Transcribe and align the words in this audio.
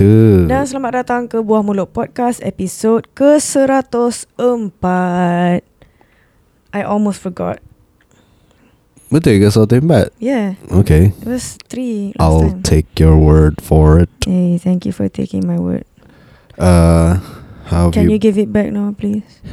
Wabarakatuh. 0.00 0.48
Dan 0.48 0.64
selamat 0.64 0.92
datang 1.04 1.28
ke 1.28 1.44
Buah 1.44 1.60
Mulut 1.60 1.92
Podcast 1.92 2.40
episod 2.40 3.04
ke-104 3.12 4.80
I 6.72 6.80
almost 6.80 7.20
forgot 7.20 7.60
Betul 9.12 9.44
ke 9.44 9.52
satu 9.52 9.76
empat? 9.76 10.16
Yeah, 10.16 10.56
Okay. 10.72 11.12
it 11.12 11.28
was 11.28 11.60
3 11.68 12.16
last 12.16 12.18
I'll 12.22 12.48
time 12.48 12.64
take 12.64 12.88
your 12.96 13.20
word 13.20 13.60
for 13.60 14.00
it. 14.00 14.08
Hey, 14.24 14.56
thank 14.56 14.88
you 14.88 14.96
for 14.96 15.04
taking 15.12 15.44
my 15.44 15.60
word 15.60 15.84
Uh, 16.56 17.20
how 17.68 17.92
Can 17.92 18.08
you, 18.08 18.16
you 18.16 18.18
give 18.22 18.40
it 18.40 18.48
back 18.48 18.72
now 18.72 18.96
please? 18.96 19.44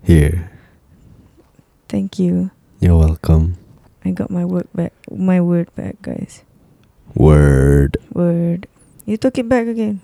here? 0.00 0.48
Thank 1.84 2.16
you 2.16 2.48
You're 2.80 2.96
welcome. 2.96 3.60
I 4.08 4.16
got 4.16 4.32
my 4.32 4.48
word 4.48 4.72
back 4.72 4.96
My 5.12 5.44
word 5.44 5.68
back 5.76 6.00
guys 6.00 6.47
Word. 7.18 7.98
Word 8.14 8.66
You 9.06 9.16
took 9.18 9.38
it 9.38 9.48
back 9.48 9.66
again 9.66 10.00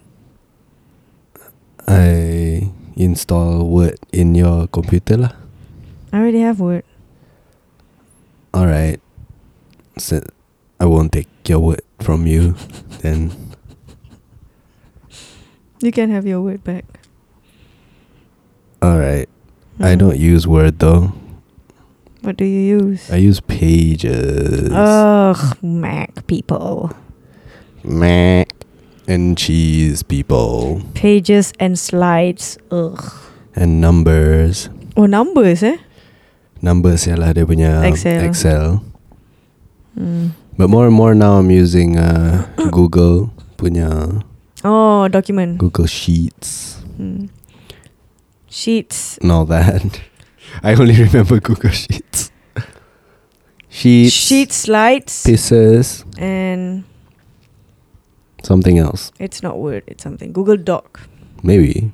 I 1.86 2.72
install 2.96 3.68
Word 3.68 3.98
in 4.12 4.34
your 4.34 4.66
computer 4.66 5.16
lah. 5.16 5.32
I 6.12 6.18
already 6.18 6.40
have 6.42 6.58
word 6.58 6.82
All 8.54 8.66
right. 8.66 8.98
So 9.98 10.22
I 10.80 10.86
won't 10.86 11.12
take 11.12 11.28
your 11.46 11.60
word 11.60 11.82
from 12.02 12.26
you. 12.26 12.54
then 13.02 13.30
You 15.82 15.92
can 15.92 16.10
have 16.10 16.26
your 16.26 16.40
word 16.42 16.64
back 16.64 16.84
all 18.84 18.98
right. 19.00 19.28
I 19.80 19.96
Mm. 19.96 19.98
don't 19.98 20.20
use 20.20 20.44
Word 20.46 20.76
though. 20.78 21.16
What 22.20 22.36
do 22.36 22.44
you 22.44 22.60
use? 22.84 23.08
I 23.08 23.16
use 23.16 23.40
Pages. 23.40 24.68
Ugh, 24.68 25.40
Mac 25.64 26.26
people 26.28 26.92
Mac 27.84 28.48
and 29.06 29.36
cheese 29.36 30.02
people 30.02 30.80
Pages 30.94 31.52
and 31.60 31.78
slides 31.78 32.56
Ugh 32.72 33.00
and 33.54 33.80
numbers. 33.80 34.68
Oh 34.96 35.06
numbers 35.06 35.62
eh 35.62 35.76
Numbers 36.64 37.04
ialah 37.06 37.36
dia 37.36 37.44
punya 37.44 37.84
Excel. 37.84 38.24
Excel. 38.24 38.66
Hmm. 39.94 40.32
But 40.56 40.72
more 40.72 40.88
and 40.88 40.96
more 40.96 41.12
now 41.14 41.36
I'm 41.36 41.52
using 41.52 42.00
uh, 42.00 42.48
Google 42.72 43.28
punya 43.60 44.22
Oh, 44.64 45.06
document. 45.12 45.60
Google 45.60 45.84
Sheets 45.86 46.80
Hmm. 46.96 47.28
Sheets. 48.48 49.18
and 49.20 49.28
all 49.34 49.44
that. 49.50 49.82
I 50.62 50.72
only 50.78 50.94
remember 50.96 51.36
Google 51.42 51.70
Sheets. 51.74 52.30
Sheets, 53.68 54.14
Sheet 54.14 54.50
slides. 54.54 55.26
pieces, 55.26 56.06
And 56.16 56.86
something 58.44 58.78
else. 58.78 59.10
it's 59.18 59.42
not 59.42 59.58
Word, 59.58 59.82
it's 59.86 60.02
something. 60.02 60.32
Google 60.32 60.56
Doc. 60.56 61.00
Maybe. 61.42 61.90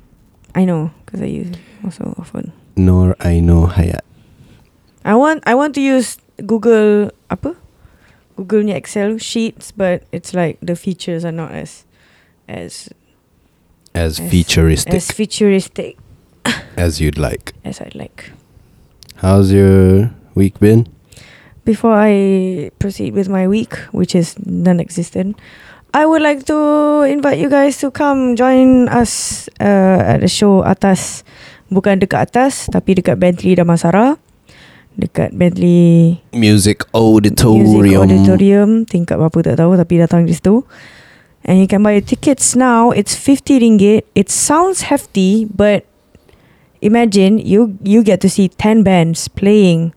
I 0.54 0.64
know, 0.64 0.90
because 1.06 1.22
I 1.22 1.26
use 1.26 1.50
it 1.50 1.58
also 1.84 2.14
often. 2.18 2.52
Nor 2.76 3.16
I 3.20 3.40
know 3.40 3.66
Hayat. 3.66 4.02
I 5.04 5.14
want 5.14 5.42
I 5.46 5.54
want 5.54 5.74
to 5.76 5.80
use 5.80 6.18
Google 6.44 7.10
apa? 7.30 7.56
Google 8.36 8.62
ni 8.64 8.72
Excel 8.72 9.18
sheets, 9.18 9.70
but 9.72 10.02
it's 10.12 10.34
like 10.34 10.58
the 10.60 10.74
features 10.76 11.24
are 11.24 11.32
not 11.34 11.52
as 11.52 11.84
as 12.48 12.88
As, 13.94 14.20
As- 14.20 14.30
futuristic 14.30 14.94
as 14.94 15.10
futuristic 15.10 15.98
as 16.78 17.00
you'd 17.02 17.18
like. 17.18 17.52
as 17.66 17.80
I'd 17.82 17.94
like. 17.98 18.30
How's 19.18 19.50
your 19.52 20.14
week 20.38 20.60
been? 20.62 20.86
Before 21.66 21.92
I 21.98 22.70
proceed 22.78 23.14
with 23.18 23.28
my 23.28 23.46
week, 23.50 23.74
which 23.92 24.14
is 24.14 24.38
non-existent, 24.46 25.36
I 25.90 26.06
would 26.06 26.22
like 26.22 26.46
to 26.46 27.02
invite 27.02 27.42
you 27.42 27.50
guys 27.50 27.82
to 27.82 27.90
come 27.90 28.38
join 28.38 28.86
us 28.88 29.48
uh, 29.58 30.14
at 30.14 30.22
the 30.22 30.30
show 30.30 30.62
atas 30.62 31.26
bukan 31.66 31.98
dekat 31.98 32.30
atas 32.30 32.70
tapi 32.70 32.94
dekat 32.94 33.18
Bentley 33.18 33.58
Damansara. 33.58 34.14
Dekat 34.94 35.34
Bentley 35.34 36.22
Music 36.30 36.86
Music 36.86 36.86
Auditorium. 36.94 38.06
Auditorium 38.06 38.68
tingkat 38.86 39.18
berapa 39.18 39.38
tak 39.42 39.56
tahu 39.58 39.74
tapi 39.74 39.94
datang 39.98 40.30
di 40.30 40.34
situ. 40.34 40.62
And 41.42 41.58
you 41.58 41.66
can 41.66 41.82
buy 41.82 41.98
your 41.98 42.06
tickets 42.06 42.54
now. 42.54 42.94
It's 42.94 43.18
50 43.18 43.58
ringgit. 43.58 44.06
It 44.14 44.30
sounds 44.30 44.86
hefty 44.86 45.50
but 45.50 45.90
imagine 46.78 47.42
you 47.42 47.74
you 47.82 48.06
get 48.06 48.22
to 48.22 48.30
see 48.30 48.46
10 48.46 48.86
bands 48.86 49.26
playing 49.26 49.90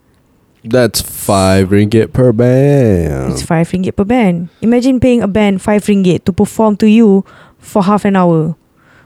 That's 0.63 1.01
five 1.01 1.69
ringgit 1.69 2.13
per 2.13 2.31
band. 2.31 3.33
It's 3.33 3.43
five 3.43 3.67
ringgit 3.71 3.95
per 3.95 4.05
band. 4.05 4.47
Imagine 4.61 4.99
paying 4.99 5.21
a 5.21 5.27
band 5.27 5.61
five 5.61 5.83
ringgit 5.85 6.23
to 6.25 6.31
perform 6.31 6.77
to 6.77 6.87
you 6.87 7.25
for 7.59 7.83
half 7.83 8.05
an 8.05 8.15
hour, 8.15 8.55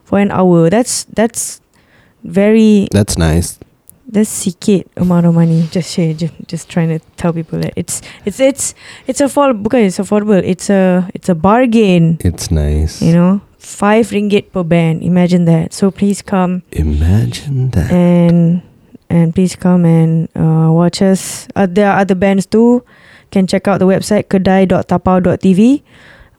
for 0.06 0.20
an 0.20 0.30
hour. 0.32 0.70
That's 0.70 1.06
that's 1.06 1.62
very 2.24 2.88
That's 2.92 3.18
nice. 3.18 3.58
that's 4.08 4.30
sikit 4.30 4.88
amount 4.98 5.26
of 5.26 5.34
money. 5.36 5.68
Just 5.72 5.92
share, 5.94 6.14
just, 6.14 6.34
just 6.48 6.70
trying 6.70 6.90
to 6.94 7.00
tell 7.18 7.34
people 7.34 7.60
that 7.60 7.74
it's 7.76 8.02
it's 8.26 8.40
it's 8.40 8.74
it's 9.10 9.20
affordable. 9.20 9.64
Bukan 9.66 9.82
it's 9.90 9.98
affordable. 9.98 10.38
It's 10.44 10.70
a 10.70 11.10
it's 11.14 11.28
a 11.30 11.36
bargain. 11.36 12.18
It's 12.22 12.52
nice. 12.54 13.02
You 13.02 13.14
know, 13.14 13.42
five 13.58 14.14
ringgit 14.14 14.52
per 14.54 14.62
band. 14.64 15.02
Imagine 15.04 15.46
that. 15.46 15.74
So 15.74 15.90
please 15.92 16.22
come 16.22 16.62
Imagine 16.72 17.72
that. 17.72 17.90
and 17.92 18.62
and 19.10 19.34
please 19.34 19.56
come 19.56 19.86
and 19.86 20.28
uh, 20.36 20.70
watch 20.72 21.02
us. 21.02 21.48
Uh, 21.56 21.68
there 21.70 21.90
are 21.92 22.00
other 22.00 22.16
bands 22.16 22.46
too. 22.46 22.84
Can 23.32 23.48
check 23.48 23.68
out 23.68 23.80
the 23.80 23.88
website 23.88 24.28
kedai.tapau.tv. 24.32 25.84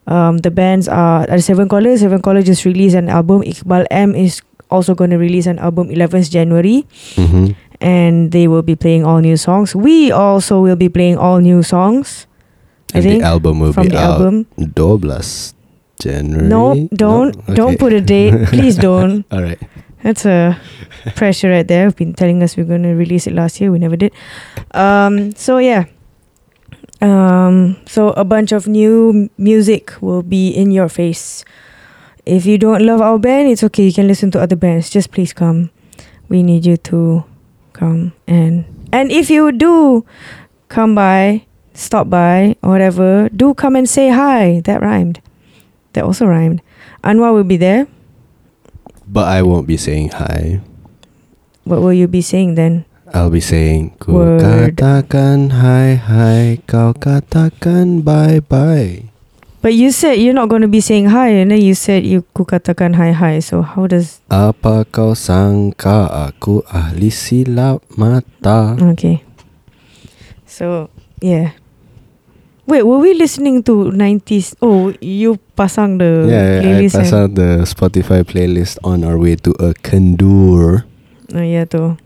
Um, 0.09 0.37
the 0.41 0.49
bands 0.49 0.87
are 0.89 1.23
ada 1.29 1.37
Seven 1.41 1.69
College. 1.69 1.99
Seven 2.01 2.21
College 2.21 2.45
just 2.49 2.65
released 2.65 2.95
an 2.97 3.09
album. 3.09 3.43
Iqbal 3.45 3.85
M 3.93 4.15
is 4.17 4.41
also 4.73 4.95
going 4.97 5.09
to 5.13 5.17
release 5.21 5.45
an 5.45 5.59
album 5.59 5.89
11th 5.89 6.29
January, 6.33 6.85
Mm-hmm. 7.13 7.53
and 7.81 8.31
they 8.33 8.47
will 8.49 8.61
be 8.65 8.73
playing 8.75 9.05
all 9.05 9.21
new 9.21 9.37
songs. 9.37 9.75
We 9.77 10.09
also 10.11 10.61
will 10.61 10.75
be 10.77 10.89
playing 10.89 11.17
all 11.17 11.37
new 11.39 11.61
songs. 11.61 12.25
I 12.93 12.97
And 12.97 13.03
think 13.05 13.21
the 13.21 13.29
album 13.29 13.59
will 13.61 13.73
from 13.73 13.85
be 13.85 13.93
the 13.93 14.01
out 14.01 14.17
album. 14.21 14.49
12 14.57 15.05
January. 16.01 16.47
No, 16.49 16.73
don't 16.89 17.37
don't 17.53 17.77
put 17.77 17.93
a 17.93 18.01
date. 18.01 18.33
Please 18.53 18.77
don't. 18.81 19.25
All 19.29 19.41
right. 19.45 19.61
That's 20.03 20.25
a 20.25 20.59
pressure 21.15 21.49
right 21.49 21.67
there. 21.67 21.87
We've 21.87 21.95
been 21.95 22.13
telling 22.13 22.41
us 22.41 22.55
we're 22.55 22.65
going 22.65 22.83
to 22.83 22.95
release 22.95 23.27
it 23.27 23.33
last 23.33 23.59
year. 23.59 23.71
We 23.71 23.79
never 23.79 23.95
did. 23.95 24.13
Um, 24.71 25.33
so 25.35 25.57
yeah. 25.57 25.85
Um, 27.01 27.77
so 27.85 28.09
a 28.11 28.23
bunch 28.25 28.51
of 28.51 28.67
new 28.67 29.29
music 29.37 29.93
will 30.01 30.23
be 30.23 30.49
in 30.49 30.71
your 30.71 30.89
face. 30.89 31.45
If 32.25 32.45
you 32.45 32.57
don't 32.57 32.85
love 32.85 33.01
our 33.01 33.17
band, 33.17 33.49
it's 33.49 33.63
okay. 33.63 33.83
You 33.83 33.93
can 33.93 34.07
listen 34.07 34.31
to 34.31 34.41
other 34.41 34.55
bands. 34.55 34.89
Just 34.89 35.11
please 35.11 35.33
come. 35.33 35.71
We 36.27 36.43
need 36.43 36.65
you 36.65 36.77
to 36.77 37.23
come 37.73 38.11
and 38.27 38.65
and 38.91 39.11
if 39.11 39.29
you 39.29 39.51
do 39.51 40.05
come 40.67 40.95
by, 40.95 41.45
stop 41.73 42.09
by 42.09 42.55
or 42.61 42.71
whatever, 42.71 43.29
do 43.29 43.53
come 43.53 43.75
and 43.75 43.87
say 43.87 44.09
hi. 44.09 44.61
That 44.65 44.81
rhymed. 44.81 45.21
That 45.93 46.03
also 46.03 46.25
rhymed. 46.25 46.61
Anwar 47.03 47.33
will 47.33 47.43
be 47.43 47.57
there. 47.57 47.87
But 49.09 49.25
I 49.25 49.41
won't 49.41 49.65
be 49.65 49.73
saying 49.73 50.13
hi. 50.21 50.61
What 51.65 51.81
will 51.81 51.97
you 51.97 52.05
be 52.05 52.21
saying 52.21 52.53
then? 52.53 52.85
I'll 53.09 53.33
be 53.33 53.41
saying 53.41 53.97
Ku 53.97 54.13
Word. 54.13 54.77
katakan 54.77 55.49
hai 55.49 55.97
hai 55.97 56.61
Kau 56.69 56.93
katakan 56.93 58.05
bye 58.05 58.37
bye 58.37 59.09
But 59.65 59.73
you 59.73 59.89
said 59.91 60.21
you're 60.21 60.37
not 60.37 60.47
going 60.47 60.61
to 60.61 60.71
be 60.71 60.79
saying 60.79 61.11
hi, 61.11 61.35
and 61.35 61.51
then 61.51 61.59
you 61.59 61.75
said 61.75 62.07
you 62.07 62.23
ku 62.31 62.47
katakan 62.47 62.95
hi 62.95 63.11
hi. 63.11 63.43
So 63.43 63.59
how 63.59 63.91
does? 63.91 64.23
Apa 64.31 64.87
kau 64.87 65.11
sangka 65.11 66.07
aku 66.07 66.63
ahli 66.71 67.11
silap 67.11 67.83
mata 67.99 68.79
Okay. 68.95 69.19
So 70.47 70.87
yeah. 71.19 71.58
Wait, 72.69 72.83
were 72.85 72.99
we 73.01 73.13
listening 73.17 73.63
to 73.65 73.89
90s? 73.89 74.53
Oh, 74.61 74.93
you 75.01 75.41
pasang 75.57 75.97
the 75.97 76.29
Yeah, 76.29 76.61
I 76.61 76.63
playlist. 76.63 76.93
pass 77.01 77.09
eh? 77.13 77.17
out 77.17 77.33
the 77.33 77.65
Spotify 77.65 78.21
playlist 78.21 78.77
on 78.85 79.01
our 79.03 79.17
way 79.17 79.35
to 79.41 79.51
a 79.57 79.73
Kendur. 79.81 80.85
Oh 81.33 81.41
yeah, 81.41 81.65
tu. 81.65 81.97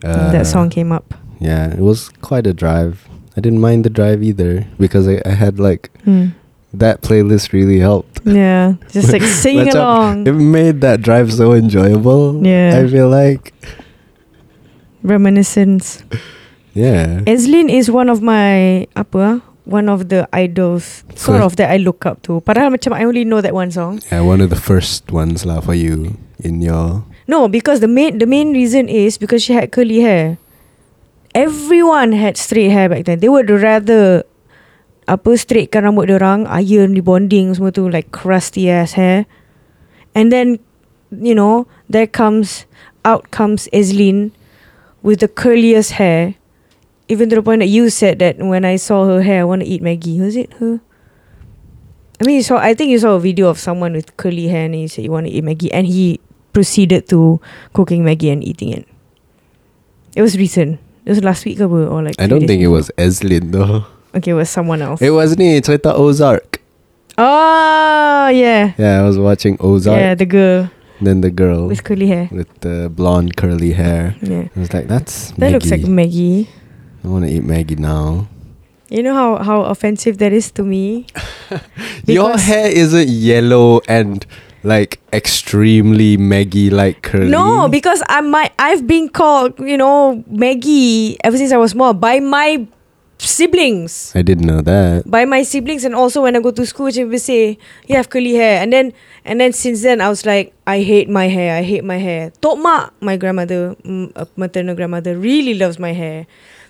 Uh, 0.00 0.32
that 0.32 0.46
song 0.48 0.70
came 0.72 0.92
up. 0.92 1.12
Yeah, 1.40 1.68
it 1.76 1.84
was 1.84 2.08
quite 2.24 2.46
a 2.48 2.54
drive. 2.56 3.04
I 3.36 3.40
didn't 3.44 3.60
mind 3.60 3.84
the 3.84 3.90
drive 3.92 4.22
either 4.24 4.64
because 4.80 5.04
I, 5.06 5.20
I 5.28 5.36
had 5.36 5.60
like 5.60 5.92
Hmm. 6.08 6.32
that 6.72 7.02
playlist 7.04 7.52
really 7.52 7.78
helped. 7.78 8.24
Yeah, 8.24 8.80
just 8.88 9.12
like 9.12 9.22
singing 9.44 9.68
along. 9.76 10.24
It 10.26 10.32
made 10.32 10.80
that 10.80 11.02
drive 11.04 11.32
so 11.36 11.52
enjoyable. 11.52 12.40
Yeah. 12.40 12.80
I 12.80 12.88
feel 12.88 13.12
like 13.12 13.52
Reminiscence. 15.02 16.02
yeah. 16.74 17.20
Ezlynn 17.28 17.68
is 17.70 17.90
one 17.90 18.08
of 18.08 18.22
my 18.22 18.86
apa? 18.96 19.42
One 19.68 19.92
of 19.92 20.08
the 20.08 20.24
idols, 20.32 21.04
sort 21.12 21.44
of 21.44 21.60
that 21.60 21.68
I 21.68 21.76
look 21.76 22.08
up 22.08 22.24
to. 22.24 22.40
Padahal 22.40 22.72
macam 22.72 22.96
I 22.96 23.04
only 23.04 23.28
know 23.28 23.44
that 23.44 23.52
one 23.52 23.68
song. 23.68 24.00
Yeah, 24.08 24.24
one 24.24 24.40
of 24.40 24.48
the 24.48 24.56
first 24.56 25.12
ones 25.12 25.44
lah 25.44 25.60
for 25.60 25.76
you 25.76 26.16
in 26.40 26.64
your 26.64 27.04
No, 27.28 27.44
because 27.44 27.84
the 27.84 27.92
main 27.92 28.16
the 28.16 28.24
main 28.24 28.56
reason 28.56 28.88
is 28.88 29.20
because 29.20 29.44
she 29.44 29.52
had 29.52 29.68
curly 29.68 30.00
hair. 30.00 30.40
Everyone 31.36 32.16
had 32.16 32.40
straight 32.40 32.72
hair 32.72 32.88
back 32.88 33.04
then. 33.04 33.20
They 33.20 33.28
would 33.28 33.52
rather 33.52 34.24
apa 35.04 35.36
straightkan 35.36 35.84
rambut 35.84 36.08
dia 36.08 36.16
orang, 36.16 36.48
iron 36.48 36.96
rebonding 36.96 37.52
semua 37.52 37.68
tu 37.68 37.84
like 37.84 38.08
crusty 38.16 38.72
ass 38.72 38.96
hair. 38.96 39.28
And 40.16 40.32
then 40.32 40.56
you 41.12 41.36
know, 41.36 41.68
there 41.92 42.08
comes 42.08 42.64
out 43.04 43.28
comes 43.28 43.68
Ezlynn 43.76 44.32
with 45.04 45.20
the 45.20 45.28
curliest 45.28 46.00
hair. 46.00 46.37
Even 47.08 47.28
to 47.30 47.36
the 47.36 47.42
point 47.42 47.60
that 47.60 47.68
you 47.72 47.88
said 47.90 48.18
that 48.20 48.36
when 48.38 48.64
I 48.64 48.76
saw 48.76 49.06
her 49.06 49.22
hair, 49.22 49.40
I 49.40 49.44
want 49.44 49.62
to 49.62 49.68
eat 49.68 49.82
Maggi. 49.82 50.20
Was 50.20 50.36
it 50.36 50.52
her? 50.60 50.80
I 52.20 52.24
mean, 52.26 52.36
you 52.36 52.42
saw. 52.42 52.58
I 52.58 52.74
think 52.74 52.90
you 52.90 52.98
saw 52.98 53.14
a 53.16 53.20
video 53.20 53.48
of 53.48 53.58
someone 53.58 53.92
with 53.94 54.16
curly 54.16 54.48
hair, 54.48 54.66
and 54.66 54.76
you 54.76 54.88
said 54.88 55.04
you 55.04 55.10
want 55.10 55.26
to 55.26 55.32
eat 55.32 55.44
Maggi, 55.44 55.70
and 55.72 55.86
he 55.86 56.20
proceeded 56.52 57.08
to 57.08 57.40
cooking 57.72 58.04
Maggi 58.04 58.30
and 58.32 58.44
eating 58.44 58.70
it. 58.70 58.86
It 60.16 60.22
was 60.22 60.36
recent. 60.36 60.80
It 61.06 61.10
was 61.10 61.24
last 61.24 61.44
week, 61.46 61.60
or 61.60 62.02
like. 62.02 62.16
I 62.20 62.26
don't 62.26 62.46
think 62.46 62.60
it 62.60 62.68
was 62.68 62.90
Ezlynn 62.98 63.52
though. 63.52 63.86
Okay, 64.14 64.32
it 64.32 64.34
was 64.34 64.50
someone 64.50 64.82
else. 64.82 65.00
It 65.00 65.10
was 65.10 65.38
ni 65.38 65.60
cerita 65.60 65.94
Ozark. 65.96 66.60
oh 67.18 68.28
yeah, 68.28 68.72
Yeah, 68.78 69.00
I 69.00 69.02
was 69.02 69.18
watching 69.18 69.56
Ozark. 69.60 69.98
yeah, 70.00 70.14
the 70.14 70.26
girl 70.26 70.70
Then 71.00 71.20
the 71.20 71.30
girl 71.30 71.66
with 71.68 71.84
curly 71.84 72.06
hair. 72.08 72.28
with 72.32 72.48
the 72.60 72.88
blonde 72.90 73.36
curly 73.36 73.72
hair. 73.72 74.16
Yeah, 74.22 74.48
I 74.54 74.58
was 74.60 74.72
like, 74.74 74.88
that's 74.88 75.30
that 75.38 75.52
looks 75.52 75.70
like 75.70 75.82
Maggi. 75.82 76.48
I 77.04 77.08
want 77.08 77.24
to 77.24 77.30
eat 77.30 77.42
Maggi 77.42 77.78
now. 77.78 78.26
You 78.88 79.02
know 79.02 79.14
how 79.14 79.36
how 79.44 79.62
offensive 79.62 80.18
that 80.18 80.32
is 80.32 80.50
to 80.52 80.62
me. 80.62 81.06
Your 82.06 82.36
hair 82.38 82.68
isn't 82.68 83.08
yellow 83.08 83.80
and 83.86 84.24
like 84.62 84.98
extremely 85.12 86.16
Maggi 86.16 86.70
like 86.72 87.02
curly. 87.02 87.28
No, 87.30 87.68
because 87.68 88.02
I 88.08 88.20
my 88.22 88.50
I've 88.58 88.86
been 88.86 89.08
called 89.08 89.58
you 89.60 89.76
know 89.76 90.24
Maggi 90.32 91.16
ever 91.22 91.36
since 91.36 91.52
I 91.52 91.58
was 91.58 91.72
small 91.72 91.92
by 91.92 92.20
my 92.20 92.66
siblings. 93.18 94.12
I 94.14 94.22
didn't 94.22 94.46
know 94.46 94.62
that. 94.62 95.04
By 95.10 95.24
my 95.24 95.42
siblings 95.42 95.84
and 95.84 95.94
also 95.94 96.22
when 96.22 96.36
I 96.36 96.40
go 96.40 96.50
to 96.50 96.64
school, 96.64 96.90
people 96.90 97.18
say 97.18 97.58
you 97.86 97.96
have 97.96 98.08
curly 98.08 98.34
hair, 98.34 98.62
and 98.62 98.72
then 98.72 98.92
and 99.24 99.40
then 99.40 99.52
since 99.52 99.82
then 99.82 100.00
I 100.00 100.08
was 100.08 100.24
like 100.24 100.54
I 100.66 100.80
hate 100.80 101.08
my 101.08 101.28
hair. 101.28 101.56
I 101.56 101.62
hate 101.62 101.84
my 101.84 101.98
hair. 101.98 102.32
Tok 102.40 102.58
my 103.00 103.16
grandmother, 103.16 103.76
uh, 104.16 104.24
maternal 104.36 104.74
grandmother, 104.74 105.18
really 105.18 105.54
loves 105.54 105.78
my 105.78 105.92
hair. 105.92 106.26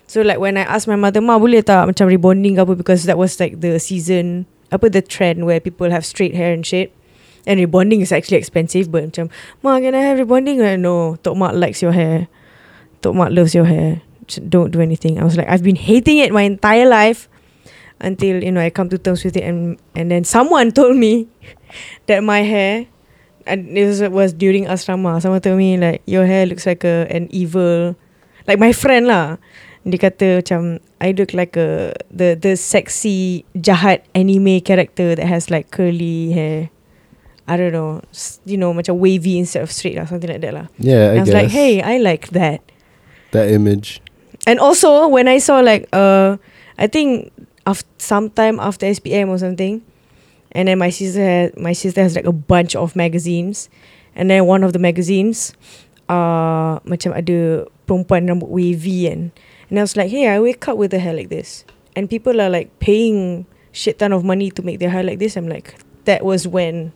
So 0.09 0.25
like 0.25 0.41
when 0.41 0.57
I 0.57 0.65
asked 0.65 0.89
my 0.89 0.97
mother, 0.97 1.21
ma 1.21 1.37
boleh 1.37 1.61
tak 1.61 1.85
macam 1.85 2.09
rebonding 2.09 2.57
ke 2.57 2.65
apa 2.65 2.73
because 2.73 3.05
that 3.05 3.13
was 3.13 3.37
like 3.37 3.61
the 3.61 3.77
season 3.77 4.49
apa 4.73 4.89
the 4.89 5.05
trend 5.05 5.45
where 5.45 5.61
people 5.61 5.93
have 5.93 6.01
straight 6.01 6.33
hair 6.33 6.49
and 6.49 6.65
shit. 6.65 6.89
And 7.45 7.61
rebonding 7.61 8.01
is 8.01 8.09
actually 8.09 8.41
expensive 8.41 8.89
but 8.89 9.05
macam 9.05 9.29
Ma 9.61 9.77
can 9.77 9.93
I 9.93 10.01
have 10.01 10.17
rebonding? 10.17 10.65
Like, 10.65 10.81
no, 10.81 11.13
Tok 11.21 11.37
Mak 11.37 11.53
likes 11.53 11.85
your 11.85 11.93
hair. 11.93 12.25
Tok 13.05 13.13
Mak 13.21 13.29
loves 13.37 13.53
your 13.53 13.69
hair. 13.69 14.01
Don't 14.49 14.73
do 14.73 14.81
anything. 14.81 15.21
I 15.21 15.23
was 15.29 15.37
like 15.37 15.45
I've 15.45 15.61
been 15.61 15.77
hating 15.77 16.17
it 16.17 16.33
my 16.33 16.41
entire 16.41 16.89
life 16.89 17.29
until 18.01 18.41
you 18.41 18.49
know 18.49 18.65
I 18.65 18.73
come 18.73 18.89
to 18.89 18.97
terms 18.97 19.21
with 19.21 19.37
it 19.37 19.45
and 19.45 19.77
and 19.93 20.09
then 20.09 20.25
someone 20.25 20.73
told 20.73 20.97
me 20.97 21.29
that 22.09 22.25
my 22.25 22.41
hair 22.41 22.89
and 23.45 23.77
was, 23.77 24.01
was 24.09 24.33
during 24.33 24.65
asrama. 24.65 25.21
Someone 25.21 25.45
told 25.45 25.61
me 25.61 25.77
like 25.77 26.01
your 26.09 26.25
hair 26.25 26.49
looks 26.49 26.65
like 26.65 26.81
a 26.81 27.05
an 27.13 27.29
evil 27.29 27.93
like 28.49 28.57
my 28.57 28.73
friend 28.73 29.05
lah. 29.05 29.37
Dia 29.87 29.99
kata 29.99 30.43
macam 30.43 30.83
I 30.99 31.15
look 31.15 31.31
like 31.31 31.55
a 31.55 31.95
the 32.11 32.35
the 32.35 32.59
sexy 32.59 33.47
jahat 33.55 34.03
anime 34.11 34.59
character 34.59 35.15
that 35.15 35.27
has 35.27 35.47
like 35.47 35.71
curly 35.71 36.35
hair. 36.35 36.67
I 37.49 37.57
don't 37.57 37.73
know, 37.73 38.05
you 38.45 38.61
know, 38.61 38.75
macam 38.75 39.01
wavy 39.01 39.41
instead 39.41 39.65
of 39.65 39.73
straight 39.73 39.97
or 39.97 40.05
something 40.05 40.29
like 40.29 40.45
that 40.45 40.53
lah. 40.53 40.67
Yeah, 40.77 41.17
I, 41.17 41.17
I, 41.17 41.19
was 41.25 41.33
guess. 41.33 41.33
like, 41.33 41.49
hey, 41.49 41.81
I 41.81 41.97
like 41.97 42.29
that. 42.37 42.61
that 43.31 43.49
image. 43.49 44.01
And 44.45 44.59
also 44.59 45.07
when 45.07 45.27
I 45.27 45.37
saw 45.37 45.59
like 45.59 45.89
uh 45.93 46.37
I 46.77 46.87
think 46.87 47.31
af- 47.65 47.87
sometime 47.97 48.59
after 48.59 48.85
SPM 48.85 49.29
or 49.29 49.37
something, 49.37 49.81
and 50.53 50.67
then 50.67 50.77
my 50.77 50.89
sister 50.89 51.21
had 51.21 51.57
my 51.57 51.73
sister 51.73 52.01
has 52.01 52.15
like 52.15 52.25
a 52.25 52.35
bunch 52.35 52.75
of 52.75 52.95
magazines, 52.95 53.69
and 54.15 54.29
then 54.29 54.45
one 54.45 54.63
of 54.63 54.73
the 54.73 54.79
magazines, 54.79 55.53
uh 56.07 56.77
macam 56.85 57.17
ada 57.17 57.65
perempuan 57.89 58.29
rambut 58.29 58.49
wavy 58.49 59.09
and 59.09 59.33
and 59.69 59.79
I 59.79 59.81
was 59.83 59.95
like, 59.97 60.09
hey, 60.11 60.27
I 60.27 60.39
wake 60.39 60.67
up 60.67 60.77
with 60.77 60.93
a 60.93 60.99
hair 60.99 61.13
like 61.13 61.29
this, 61.29 61.63
and 61.95 62.09
people 62.09 62.41
are 62.41 62.49
like 62.49 62.79
paying 62.79 63.45
shit 63.71 63.99
ton 63.99 64.11
of 64.13 64.23
money 64.23 64.49
to 64.51 64.61
make 64.61 64.79
their 64.79 64.89
hair 64.89 65.03
like 65.03 65.19
this. 65.19 65.37
I'm 65.37 65.47
like, 65.47 65.75
that 66.05 66.25
was 66.25 66.47
when 66.47 66.91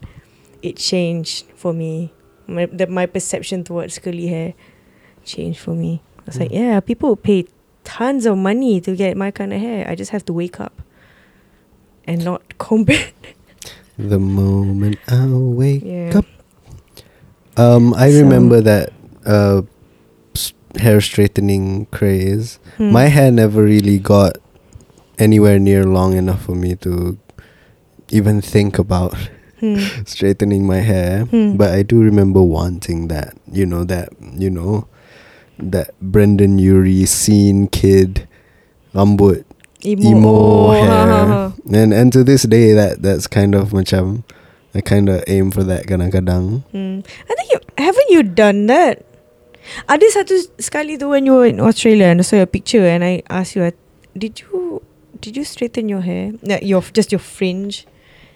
it 0.61 0.77
changed 0.77 1.45
for 1.55 1.73
me. 1.73 2.11
My 2.47 2.65
that 2.67 2.89
my 2.89 3.05
perception 3.05 3.63
towards 3.63 3.99
curly 3.99 4.27
hair 4.27 4.53
changed 5.23 5.59
for 5.59 5.71
me. 5.75 6.01
I 6.19 6.23
was 6.25 6.39
like, 6.39 6.51
Mm. 6.51 6.59
yeah, 6.59 6.79
people 6.79 7.15
pay 7.15 7.45
tons 7.83 8.25
of 8.25 8.37
money 8.37 8.79
to 8.81 8.95
get 8.95 9.15
my 9.17 9.29
kind 9.31 9.53
of 9.53 9.59
hair. 9.61 9.87
I 9.87 9.95
just 9.95 10.11
have 10.11 10.23
to 10.25 10.33
wake 10.33 10.59
up 10.59 10.73
and 12.07 12.23
not 12.23 12.57
comb 12.57 12.85
it. 12.87 13.13
The 13.97 14.19
moment 14.19 14.97
I 15.07 15.27
wake 15.27 15.83
yeah. 15.85 16.17
up. 16.19 16.25
Um, 17.55 17.93
I 17.93 18.09
So- 18.11 18.19
remember 18.23 18.61
that 18.61 18.91
uh, 19.25 19.61
hair 20.79 21.01
straightening 21.01 21.85
craze. 21.87 22.59
Hmm. 22.77 22.91
My 22.91 23.05
hair 23.07 23.31
never 23.31 23.63
really 23.63 23.99
got 23.99 24.37
anywhere 25.19 25.59
near 25.59 25.83
long 25.85 26.13
enough 26.17 26.43
for 26.45 26.55
me 26.55 26.75
to 26.81 27.17
even 28.09 28.41
think 28.41 28.79
about 28.79 29.15
Hmm. 29.63 29.79
straightening 30.03 30.67
my 30.67 30.83
hair. 30.83 31.23
Hmm. 31.31 31.55
But 31.55 31.71
I 31.71 31.83
do 31.83 32.03
remember 32.03 32.43
wanting 32.43 33.07
that. 33.07 33.31
You 33.47 33.65
know 33.65 33.85
that. 33.85 34.09
You 34.19 34.49
know 34.49 34.91
that 35.57 35.95
Brendon 36.01 36.59
Urie 36.59 37.05
scene 37.05 37.67
kid, 37.71 38.27
rambut 38.93 39.45
emo, 39.85 40.03
emo 40.03 40.29
oh, 40.35 40.67
ha, 40.67 40.83
hair. 40.83 41.07
ha, 41.07 41.25
ha. 41.25 41.53
And 41.71 41.93
and 41.93 42.11
to 42.11 42.25
this 42.25 42.43
day 42.43 42.73
that 42.73 43.01
that's 43.03 43.27
kind 43.27 43.55
of 43.55 43.71
macam 43.71 44.27
I 44.75 44.81
kind 44.81 45.07
of 45.07 45.23
aim 45.31 45.47
for 45.51 45.63
that 45.63 45.85
kadang-kadang. 45.87 46.65
Hmm. 46.73 46.99
I 47.05 47.31
think 47.37 47.47
you 47.53 47.59
haven't 47.77 48.09
you 48.09 48.23
done 48.23 48.65
that. 48.67 49.05
Ada 49.87 50.05
satu 50.11 50.33
sekali 50.59 50.99
tu 50.99 51.09
when 51.09 51.25
you 51.25 51.33
were 51.39 51.47
in 51.47 51.59
Australia 51.59 52.11
and 52.11 52.19
I 52.19 52.25
saw 52.27 52.37
your 52.39 52.49
picture 52.51 52.83
and 52.83 53.03
I 53.03 53.23
asked 53.31 53.55
you, 53.55 53.69
did 54.15 54.43
you 54.43 54.83
did 55.23 55.35
you 55.39 55.43
straighten 55.47 55.87
your 55.87 56.01
hair? 56.03 56.35
No, 56.43 56.59
your 56.61 56.83
just 56.91 57.11
your 57.11 57.23
fringe. 57.23 57.87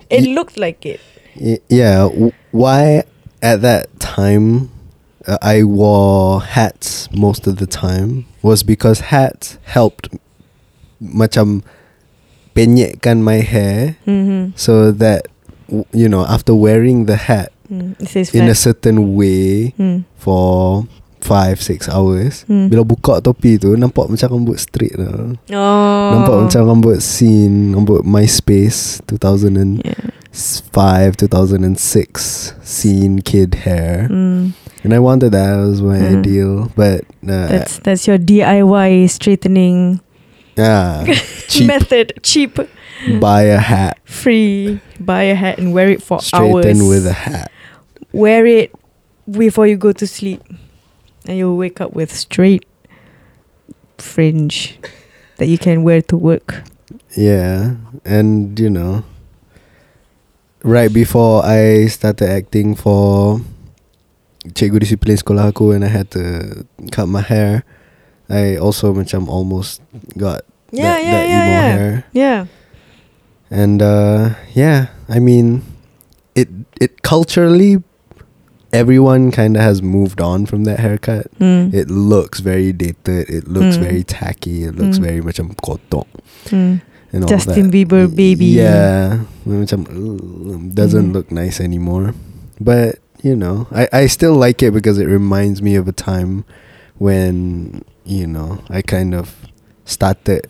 It 0.07 0.24
Ye- 0.24 0.34
looked 0.36 0.55
like 0.55 0.88
it. 0.88 1.00
Y- 1.36 1.60
yeah, 1.67 2.07
why 2.55 3.03
at 3.43 3.60
that 3.62 3.91
time 4.00 4.72
uh, 5.27 5.38
I 5.43 5.62
wore 5.67 6.41
hats 6.41 7.12
most 7.12 7.46
of 7.46 7.60
the 7.60 7.67
time 7.67 8.25
was 8.41 8.63
because 8.63 9.12
hats 9.12 9.60
helped 9.67 10.10
macam 11.03 11.62
penyekkan 12.57 13.22
my 13.22 13.43
hair 13.46 14.00
Mm-hmm. 14.07 14.55
so 14.57 14.89
that 14.96 15.27
you 15.93 16.07
know 16.10 16.24
after 16.25 16.55
wearing 16.55 17.05
the 17.05 17.19
hat 17.19 17.51
Mm. 17.67 18.00
In 18.31 18.48
a 18.48 18.55
certain 18.55 19.19
way 19.19 19.75
Mm. 19.75 20.07
for 20.15 20.88
five 21.19 21.57
six 21.59 21.89
hours 21.89 22.45
Hmm. 22.47 22.69
bila 22.69 22.86
buka 22.86 23.19
topi 23.19 23.57
tu 23.57 23.74
nampak 23.75 24.07
macam 24.07 24.38
rambut 24.38 24.57
straight 24.62 24.95
lah. 24.95 25.33
Oh. 25.51 26.07
Nampak 26.13 26.36
macam 26.47 26.62
rambut 26.63 27.01
scene 27.01 27.74
Rambut 27.74 28.05
MySpace 28.05 29.01
2005 29.09 29.81
Yeah. 29.83 31.12
2006 31.17 32.53
Scene 32.62 33.21
kid 33.21 33.65
hair 33.65 34.07
Mm. 34.07 34.53
And 34.86 34.91
I 34.93 35.00
wanted 35.01 35.31
that 35.33 35.57
That 35.57 35.65
was 35.67 35.81
my 35.81 35.97
Mm. 36.00 36.19
ideal 36.21 36.53
But 36.77 37.03
uh, 37.25 37.47
That's 37.50 37.79
that's 37.81 38.03
your 38.07 38.17
DIY 38.17 39.09
straightening 39.09 40.00
yeah, 40.57 41.05
Cheap 41.53 41.67
method. 41.69 42.17
Cheap, 42.25 42.57
Buy 43.21 43.45
a 43.53 43.62
hat 43.62 44.01
free. 44.09 44.81
Buy 44.97 45.29
a 45.29 45.38
hat 45.38 45.62
and 45.62 45.69
wear 45.69 45.89
it 45.93 46.01
for 46.01 46.17
Straighten 46.17 46.81
hours. 46.81 46.89
with 46.89 47.05
a 47.05 47.13
hat 47.13 47.53
Wear 48.09 48.41
it 48.50 48.74
before 49.29 49.67
you 49.69 49.77
go 49.77 49.91
to 49.93 50.07
sleep, 50.07 50.41
and 51.25 51.38
you'll 51.38 51.57
wake 51.57 51.81
up 51.81 51.93
with 51.93 52.13
straight 52.13 52.65
fringe 53.97 54.77
that 55.38 55.47
you 55.47 55.57
can 55.57 55.81
wear 55.83 56.01
to 56.01 56.17
work. 56.17 56.63
Yeah 57.17 57.81
And 58.05 58.53
you 58.59 58.69
know 58.69 59.01
Right 60.62 60.91
before 60.93 61.41
I 61.45 61.88
started 61.89 62.29
acting 62.29 62.75
for 62.77 63.39
Cikgu 64.45 64.86
disiplin 64.86 65.17
sekolah 65.17 65.50
aku 65.50 65.74
And 65.74 65.81
I 65.86 65.89
had 65.89 66.13
to 66.13 66.65
cut 66.93 67.09
my 67.09 67.25
hair 67.25 67.65
I 68.29 68.57
also 68.62 68.93
macam 68.93 69.25
almost 69.31 69.81
got 70.13 70.45
Yeah, 70.69 70.93
that, 70.93 71.00
yeah, 71.00 71.12
that 71.12 71.25
yeah, 71.25 71.38
emo 71.41 71.50
yeah. 71.50 71.62
hair 71.74 71.91
Yeah. 72.13 72.39
And 73.47 73.79
uh, 73.79 74.36
yeah, 74.51 74.91
I 75.07 75.24
mean, 75.24 75.63
it 76.36 76.51
it 76.83 77.00
culturally, 77.00 77.79
everyone 78.74 79.31
kind 79.31 79.55
of 79.55 79.63
has 79.63 79.81
moved 79.81 80.21
on 80.21 80.45
from 80.45 80.63
that 80.65 80.79
haircut. 80.79 81.27
Mm. 81.39 81.74
It 81.74 81.89
looks 81.89 82.39
very 82.39 82.74
dated. 82.74 83.29
It 83.29 83.47
looks 83.47 83.77
Mm. 83.77 83.83
very 83.83 84.03
tacky. 84.03 84.63
It 84.63 84.75
looks 84.75 85.00
Mm. 85.00 85.03
very 85.03 85.21
macam 85.21 85.55
kotok 85.62 86.07
Mm. 86.51 86.81
and 87.13 87.24
all 87.24 87.29
Justin 87.29 87.69
that. 87.69 87.74
Bieber 87.74 88.07
baby. 88.13 88.59
Yeah, 88.59 89.24
macam 89.47 89.86
doesn't 90.75 91.09
Mm. 91.09 91.13
look 91.13 91.31
nice 91.31 91.59
anymore. 91.62 92.13
But 92.59 93.00
you 93.24 93.36
know, 93.36 93.67
I 93.71 93.88
I 93.93 94.03
still 94.07 94.36
like 94.36 94.62
it 94.62 94.74
because 94.74 95.00
it 95.00 95.07
reminds 95.07 95.62
me 95.62 95.75
of 95.75 95.88
a 95.88 95.95
time 95.95 96.43
when 96.97 97.81
you 98.05 98.27
know 98.27 98.59
I 98.69 98.81
kind 98.81 99.13
of 99.15 99.36
started 99.86 100.47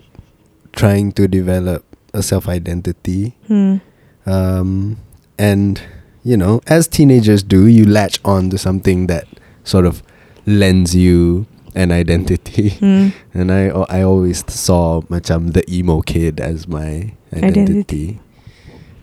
trying 0.73 1.11
to 1.13 1.27
develop 1.27 1.83
a 2.13 2.21
self 2.23 2.47
identity. 2.49 3.35
Hmm. 3.47 3.77
Um, 4.25 4.97
and 5.39 5.79
you 6.27 6.35
know, 6.35 6.59
as 6.67 6.87
teenagers 6.91 7.39
do, 7.39 7.67
you 7.71 7.87
latch 7.87 8.19
on 8.27 8.49
to 8.51 8.57
something 8.59 9.07
that 9.07 9.23
sort 9.63 9.85
of 9.87 10.03
lends 10.43 10.91
you 10.91 11.47
an 11.71 11.91
identity. 11.95 12.75
Hmm. 12.83 13.15
And 13.37 13.47
I 13.47 13.69
I 13.87 14.03
always 14.03 14.43
saw 14.51 15.01
macam 15.07 15.53
the 15.55 15.63
emo 15.71 16.03
kid 16.03 16.43
as 16.43 16.67
my 16.67 17.15
identity. 17.31 18.19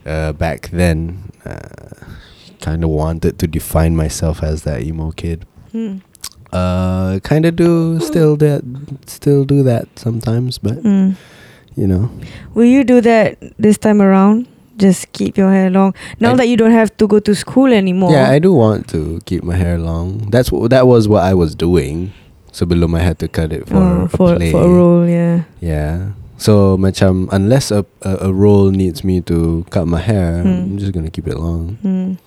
Uh, 0.04 0.36
back 0.36 0.68
then, 0.68 1.32
uh, 1.48 1.96
kind 2.60 2.84
of 2.84 2.90
wanted 2.92 3.40
to 3.40 3.48
define 3.48 3.96
myself 3.96 4.44
as 4.44 4.68
that 4.68 4.84
emo 4.84 5.16
kid. 5.16 5.48
Hmm. 5.72 6.04
Uh, 6.52 7.24
kind 7.24 7.48
of 7.48 7.56
do 7.56 7.98
still 8.04 8.36
that, 8.36 8.60
still 9.08 9.48
do 9.48 9.64
that 9.64 9.88
sometimes, 9.96 10.60
but 10.60 10.76
Hmm. 10.84 11.16
you 11.74 11.88
know, 11.88 12.12
Will 12.52 12.68
you 12.68 12.84
do 12.84 13.00
that 13.00 13.40
this 13.58 13.80
time 13.80 13.98
around? 14.04 14.46
Just 14.76 15.12
keep 15.14 15.38
your 15.38 15.50
hair 15.54 15.70
long. 15.70 15.94
Now 16.18 16.34
I- 16.34 16.42
that 16.42 16.48
you 16.50 16.56
don't 16.58 16.74
have 16.74 16.90
to 16.98 17.06
go 17.06 17.18
to 17.22 17.32
school 17.34 17.70
anymore. 17.70 18.10
yeah, 18.10 18.30
I 18.30 18.38
do 18.42 18.50
want 18.52 18.88
to 18.90 19.22
keep 19.24 19.44
my 19.46 19.54
hair 19.54 19.78
long. 19.78 20.26
That's 20.34 20.50
what 20.50 20.70
that 20.74 20.86
was 20.90 21.06
what 21.06 21.22
I 21.22 21.34
was 21.34 21.54
doing. 21.54 22.10
Sebelum 22.54 22.94
I 22.94 23.02
had 23.02 23.18
to 23.18 23.26
cut 23.26 23.50
it 23.50 23.66
for 23.66 23.78
Oh, 23.78 24.06
a 24.06 24.08
for 24.10 24.34
play. 24.38 24.50
for 24.54 24.62
a 24.62 24.70
role, 24.70 25.06
yeah. 25.06 25.46
Yeah. 25.58 26.14
So 26.38 26.74
macam 26.78 27.26
unless 27.30 27.70
a, 27.70 27.86
a 28.02 28.26
a 28.26 28.30
role 28.34 28.70
needs 28.74 29.02
me 29.06 29.22
to 29.30 29.62
cut 29.70 29.86
my 29.86 29.98
hair, 30.02 30.42
I'm 30.42 30.74
Hmm. 30.74 30.82
just 30.82 30.90
gonna 30.94 31.10
keep 31.10 31.26
it 31.30 31.38
long. 31.38 31.78
Hmm. 31.82 32.18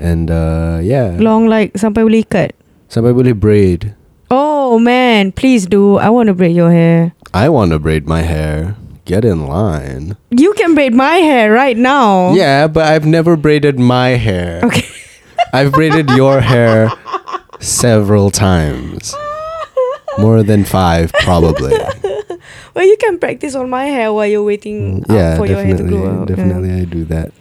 And 0.00 0.28
uh 0.28 0.80
yeah. 0.84 1.16
Long 1.20 1.48
like 1.48 1.72
sampai 1.76 2.04
boleh 2.04 2.24
ikat. 2.24 2.52
Sampai 2.92 3.16
boleh 3.16 3.32
braid. 3.36 3.96
Oh 4.28 4.76
man, 4.80 5.32
please 5.32 5.64
do. 5.68 5.96
I 5.96 6.08
want 6.12 6.28
to 6.28 6.34
braid 6.36 6.52
your 6.56 6.72
hair. 6.72 7.12
I 7.32 7.48
want 7.48 7.72
to 7.72 7.78
braid 7.80 8.04
my 8.08 8.20
hair. 8.24 8.76
Get 9.06 9.24
in 9.24 9.46
line. 9.46 10.16
You 10.30 10.52
can 10.54 10.74
braid 10.74 10.92
my 10.92 11.16
hair 11.22 11.50
right 11.52 11.76
now. 11.76 12.34
Yeah, 12.34 12.66
but 12.66 12.84
I've 12.86 13.06
never 13.06 13.36
braided 13.36 13.78
my 13.78 14.18
hair. 14.20 14.60
Okay. 14.64 14.84
I've 15.54 15.72
braided 15.72 16.10
your 16.10 16.40
hair 16.40 16.90
several 17.60 18.30
times. 18.30 19.14
More 20.18 20.42
than 20.42 20.64
five, 20.64 21.12
probably. 21.24 21.72
Well, 22.74 22.84
you 22.84 22.96
can 23.00 23.18
practice 23.18 23.54
on 23.54 23.70
my 23.70 23.86
hair 23.86 24.12
while 24.12 24.26
you're 24.26 24.44
waiting 24.44 25.00
Mm, 25.00 25.14
yeah, 25.16 25.36
for 25.38 25.46
your 25.46 25.56
hair 25.64 25.78
to 25.78 25.82
definitely. 25.82 25.96
grow 25.98 26.10
out. 26.12 26.28
yeah. 26.28 26.36
Definitely, 26.36 26.72
I 26.72 26.84
do 26.84 27.04
that. 27.06 27.32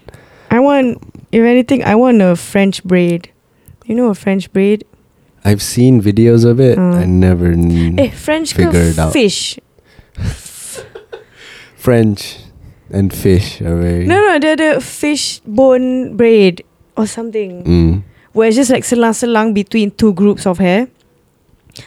I 0.50 0.60
want, 0.60 1.04
if 1.34 1.44
anything, 1.44 1.84
I 1.84 1.96
want 1.96 2.22
a 2.22 2.38
French 2.38 2.82
braid. 2.86 3.34
You 3.86 3.96
know 3.96 4.08
a 4.08 4.16
French 4.16 4.48
braid? 4.54 4.86
I've 5.44 5.62
seen 5.62 6.02
videos 6.02 6.46
of 6.46 6.62
it. 6.62 6.78
Uh. 6.80 7.04
I 7.04 7.06
never 7.06 7.52
Eh, 7.52 8.12
French 8.12 8.54
Figure 8.54 8.80
it 8.96 8.98
out. 8.98 9.12
fish? 9.12 9.60
French 11.86 12.42
and 12.90 13.14
fish 13.14 13.62
are 13.62 13.78
very. 13.78 14.10
No, 14.10 14.18
no, 14.18 14.42
the 14.42 14.58
the 14.58 14.72
fish 14.82 15.40
bone 15.46 16.18
braid 16.18 16.66
or 16.98 17.06
something. 17.06 17.62
Mm. 17.62 17.94
Where 18.34 18.50
it's 18.50 18.58
just 18.58 18.74
like 18.74 18.84
selang-selang 18.84 19.54
between 19.54 19.94
two 19.94 20.12
groups 20.18 20.50
of 20.50 20.58
hair. 20.58 20.90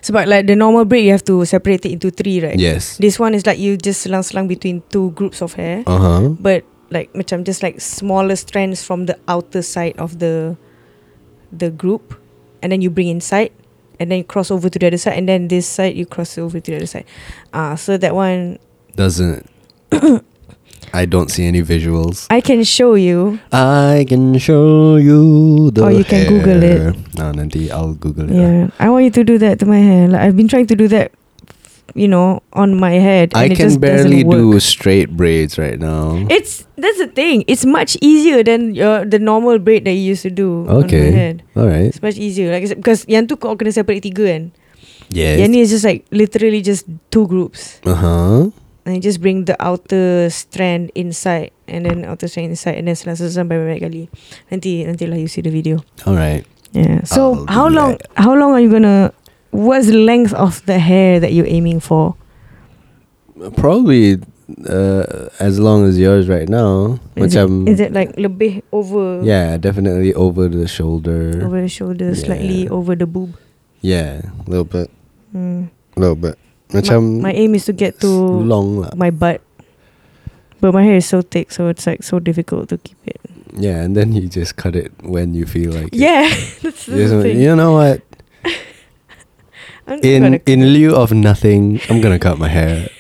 Sebab 0.01 0.29
like 0.31 0.47
the 0.47 0.55
normal 0.55 0.85
braid, 0.87 1.05
you 1.05 1.13
have 1.13 1.25
to 1.27 1.45
separate 1.45 1.85
it 1.85 1.93
into 1.97 2.15
three, 2.15 2.41
right? 2.41 2.57
Yes. 2.57 2.97
This 3.03 3.19
one 3.19 3.35
is 3.35 3.45
like 3.45 3.59
you 3.59 3.77
just 3.77 4.07
selang-selang 4.07 4.47
between 4.47 4.81
two 4.89 5.11
groups 5.13 5.43
of 5.43 5.59
hair. 5.59 5.83
Uh 5.85 5.99
huh. 5.99 6.29
but 6.39 6.63
like 6.91 7.13
macam 7.13 7.45
just 7.45 7.63
like 7.63 7.81
smaller 7.81 8.37
strands 8.37 8.81
from 8.81 9.05
the 9.07 9.17
outer 9.29 9.61
side 9.61 9.97
of 10.01 10.19
the 10.25 10.57
the 11.53 11.69
group 11.69 12.17
and 12.63 12.73
then 12.73 12.81
you 12.81 12.89
bring 12.89 13.09
inside 13.09 13.53
and 14.01 14.11
then 14.11 14.19
you 14.19 14.25
cross 14.25 14.51
over 14.51 14.69
to 14.69 14.79
the 14.79 14.87
other 14.89 14.97
side 14.97 15.17
and 15.17 15.29
then 15.29 15.49
this 15.49 15.67
side 15.69 15.97
you 15.97 16.07
cross 16.07 16.39
over 16.39 16.61
to 16.61 16.71
the 16.71 16.77
other 16.81 16.89
side 16.89 17.05
ah 17.53 17.75
so 17.77 17.97
that 17.97 18.15
one 18.15 18.59
Doesn't. 18.97 19.47
I 20.95 21.05
don't 21.05 21.29
see 21.31 21.45
any 21.45 21.61
visuals. 21.61 22.27
I 22.31 22.41
can 22.41 22.65
show 22.65 22.95
you 22.95 23.39
I 23.53 24.07
can 24.09 24.39
show 24.39 24.97
you 24.97 25.71
the 25.71 25.85
Or 25.85 25.93
you 25.93 26.05
can 26.05 26.25
Google 26.29 26.63
it. 26.65 26.97
No, 27.17 27.33
nanti 27.33 27.69
I'll 27.71 27.93
Google 27.95 28.31
it. 28.31 28.37
yeah 28.37 28.71
I 28.81 28.89
want 28.89 29.05
you 29.05 29.13
to 29.13 29.25
do 29.25 29.37
that 29.39 29.61
to 29.61 29.67
my 29.67 29.79
hair 29.81 30.09
like 30.09 30.21
I've 30.25 30.37
been 30.37 30.49
trying 30.49 30.67
to 30.73 30.77
do 30.77 30.89
that 30.89 31.13
you 31.97 32.09
know 32.09 32.41
on 32.53 32.77
my 32.77 32.93
head 33.01 33.33
I 33.35 33.49
can 33.49 33.57
just 33.69 33.81
barely 33.81 34.25
do 34.25 34.61
straight 34.61 35.13
braids 35.17 35.57
right 35.59 35.81
now. 35.81 36.21
it's 36.29 36.65
that's 36.77 36.97
the 37.01 37.09
thing 37.09 37.45
it's 37.49 37.65
much 37.65 37.97
easier 38.01 38.45
than 38.45 38.73
your 38.77 39.05
the 39.05 39.19
normal 39.19 39.59
braid 39.59 39.85
that 39.85 39.93
you 39.97 40.13
used 40.17 40.23
to 40.25 40.33
do 40.33 40.65
Okay. 40.69 41.13
head 41.13 41.43
All 41.57 41.65
right. 41.69 41.89
it's 41.93 42.01
much 42.01 42.17
easier 42.17 42.53
like 42.53 42.65
because 42.77 43.05
yang 43.09 43.25
tu 43.29 43.37
kau 43.37 43.57
kena 43.57 43.73
separate 43.77 44.05
tiga 44.05 44.25
kan 44.25 44.45
Yes. 45.09 45.41
Yang 45.41 45.49
ni 45.49 45.59
is 45.65 45.71
just 45.73 45.89
like 45.89 46.05
literally 46.13 46.61
just 46.61 46.85
two 47.09 47.25
groups. 47.25 47.81
Uh 47.89 47.97
huh. 47.97 48.41
And 48.89 48.97
you 48.97 49.05
just 49.05 49.21
bring 49.21 49.45
the 49.45 49.53
outer 49.61 50.33
strand 50.33 50.89
inside 50.97 51.53
and 51.69 51.85
then 51.85 52.09
outer 52.09 52.25
strand 52.25 52.57
inside 52.57 52.81
and 52.81 52.89
then 52.89 52.97
selang-selang 52.97 53.45
banyak-banyak 53.45 53.85
kali. 53.85 54.03
Nanti 54.49 54.89
nanti 54.89 55.05
lah 55.05 55.21
you 55.21 55.29
see 55.29 55.45
the 55.45 55.53
video. 55.53 55.85
All 56.09 56.17
right. 56.17 56.49
Yeah. 56.73 57.05
So 57.05 57.45
I'll 57.45 57.53
how 57.53 57.67
long 57.69 58.01
that. 58.01 58.09
how 58.17 58.33
long 58.33 58.57
are 58.57 58.65
you 58.65 58.73
gonna 58.73 59.13
what's 59.53 59.93
the 59.93 60.01
length 60.01 60.33
of 60.33 60.65
the 60.65 60.81
hair 60.81 61.21
that 61.21 61.37
you're 61.37 61.53
aiming 61.53 61.85
for? 61.85 62.17
Probably 63.61 64.25
uh, 64.65 65.29
as 65.37 65.61
long 65.61 65.85
as 65.85 66.01
yours 66.01 66.25
right 66.25 66.49
now. 66.49 66.97
Is 67.13 67.37
Macam. 67.37 67.69
it, 67.69 67.77
is 67.77 67.81
it 67.85 67.93
like 67.93 68.17
lebih 68.17 68.65
over 68.73 69.21
yeah, 69.21 69.61
definitely 69.61 70.17
over 70.17 70.49
the 70.49 70.65
shoulder. 70.65 71.45
over 71.45 71.61
the 71.61 71.69
shoulder, 71.69 72.17
slightly 72.17 72.65
over 72.73 72.97
the 72.97 73.05
boob? 73.05 73.37
Yeah, 73.85 74.25
a 74.25 74.49
little 74.49 74.65
bit. 74.65 74.89
Mm. 75.37 75.69
A 75.69 76.01
little 76.01 76.17
bit. 76.17 76.41
Macam. 76.71 77.25
my, 77.25 77.33
my 77.33 77.35
aim 77.35 77.55
is 77.55 77.65
to 77.65 77.73
get 77.73 78.01
to 78.01 78.09
long 78.09 78.85
lah. 78.85 78.93
my 78.95 79.11
butt. 79.11 79.41
But 80.61 80.75
my 80.75 80.83
hair 80.83 80.97
is 80.97 81.07
so 81.07 81.23
thick, 81.23 81.53
so 81.53 81.69
it's 81.69 81.87
like 81.87 82.03
so 82.03 82.19
difficult 82.19 82.69
to 82.71 82.79
keep 82.79 82.99
it. 83.07 83.21
Yeah, 83.55 83.83
and 83.83 83.97
then 83.97 84.13
you 84.13 84.29
just 84.29 84.57
cut 84.57 84.75
it 84.75 84.93
when 85.03 85.35
you 85.35 85.47
feel 85.47 85.73
like. 85.73 85.91
Yeah, 85.93 86.29
that's, 86.63 86.87
that's 86.91 87.11
the 87.15 87.23
thing. 87.23 87.41
you 87.41 87.55
know 87.55 87.75
what? 87.75 88.03
In 90.05 90.37
in 90.45 90.61
lieu 90.77 90.93
of 90.93 91.17
nothing, 91.17 91.81
I'm 91.89 92.05
gonna 92.05 92.19
cut 92.19 92.37
my 92.37 92.49
hair. 92.49 92.93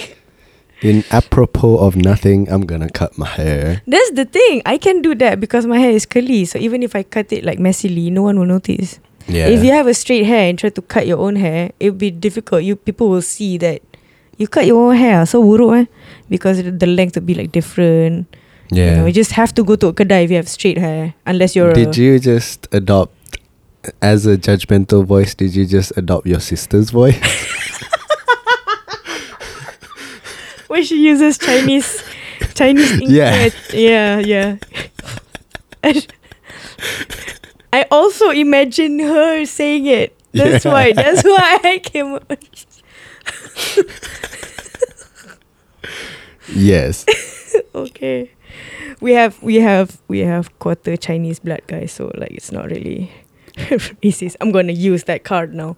In 0.80 1.04
apropos 1.12 1.76
of 1.76 1.92
nothing, 1.92 2.48
I'm 2.48 2.64
gonna 2.64 2.88
cut 2.88 3.18
my 3.20 3.28
hair. 3.28 3.82
That's 3.84 4.16
the 4.16 4.24
thing. 4.24 4.62
I 4.64 4.78
can 4.80 5.02
do 5.04 5.14
that 5.20 5.40
because 5.40 5.66
my 5.68 5.76
hair 5.76 5.92
is 5.92 6.06
curly. 6.08 6.48
So 6.48 6.56
even 6.56 6.82
if 6.82 6.96
I 6.96 7.02
cut 7.02 7.32
it 7.36 7.44
like 7.44 7.58
messily, 7.60 8.08
no 8.10 8.22
one 8.22 8.38
will 8.38 8.48
notice. 8.48 8.96
Yeah. 9.28 9.48
If 9.48 9.64
you 9.64 9.72
have 9.72 9.86
a 9.86 9.94
straight 9.94 10.24
hair 10.24 10.48
and 10.48 10.58
try 10.58 10.70
to 10.70 10.82
cut 10.82 11.06
your 11.06 11.18
own 11.18 11.36
hair, 11.36 11.72
it 11.80 11.90
will 11.90 11.98
be 11.98 12.10
difficult. 12.10 12.62
You 12.62 12.76
people 12.76 13.08
will 13.08 13.22
see 13.22 13.58
that 13.58 13.82
you 14.38 14.46
cut 14.46 14.66
your 14.66 14.90
own 14.90 14.96
hair. 14.96 15.26
So 15.26 15.42
buruk 15.42 15.82
eh? 15.82 15.86
Because 16.28 16.62
the 16.62 16.86
length 16.86 17.16
will 17.16 17.22
be 17.22 17.34
like 17.34 17.52
different. 17.52 18.26
You, 18.70 18.82
yeah. 18.82 18.96
know, 18.96 19.06
you 19.06 19.12
just 19.12 19.32
have 19.32 19.54
to 19.54 19.64
go 19.64 19.76
to 19.76 19.88
a 19.88 19.92
kedai 19.92 20.24
if 20.24 20.30
you 20.30 20.36
have 20.36 20.48
straight 20.48 20.78
hair. 20.78 21.14
Unless 21.26 21.56
you're 21.56 21.72
did 21.72 21.96
you 21.96 22.18
just 22.18 22.68
adopt 22.72 23.12
as 24.02 24.26
a 24.26 24.36
judgmental 24.36 25.04
voice? 25.04 25.34
Did 25.34 25.54
you 25.54 25.66
just 25.66 25.92
adopt 25.96 26.26
your 26.26 26.40
sister's 26.40 26.90
voice? 26.90 27.18
when 30.66 30.84
she 30.84 31.00
uses 31.02 31.38
Chinese 31.38 32.02
Chinese. 32.54 33.00
Yeah. 33.02 33.50
Yeah, 33.72 34.18
yeah. 34.32 34.56
I 37.76 37.86
also 37.90 38.30
imagine 38.30 38.98
her 39.00 39.44
saying 39.44 39.86
it. 39.86 40.16
That's 40.32 40.64
Yeah. 40.64 40.72
why. 40.72 40.92
That's 40.92 41.22
why 41.32 41.58
I 41.64 41.78
came 41.78 42.18
yes. 46.54 47.04
okay. 47.74 48.30
We 49.00 49.12
have 49.12 49.40
we 49.42 49.56
have 49.56 50.00
we 50.08 50.20
have 50.20 50.56
quarter 50.58 50.96
Chinese 50.96 51.38
blood 51.38 51.62
guys, 51.66 51.92
so 51.92 52.10
like 52.16 52.30
it's 52.32 52.52
not 52.52 52.70
really 52.70 53.10
racist. 54.02 54.36
I'm 54.40 54.52
gonna 54.52 54.72
use 54.72 55.04
that 55.04 55.24
card 55.24 55.54
now. 55.54 55.76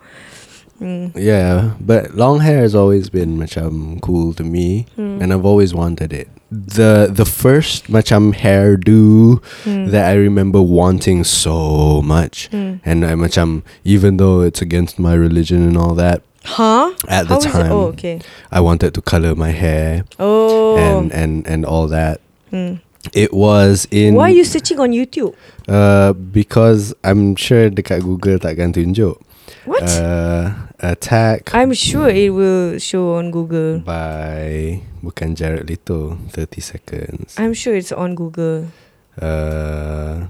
Mm. 0.80 1.10
Yeah, 1.18 1.74
but 1.82 2.14
long 2.14 2.40
hair 2.40 2.62
has 2.62 2.74
always 2.74 3.10
been 3.10 3.34
macam 3.34 3.98
cool 4.00 4.32
to 4.38 4.44
me, 4.46 4.86
Mm. 4.96 5.18
and 5.22 5.32
I've 5.34 5.44
always 5.44 5.74
wanted 5.74 6.12
it. 6.14 6.28
The 6.54 7.10
the 7.12 7.26
first 7.26 7.90
macam 7.90 8.30
hairdo 8.32 9.42
Mm. 9.66 9.90
that 9.90 10.06
I 10.06 10.14
remember 10.14 10.62
wanting 10.62 11.26
so 11.26 12.00
much, 12.00 12.46
Mm. 12.54 12.78
and 12.86 13.04
I 13.04 13.18
macam 13.18 13.66
even 13.84 14.16
though 14.22 14.40
it's 14.46 14.62
against 14.62 15.02
my 15.02 15.12
religion 15.18 15.66
and 15.66 15.74
all 15.76 15.98
that, 15.98 16.22
Huh? 16.46 16.94
at 17.10 17.26
the 17.28 17.36
How 17.36 17.42
it? 17.42 17.50
time 17.52 17.72
Oh, 17.74 17.90
okay. 17.92 18.22
I 18.54 18.62
wanted 18.62 18.94
to 18.94 19.02
color 19.02 19.34
my 19.34 19.50
hair 19.50 20.06
Oh. 20.22 20.78
and 20.78 21.10
and 21.12 21.42
and 21.50 21.66
all 21.66 21.90
that. 21.90 22.22
Mm. 22.54 22.80
It 23.12 23.32
was 23.34 23.86
in 23.90 24.14
Why 24.14 24.30
are 24.30 24.38
you 24.38 24.44
searching 24.46 24.78
on 24.80 24.94
YouTube? 24.94 25.34
uh 25.68 26.14
because 26.16 26.94
I'm 27.04 27.36
sure 27.36 27.68
dekat 27.68 28.00
Google 28.06 28.38
takkan 28.40 28.72
tunjuk. 28.72 29.20
What? 29.64 29.84
Uh, 29.84 30.68
attack 30.78 31.50
I'm 31.54 31.74
sure 31.74 32.08
it 32.08 32.30
will 32.30 32.78
show 32.78 33.18
on 33.18 33.30
Google. 33.34 33.82
by 33.82 34.80
bukan 35.02 35.34
Jared 35.34 35.66
Leto 35.66 36.18
30 36.34 36.60
seconds. 36.62 37.34
I'm 37.38 37.54
sure 37.54 37.74
it's 37.74 37.90
on 37.94 38.14
Google, 38.14 38.70
uh, 39.18 40.26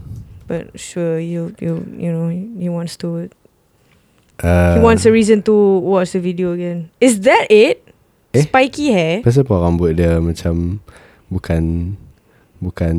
but 0.48 0.72
sure 0.78 1.20
you 1.20 1.54
you 1.60 1.84
you 1.96 2.10
know 2.12 2.28
he 2.32 2.68
wants 2.68 2.96
to 3.04 3.28
uh, 4.44 4.74
he 4.76 4.80
wants 4.80 5.04
a 5.04 5.12
reason 5.12 5.42
to 5.44 5.54
watch 5.82 6.12
the 6.12 6.20
video 6.20 6.52
again. 6.52 6.90
Is 7.00 7.20
that 7.26 7.48
it? 7.50 7.84
Eh? 8.36 8.44
Spiky 8.44 8.92
hair. 8.92 9.14
Pasal 9.24 9.48
apa 9.48 9.56
rambut 9.56 9.96
dia 9.96 10.20
macam 10.20 10.84
bukan 11.32 11.96
bukan 12.60 12.96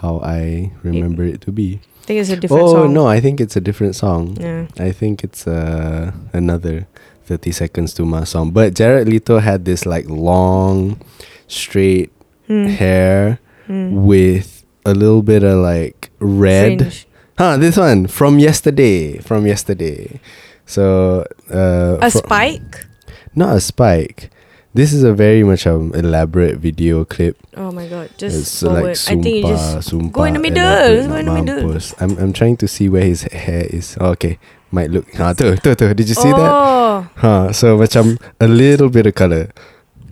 how 0.00 0.22
I 0.24 0.72
remember 0.80 1.28
it 1.28 1.44
to 1.44 1.52
be. 1.52 1.80
I 2.02 2.04
think 2.04 2.20
it's 2.20 2.30
a 2.30 2.36
different 2.36 2.68
song. 2.68 2.76
oh 2.78 2.82
song. 2.84 2.94
no, 2.94 3.06
I 3.06 3.20
think 3.20 3.40
it's 3.40 3.56
a 3.56 3.60
different 3.60 3.94
song. 3.94 4.36
Yeah. 4.40 4.66
I 4.78 4.90
think 4.92 5.22
it's 5.22 5.46
uh, 5.46 6.10
another 6.32 6.86
30 7.26 7.52
seconds 7.52 7.94
to 7.94 8.04
Mars 8.04 8.30
song. 8.30 8.50
But 8.50 8.74
Jared 8.74 9.08
Leto 9.08 9.38
had 9.38 9.64
this 9.64 9.86
like 9.86 10.08
long, 10.08 11.00
straight 11.46 12.10
Hmm. 12.48 12.66
hair 12.66 13.38
Hmm. 13.68 14.04
with 14.04 14.64
a 14.84 14.92
little 14.94 15.22
bit 15.22 15.44
of 15.44 15.58
like 15.62 16.10
red. 16.18 16.78
Fringe. 16.80 17.06
Huh, 17.38 17.56
this 17.56 17.76
one 17.76 18.08
from 18.08 18.38
yesterday. 18.40 19.18
From 19.18 19.46
yesterday. 19.46 20.18
So 20.66 21.24
uh, 21.54 21.98
A 22.02 22.10
fro- 22.10 22.20
spike. 22.20 22.86
not 23.34 23.56
a 23.56 23.60
spike. 23.60 24.30
This 24.72 24.92
is 24.96 25.04
a 25.04 25.12
very 25.12 25.44
much 25.44 25.66
um, 25.68 25.92
elaborate 25.92 26.56
video 26.56 27.04
clip. 27.04 27.36
Oh 27.60 27.68
my 27.72 27.84
god! 27.88 28.08
Just 28.16 28.40
It's 28.40 28.60
forward. 28.64 28.96
like 28.96 29.04
I 29.04 29.20
think 29.20 29.44
you 29.44 29.52
just 29.52 29.92
sumpah, 29.92 30.12
go 30.12 30.24
in 30.24 30.32
the 30.32 30.40
middle, 30.40 30.64
elaborate 30.64 31.08
go 31.08 31.16
in 31.20 31.26
the 31.28 31.34
middle. 31.36 31.60
mampus. 31.76 31.92
I'm 32.00 32.16
I'm 32.16 32.32
trying 32.32 32.56
to 32.56 32.66
see 32.68 32.88
where 32.88 33.04
his 33.04 33.28
hair 33.28 33.68
is. 33.68 34.00
Oh, 34.00 34.16
okay, 34.16 34.40
might 34.72 34.88
look. 34.88 35.12
Ha, 35.20 35.36
tu, 35.36 35.56
tu, 35.60 35.76
tu. 35.76 35.92
Did 35.92 36.08
you 36.08 36.16
see 36.16 36.32
that? 36.32 36.48
oh. 36.48 37.04
Ha, 37.20 37.52
so 37.52 37.76
macam 37.76 38.16
a 38.40 38.48
little 38.48 38.88
bit 38.88 39.04
of 39.04 39.12
color. 39.12 39.52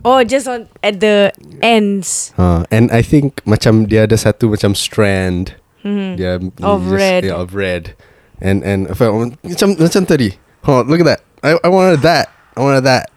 Oh, 0.05 0.21
just 0.21 0.45
on 0.45 0.69
at 0.85 1.01
the 1.01 1.33
ends. 1.65 2.29
Ha, 2.37 2.65
and 2.69 2.93
I 2.93 3.01
think 3.01 3.41
macam 3.49 3.89
dia 3.89 4.05
ada 4.05 4.17
satu 4.17 4.53
macam 4.53 4.77
strand. 4.77 5.57
Hmm. 5.81 6.21
Dia 6.21 6.37
Of 6.61 6.85
just- 6.85 6.93
red. 6.93 7.21
Yeah, 7.25 7.41
of 7.41 7.57
red. 7.57 7.97
And 8.37 8.61
and 8.61 8.85
macam 8.93 9.73
macam 9.77 10.05
tadi. 10.05 10.37
Oh, 10.69 10.85
look 10.85 11.01
at 11.01 11.09
that. 11.17 11.21
I 11.41 11.57
I 11.65 11.69
wanted 11.73 12.05
that. 12.05 12.29
I 12.53 12.61
wanted 12.61 12.85
that. 12.85 13.09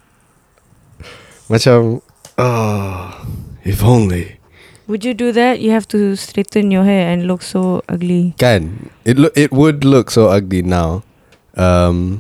Macam 1.54 2.02
oh, 2.34 3.14
if 3.62 3.78
only. 3.87 4.42
Would 4.90 5.06
you 5.06 5.14
do 5.14 5.30
that? 5.30 5.61
You 5.62 5.70
have 5.70 5.87
to 5.94 6.16
straighten 6.18 6.75
your 6.75 6.82
hair 6.82 7.06
and 7.14 7.30
look 7.30 7.42
so 7.46 7.78
ugly. 7.88 8.34
Can 8.42 8.90
it 9.06 9.14
look? 9.14 9.30
It 9.38 9.54
would 9.54 9.87
look 9.87 10.11
so 10.11 10.26
ugly 10.34 10.66
now, 10.66 11.06
um, 11.54 12.18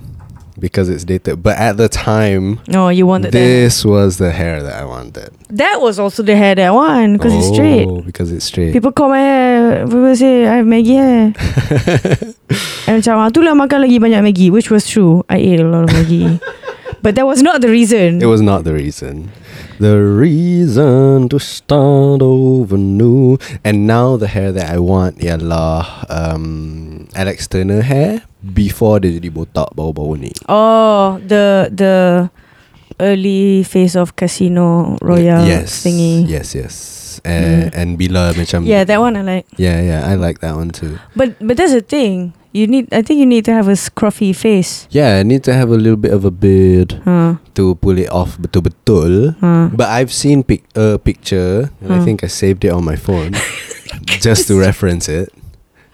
because 0.56 0.88
it's 0.88 1.02
dated. 1.02 1.42
But 1.42 1.58
at 1.58 1.76
the 1.82 1.90
time, 1.90 2.62
No, 2.70 2.94
you 2.94 3.10
wanted 3.10 3.34
that. 3.34 3.42
this 3.42 3.84
was 3.84 4.22
the 4.22 4.30
hair 4.30 4.62
that 4.62 4.78
I 4.80 4.86
wanted. 4.86 5.34
That 5.50 5.82
was 5.82 5.98
also 5.98 6.22
the 6.22 6.36
hair 6.38 6.54
that 6.54 6.68
I 6.68 6.70
want 6.70 7.18
because 7.18 7.34
it's 7.34 7.50
straight. 7.50 7.90
Oh, 7.90 8.06
because 8.06 8.30
it's 8.30 8.46
straight. 8.46 8.72
People 8.72 8.92
call 8.92 9.10
my 9.10 9.18
hair. 9.18 9.82
People 9.84 10.14
say 10.14 10.46
I 10.46 10.62
have 10.62 10.66
Maggi 10.70 10.94
hair. 10.94 11.34
and 12.86 13.02
macam 13.02 13.18
ah, 13.18 13.28
tu 13.34 13.42
lah 13.42 13.58
makan 13.58 13.82
lagi 13.82 13.98
banyak 13.98 14.22
Maggi, 14.22 14.54
which 14.54 14.70
was 14.70 14.86
true. 14.86 15.26
I 15.28 15.42
ate 15.42 15.58
a 15.58 15.66
lot 15.66 15.84
of 15.84 15.92
Maggi, 15.92 16.38
but 17.04 17.20
that 17.20 17.28
was 17.28 17.44
not 17.44 17.60
the 17.60 17.68
reason. 17.68 18.24
it 18.24 18.26
was 18.26 18.40
not 18.40 18.64
the 18.64 18.72
reason. 18.72 19.28
The 19.76 20.00
reason 20.00 21.28
to 21.28 21.36
start 21.36 22.24
over 22.24 22.80
new. 22.80 23.36
And 23.60 23.84
now 23.84 24.16
the 24.16 24.26
hair 24.26 24.56
that 24.56 24.72
I 24.72 24.80
want 24.80 25.20
ialah 25.20 26.08
um, 26.08 27.06
Alex 27.12 27.44
Turner 27.44 27.84
hair 27.84 28.24
before 28.40 29.04
dia 29.04 29.20
jadi 29.20 29.28
botak 29.28 29.76
bau-bau 29.76 30.16
ni. 30.16 30.32
Oh, 30.48 31.20
the 31.20 31.68
the 31.68 32.32
early 32.96 33.68
phase 33.68 34.00
of 34.00 34.16
Casino 34.16 34.96
Royale 35.04 35.44
yes, 35.44 35.84
thingy. 35.84 36.24
Yes, 36.24 36.56
yes. 36.56 37.03
Uh, 37.22 37.70
Mm. 37.70 37.70
And 37.74 37.88
bila 38.00 38.34
macam 38.34 38.66
Yeah, 38.66 38.82
that 38.82 38.98
one 38.98 39.14
I 39.14 39.22
like. 39.22 39.46
yeah, 39.54 39.78
yeah, 39.78 40.00
I 40.08 40.14
like 40.18 40.40
that 40.42 40.54
one 40.58 40.70
too. 40.74 40.98
But 41.14 41.38
but 41.38 41.54
that's 41.60 41.70
the 41.76 41.84
thing. 41.84 42.34
You 42.54 42.70
need. 42.70 42.86
I 42.94 43.02
think 43.02 43.18
you 43.18 43.26
need 43.26 43.42
to 43.50 43.54
have 43.54 43.66
a 43.66 43.74
scruffy 43.74 44.30
face. 44.30 44.86
Yeah, 44.94 45.18
I 45.18 45.26
need 45.26 45.42
to 45.50 45.52
have 45.54 45.74
a 45.74 45.78
little 45.78 45.98
bit 45.98 46.14
of 46.14 46.22
a 46.22 46.30
beard 46.30 47.02
Huh. 47.02 47.42
to 47.58 47.74
pull 47.82 47.98
it 47.98 48.06
off 48.14 48.38
betul-betul. 48.38 49.34
Huh. 49.42 49.74
But 49.74 49.90
I've 49.90 50.14
seen 50.14 50.46
pic- 50.46 50.70
a 50.78 50.94
picture, 51.02 51.74
and 51.82 51.90
I 51.90 51.98
Hmm. 51.98 52.06
think 52.06 52.16
I 52.22 52.30
saved 52.30 52.62
it 52.62 52.70
on 52.70 52.86
my 52.86 52.94
phone 52.94 53.34
just 54.22 54.46
to 54.48 54.54
reference 54.54 55.10
it. 55.10 55.34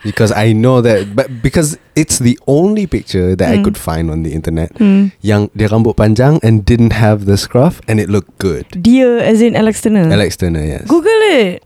Because 0.02 0.32
I 0.32 0.56
know 0.56 0.80
that, 0.80 1.12
but 1.14 1.28
because 1.42 1.76
it's 1.94 2.16
the 2.18 2.38
only 2.48 2.86
picture 2.88 3.36
that 3.36 3.52
I 3.52 3.60
Hmm. 3.60 3.64
could 3.68 3.76
find 3.76 4.08
on 4.08 4.24
the 4.24 4.32
internet 4.32 4.72
Hmm. 4.80 5.12
yang 5.20 5.52
dia 5.52 5.68
rambut 5.68 5.96
panjang 5.96 6.40
and 6.40 6.64
didn't 6.64 6.96
have 6.96 7.28
the 7.28 7.36
scruff 7.36 7.84
and 7.84 8.00
it 8.00 8.08
looked 8.08 8.32
good. 8.40 8.64
Dear, 8.72 9.20
as 9.20 9.44
in 9.44 9.52
Alex 9.52 9.84
Turner. 9.84 10.08
Alex 10.08 10.40
Turner, 10.40 10.64
yes. 10.64 10.88
Google 10.88 11.20
it. 11.36 11.60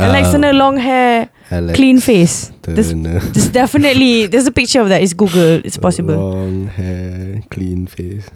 Alex 0.00 0.32
Uh, 0.32 0.40
Turner, 0.40 0.56
long 0.56 0.80
hair, 0.80 1.28
Alex 1.52 1.76
clean 1.76 2.00
face. 2.00 2.50
There's, 2.64 2.90
there's 2.90 3.52
definitely 3.52 4.26
there's 4.26 4.48
a 4.48 4.54
picture 4.54 4.80
of 4.80 4.88
that. 4.88 5.04
It's 5.04 5.12
Google. 5.12 5.60
It's 5.62 5.76
possible. 5.76 6.16
Long 6.16 6.66
hair, 6.72 7.44
clean 7.52 7.86
face. 7.86 8.26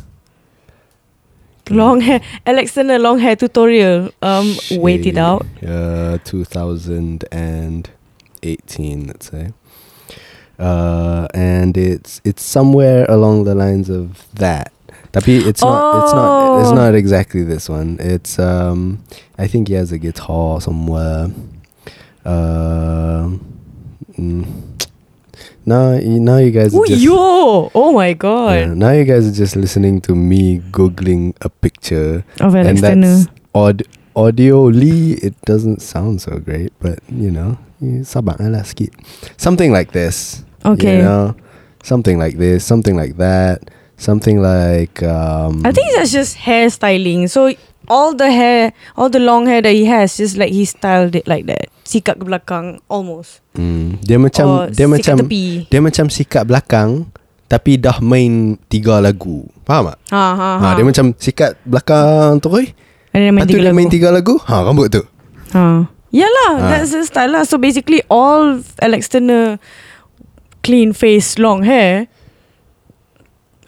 Long 1.73 2.01
hair. 2.01 2.21
Alex 2.47 2.75
Turner, 2.77 2.99
long 3.01 3.19
hair 3.19 3.37
tutorial. 3.37 4.09
Um, 4.23 4.57
wait 4.79 5.05
it 5.05 5.17
out. 5.19 5.45
Uh, 5.61 6.17
2018, 8.41 9.07
let's 9.07 9.31
say. 9.31 9.53
Uh, 10.59 11.29
and 11.35 11.77
it's 11.77 12.21
it's 12.25 12.43
somewhere 12.43 13.07
along 13.09 13.45
the 13.45 13.55
lines 13.55 13.89
of 13.89 14.27
that. 14.35 14.73
Tapi 15.13 15.39
it's 15.47 15.63
not 15.63 16.03
it's 16.05 16.13
not 16.13 16.61
it's 16.61 16.69
Oh. 16.71 16.75
not 16.75 16.95
exactly 16.95 17.45
this 17.45 17.69
one. 17.69 17.97
It's 18.01 18.39
um 18.39 18.99
I 19.39 19.47
think 19.47 19.69
he 19.69 19.75
has 19.75 19.93
a 19.93 19.99
guitar 19.99 20.61
somewhere. 20.61 21.31
Um 22.27 23.41
mm, 24.19 24.45
now 25.65 25.95
you 25.95 26.19
now 26.19 26.37
you 26.43 26.51
guys 26.51 26.75
are 26.75 26.83
Oh, 26.83 26.85
just, 26.91 27.01
yo! 27.01 27.71
Oh 27.75 27.93
my 27.95 28.09
yeah, 28.09 28.15
god. 28.19 28.77
now 28.77 28.91
you 28.91 29.05
guys 29.07 29.29
are 29.31 29.33
just 29.33 29.55
listening 29.55 30.01
to 30.11 30.15
me 30.19 30.59
googling 30.75 31.39
a 31.41 31.49
picture 31.49 32.25
Of 32.43 32.53
Alex 32.59 32.83
and 32.83 33.05
that's 33.05 33.31
aud- 33.55 33.87
audioly 34.19 35.23
it 35.23 35.39
doesn't 35.47 35.81
sound 35.81 36.21
so 36.21 36.37
great 36.43 36.73
but 36.83 36.99
you 37.09 37.31
know 37.31 37.57
you 37.79 38.03
sabar 38.03 38.37
lah 38.39 38.63
sikit 38.63 38.91
something 39.37 39.71
like 39.71 39.91
this 39.93 40.43
Okay. 40.67 40.99
you 40.99 41.07
know 41.07 41.33
something 41.81 42.19
like 42.19 42.37
this 42.37 42.63
something 42.63 42.95
like 42.95 43.15
that 43.17 43.63
something 43.95 44.39
like 44.39 44.99
um 45.03 45.63
I 45.63 45.71
think 45.71 45.95
that's 45.95 46.11
just 46.11 46.39
hairstyling. 46.39 47.27
So 47.27 47.51
all 47.89 48.13
the 48.13 48.29
hair, 48.29 48.77
all 48.95 49.09
the 49.09 49.19
long 49.19 49.47
hair 49.47 49.59
that 49.59 49.73
he 49.73 49.87
has, 49.87 50.15
just 50.15 50.37
like 50.37 50.53
he 50.53 50.63
styled 50.63 51.17
it 51.17 51.25
like 51.25 51.49
that. 51.49 51.73
Sikat 51.83 52.21
ke 52.21 52.25
belakang, 52.27 52.79
almost. 52.87 53.41
mm, 53.57 53.99
dia 54.05 54.21
macam 54.21 54.47
or 54.47 54.63
dia 54.69 54.85
sikat 54.85 54.93
macam 54.93 55.17
tepi. 55.25 55.45
dia 55.67 55.81
macam 55.81 56.05
sikat 56.07 56.43
belakang 56.45 56.91
tapi 57.49 57.81
dah 57.81 57.97
main 57.99 58.61
tiga 58.69 59.01
lagu 59.01 59.49
faham 59.65 59.89
tak 59.89 59.99
Ha, 60.13 60.25
ha, 60.37 60.51
ha, 60.61 60.69
dia 60.77 60.85
macam 60.85 61.17
sikat 61.17 61.57
belakang 61.65 62.39
tu 62.39 62.53
main 62.53 62.69
Lepas 63.11 63.49
tu 63.49 63.57
dia 63.57 63.65
lagu. 63.65 63.75
main 63.75 63.89
tiga 63.89 64.09
lagu 64.13 64.35
ha 64.45 64.63
rambut 64.63 64.93
tu 64.93 65.03
Ha. 65.57 65.89
Yalah, 66.09 66.53
Ah. 66.57 66.69
that's 66.73 66.93
the 66.93 67.05
style 67.05 67.29
lah. 67.31 67.45
So 67.45 67.59
basically 67.59 68.01
all 68.09 68.65
Alex 68.81 69.09
Turner 69.09 69.61
clean 70.65 70.93
face, 70.93 71.37
long 71.37 71.63
hair. 71.65 72.09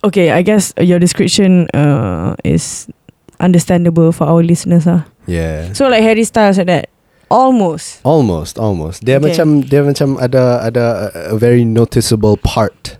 Okay, 0.00 0.32
I 0.32 0.40
guess 0.40 0.72
your 0.80 0.96
description 0.98 1.68
uh, 1.76 2.32
is 2.40 2.88
understandable 3.36 4.12
for 4.12 4.24
our 4.24 4.40
listeners 4.44 4.88
ah. 4.88 5.04
yeah 5.28 5.72
So 5.76 5.88
like 5.88 6.00
Harry 6.00 6.24
Styles 6.24 6.56
like 6.56 6.68
that. 6.72 6.88
Almost. 7.30 8.00
Almost, 8.02 8.58
almost. 8.58 9.04
Dia 9.04 9.20
Okay. 9.20 9.30
macam 9.30 9.62
dia 9.62 9.84
macam 9.84 10.16
ada 10.18 10.64
ada 10.64 10.84
a, 11.12 11.20
a 11.30 11.36
very 11.36 11.62
noticeable 11.62 12.40
part 12.40 12.96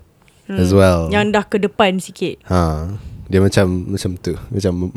Hmm. 0.47 0.59
as 0.59 0.75
well. 0.75 1.07
Yang 1.07 1.25
dah 1.31 1.43
ke 1.47 1.57
depan 1.57 1.97
sikit. 2.03 2.35
Ha. 2.51 2.91
Dia 3.31 3.39
macam 3.39 3.87
macam 3.87 4.19
tu. 4.19 4.35
Macam 4.51 4.91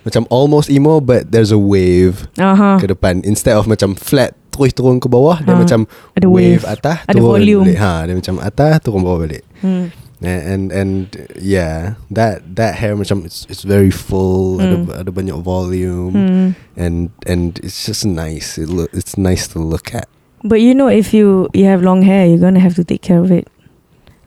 macam 0.00 0.24
almost 0.32 0.68
emo 0.68 1.00
but 1.00 1.28
there's 1.30 1.52
a 1.52 1.60
wave 1.60 2.24
Aha. 2.40 2.80
ke 2.80 2.88
depan 2.88 3.20
instead 3.22 3.52
of 3.52 3.68
macam 3.68 3.92
flat 3.92 4.32
terus 4.50 4.72
turun 4.72 4.96
ke 4.98 5.06
bawah 5.06 5.38
dia 5.40 5.52
Ha. 5.52 5.60
macam 5.60 5.80
Ada 6.16 6.26
wave. 6.26 6.64
atas 6.64 7.04
Ada 7.06 7.16
turun 7.16 7.30
volume. 7.38 7.64
balik. 7.68 7.78
Ha, 7.78 7.92
dia 8.04 8.14
macam 8.16 8.34
atas 8.40 8.74
turun 8.82 9.00
bawah 9.04 9.20
balik. 9.22 9.44
Hmm. 9.60 9.92
And 10.20 10.40
and, 10.44 10.64
and 10.68 10.92
yeah, 11.40 11.96
that 12.12 12.44
that 12.60 12.76
hair 12.76 12.92
macam 12.92 13.24
it's, 13.24 13.48
it's 13.48 13.64
very 13.64 13.88
full, 13.88 14.60
Hmm. 14.60 14.84
ada 14.92 15.06
ada 15.06 15.10
banyak 15.10 15.32
volume 15.40 16.12
Hmm. 16.12 16.48
and 16.76 17.08
and 17.24 17.56
it's 17.64 17.88
just 17.88 18.04
nice. 18.04 18.60
It 18.60 18.68
look 18.68 18.92
it's 18.92 19.16
nice 19.16 19.48
to 19.56 19.60
look 19.64 19.96
at. 19.96 20.12
But 20.44 20.60
you 20.60 20.76
know, 20.76 20.92
if 20.92 21.16
you 21.16 21.48
you 21.56 21.64
have 21.68 21.80
long 21.80 22.04
hair, 22.04 22.28
you're 22.28 22.40
gonna 22.40 22.60
have 22.60 22.76
to 22.76 22.84
take 22.84 23.00
care 23.00 23.20
of 23.20 23.32
it, 23.32 23.48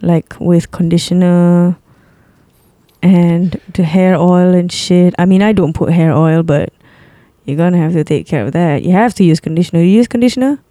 like 0.02 0.34
with 0.42 0.74
conditioner 0.74 1.78
and 3.04 3.60
the 3.76 3.84
hair 3.84 4.16
oil 4.16 4.56
and 4.56 4.72
shit. 4.72 5.14
I 5.20 5.28
mean, 5.28 5.44
I 5.44 5.52
don't 5.52 5.76
put 5.76 5.92
hair 5.92 6.16
oil, 6.16 6.42
but 6.42 6.72
you're 7.46 7.60
gonna 7.60 7.78
have 7.78 7.92
to 7.94 8.04
take 8.08 8.26
care 8.26 8.48
of 8.48 8.56
that. 8.56 8.82
You 8.88 8.96
have 8.96 9.12
to 9.20 9.24
use 9.28 9.44
conditioner. 9.44 9.84
You 9.84 10.00
use 10.00 10.08
conditioner 10.08 10.64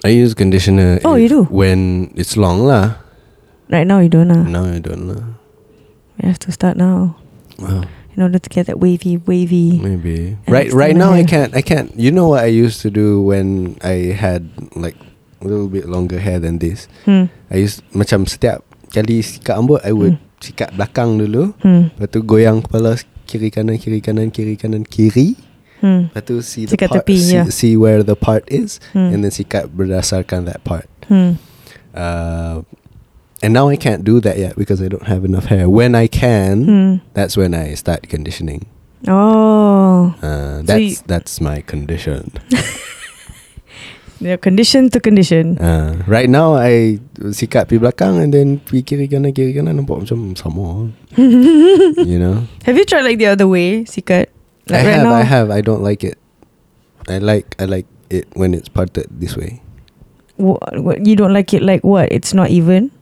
I 0.00 0.14
use 0.16 0.32
conditioner. 0.32 0.96
Oh, 1.04 1.18
you 1.20 1.28
do? 1.28 1.44
when 1.52 2.08
it's 2.16 2.32
long 2.38 2.64
lah. 2.64 2.96
right 3.68 3.84
now. 3.84 3.98
You 4.00 4.08
don't 4.08 4.28
know. 4.32 4.40
No, 4.46 4.64
I 4.64 4.78
don't 4.80 5.04
know. 5.10 5.36
You 6.22 6.30
have 6.32 6.38
to 6.46 6.52
start 6.52 6.76
now 6.80 7.16
Well, 7.60 7.84
in 8.16 8.22
order 8.24 8.38
to 8.40 8.48
get 8.48 8.64
that 8.72 8.80
wavy, 8.80 9.18
wavy. 9.20 9.76
maybe 9.76 10.38
right. 10.48 10.72
Right 10.72 10.96
now, 10.96 11.12
the 11.12 11.20
I 11.20 11.24
can't. 11.28 11.52
I 11.52 11.60
can't. 11.60 11.92
You 11.98 12.10
know 12.14 12.28
what 12.32 12.44
I 12.44 12.48
used 12.48 12.80
to 12.86 12.90
do 12.90 13.20
when 13.20 13.76
I 13.84 14.16
had 14.16 14.48
like 14.72 14.96
a 15.40 15.46
little 15.48 15.68
bit 15.68 15.84
longer 15.84 16.16
hair 16.16 16.40
than 16.40 16.58
this. 16.64 16.88
Hmm. 17.04 17.28
I 17.52 17.60
used 17.60 17.84
macam 17.92 18.24
setiap 18.24 18.64
kali 18.96 19.20
sikat 19.20 19.52
rambut, 19.60 19.84
I 19.84 19.92
would 19.92 20.16
Hmm. 20.16 20.29
Sikat 20.40 20.72
belakang 20.74 21.20
dulu. 21.20 21.52
Hmm. 21.60 21.92
Lepas 21.94 22.08
tu 22.10 22.20
goyang 22.24 22.64
kepala 22.64 22.96
kiri 23.28 23.52
kanan 23.52 23.76
kiri 23.78 24.00
kanan 24.00 24.32
kiri 24.32 24.56
kanan 24.56 24.82
kiri. 24.82 25.36
Hmm. 25.80 26.08
Lepas 26.12 26.22
tu 26.24 26.34
see 26.42 26.64
the 26.66 26.76
Sikat 26.76 26.88
part, 26.92 27.04
tepi, 27.06 27.16
see, 27.16 27.34
yeah. 27.36 27.46
see 27.48 27.72
where 27.76 28.02
the 28.02 28.16
part 28.16 28.44
is, 28.48 28.80
Hmm. 28.92 29.12
and 29.12 29.20
then 29.24 29.32
sikat 29.32 29.72
berdasarkan 29.72 30.44
that 30.48 30.60
part. 30.64 30.88
Hmm. 31.08 31.36
Uh, 31.96 32.62
and 33.40 33.52
now 33.56 33.68
I 33.72 33.76
can't 33.80 34.04
do 34.04 34.20
that 34.20 34.36
yet 34.36 34.56
because 34.56 34.80
I 34.84 34.88
don't 34.88 35.08
have 35.08 35.24
enough 35.24 35.48
hair. 35.48 35.68
When 35.68 35.94
I 35.96 36.04
can, 36.08 36.54
Hmm. 36.68 36.92
that's 37.16 37.36
when 37.36 37.56
I 37.56 37.72
start 37.76 38.04
conditioning. 38.08 38.68
Oh. 39.08 40.12
Uh, 40.20 40.60
So 40.60 40.68
that's 40.68 40.80
you- 41.00 41.04
that's 41.08 41.40
my 41.40 41.64
condition. 41.64 42.36
Yeah, 44.20 44.36
condition 44.36 44.92
to 44.92 45.00
condition. 45.00 45.56
Uh, 45.56 45.96
right 46.04 46.28
now 46.28 46.52
I 46.52 47.00
sikat 47.32 47.72
pi 47.72 47.80
belakang 47.80 48.20
and 48.20 48.36
then 48.36 48.60
pi 48.60 48.84
kiri 48.84 49.08
kanan 49.08 49.32
kiri 49.32 49.56
kanan 49.56 49.80
nampak 49.80 50.04
macam 50.04 50.36
sama. 50.36 50.92
you 52.04 52.20
know. 52.20 52.44
Have 52.68 52.76
you 52.76 52.84
tried 52.84 53.08
like 53.08 53.16
the 53.16 53.32
other 53.32 53.48
way, 53.48 53.88
sikat? 53.88 54.28
Like 54.68 54.84
I 54.84 54.84
right 54.84 54.96
have 55.00 55.08
now. 55.08 55.16
I 55.16 55.24
have 55.24 55.48
I 55.48 55.64
don't 55.64 55.80
like 55.80 56.04
it. 56.04 56.20
I 57.08 57.16
like 57.16 57.56
I 57.56 57.64
like 57.64 57.88
it 58.12 58.28
when 58.36 58.52
it's 58.52 58.68
parted 58.68 59.08
this 59.08 59.40
way. 59.40 59.64
What, 60.36 60.60
what, 60.84 60.96
you 61.08 61.16
don't 61.16 61.32
like 61.32 61.56
it 61.56 61.64
like 61.64 61.80
what? 61.80 62.12
It's 62.12 62.36
not 62.36 62.52
even? 62.52 62.92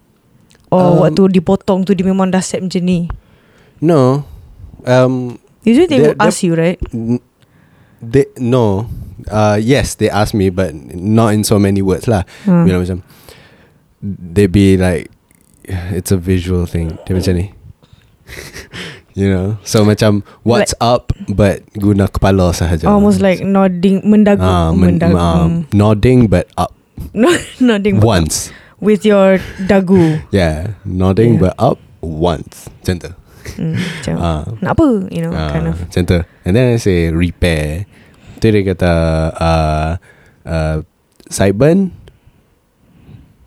Or 0.71 1.03
Um, 1.03 1.03
waktu 1.03 1.35
dipotong 1.35 1.83
tu 1.83 1.99
dia 1.99 2.07
memang 2.07 2.31
dah 2.31 2.45
set 2.45 2.63
macam 2.63 2.83
ni? 2.87 3.11
No. 3.83 4.23
Um 4.87 5.43
Usually 5.67 5.91
they 5.91 5.99
will 5.99 6.19
ask 6.23 6.47
you, 6.47 6.55
right? 6.55 6.79
they 7.99 8.31
no. 8.39 8.87
Uh 9.31 9.57
yes, 9.61 9.95
they 9.95 10.09
ask 10.09 10.33
me 10.33 10.49
but 10.51 10.75
not 10.93 11.33
in 11.33 11.45
so 11.45 11.59
many 11.59 11.81
words 11.81 12.09
lah. 12.09 12.25
Hmm. 12.45 12.67
You 12.67 12.73
know 12.75 12.83
macam 12.83 12.99
they 14.03 14.47
be 14.47 14.77
like 14.77 15.11
it's 15.93 16.11
a 16.11 16.17
visual 16.17 16.65
thing. 16.65 16.97
Dia 17.05 17.13
macam 17.15 17.35
ni. 17.37 17.47
you 19.15 19.29
know. 19.31 19.57
So 19.65 19.85
macam 19.85 20.23
what's 20.45 20.75
up 20.81 21.13
but 21.33 21.63
guna 21.77 22.09
kepala 22.09 22.55
sahaja. 22.55 22.87
Almost 22.89 23.21
like 23.21 23.43
nodding, 23.43 24.03
mendagu. 24.07 24.41
Ah, 24.43 24.71
men- 24.73 24.99
mendagu. 24.99 25.17
um, 25.19 25.67
nodding 25.73 26.29
but 26.29 26.49
up 26.57 26.73
No, 27.15 27.31
nodding 27.63 28.01
once. 28.01 28.51
with 28.81 29.03
your 29.07 29.39
dagu. 29.67 30.23
Yeah, 30.31 30.79
nodding 30.85 31.39
Yeah. 31.39 31.51
but 31.51 31.55
up 31.59 31.79
once. 32.03 32.71
Macam 32.83 32.95
tu. 33.03 33.11
Hmm, 33.59 33.75
macam, 33.81 34.15
Ah. 34.21 34.43
nak 34.61 34.71
apa? 34.77 34.87
You 35.09 35.21
know, 35.25 35.33
Ah, 35.33 35.51
kind 35.51 35.67
of. 35.73 35.81
Macam 35.81 36.03
tu 36.05 36.19
And 36.45 36.53
then 36.55 36.75
I 36.75 36.79
say 36.79 37.09
repair 37.11 37.89
Tu 38.39 38.51
dia 38.55 38.63
kata 38.75 38.93
uh, 39.35 39.91
uh, 40.47 40.77
Sideburn 41.31 41.91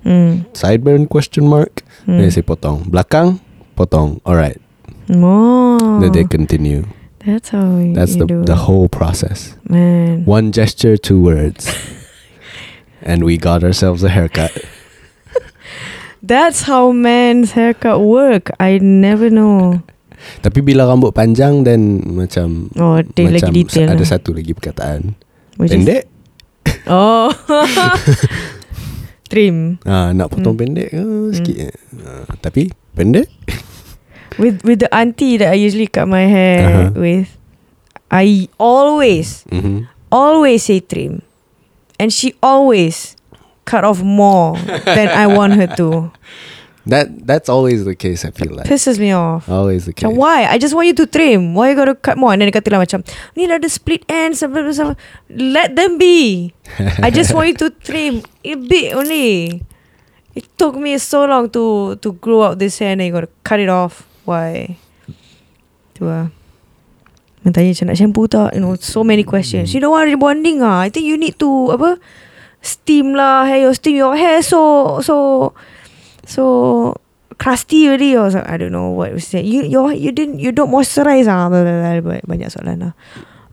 Hmm. 0.01 0.49
Sideburn 0.57 1.05
question 1.05 1.45
mark 1.45 1.85
Hmm. 2.09 2.17
Then 2.17 2.25
I 2.25 2.33
say 2.33 2.41
potong 2.41 2.89
Belakang 2.89 3.37
Potong 3.77 4.17
Alright 4.25 4.57
Oh. 5.13 5.77
Then 6.01 6.09
they 6.09 6.25
continue 6.25 6.89
That's 7.21 7.53
how 7.53 7.77
you 7.77 7.93
That's 7.93 8.17
you 8.17 8.25
the, 8.25 8.25
do 8.25 8.37
the 8.41 8.65
whole 8.65 8.89
process 8.89 9.53
Man. 9.69 10.25
One 10.25 10.49
gesture 10.49 10.97
Two 10.97 11.21
words 11.21 11.69
And 13.05 13.21
we 13.21 13.37
got 13.37 13.61
ourselves 13.61 14.01
a 14.01 14.09
haircut 14.09 14.49
That's 16.25 16.63
how 16.69 16.91
men's 16.93 17.53
haircut 17.53 18.01
work. 18.01 18.49
I 18.61 18.77
never 18.77 19.29
know. 19.29 19.81
Tapi 20.39 20.59
bila 20.59 20.85
rambut 20.85 21.11
panjang 21.11 21.61
Then 21.61 21.81
macam 22.11 22.69
Oh, 22.75 22.97
dia 22.99 23.27
lagi 23.27 23.41
macam 23.41 23.51
detail. 23.53 23.87
Ada 23.89 23.97
lah. 23.97 24.09
satu 24.09 24.29
lagi 24.31 24.51
perkataan 24.51 25.13
Which 25.57 25.69
is- 25.69 25.77
Pendek 25.77 26.03
Oh. 26.85 27.29
Trim. 29.29 29.79
ah, 29.83 30.11
Nak 30.11 30.27
potong 30.29 30.55
Hmm. 30.55 30.61
pendek 30.61 30.89
uh, 30.91 31.31
Sikit 31.31 31.71
ah, 32.01 32.27
Tapi 32.37 32.67
Pendek 32.91 33.27
With 34.39 34.63
with 34.63 34.79
the 34.79 34.89
auntie 34.89 35.35
that 35.35 35.51
I 35.51 35.59
usually 35.59 35.87
cut 35.87 36.07
my 36.07 36.23
hair 36.23 36.63
Uh-huh. 36.63 36.89
with, 36.95 37.35
I 38.07 38.47
always 38.55 39.43
mm-hmm. 39.45 39.91
always 40.07 40.63
say 40.63 40.79
trim, 40.79 41.19
and 41.99 42.15
she 42.15 42.31
always 42.39 43.19
cut 43.67 43.83
off 43.83 43.99
more 43.99 44.55
than 44.87 45.11
I 45.11 45.27
want 45.27 45.59
her 45.59 45.67
to. 45.75 46.15
That 46.89 47.29
that's 47.29 47.45
always 47.45 47.85
the 47.85 47.93
case. 47.93 48.25
I 48.25 48.33
feel 48.33 48.57
like 48.57 48.65
Pisses 48.65 48.97
me 48.97 49.13
off. 49.13 49.45
always 49.45 49.85
the 49.85 49.93
case. 49.93 50.09
Macam 50.09 50.17
why? 50.17 50.49
I 50.49 50.57
just 50.57 50.73
want 50.73 50.89
you 50.89 50.97
to 50.97 51.05
trim. 51.05 51.53
Why 51.53 51.69
you 51.69 51.77
gotta 51.77 51.93
cut 51.93 52.17
more? 52.17 52.33
And 52.33 52.41
then 52.41 52.49
dia 52.49 52.57
kata 52.57 52.73
lah 52.73 52.81
macam 52.81 53.05
Ni 53.37 53.45
dah 53.45 53.61
ada 53.61 53.69
split 53.69 54.01
ends 54.09 54.41
blah, 54.41 54.49
blah, 54.49 54.73
blah. 54.73 54.97
Let 55.29 55.77
them 55.77 56.01
be 56.01 56.49
I 56.97 57.13
just 57.13 57.37
want 57.37 57.53
you 57.53 57.57
to 57.61 57.69
trim 57.85 58.25
A 58.41 58.53
bit 58.57 58.97
only 58.97 59.61
It 60.33 60.49
took 60.57 60.73
me 60.73 60.97
so 60.97 61.29
long 61.29 61.53
to 61.53 61.95
To 62.01 62.17
grow 62.17 62.49
out 62.49 62.57
this 62.57 62.81
hair 62.81 62.97
And 62.97 63.05
then 63.05 63.13
you 63.13 63.13
gotta 63.13 63.29
cut 63.45 63.61
it 63.61 63.69
off 63.69 64.09
Why? 64.25 64.73
Tu 65.93 66.01
lah 66.01 66.33
Dia 67.45 67.53
tanya 67.53 67.77
macam 67.77 67.85
nak 67.93 67.97
shampoo 68.01 68.25
tak 68.25 68.57
You 68.57 68.61
know 68.65 68.73
So 68.81 69.05
many 69.05 69.21
questions 69.21 69.69
You 69.69 69.85
don't 69.85 69.93
want 69.93 70.09
rebonding 70.09 70.65
ah. 70.65 70.81
I 70.81 70.89
think 70.89 71.05
you 71.05 71.13
need 71.13 71.37
to 71.37 71.77
Apa 71.77 72.01
Steam 72.65 73.13
lah 73.13 73.45
hair 73.45 73.69
your 73.69 73.77
Steam 73.77 74.01
your 74.01 74.17
hair 74.17 74.41
so 74.41 74.97
So 75.05 75.53
So 76.31 76.95
crusty 77.35 77.91
already 77.91 78.15
or. 78.15 78.31
I 78.47 78.55
don't 78.55 78.71
know 78.71 78.95
what 78.95 79.11
was 79.11 79.27
that. 79.35 79.43
You 79.43 79.67
you 79.67 79.91
you 79.91 80.15
didn't 80.15 80.39
you 80.39 80.55
don't 80.55 80.71
moisturize 80.71 81.27
ah 81.27 81.51
blah, 81.51 81.67
blah, 81.67 81.99
blah, 81.99 82.23
banyak 82.23 82.47
soalan 82.47 82.79
lah. 82.79 82.93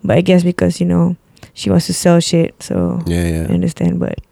But 0.06 0.18
I 0.18 0.22
guess 0.22 0.46
because 0.46 0.78
you 0.78 0.86
know 0.86 1.18
she 1.58 1.74
wants 1.74 1.90
to 1.90 1.94
sell 1.94 2.22
shit, 2.22 2.54
so 2.62 3.02
Yeah, 3.10 3.26
yeah, 3.26 3.44
I 3.50 3.58
understand. 3.58 3.98
But 3.98 4.22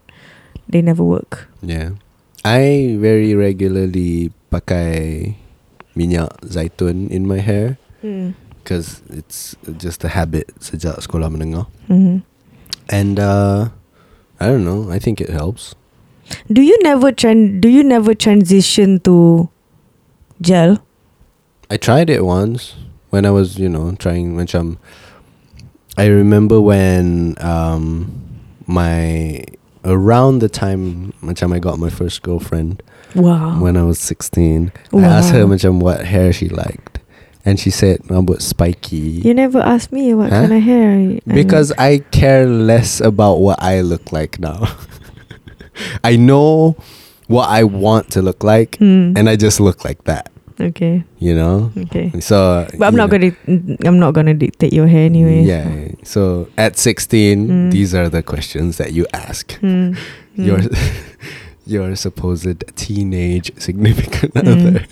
they 0.71 0.79
never 0.79 1.03
work. 1.03 1.51
yeah. 1.59 1.99
I 2.47 2.95
very 2.95 3.35
regularly 3.35 4.31
pakai 4.47 5.35
minyak 5.99 6.31
zaitun 6.47 7.11
in 7.11 7.27
my 7.27 7.43
hair 7.43 7.75
Hmm. 7.99 8.37
because 8.63 9.01
it's 9.11 9.57
just 9.81 10.05
a 10.07 10.11
habit 10.13 10.47
sejak 10.63 11.01
sekolah 11.03 11.27
menengah. 11.27 11.67
hmm 11.91 12.23
And 12.87 13.19
uh, 13.19 13.75
I 14.39 14.47
don't 14.47 14.63
know. 14.63 14.87
I 14.87 14.95
think 15.01 15.19
it 15.19 15.27
helps. 15.27 15.75
Do 16.51 16.61
you 16.61 16.77
never 16.83 17.11
tran- 17.11 17.59
Do 17.61 17.69
you 17.69 17.83
never 17.83 18.13
transition 18.13 18.99
to 19.01 19.49
gel? 20.41 20.79
I 21.69 21.77
tried 21.77 22.09
it 22.09 22.23
once 22.25 22.75
when 23.09 23.25
I 23.25 23.31
was, 23.31 23.59
you 23.59 23.67
know, 23.69 23.91
trying 23.99 24.35
macam 24.35 24.77
um, 24.77 24.79
I 25.97 26.05
remember 26.07 26.61
when 26.61 27.35
um 27.41 28.11
my 28.67 29.43
around 29.83 30.39
the 30.39 30.49
time 30.49 31.13
macam 31.23 31.51
um, 31.51 31.53
I 31.53 31.59
got 31.59 31.79
my 31.79 31.89
first 31.89 32.21
girlfriend 32.23 32.83
Wow. 33.15 33.57
when 33.63 33.77
I 33.79 33.83
was 33.87 33.97
16. 34.03 34.71
I 34.93 34.99
asked 35.01 35.31
her 35.31 35.47
Wow. 35.47 35.55
macam 35.55 35.79
um, 35.79 35.79
what 35.79 36.03
hair 36.05 36.31
she 36.35 36.49
liked 36.51 36.99
and 37.47 37.55
she 37.55 37.71
said 37.71 38.03
oh, 38.11 38.19
"I'm 38.19 38.27
rambut 38.27 38.43
spiky 38.43 39.23
you 39.23 39.31
never 39.33 39.63
asked 39.63 39.91
me 39.95 40.11
what 40.13 40.29
Huh? 40.29 40.43
kind 40.47 40.53
of 40.59 40.63
hair. 40.63 40.91
I- 40.91 41.19
I 41.23 41.33
because 41.33 41.71
I 41.79 42.03
care 42.11 42.43
less 42.45 42.99
about 42.99 43.39
what 43.39 43.57
I 43.63 43.79
look 43.81 44.11
like 44.11 44.39
now. 44.39 44.67
I 46.03 46.15
know 46.15 46.75
what 47.27 47.49
I 47.49 47.63
want 47.63 48.11
to 48.15 48.21
look 48.21 48.43
like 48.43 48.77
Hmm. 48.77 49.13
and 49.15 49.27
I 49.29 49.35
just 49.35 49.59
look 49.59 49.83
like 49.83 50.03
that, 50.05 50.31
okay. 50.59 51.03
you 51.19 51.35
know? 51.35 51.71
Okay. 51.91 52.11
So 52.23 52.65
But 52.79 52.87
I'm 52.87 52.95
not 52.95 53.11
know, 53.11 53.19
gonna. 53.19 53.77
I'm 53.83 53.99
not 53.99 54.13
gonna 54.15 54.33
dictate 54.33 54.71
your 54.71 54.87
hair 54.87 55.05
anyway. 55.05 55.43
Yeah. 55.43 55.67
So 56.07 56.47
at 56.57 56.77
16, 56.79 57.47
Mm. 57.47 57.71
these 57.71 57.91
are 57.93 58.07
the 58.07 58.23
questions 58.23 58.77
that 58.77 58.93
you 58.93 59.05
ask. 59.13 59.53
Hmm. 59.59 59.93
Your 60.37 60.61
Hmm. 60.61 60.71
your 61.67 61.95
supposed 61.99 62.63
teenage 62.79 63.51
significant 63.59 64.31
Mm. 64.39 64.47
other. 64.47 64.85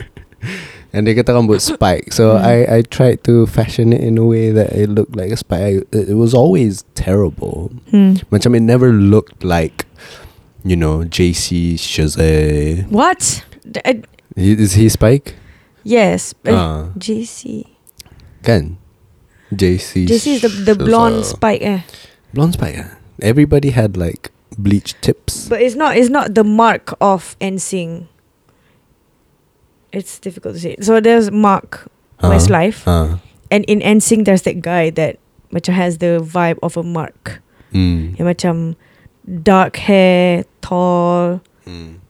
And 0.92 1.08
they 1.08 1.14
get 1.14 1.28
rambut 1.28 1.62
spike. 1.64 2.12
So 2.12 2.36
Mm. 2.36 2.44
I, 2.44 2.56
I 2.78 2.80
tried 2.84 3.24
to 3.24 3.48
fashion 3.48 3.94
it 3.94 4.02
in 4.04 4.18
a 4.20 4.26
way 4.26 4.52
that 4.52 4.72
it 4.76 4.90
looked 4.92 5.16
like 5.16 5.32
a 5.32 5.38
spike. 5.40 5.88
It, 5.96 6.12
it 6.12 6.18
was 6.20 6.34
always 6.34 6.84
terrible. 7.00 7.72
Hmm. 7.96 8.20
Macam 8.28 8.56
it 8.58 8.64
never 8.64 8.92
looked 8.92 9.44
like, 9.44 9.86
you 10.66 10.76
know, 10.76 11.06
JC 11.06 11.78
Chasez. 11.78 12.90
What? 12.90 13.46
I- 13.86 14.02
He- 14.36 14.52
Is 14.60 14.74
he 14.76 14.90
spike? 14.90 15.36
yes. 15.86 16.34
Uh, 16.44 16.52
Ah, 16.52 16.80
JC. 17.00 17.70
kan? 18.44 18.76
JC. 19.54 20.10
JC 20.10 20.26
is 20.36 20.42
the 20.44 20.50
the 20.52 20.76
blonde 20.76 21.24
spike. 21.24 21.62
Eh. 21.64 21.86
Blonde 22.34 22.58
spike. 22.60 22.76
ah. 22.82 22.98
Everybody 23.24 23.72
had 23.72 23.96
like 23.96 24.34
bleached 24.60 25.00
tips. 25.00 25.48
But 25.48 25.62
it's 25.64 25.78
not. 25.78 25.96
It's 25.96 26.10
not 26.12 26.36
the 26.36 26.44
mark 26.44 26.92
of 27.00 27.38
NSYNC. 27.40 28.10
It's 29.96 30.20
difficult 30.20 30.56
to 30.56 30.60
say. 30.60 30.76
So 30.82 31.00
there's 31.00 31.32
Mark 31.32 31.88
Uh, 32.20 32.32
Westlife, 32.32 32.84
Uh, 32.88 33.20
and 33.52 33.64
in 33.72 33.80
NSYNC 33.80 34.26
there's 34.26 34.44
that 34.44 34.60
guy 34.64 34.90
that 35.00 35.20
macam 35.52 35.72
has 35.76 36.00
the 36.04 36.20
vibe 36.24 36.60
of 36.64 36.76
a 36.76 36.84
Mark. 36.84 37.40
mm, 37.72 38.16
Yang 38.20 38.28
macam 38.28 38.56
dark 39.28 39.76
hair, 39.80 40.44
tall. 40.66 41.46
mm. 41.70 42.02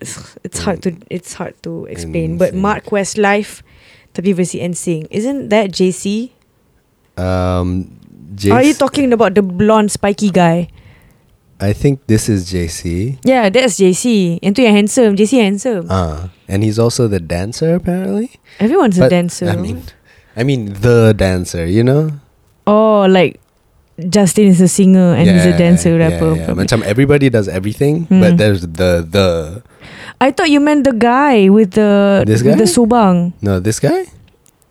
It's, 0.00 0.36
it's 0.42 0.58
hard 0.58 0.82
to 0.82 0.96
it's 1.08 1.34
hard 1.38 1.54
to 1.62 1.86
explain. 1.86 2.36
But. 2.36 2.52
Mark 2.52 2.90
Westlife, 2.90 3.62
tapi 4.12 4.34
versi 4.34 4.58
NSYNC. 4.60 5.06
Isn't 5.12 5.48
that 5.54 5.70
JC? 5.70 6.34
Um, 7.14 7.94
JC, 8.34 8.50
Are 8.50 8.64
you 8.66 8.74
talking 8.74 9.14
about 9.14 9.38
the 9.38 9.42
blonde 9.44 9.94
spiky 9.94 10.34
guy? 10.34 10.66
I 11.62 11.72
think 11.72 12.10
this 12.10 12.28
is 12.28 12.50
JC. 12.50 13.16
Yeah, 13.22 13.48
that's 13.48 13.78
JC. 13.78 14.42
Yang 14.42 14.52
tu 14.58 14.60
yang 14.66 14.74
handsome. 14.74 15.14
JC 15.14 15.38
handsome. 15.38 15.86
Uh, 15.86 16.34
and 16.50 16.66
he's 16.66 16.76
also 16.82 17.06
the 17.06 17.22
dancer 17.22 17.78
apparently. 17.78 18.34
Everyone's 18.58 18.98
a 18.98 19.06
dancer. 19.08 19.48
I 19.48 19.56
mean, 19.56 19.86
I 20.34 20.42
mean 20.42 20.74
the 20.82 21.14
dancer, 21.14 21.64
you 21.64 21.86
know? 21.86 22.18
Oh, 22.66 23.06
like 23.06 23.38
Justin 24.10 24.50
is 24.50 24.58
a 24.60 24.66
singer 24.66 25.14
and 25.14 25.30
he's 25.30 25.46
a 25.46 25.54
dancer 25.56 25.94
yeah, 25.94 26.10
rapper. 26.10 26.34
Yeah, 26.34 26.44
probably. 26.50 26.64
Macam 26.66 26.82
everybody 26.82 27.30
does 27.30 27.46
everything, 27.46 28.10
Hmm. 28.10 28.20
but 28.20 28.32
there's 28.42 28.66
the 28.66 29.06
the 29.06 29.26
I 30.18 30.30
thought 30.34 30.50
you 30.50 30.58
meant 30.58 30.82
the 30.82 30.94
guy 30.96 31.46
with 31.48 31.78
the 31.78 32.24
This 32.26 32.42
with 32.42 32.58
the 32.58 32.66
subang. 32.66 33.34
no 33.38 33.60
this 33.62 33.78
guy. 33.78 34.10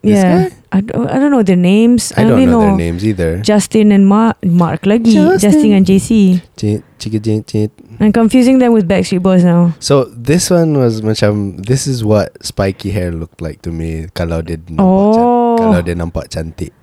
This 0.04 0.20
yeah, 0.20 0.52
guy? 0.52 0.56
I 0.76 0.80
don't, 0.84 1.08
I 1.08 1.16
don't 1.16 1.32
know 1.32 1.48
their 1.48 1.56
names. 1.56 2.12
I 2.20 2.28
don't 2.28 2.36
only 2.36 2.44
know, 2.52 2.60
their 2.60 2.76
names 2.76 3.08
either. 3.08 3.40
Justin 3.40 3.96
and 3.96 4.04
Mark, 4.04 4.36
Mark 4.44 4.84
lagi. 4.84 5.16
Justin. 5.16 5.40
Justin, 5.40 5.72
and 5.80 5.86
JC. 5.88 6.44
Chit, 6.60 6.84
chicka, 7.00 7.24
chit, 7.24 7.48
chit. 7.48 7.72
I'm 8.04 8.12
confusing 8.12 8.60
them 8.60 8.76
with 8.76 8.84
Backstreet 8.84 9.24
Boys 9.24 9.48
now. 9.48 9.72
So 9.80 10.12
this 10.12 10.52
one 10.52 10.76
was 10.76 11.00
macam 11.00 11.64
this 11.64 11.88
is 11.88 12.04
what 12.04 12.36
spiky 12.44 12.92
hair 12.92 13.16
looked 13.16 13.40
like 13.40 13.64
to 13.64 13.72
me 13.72 14.12
kalau 14.12 14.44
dia 14.44 14.60
nampak 14.68 14.84
Oh. 14.84 15.56
can- 15.56 15.64
kalau 15.72 15.80
dia 15.80 15.96
nampak 15.96 16.28
cantik, 16.28 16.76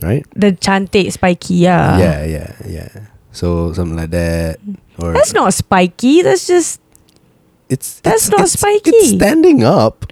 right? 0.00 0.24
The 0.34 0.52
cantik 0.52 1.12
spiky, 1.12 1.66
yeah. 1.66 1.98
yeah, 1.98 2.20
yeah, 2.24 2.50
yeah. 2.66 2.90
So 3.32 3.72
something 3.72 3.96
like 3.96 4.10
that, 4.10 4.58
or 4.98 5.12
That's 5.12 5.32
not 5.32 5.54
spiky. 5.54 6.22
That's 6.22 6.46
just 6.46 6.80
it's 7.68 8.00
that's 8.00 8.26
it's, 8.26 8.32
not 8.32 8.48
it's, 8.48 8.58
spiky. 8.58 8.90
It's 8.90 9.14
standing 9.14 9.62
up. 9.62 10.10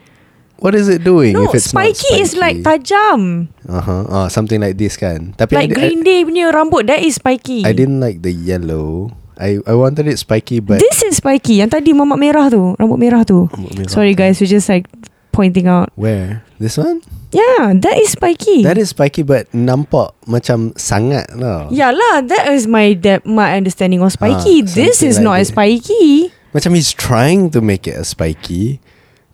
What 0.57 0.73
is 0.75 0.89
it 0.89 1.05
doing? 1.05 1.37
no. 1.37 1.45
if 1.45 1.55
it's 1.55 1.69
Spiky, 1.69 2.17
is 2.17 2.33
like 2.33 2.65
tajam, 2.65 3.53
uh 3.69 3.81
huh, 3.81 4.05
oh, 4.09 4.27
something 4.33 4.57
like 4.57 4.81
this 4.81 4.97
kan. 4.97 5.37
Tapi 5.37 5.53
like 5.53 5.73
I, 5.73 5.77
Green 5.77 6.01
Day 6.01 6.25
punya 6.25 6.49
rambut. 6.49 6.89
That 6.89 7.05
is 7.05 7.21
spiky. 7.21 7.61
I, 7.61 7.71
I 7.71 7.73
didn't 7.77 8.01
like 8.01 8.25
the 8.25 8.33
yellow. 8.33 9.13
I 9.37 9.61
I 9.69 9.77
wanted 9.77 10.09
it 10.09 10.17
spiky, 10.17 10.65
but 10.65 10.81
This 10.81 11.05
is 11.05 11.21
spiky. 11.21 11.61
Yang 11.61 11.77
tadi 11.77 11.93
mamak 11.93 12.17
merah 12.17 12.49
tu, 12.49 12.73
rambut 12.81 12.97
merah 12.97 13.21
tu. 13.29 13.53
Rambut 13.53 13.85
merah. 13.85 13.93
Sorry 13.93 14.17
guys, 14.17 14.41
we're 14.41 14.49
just 14.49 14.73
like 14.73 14.89
pointing 15.37 15.69
out. 15.69 15.93
Where 16.01 16.41
this 16.57 16.81
one? 16.81 17.05
Yeah, 17.37 17.77
that 17.77 17.97
is 18.01 18.17
spiky. 18.17 18.65
That 18.65 18.81
is 18.81 18.97
spiky, 18.97 19.21
but 19.21 19.45
nampak 19.53 20.17
macam 20.25 20.73
sangat 20.81 21.37
lah. 21.37 21.69
Yeah 21.69 21.93
lah, 21.93 22.25
that 22.25 22.49
is 22.57 22.65
my 22.65 22.97
that 23.05 23.29
my 23.29 23.53
understanding 23.53 24.01
of 24.01 24.17
spiky. 24.17 24.65
Ah, 24.65 24.73
this 24.73 25.05
is 25.05 25.21
like 25.21 25.25
not 25.29 25.37
as 25.45 25.53
spiky. 25.53 26.33
Macam 26.57 26.73
he's 26.73 26.97
trying 26.97 27.53
to 27.53 27.61
make 27.61 27.85
it 27.85 28.01
a 28.01 28.09
spiky, 28.09 28.81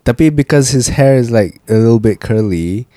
tapi 0.03 0.35
because 0.35 0.75
his 0.75 0.99
hair 0.99 1.15
is 1.15 1.31
like 1.31 1.63
a 1.71 1.79
little 1.79 2.03
bit 2.03 2.19
curly, 2.19 2.91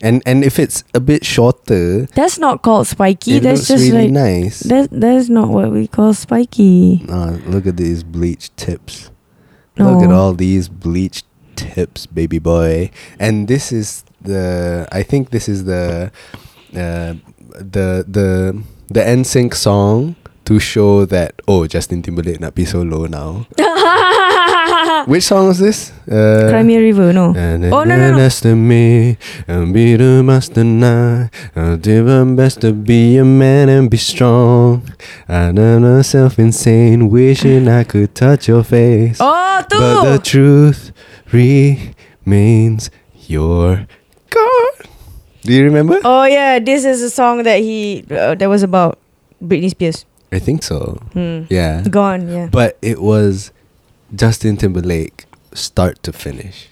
and 0.00 0.24
and 0.24 0.40
if 0.40 0.56
it's 0.56 0.80
a 0.96 1.02
bit 1.04 1.28
shorter, 1.28 2.08
That's 2.16 2.40
not 2.40 2.64
called 2.64 2.88
spiky. 2.88 3.36
it 3.36 3.44
That's 3.44 3.68
just 3.68 3.84
really 3.84 4.08
like 4.08 4.16
nice. 4.16 4.64
that. 4.72 4.88
That's 4.88 5.28
not 5.28 5.52
what 5.52 5.68
we 5.68 5.84
call 5.84 6.16
spiky. 6.16 7.04
Ah, 7.12 7.36
look 7.44 7.68
at 7.68 7.76
these 7.76 8.00
bleached 8.00 8.56
tips. 8.56 9.12
Look 9.76 10.06
at 10.06 10.14
all 10.14 10.32
these 10.38 10.70
bleached 10.70 11.26
tips, 11.56 12.06
baby 12.06 12.38
boy. 12.38 12.90
And 13.18 13.48
this 13.48 13.72
is 13.72 14.04
the. 14.20 14.86
I 14.92 15.02
think 15.02 15.30
this 15.30 15.48
is 15.48 15.64
the, 15.64 16.10
uh, 16.72 17.14
the 17.58 18.04
the 18.06 18.62
the 18.88 19.00
NSYNC 19.00 19.54
song 19.54 20.16
to 20.44 20.58
show 20.60 21.04
that 21.06 21.40
oh 21.48 21.66
Justin 21.66 22.02
Timberlake 22.02 22.40
nak 22.40 22.54
be 22.54 22.64
so 22.64 22.82
low 22.82 23.06
now. 23.06 23.46
Which 25.06 25.24
song 25.24 25.48
was 25.48 25.58
this? 25.58 25.92
Uh, 26.08 26.48
Cry 26.48 26.62
Me 26.62 26.76
a 26.76 26.80
River, 26.80 27.12
no. 27.12 27.28
Oh, 27.28 27.84
no, 27.84 27.84
no, 27.84 28.10
no. 28.12 28.16
Next 28.16 28.40
to 28.40 28.56
me, 28.56 29.18
and 29.46 29.74
be 29.74 29.96
the 29.96 30.22
master 30.22 30.64
now. 30.64 31.28
I'll 31.54 31.76
do 31.76 32.04
my 32.04 32.34
best 32.34 32.62
to 32.62 32.72
be 32.72 33.18
a 33.18 33.24
man 33.24 33.68
and 33.68 33.90
be 33.90 33.98
strong. 33.98 34.88
I 35.28 35.52
know 35.52 35.78
myself 35.80 36.38
insane, 36.38 37.10
wishing 37.10 37.68
I 37.68 37.84
could 37.84 38.14
touch 38.14 38.48
your 38.48 38.64
face. 38.64 39.18
Oh, 39.20 39.62
tu. 39.68 39.78
But 39.78 40.12
the 40.12 40.18
truth 40.22 40.92
remains 41.34 42.90
your 43.26 43.86
God. 44.30 44.72
Do 45.42 45.52
you 45.52 45.64
remember? 45.64 46.00
oh 46.04 46.24
yeah, 46.24 46.58
this 46.62 46.86
is 46.86 47.02
a 47.02 47.10
song 47.10 47.42
that 47.42 47.58
he 47.60 48.06
uh, 48.08 48.34
that 48.38 48.48
was 48.48 48.62
about 48.62 48.98
Britney 49.42 49.68
Spears. 49.68 50.06
I 50.32 50.38
think 50.38 50.62
so. 50.62 50.98
Hmm. 51.12 51.44
Yeah. 51.50 51.82
Gone, 51.86 52.26
yeah. 52.26 52.46
But 52.50 52.78
it 52.82 53.02
was 53.02 53.52
Justin 54.14 54.56
Timberlake 54.56 55.26
start 55.54 56.02
to 56.02 56.12
finish. 56.12 56.68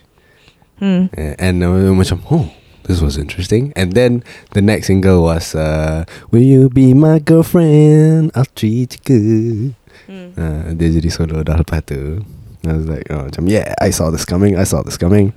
Hmm. 0.82 1.06
Uh, 1.16 1.38
and 1.38 1.62
I 1.62 1.68
was 1.70 2.10
macam, 2.10 2.26
oh, 2.26 2.50
this 2.90 2.98
was 2.98 3.14
interesting. 3.14 3.72
And 3.76 3.92
then 3.92 4.24
the 4.50 4.62
next 4.62 4.88
single 4.88 5.22
was, 5.22 5.54
uh, 5.54 6.04
Will 6.34 6.42
you 6.42 6.68
be 6.70 6.90
my 6.90 7.20
girlfriend? 7.20 8.32
I'll 8.34 8.50
treat 8.56 8.98
you 8.98 9.00
good. 9.06 9.74
Hmm. 10.10 10.34
Uh, 10.34 10.74
dia 10.74 10.98
jadi 10.98 11.06
solo 11.14 11.46
dah 11.46 11.62
lepas 11.62 11.86
tu. 11.86 12.26
I 12.66 12.72
was 12.74 12.86
like, 12.88 13.06
oh, 13.10 13.24
macam, 13.26 13.48
yeah, 13.50 13.74
I 13.80 13.90
saw 13.90 14.10
this 14.10 14.24
coming. 14.24 14.56
I 14.56 14.64
saw 14.64 14.82
this 14.82 14.96
coming. 14.96 15.32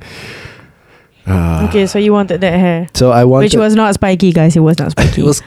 Uh, 1.27 1.65
Okay, 1.69 1.87
so 1.87 1.97
you 1.97 2.13
wanted 2.13 2.41
that 2.41 2.53
hair, 2.59 2.87
So 2.93 3.11
I 3.11 3.23
wanted. 3.25 3.45
which 3.45 3.55
was 3.57 3.73
not 3.75 3.93
spiky, 3.95 4.31
guys. 4.31 4.55
It 4.55 4.59
was 4.61 4.77
not 4.77 4.91
spiky. 4.95 5.21
it 5.21 5.25
was 5.25 5.41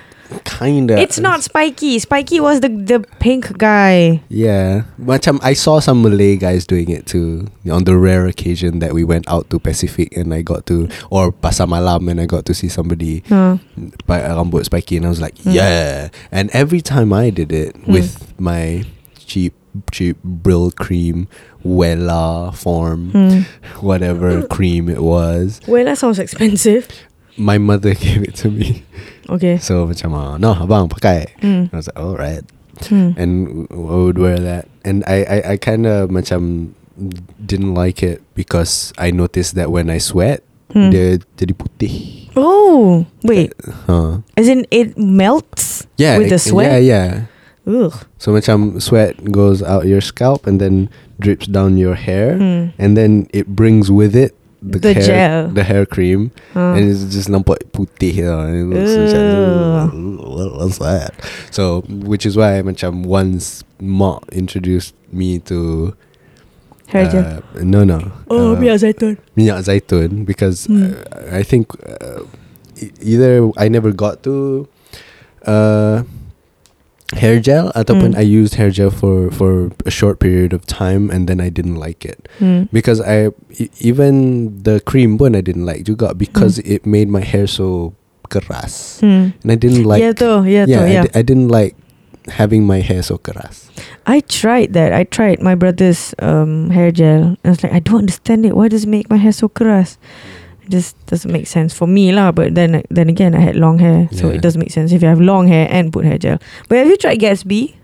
kind 0.45 0.91
of. 0.91 0.99
It's 0.99 1.19
not 1.21 1.43
spiky. 1.47 1.99
Spiky 2.03 2.41
was 2.43 2.61
the 2.61 2.69
the 2.69 2.99
pink 3.23 3.57
guy. 3.57 4.21
Yeah, 4.29 4.91
macam 4.99 5.39
I 5.41 5.55
saw 5.55 5.79
some 5.79 6.03
Malay 6.03 6.35
guys 6.37 6.67
doing 6.67 6.91
it 6.91 7.07
too. 7.07 7.47
On 7.71 7.85
the 7.87 7.95
rare 7.97 8.27
occasion 8.27 8.81
that 8.83 8.91
we 8.93 9.05
went 9.07 9.25
out 9.31 9.49
to 9.55 9.63
Pacific 9.63 10.11
and 10.19 10.35
I 10.35 10.43
got 10.43 10.67
to, 10.67 10.91
or 11.15 11.31
Pasar 11.31 11.71
Malam 11.71 12.11
and 12.11 12.19
I 12.21 12.27
got 12.27 12.43
to 12.51 12.55
see 12.59 12.69
somebody 12.69 13.23
Huh. 13.31 13.63
by 14.11 14.19
rambut 14.21 14.67
spiky 14.67 14.99
and 14.99 15.07
I 15.07 15.11
was 15.15 15.23
like, 15.23 15.39
Hmm. 15.47 15.55
yeah. 15.55 16.09
And 16.35 16.51
every 16.51 16.83
time 16.83 17.15
I 17.15 17.31
did 17.31 17.55
it 17.55 17.79
Hmm. 17.87 17.93
with 17.95 18.19
my 18.43 18.83
cheap, 19.17 19.55
cheap 19.91 20.17
Brylcreem, 20.25 21.27
Wella 21.65 22.55
form, 22.55 23.11
Hmm. 23.11 23.41
whatever 23.87 24.47
cream 24.47 24.89
it 24.89 25.03
was, 25.03 25.61
Well, 25.67 25.85
that 25.85 25.99
sounds 25.99 26.19
expensive. 26.19 26.89
my 27.37 27.59
mother 27.59 27.95
gave 27.99 28.23
it 28.23 28.35
to 28.43 28.51
me. 28.51 28.83
Okay. 29.29 29.59
So 29.59 29.87
macam, 29.87 30.11
ah, 30.17 30.37
no, 30.39 30.55
abang 30.59 30.89
pakai. 30.89 31.29
Hmm. 31.39 31.71
I 31.73 31.77
was 31.77 31.87
like, 31.87 31.99
all 32.01 32.17
right. 32.17 32.43
Hmm. 32.89 33.11
and 33.19 33.67
I 33.71 33.75
would 33.75 34.19
wear 34.19 34.39
that. 34.39 34.71
And 34.87 35.03
I, 35.07 35.27
I, 35.27 35.39
I 35.53 35.57
kind 35.59 35.83
of 35.87 36.11
macam 36.11 36.73
didn't 37.45 37.75
like 37.75 38.03
it 38.03 38.23
because 38.35 38.93
I 38.99 39.11
noticed 39.11 39.55
that 39.59 39.71
when 39.71 39.91
I 39.91 39.99
sweat, 39.99 40.43
dia 40.71 41.19
jadi 41.39 41.55
putih. 41.59 42.29
Oh, 42.39 43.07
wait. 43.27 43.51
Huh. 43.91 44.23
As 44.39 44.47
in, 44.47 44.63
it 44.71 44.95
melts 44.99 45.87
Yeah, 45.99 46.19
with 46.23 46.31
the 46.31 46.39
sweat? 46.39 46.71
Yeah, 46.71 46.79
yeah. 46.79 47.11
Ugh. 47.69 47.93
So 48.17 48.33
macam 48.33 48.81
sweat 48.81 49.21
goes 49.29 49.61
out 49.61 49.85
your 49.85 50.01
scalp 50.01 50.49
and 50.49 50.57
then 50.57 50.89
drips 51.21 51.45
down 51.45 51.77
your 51.77 51.95
hair, 51.95 52.41
Hmm. 52.41 52.73
and 52.81 52.97
then 52.97 53.29
it 53.37 53.53
brings 53.53 53.93
with 53.93 54.17
it 54.17 54.33
the, 54.65 54.81
The 54.81 54.95
hair, 54.97 55.05
gel. 55.05 55.43
the 55.53 55.63
hair 55.63 55.85
cream, 55.85 56.33
Huh. 56.57 56.75
and 56.81 56.89
it's 56.89 57.05
just 57.13 57.29
nampak 57.29 57.61
putih. 57.71 58.25
lah. 58.25 58.49
And 58.49 58.57
it 58.57 58.67
looks 58.73 58.95
macam, 58.97 59.23
"Ugh, 60.25 60.51
what's 60.59 60.79
that? 60.81 61.13
So 61.53 61.85
which 61.87 62.25
is 62.25 62.35
why 62.35 62.59
macam 62.65 63.05
once 63.05 63.63
Ma 63.79 64.19
introduced 64.35 64.97
me 65.13 65.39
to 65.47 65.93
Hair 66.89 67.05
gel. 67.13 67.21
Uh, 67.21 67.61
no, 67.61 67.85
no. 67.85 68.01
Oh, 68.33 68.57
uh, 68.57 68.57
minyak 68.57 68.81
zaitun. 68.81 69.21
minyak 69.37 69.61
zaitun 69.61 70.25
because 70.25 70.65
Hmm. 70.65 70.97
uh, 71.13 71.37
I 71.37 71.45
think 71.45 71.69
uh, 71.85 72.25
either 73.05 73.45
I 73.61 73.69
never 73.69 73.93
got 73.93 74.25
to 74.25 74.65
uh, 75.45 76.09
hair 77.17 77.41
gel 77.41 77.73
ataupun 77.73 78.13
Hmm. 78.13 78.21
I 78.21 78.25
used 78.27 78.61
hair 78.61 78.69
gel 78.69 78.93
for 78.93 79.33
for 79.33 79.73
a 79.89 79.93
short 79.93 80.21
period 80.21 80.53
of 80.53 80.69
time 80.69 81.09
and 81.09 81.25
then 81.25 81.41
I 81.41 81.49
didn't 81.49 81.81
like 81.81 82.05
it 82.05 82.29
Hmm. 82.37 82.69
because 82.69 83.01
I 83.01 83.33
even 83.81 84.53
the 84.61 84.81
cream 84.85 85.17
pun 85.17 85.33
I 85.33 85.41
didn't 85.41 85.65
like 85.65 85.89
juga 85.89 86.13
because 86.13 86.61
it 86.69 86.85
made 86.85 87.09
my 87.09 87.25
hair 87.25 87.49
so 87.49 87.97
keras 88.29 89.01
Hmm. 89.01 89.33
and 89.41 89.49
I 89.49 89.57
didn't 89.57 89.89
like 89.89 90.05
yeah, 90.05 90.13
tu. 90.13 90.45
Yeah, 90.45 90.69
yeah, 90.69 90.85
I 90.85 90.91
Yeah. 90.93 91.05
I 91.17 91.23
didn't 91.25 91.49
like 91.49 91.73
having 92.29 92.69
my 92.69 92.85
hair 92.85 93.01
so 93.01 93.17
keras 93.17 93.73
I 94.09 94.21
tried 94.25 94.73
that. 94.73 94.93
I 94.93 95.05
tried 95.05 95.41
my 95.45 95.53
brother's 95.53 96.17
um, 96.19 96.73
hair 96.73 96.89
gel. 96.89 97.37
I 97.45 97.53
was 97.53 97.61
like, 97.61 97.77
I 97.77 97.81
don't 97.85 98.09
understand 98.09 98.49
it. 98.49 98.57
Why 98.57 98.67
does 98.73 98.89
it 98.89 98.91
make 98.91 99.13
my 99.13 99.21
hair 99.21 99.37
so 99.37 99.53
keras? 99.53 100.01
Just 100.69 100.95
doesn't 101.09 101.33
make 101.33 101.47
sense 101.49 101.73
for 101.73 101.89
me 101.89 102.13
lah. 102.13 102.31
But 102.33 102.55
then, 102.55 102.85
then 102.93 103.09
again, 103.09 103.35
I 103.35 103.41
had 103.41 103.57
long 103.57 103.79
hair, 103.81 104.09
so 104.13 104.29
Yeah. 104.29 104.37
it 104.37 104.43
doesn't 104.45 104.61
make 104.61 104.71
sense 104.71 104.93
if 104.93 105.01
you 105.01 105.09
have 105.09 105.21
long 105.21 105.49
hair 105.49 105.65
and 105.73 105.89
put 105.93 106.05
hair 106.05 106.19
gel. 106.21 106.37
But 106.69 106.79
have 106.85 106.89
you 106.93 106.97
tried 107.01 107.21
Gatsby? 107.21 107.75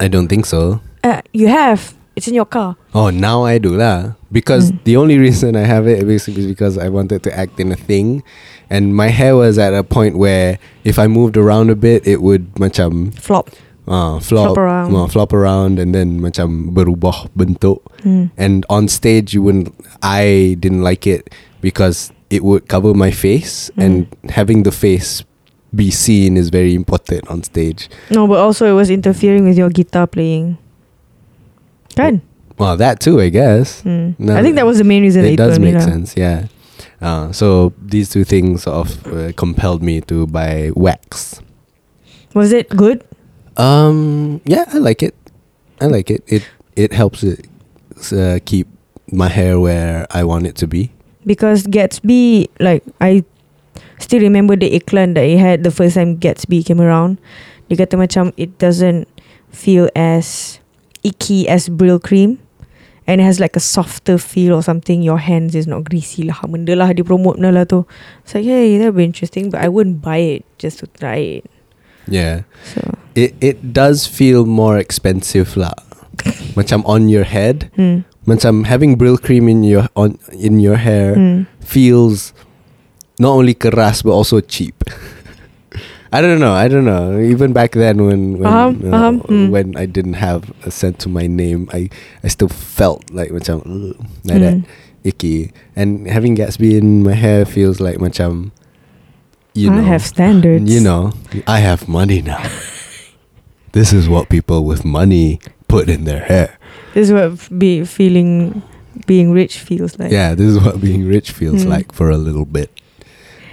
I 0.00 0.08
don't 0.08 0.28
think 0.28 0.46
so 0.46 0.80
Uh, 1.04 1.20
you 1.36 1.48
have. 1.52 1.92
It's 2.16 2.24
in 2.30 2.32
your 2.32 2.46
car. 2.48 2.76
Oh, 2.94 3.10
now 3.10 3.44
I 3.44 3.58
do 3.60 3.76
lah. 3.76 4.16
Because 4.32 4.72
Mm. 4.72 4.78
the 4.88 4.96
only 4.96 5.18
reason 5.20 5.52
I 5.58 5.68
have 5.68 5.84
it 5.84 6.00
basically 6.08 6.46
is 6.46 6.48
because 6.48 6.78
I 6.80 6.88
wanted 6.88 7.20
to 7.28 7.30
act 7.36 7.60
in 7.60 7.68
a 7.68 7.76
thing, 7.76 8.24
and 8.72 8.96
my 8.96 9.12
hair 9.12 9.36
was 9.36 9.58
at 9.60 9.74
a 9.76 9.84
point 9.84 10.16
where 10.16 10.56
if 10.86 10.96
I 10.96 11.04
moved 11.10 11.36
around 11.36 11.68
a 11.68 11.76
bit, 11.76 12.06
it 12.08 12.22
would 12.24 12.54
macam 12.56 13.12
Flop. 13.20 13.50
uh, 13.84 14.16
flop, 14.22 14.54
Flop 14.54 14.56
around. 14.56 14.88
uh, 14.96 15.06
flop 15.10 15.30
around, 15.36 15.76
and 15.82 15.92
then 15.92 16.22
macam 16.24 16.72
berubah 16.72 17.28
bentuk. 17.36 17.82
Hmm. 18.00 18.32
And 18.40 18.64
on 18.72 18.88
stage, 18.88 19.34
you 19.36 19.42
wouldn't. 19.44 19.74
I 20.00 20.56
didn't 20.56 20.80
like 20.86 21.04
it 21.04 21.28
because 21.64 22.12
it 22.28 22.44
would 22.44 22.68
cover 22.68 22.92
my 22.92 23.10
face, 23.10 23.70
Mm. 23.74 23.84
and 23.84 23.94
having 24.30 24.62
the 24.68 24.70
face 24.72 25.24
be 25.74 25.90
seen 25.90 26.36
is 26.36 26.50
very 26.52 26.74
important 26.76 27.24
on 27.32 27.42
stage. 27.42 27.88
No, 28.12 28.28
but 28.28 28.38
also 28.38 28.68
it 28.68 28.76
was 28.76 28.90
interfering 28.90 29.48
with 29.48 29.56
your 29.56 29.70
guitar 29.72 30.06
playing. 30.06 30.56
Kan? 31.96 32.20
Well, 32.58 32.76
that 32.76 33.00
too, 33.00 33.18
I 33.20 33.28
guess. 33.30 33.80
Hmm. 33.82 34.12
No, 34.18 34.36
I 34.36 34.42
think 34.42 34.54
that 34.56 34.66
was 34.66 34.78
the 34.78 34.84
main 34.84 35.02
reason 35.02 35.24
it 35.24 35.36
does 35.36 35.58
make 35.58 35.80
sense 35.80 36.14
yeah 36.16 36.46
Uh, 37.02 37.32
so 37.32 37.72
these 37.84 38.08
two 38.08 38.24
things 38.24 38.62
sort 38.64 38.76
of 38.86 38.88
uh, 39.12 39.32
compelled 39.36 39.82
me 39.82 40.00
to 40.00 40.26
buy 40.26 40.70
wax. 40.74 41.40
Was 42.32 42.52
it 42.52 42.68
good? 42.72 43.04
Um, 43.56 44.40
yeah, 44.46 44.64
I 44.72 44.78
like 44.78 45.02
it. 45.02 45.14
I 45.80 45.86
like 45.86 46.08
it. 46.10 46.22
It 46.26 46.42
it 46.76 46.92
helps 46.94 47.22
it 47.22 47.44
uh, 48.12 48.38
keep 48.48 48.66
my 49.12 49.28
hair 49.28 49.58
where 49.60 50.06
I 50.10 50.24
want 50.24 50.46
it 50.46 50.56
to 50.62 50.66
be. 50.66 50.90
Because 51.26 51.66
Gatsby, 51.66 52.48
like 52.60 52.84
I 53.00 53.24
still 53.98 54.20
remember 54.20 54.56
the 54.56 54.70
iklan 54.70 55.14
that 55.14 55.24
he 55.24 55.36
had 55.36 55.64
the 55.64 55.70
first 55.70 55.96
time 55.96 56.18
Gatsby 56.18 56.64
came 56.64 56.80
around. 56.80 57.18
Dia 57.68 57.80
kata 57.84 57.96
macam 57.96 58.32
it 58.36 58.58
doesn't 58.60 59.08
feel 59.48 59.88
as 59.96 60.58
icky 61.02 61.48
as 61.48 61.68
Brill 61.68 61.98
cream. 61.98 62.38
And 63.04 63.20
it 63.20 63.24
has 63.24 63.36
like 63.36 63.52
a 63.52 63.60
softer 63.60 64.16
feel 64.16 64.56
or 64.56 64.62
something. 64.64 65.04
Your 65.04 65.20
hands 65.20 65.52
is 65.52 65.68
not 65.68 65.84
greasy 65.84 66.24
lah. 66.24 66.40
Benda 66.48 66.72
lah 66.72 66.96
dia 66.96 67.04
promote 67.04 67.36
benda 67.36 67.52
lah 67.52 67.64
tu. 67.68 67.84
So 68.24 68.40
hey, 68.40 68.80
that 68.80 68.96
would 68.96 69.00
be 69.00 69.04
interesting. 69.04 69.52
But 69.52 69.60
I 69.60 69.68
wouldn't 69.68 70.00
buy 70.00 70.40
it 70.40 70.48
just 70.56 70.80
to 70.80 70.88
try 70.88 71.40
it. 71.40 71.44
Yeah, 72.08 72.44
So 72.64 72.80
it 73.16 73.32
it 73.40 73.72
does 73.72 74.04
feel 74.04 74.44
more 74.44 74.76
expensive 74.76 75.56
lah. 75.56 75.72
Macam 76.58 76.84
on 76.84 77.08
your 77.08 77.24
head, 77.24 77.72
hmm. 77.76 78.04
Macam 78.24 78.64
having 78.64 78.96
Brylcreem 78.96 79.50
in 79.50 79.64
your 79.64 79.88
on 79.96 80.16
in 80.32 80.58
your 80.60 80.76
hair 80.80 81.12
Hmm. 81.14 81.44
feels 81.60 82.32
not 83.20 83.36
only 83.36 83.52
keras 83.54 84.00
but 84.02 84.12
also 84.16 84.40
cheap. 84.40 84.74
I 86.14 86.22
don't 86.22 86.38
know. 86.38 86.54
I 86.54 86.68
don't 86.70 86.86
know. 86.86 87.18
Even 87.18 87.50
back 87.52 87.74
then, 87.74 87.98
when 88.06 88.38
when, 88.38 88.46
Faham, 88.46 88.72
uh, 88.86 88.90
faham, 88.94 89.14
mm. 89.26 89.50
when 89.50 89.74
I 89.74 89.82
didn't 89.84 90.22
have 90.22 90.46
a 90.62 90.70
scent 90.70 91.02
to 91.02 91.08
my 91.10 91.26
name, 91.26 91.66
I 91.74 91.90
I 92.22 92.30
still 92.30 92.46
felt 92.48 93.02
like 93.10 93.34
macam 93.34 93.66
"Ugh," 93.66 93.98
like 94.22 94.38
that 94.38 94.62
Hmm. 94.62 94.70
icky. 95.02 95.50
And 95.74 96.06
having 96.06 96.38
Gatsby 96.38 96.78
in 96.78 97.02
my 97.02 97.18
hair 97.18 97.42
feels 97.44 97.82
like 97.82 97.98
macam 97.98 98.54
you 99.58 99.74
I 99.74 99.82
know 99.82 99.84
have 99.90 100.06
standards. 100.06 100.70
you 100.70 100.78
know 100.78 101.12
I 101.50 101.58
have 101.60 101.90
money 101.90 102.22
now. 102.22 102.40
this 103.74 103.90
is 103.92 104.06
what 104.08 104.30
people 104.30 104.62
with 104.62 104.86
money 104.86 105.42
put 105.66 105.90
in 105.90 106.06
their 106.06 106.30
hair. 106.30 106.56
This 106.94 107.10
is 107.10 107.12
what 107.12 107.34
be 107.58 107.82
feeling 107.84 108.62
being 109.10 109.34
rich 109.34 109.58
feels 109.58 109.98
like. 109.98 110.14
yeah, 110.14 110.34
this 110.38 110.46
is 110.54 110.58
what 110.62 110.78
being 110.80 111.02
rich 111.10 111.34
feels 111.34 111.66
Mm. 111.66 111.70
like 111.74 111.90
for 111.90 112.08
a 112.10 112.16
little 112.16 112.46
bit. 112.46 112.70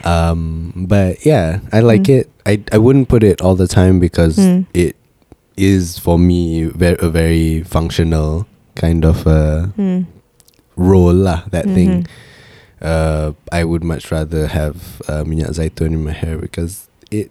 Um, 0.05 0.85
but 0.87 1.25
yeah, 1.25 1.59
I 1.73 1.81
like 1.81 2.05
Mm. 2.05 2.21
it. 2.21 2.25
I 2.45 2.61
I 2.71 2.77
wouldn't 2.77 3.09
put 3.09 3.23
it 3.25 3.41
all 3.41 3.55
the 3.57 3.67
time 3.69 3.97
because 3.99 4.37
Mm. 4.37 4.65
it 4.73 4.95
is 5.57 5.97
for 5.97 6.17
me 6.17 6.65
very 6.69 6.97
a 7.01 7.09
very 7.09 7.61
functional 7.65 8.45
kind 8.77 9.05
of 9.05 9.25
uh, 9.25 9.73
Hmm. 9.77 10.05
role 10.77 11.13
lah. 11.13 11.45
That 11.51 11.65
thing. 11.65 12.05
Mhm. 12.05 12.07
Uh, 12.81 13.33
I 13.53 13.61
would 13.65 13.83
much 13.85 14.09
rather 14.09 14.49
have 14.49 15.01
uh, 15.05 15.21
minyak 15.21 15.53
zaitun 15.53 15.93
in 15.93 16.01
my 16.05 16.13
hair 16.17 16.37
because 16.41 16.89
it. 17.13 17.29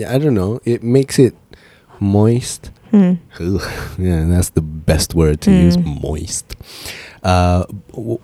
Yeah, 0.00 0.08
I 0.14 0.16
don't 0.16 0.32
know. 0.36 0.60
It 0.64 0.80
makes 0.80 1.18
it 1.20 1.34
moist. 2.00 2.70
Hmm. 2.90 3.14
Yeah, 3.98 4.24
that's 4.28 4.50
the 4.50 4.62
best 4.62 5.14
word 5.14 5.40
to 5.42 5.50
use. 5.52 5.76
Mm. 5.76 6.00
Moist. 6.02 6.56
Uh, 7.22 7.64
w- 7.92 8.18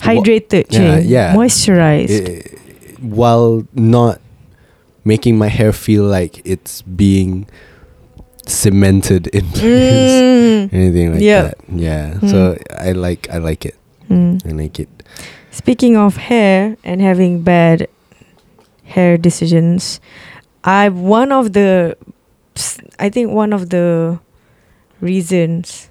Hydrated, 0.00 0.66
Yeah, 0.70 0.98
yeah. 0.98 1.34
Moisturized. 1.34 2.12
i- 2.28 2.96
while 3.00 3.66
not 3.74 4.20
making 5.04 5.36
my 5.38 5.48
hair 5.48 5.72
feel 5.72 6.04
like 6.04 6.40
it's 6.44 6.82
being 6.82 7.46
cemented 8.46 9.26
in 9.28 9.44
place, 9.52 10.12
Mm. 10.12 10.72
anything 10.72 11.12
like 11.12 11.22
Yep. 11.22 11.44
that. 11.44 11.58
Yeah. 11.74 12.14
Mm. 12.22 12.30
So 12.30 12.56
I 12.78 12.92
like 12.92 13.28
I 13.30 13.38
like 13.38 13.64
it. 13.66 13.74
Mm. 14.10 14.40
I 14.46 14.52
like 14.52 14.78
it. 14.78 14.88
Speaking 15.50 15.96
of 15.96 16.16
hair 16.16 16.76
and 16.84 17.00
having 17.00 17.42
bad 17.42 17.88
hair 18.84 19.18
decisions, 19.18 20.00
I 20.64 20.88
one 20.88 21.32
of 21.32 21.52
the 21.52 21.96
I 22.98 23.08
think 23.08 23.30
one 23.32 23.52
of 23.52 23.68
the 23.70 24.18
reasons 25.00 25.88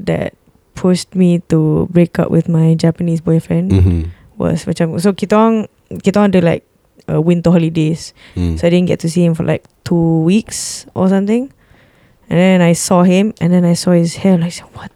that 0.00 0.32
pushed 0.74 1.12
me 1.14 1.40
to 1.52 1.86
break 1.92 2.18
up 2.18 2.30
with 2.32 2.48
my 2.48 2.72
Japanese 2.74 3.20
boyfriend 3.20 3.68
Mm-hmm. 3.70 4.02
was 4.40 4.64
macam 4.64 4.96
so 4.96 5.12
kita 5.12 5.36
orang 5.36 5.68
kita 6.00 6.16
orang 6.16 6.32
ada 6.32 6.40
like 6.40 6.64
uh, 7.12 7.20
winter 7.20 7.52
holidays 7.52 8.16
Mm. 8.32 8.56
so 8.56 8.64
I 8.64 8.70
didn't 8.72 8.88
get 8.88 8.96
to 9.04 9.12
see 9.12 9.20
him 9.20 9.36
for 9.36 9.44
like 9.44 9.68
two 9.84 10.24
weeks 10.24 10.88
or 10.96 11.12
something 11.12 11.52
and 12.32 12.36
then 12.40 12.64
I 12.64 12.72
saw 12.72 13.04
him 13.04 13.36
and 13.44 13.52
then 13.52 13.68
I 13.68 13.76
saw 13.76 13.92
his 13.92 14.24
hair 14.24 14.40
like 14.40 14.56
what 14.72 14.88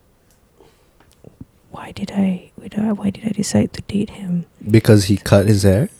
why 1.68 1.92
did 1.92 2.12
I 2.16 2.48
why 2.56 2.68
did 2.72 2.80
I, 2.80 2.92
why 2.96 3.10
did 3.12 3.28
I 3.28 3.36
decide 3.36 3.76
to 3.76 3.82
date 3.84 4.16
him 4.16 4.46
because 4.64 5.12
he 5.12 5.20
cut 5.20 5.44
his 5.44 5.68
hair. 5.68 5.92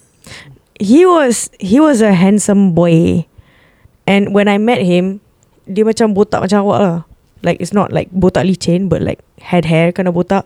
he 0.81 1.05
was 1.05 1.51
he 1.61 1.77
was 1.77 2.01
a 2.01 2.17
handsome 2.17 2.73
boy 2.73 3.29
and 4.07 4.35
when 4.35 4.49
I 4.49 4.59
met 4.59 4.83
him 4.85 5.21
dia 5.65 5.85
macam 5.85 6.13
botak 6.13 6.45
macam 6.45 6.65
awak 6.65 6.81
lah. 6.81 6.99
Like 7.45 7.61
it's 7.61 7.77
not 7.77 7.93
like 7.93 8.09
botak 8.13 8.49
licin 8.49 8.89
but 8.89 9.05
like 9.05 9.21
had 9.41 9.69
hair 9.69 9.93
kind 9.93 10.09
of 10.09 10.17
botak. 10.17 10.45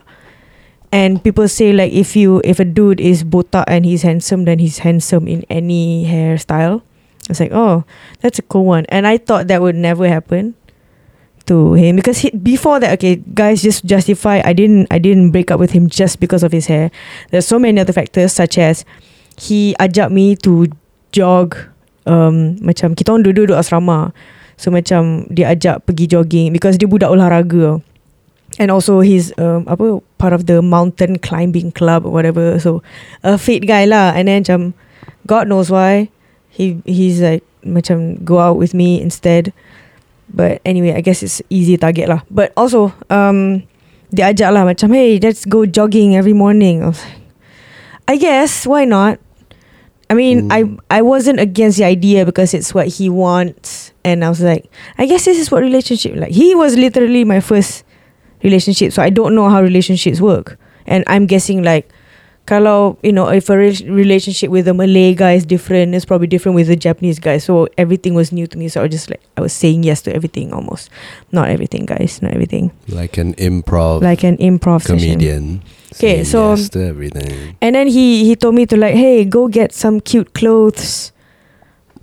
And 0.90 1.20
people 1.22 1.46
say 1.46 1.70
like 1.70 1.92
if 1.92 2.16
you 2.16 2.40
if 2.42 2.58
a 2.58 2.66
dude 2.66 2.98
is 2.98 3.22
botak 3.22 3.66
and 3.68 3.84
he's 3.84 4.02
handsome 4.02 4.46
then 4.46 4.58
he's 4.58 4.82
handsome 4.82 5.28
in 5.28 5.44
any 5.50 6.06
hairstyle. 6.06 6.82
It's 7.28 7.38
like 7.38 7.52
oh 7.52 7.84
that's 8.22 8.38
a 8.38 8.46
cool 8.46 8.66
one. 8.66 8.86
And 8.88 9.06
I 9.06 9.18
thought 9.18 9.46
that 9.46 9.62
would 9.62 9.76
never 9.76 10.08
happen 10.08 10.54
to 11.46 11.74
him. 11.74 11.96
Because 11.96 12.18
he, 12.24 12.30
before 12.30 12.80
that 12.80 12.94
okay 12.98 13.22
guys 13.34 13.62
just 13.62 13.84
justify 13.84 14.42
I 14.42 14.54
didn't 14.54 14.86
I 14.90 14.98
didn't 14.98 15.30
break 15.30 15.50
up 15.50 15.60
with 15.60 15.70
him 15.74 15.90
just 15.90 16.18
because 16.18 16.42
of 16.42 16.50
his 16.50 16.66
hair. 16.66 16.90
There's 17.30 17.46
so 17.46 17.58
many 17.58 17.78
other 17.78 17.92
factors 17.92 18.32
such 18.32 18.58
as 18.58 18.86
he 19.38 19.76
ajak 19.78 20.10
me 20.10 20.34
to 20.42 20.66
jog 21.12 21.54
um, 22.08 22.56
macam 22.64 22.96
kita 22.96 23.12
orang 23.12 23.22
duduk-duduk 23.22 23.60
asrama. 23.60 24.16
So 24.58 24.74
macam 24.74 25.28
dia 25.30 25.54
ajak 25.54 25.86
pergi 25.86 26.10
jogging 26.10 26.50
because 26.50 26.80
dia 26.80 26.90
budak 26.90 27.12
olahraga. 27.12 27.78
And 28.58 28.74
also 28.74 29.04
he's 29.04 29.30
um, 29.38 29.68
apa 29.70 30.02
part 30.18 30.34
of 30.34 30.50
the 30.50 30.64
mountain 30.64 31.20
climbing 31.20 31.70
club 31.70 32.02
or 32.02 32.10
whatever. 32.10 32.58
So 32.58 32.82
a 33.22 33.38
fit 33.38 33.68
guy 33.68 33.86
lah. 33.86 34.16
And 34.16 34.26
then 34.26 34.42
macam 34.42 34.74
God 35.30 35.46
knows 35.46 35.70
why. 35.70 36.10
He 36.50 36.82
he's 36.88 37.22
like 37.22 37.46
macam 37.62 38.18
go 38.26 38.42
out 38.42 38.58
with 38.58 38.74
me 38.74 38.98
instead. 38.98 39.54
But 40.32 40.58
anyway 40.66 40.98
I 40.98 41.06
guess 41.06 41.22
it's 41.22 41.38
easy 41.52 41.78
target 41.78 42.10
lah. 42.10 42.26
But 42.32 42.50
also 42.58 42.90
um, 43.14 43.62
dia 44.10 44.34
ajak 44.34 44.50
lah. 44.50 44.66
Macam 44.66 44.90
hey 44.90 45.22
let's 45.22 45.46
go 45.46 45.62
jogging 45.62 46.18
every 46.18 46.34
morning. 46.34 46.82
I 46.82 46.90
like 46.90 47.14
I 48.10 48.16
guess 48.16 48.66
why 48.66 48.88
not 48.88 49.22
I 50.10 50.14
mean, 50.14 50.48
Mm. 50.48 50.80
I 50.88 50.98
I 50.98 51.02
wasn't 51.02 51.38
against 51.40 51.76
the 51.76 51.84
idea 51.84 52.24
because 52.24 52.54
it's 52.56 52.72
what 52.72 52.88
he 52.88 53.08
wants, 53.12 53.92
and 54.04 54.24
I 54.24 54.28
was 54.32 54.40
like, 54.40 54.64
I 54.96 55.04
guess 55.04 55.24
this 55.28 55.38
is 55.38 55.50
what 55.52 55.60
relationship 55.62 56.16
like. 56.16 56.32
He 56.32 56.54
was 56.56 56.76
literally 56.76 57.24
my 57.28 57.40
first 57.40 57.84
relationship, 58.42 58.92
so 58.92 59.02
I 59.02 59.10
don't 59.10 59.34
know 59.34 59.48
how 59.52 59.60
relationships 59.60 60.20
work, 60.20 60.56
and 60.86 61.04
I'm 61.06 61.26
guessing 61.28 61.60
like, 61.62 61.92
kalau 62.48 62.96
you 63.04 63.12
know, 63.12 63.28
if 63.28 63.50
a 63.52 63.58
re- 63.60 63.84
relationship 63.84 64.48
with 64.48 64.64
a 64.64 64.72
Malay 64.72 65.12
guy 65.12 65.36
is 65.36 65.44
different, 65.44 65.92
it's 65.94 66.08
probably 66.08 66.26
different 66.26 66.56
with 66.56 66.70
a 66.72 66.76
Japanese 66.76 67.20
guy. 67.20 67.36
So 67.36 67.68
everything 67.76 68.16
was 68.16 68.32
new 68.32 68.46
to 68.48 68.56
me. 68.56 68.72
So 68.72 68.80
I 68.80 68.88
was 68.88 68.92
just 68.96 69.10
like, 69.12 69.20
I 69.36 69.44
was 69.44 69.52
saying 69.52 69.84
yes 69.84 70.00
to 70.08 70.14
everything 70.16 70.56
almost, 70.56 70.88
not 71.36 71.52
everything, 71.52 71.84
guys, 71.84 72.22
not 72.24 72.32
everything, 72.32 72.72
Like 72.88 73.20
an 73.20 73.36
improv 73.36 74.00
like 74.00 74.24
an 74.24 74.40
improv 74.40 74.88
session. 74.88 75.60
Okay, 75.98 76.22
so- 76.24 76.54
yes 76.54 76.68
to 76.70 76.80
everything. 76.86 77.56
And 77.60 77.74
then 77.74 77.86
he 77.90 78.24
he 78.24 78.36
told 78.36 78.54
me 78.54 78.66
to 78.66 78.76
like, 78.76 78.94
hey, 78.94 79.24
go 79.24 79.48
get 79.48 79.72
some 79.74 80.00
cute 80.00 80.32
clothes. 80.34 81.12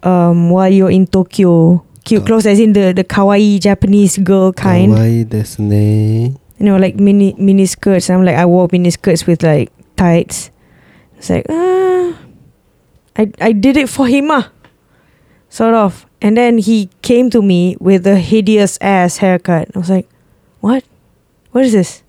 Um, 0.04 0.52
while 0.52 0.70
you're 0.72 0.92
in 0.92 1.08
Tokyo, 1.08 1.82
cute 2.04 2.22
Oh. 2.22 2.26
clothes 2.26 2.46
as 2.46 2.60
in 2.60 2.74
the 2.78 2.94
the 2.94 3.04
kawaii 3.04 3.58
Japanese 3.60 4.18
girl 4.22 4.54
kind. 4.54 4.94
Kawaii 4.94 5.26
desu 5.26 5.60
ne. 5.66 6.36
You 6.60 6.66
know, 6.70 6.78
like 6.78 6.96
mini 7.02 7.34
mini 7.40 7.66
skirts. 7.66 8.10
I'm 8.14 8.24
like, 8.24 8.38
I 8.38 8.46
wore 8.46 8.68
mini 8.72 8.92
skirts 8.94 9.26
with 9.26 9.42
like 9.42 9.72
tights. 9.98 10.52
It's 11.18 11.30
like, 11.34 11.46
ah, 11.50 12.14
I 13.18 13.32
I 13.42 13.52
did 13.52 13.78
it 13.82 13.90
for 13.90 14.06
him 14.06 14.30
ah, 14.30 14.52
sort 15.50 15.74
of. 15.74 16.06
And 16.22 16.38
then 16.38 16.58
he 16.62 16.90
came 17.02 17.30
to 17.34 17.42
me 17.42 17.76
with 17.82 18.06
a 18.06 18.18
hideous 18.22 18.78
ass 18.82 19.18
haircut. 19.18 19.74
I 19.74 19.80
was 19.80 19.90
like, 19.90 20.06
what? 20.62 20.84
What 21.52 21.66
is 21.66 21.74
this? 21.74 22.05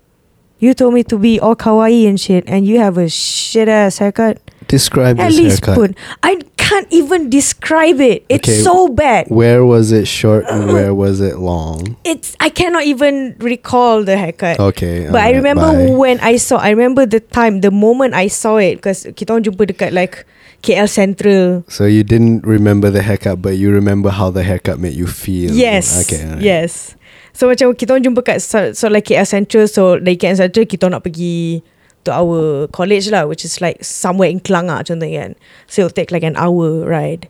You 0.59 0.73
told 0.73 0.93
me 0.93 1.03
to 1.05 1.17
be 1.17 1.39
all 1.39 1.55
kawaii 1.55 2.07
and 2.09 2.19
shit, 2.19 2.43
and 2.47 2.65
you 2.65 2.79
have 2.79 2.97
a 2.97 3.09
shit 3.09 3.69
ass 3.69 3.99
haircut. 3.99 4.41
Describe 4.67 5.19
it. 5.19 5.23
At 5.23 5.31
least 5.33 5.63
haircut. 5.65 5.95
put. 5.95 5.97
I 6.23 6.41
can't 6.57 6.87
even 6.91 7.29
describe 7.29 8.01
it. 8.01 8.25
It's 8.27 8.49
Okay. 8.49 8.61
so 8.61 8.89
bad. 8.89 9.27
Where 9.29 9.63
was 9.63 9.91
it 9.93 10.07
short 10.07 10.43
and 10.49 10.65
uh-huh. 10.65 10.73
where 10.73 10.93
was 10.93 11.21
it 11.21 11.39
long? 11.39 11.95
It's 12.03 12.35
I 12.41 12.49
cannot 12.49 12.83
even 12.83 13.37
recall 13.39 14.03
the 14.03 14.17
haircut. 14.17 14.59
Okay. 14.59 15.07
But 15.07 15.21
I 15.21 15.31
remember 15.31 15.71
bye. 15.71 15.95
when 15.95 16.19
I 16.19 16.35
saw. 16.35 16.57
I 16.57 16.71
remember 16.75 17.05
the 17.05 17.21
time, 17.21 17.61
the 17.61 17.71
moment 17.71 18.13
I 18.13 18.27
saw 18.27 18.57
it, 18.57 18.81
because 18.81 19.07
kita 19.15 19.39
jumpa 19.39 19.71
dekat 19.71 19.93
like 19.93 20.25
KL 20.65 20.89
Sentral. 20.89 21.63
So 21.71 21.85
you 21.85 22.03
didn't 22.03 22.43
remember 22.43 22.89
the 22.89 23.01
haircut, 23.05 23.39
but 23.41 23.55
you 23.55 23.71
remember 23.71 24.09
how 24.09 24.33
the 24.33 24.43
haircut 24.43 24.79
made 24.81 24.97
you 24.97 25.07
feel. 25.07 25.53
Yes. 25.53 26.03
Okay. 26.03 26.25
alright. 26.25 26.41
Yes. 26.43 26.97
So 27.37 27.45
macam 27.45 27.77
kita 27.77 27.93
orang 27.93 28.01
jumpa 28.01 28.25
kat 28.25 28.41
so, 28.41 28.73
so 28.73 28.89
like 28.89 29.05
KL 29.05 29.29
Central. 29.29 29.69
So 29.69 30.01
dari 30.01 30.17
KL 30.17 30.41
Central 30.41 30.65
kita 30.65 30.89
nak 30.89 31.05
pergi 31.05 31.61
to 32.01 32.09
our 32.09 32.65
college 32.73 33.13
lah, 33.13 33.29
which 33.29 33.45
is 33.45 33.61
like 33.61 33.77
somewhere 33.85 34.25
in 34.25 34.41
Klang 34.41 34.73
ah, 34.73 34.81
contohnya 34.81 35.29
kan. 35.29 35.31
So 35.69 35.85
it'll 35.85 35.93
take 35.93 36.09
like 36.09 36.25
an 36.25 36.33
hour 36.33 36.81
ride. 36.81 37.29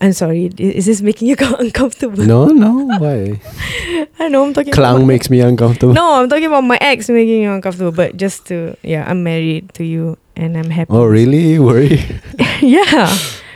I'm 0.00 0.16
sorry, 0.16 0.48
is 0.56 0.88
this 0.88 1.04
making 1.04 1.28
you 1.28 1.36
uncomfortable? 1.60 2.24
No, 2.24 2.48
no, 2.48 2.88
why? 2.96 3.36
I 4.18 4.32
know 4.32 4.48
I'm 4.48 4.56
talking 4.56 4.72
Clown 4.72 5.04
about 5.04 5.12
makes 5.12 5.28
me 5.28 5.44
uncomfortable. 5.44 5.92
No, 5.92 6.24
I'm 6.24 6.28
talking 6.32 6.48
about 6.48 6.64
my 6.64 6.80
ex 6.80 7.12
making 7.12 7.44
you 7.44 7.52
uncomfortable, 7.52 7.92
but 7.92 8.16
just 8.16 8.48
to 8.48 8.80
yeah, 8.80 9.04
I'm 9.04 9.20
married 9.22 9.76
to 9.76 9.84
you 9.84 10.16
and 10.40 10.56
I'm 10.56 10.72
happy. 10.72 10.88
Oh, 10.88 11.04
really? 11.04 11.60
Worry? 11.60 12.00
yeah. 12.64 13.12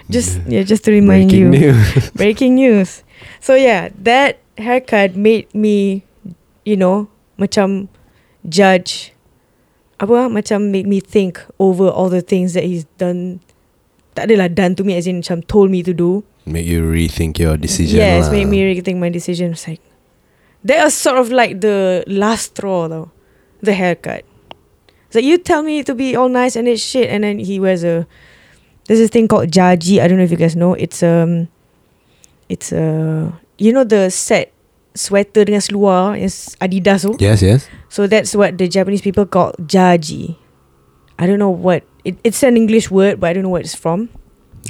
Just 0.08 0.40
yeah, 0.44 0.68
just 0.68 0.84
to 0.84 0.92
remind 0.92 1.32
Breaking 1.32 1.52
you. 1.52 1.72
news. 1.72 2.10
Breaking 2.12 2.52
news. 2.56 3.04
So 3.40 3.56
yeah, 3.56 3.88
that 4.04 4.40
haircut 4.58 5.16
made 5.16 5.52
me, 5.54 6.04
you 6.64 6.76
know, 6.76 7.08
macam 7.38 7.88
judge. 8.46 9.12
Apa 9.98 10.30
macam 10.30 10.70
made 10.70 10.86
me 10.86 11.00
think 11.00 11.42
over 11.58 11.88
all 11.88 12.08
the 12.08 12.22
things 12.22 12.54
that 12.54 12.62
he's 12.62 12.86
done. 12.98 13.40
Tak 14.14 14.30
adalah 14.30 14.50
done 14.50 14.74
to 14.74 14.82
me 14.82 14.94
as 14.94 15.06
in 15.06 15.22
macam 15.22 15.42
told 15.46 15.70
me 15.70 15.82
to 15.82 15.94
do. 15.94 16.22
Make 16.46 16.66
you 16.66 16.82
rethink 16.86 17.38
your 17.38 17.58
decision. 17.58 17.98
yes, 18.00 18.26
lah. 18.26 18.40
made 18.40 18.48
me 18.48 18.62
rethink 18.62 18.98
my 18.98 19.10
decision. 19.10 19.52
It's 19.52 19.66
like 19.66 19.82
that 20.64 20.82
was 20.82 20.94
sort 20.94 21.18
of 21.18 21.30
like 21.30 21.60
the 21.60 22.02
last 22.06 22.56
straw 22.56 22.86
though. 22.86 23.10
The 23.60 23.74
haircut. 23.74 24.22
It's 25.06 25.16
like 25.18 25.26
you 25.26 25.38
tell 25.38 25.62
me 25.62 25.82
to 25.82 25.94
be 25.94 26.14
all 26.14 26.28
nice 26.28 26.54
and 26.54 26.68
it's 26.68 26.82
shit 26.82 27.10
and 27.10 27.24
then 27.24 27.38
he 27.38 27.58
wears 27.58 27.82
a 27.82 28.06
there's 28.86 29.00
this 29.00 29.10
thing 29.10 29.28
called 29.28 29.50
jaji. 29.50 30.00
I 30.00 30.08
don't 30.08 30.16
know 30.16 30.24
if 30.24 30.30
you 30.30 30.36
guys 30.36 30.56
know. 30.56 30.74
It's 30.74 31.02
um 31.02 31.48
it's 32.48 32.72
a 32.72 33.32
you 33.58 33.74
know 33.74 33.84
the 33.84 34.10
set 34.10 34.54
sweater 34.94 35.44
dengan 35.44 35.60
seluar 35.60 36.18
is 36.18 36.56
Adidas 36.58 37.06
tu. 37.06 37.14
Yes, 37.18 37.42
yes. 37.42 37.70
So 37.90 38.06
that's 38.06 38.34
what 38.34 38.58
the 38.58 38.66
Japanese 38.66 39.02
people 39.02 39.26
call 39.26 39.52
jaji. 39.62 40.38
I 41.18 41.26
don't 41.26 41.38
know 41.38 41.50
what 41.50 41.82
it, 42.06 42.16
it's 42.22 42.42
an 42.42 42.56
English 42.56 42.90
word, 42.90 43.20
but 43.20 43.30
I 43.30 43.32
don't 43.34 43.42
know 43.42 43.54
where 43.54 43.62
it's 43.62 43.74
from. 43.74 44.08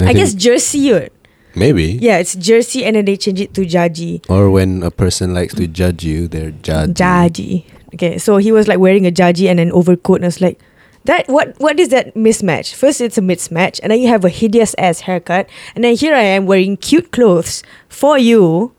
I, 0.01 0.13
think 0.13 0.19
guess 0.19 0.35
jersey. 0.35 0.93
Or, 0.93 1.09
maybe. 1.55 1.99
yeah, 2.01 2.19
it's 2.19 2.35
jersey, 2.35 2.85
and 2.85 2.97
then 2.97 3.05
they 3.05 3.17
change 3.17 3.41
it 3.41 3.55
to 3.55 3.63
jaji. 3.63 4.25
Or 4.29 4.51
when 4.51 4.83
a 4.83 4.91
person 4.91 5.35
likes 5.35 5.55
to 5.55 5.67
judge 5.67 6.05
you, 6.05 6.29
they're 6.29 6.53
judged. 6.53 6.97
Jaji. 6.97 7.65
Okay, 7.95 8.19
so 8.19 8.37
he 8.37 8.53
was 8.53 8.69
like 8.69 8.79
wearing 8.79 9.07
a 9.07 9.11
jaji 9.11 9.49
and 9.49 9.61
an 9.61 9.73
overcoat, 9.73 10.17
and 10.17 10.25
I 10.25 10.29
was 10.29 10.41
like, 10.41 10.61
that 11.05 11.29
what 11.29 11.59
what 11.59 11.81
is 11.81 11.89
that 11.89 12.15
mismatch? 12.15 12.75
First, 12.75 13.01
it's 13.01 13.19
a 13.19 13.25
mismatch, 13.25 13.81
and 13.83 13.91
then 13.91 14.01
you 14.01 14.09
have 14.09 14.25
a 14.25 14.29
hideous 14.29 14.75
ass 14.79 15.01
haircut, 15.01 15.49
and 15.75 15.85
then 15.85 15.97
here 15.97 16.15
I 16.15 16.23
am 16.23 16.47
wearing 16.47 16.77
cute 16.77 17.13
clothes 17.13 17.63
for 17.89 18.19
you. 18.19 18.73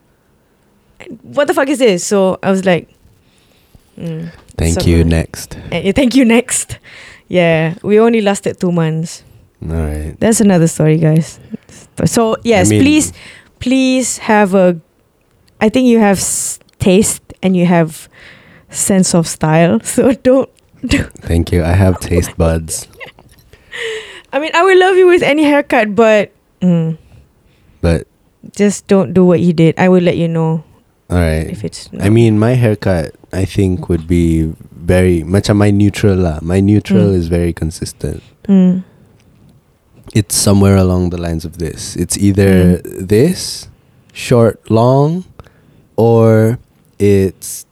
What 1.24 1.48
the 1.48 1.54
fuck 1.54 1.70
is 1.70 1.80
this? 1.80 2.06
So 2.06 2.38
I 2.44 2.52
was 2.52 2.66
like, 2.66 2.90
mm, 3.98 4.32
Thank 4.58 4.86
you. 4.86 5.04
Next. 5.04 5.58
eh, 5.72 5.92
thank 5.94 6.16
you. 6.16 6.26
Next, 6.26 6.78
yeah, 7.28 7.76
we 7.84 8.00
only 8.00 8.22
lasted 8.22 8.60
two 8.60 8.72
months. 8.72 9.24
All 9.64 9.76
right. 9.76 10.16
That's 10.20 10.42
another 10.42 10.68
story, 10.68 10.98
guys. 10.98 11.40
So 12.06 12.36
yes, 12.44 12.70
mean- 12.70 12.82
please, 12.82 13.14
please 13.60 14.18
have 14.20 14.54
a. 14.56 14.80
I 15.62 15.70
think 15.70 15.88
you 15.88 16.00
have 16.00 16.18
s- 16.18 16.60
taste 16.80 17.24
and 17.44 17.56
you 17.56 17.66
have 17.66 18.08
sense 18.70 19.14
of 19.16 19.28
style. 19.28 19.80
So 19.84 20.12
don't. 20.14 20.50
Thank 21.28 21.52
you. 21.52 21.64
I 21.64 21.74
have 21.76 22.00
taste 22.00 22.38
buds, 22.40 22.88
I 24.32 24.40
mean, 24.40 24.52
I 24.54 24.64
will 24.64 24.80
love 24.80 24.96
you 24.96 25.08
with 25.08 25.24
any 25.24 25.44
haircut, 25.44 25.96
but 25.96 26.32
mm, 26.62 26.98
but 27.82 28.08
just 28.56 28.88
don't 28.88 29.12
do 29.14 29.26
what 29.26 29.40
he 29.40 29.52
did. 29.52 29.76
I 29.78 29.90
will 29.90 30.02
let 30.04 30.16
you 30.18 30.28
know 30.28 30.64
all 31.10 31.18
right. 31.18 31.48
if 31.50 31.64
it's. 31.64 31.90
I 32.00 32.10
mean, 32.10 32.38
my 32.40 32.54
haircut, 32.54 33.16
I 33.34 33.46
think, 33.46 33.90
would 33.90 34.08
be 34.08 34.54
very 34.72 35.24
much 35.24 35.50
my 35.52 35.72
neutral 35.72 36.16
lah. 36.18 36.40
My 36.42 36.60
neutral 36.62 37.10
Mm. 37.12 37.16
is 37.18 37.28
very 37.28 37.54
consistent. 37.54 38.22
Mm, 38.48 38.84
It's 40.14 40.34
somewhere 40.36 40.76
along 40.78 41.12
the 41.12 41.22
lines 41.22 41.46
of 41.46 41.58
this. 41.62 41.96
It's 41.96 42.18
either 42.18 42.82
Mm. 42.82 43.08
this, 43.08 43.68
short, 44.14 44.58
long, 44.70 45.24
or 45.96 46.58
it's 46.98 47.66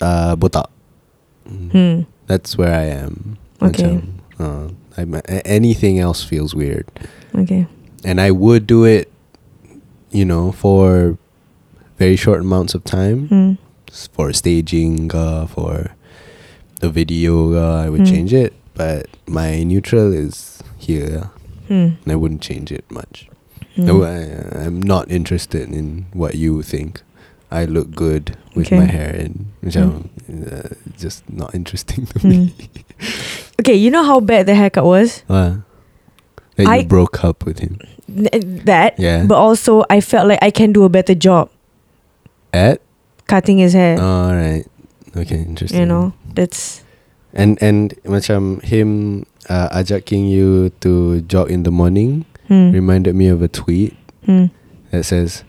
uh, 0.00 0.36
botak. 0.36 0.68
Mm. 1.48 1.70
mm, 1.72 1.98
That's 2.28 2.58
where 2.58 2.74
I 2.76 2.84
am. 2.92 3.38
Okay. 3.62 4.00
Uh, 4.38 4.68
anything 5.44 5.98
else 5.98 6.22
feels 6.22 6.54
weird. 6.54 6.86
okay. 7.34 7.66
And 8.04 8.20
I 8.20 8.30
would 8.30 8.66
do 8.66 8.84
it, 8.84 9.10
you 10.12 10.24
know, 10.24 10.52
for 10.52 11.16
very 11.98 12.16
short 12.16 12.40
amounts 12.40 12.74
of 12.74 12.84
time. 12.84 13.28
Mm, 13.28 13.58
For 14.12 14.32
staging, 14.32 15.10
uh, 15.14 15.46
for 15.46 15.96
the 16.80 16.88
video, 16.92 17.54
uh, 17.56 17.82
I 17.84 17.88
would 17.88 18.02
Mm. 18.02 18.10
change 18.10 18.32
it. 18.34 18.52
But 18.74 19.06
my 19.26 19.62
neutral 19.64 20.12
is 20.12 20.62
here. 20.78 21.30
mm, 21.68 21.96
And 22.04 22.08
I 22.12 22.16
wouldn't 22.16 22.40
change 22.40 22.70
it 22.72 22.84
much. 22.90 23.28
mm. 23.76 23.84
No, 23.84 24.04
I, 24.04 24.64
I'm 24.64 24.80
not 24.80 25.10
interested 25.10 25.68
in 25.72 26.06
what 26.12 26.34
you 26.36 26.62
think. 26.62 27.02
I 27.50 27.64
look 27.64 27.90
good 27.96 28.36
with 28.54 28.70
my 28.70 28.84
hair 28.84 29.08
and 29.16 29.46
macam, 29.64 30.08
uh, 30.28 30.76
just 31.00 31.24
not 31.32 31.54
interesting 31.56 32.04
to 32.12 32.18
Mm. 32.20 32.28
me. 32.28 32.54
Okay, 33.60 33.74
you 33.74 33.90
know 33.90 34.04
how 34.04 34.20
bad 34.20 34.46
the 34.46 34.54
haircut 34.54 34.84
was. 34.84 35.24
Uh, 35.28 35.64
that 36.56 36.66
I- 36.68 36.76
you 36.84 36.86
broke 36.86 37.24
up 37.24 37.44
with 37.44 37.58
him. 37.58 37.80
N- 38.06 38.62
That, 38.64 38.94
Yeah. 39.00 39.24
but 39.26 39.34
also 39.36 39.84
I 39.90 40.00
felt 40.00 40.28
like 40.28 40.38
I 40.44 40.50
can 40.52 40.72
do 40.72 40.84
a 40.84 40.88
better 40.92 41.14
job 41.16 41.48
At? 42.58 42.82
cutting 43.28 43.58
his 43.58 43.74
hair. 43.74 44.00
All 44.00 44.34
right. 44.34 44.66
Okay, 45.14 45.36
interesting. 45.36 45.78
you 45.78 45.86
know, 45.86 46.12
that's 46.34 46.82
And 47.36 47.60
and 47.62 47.92
much 48.08 48.32
macam 48.32 48.64
him 48.64 49.22
uh, 49.52 49.68
ajaking 49.70 50.26
you 50.26 50.72
to 50.80 51.20
jog 51.28 51.52
in 51.52 51.62
the 51.62 51.70
morning 51.70 52.24
hmm, 52.48 52.72
reminded 52.72 53.14
me 53.14 53.28
of 53.28 53.44
a 53.44 53.52
tweet 53.52 53.92
hmm. 54.24 54.48
that 54.90 55.04
says 55.04 55.44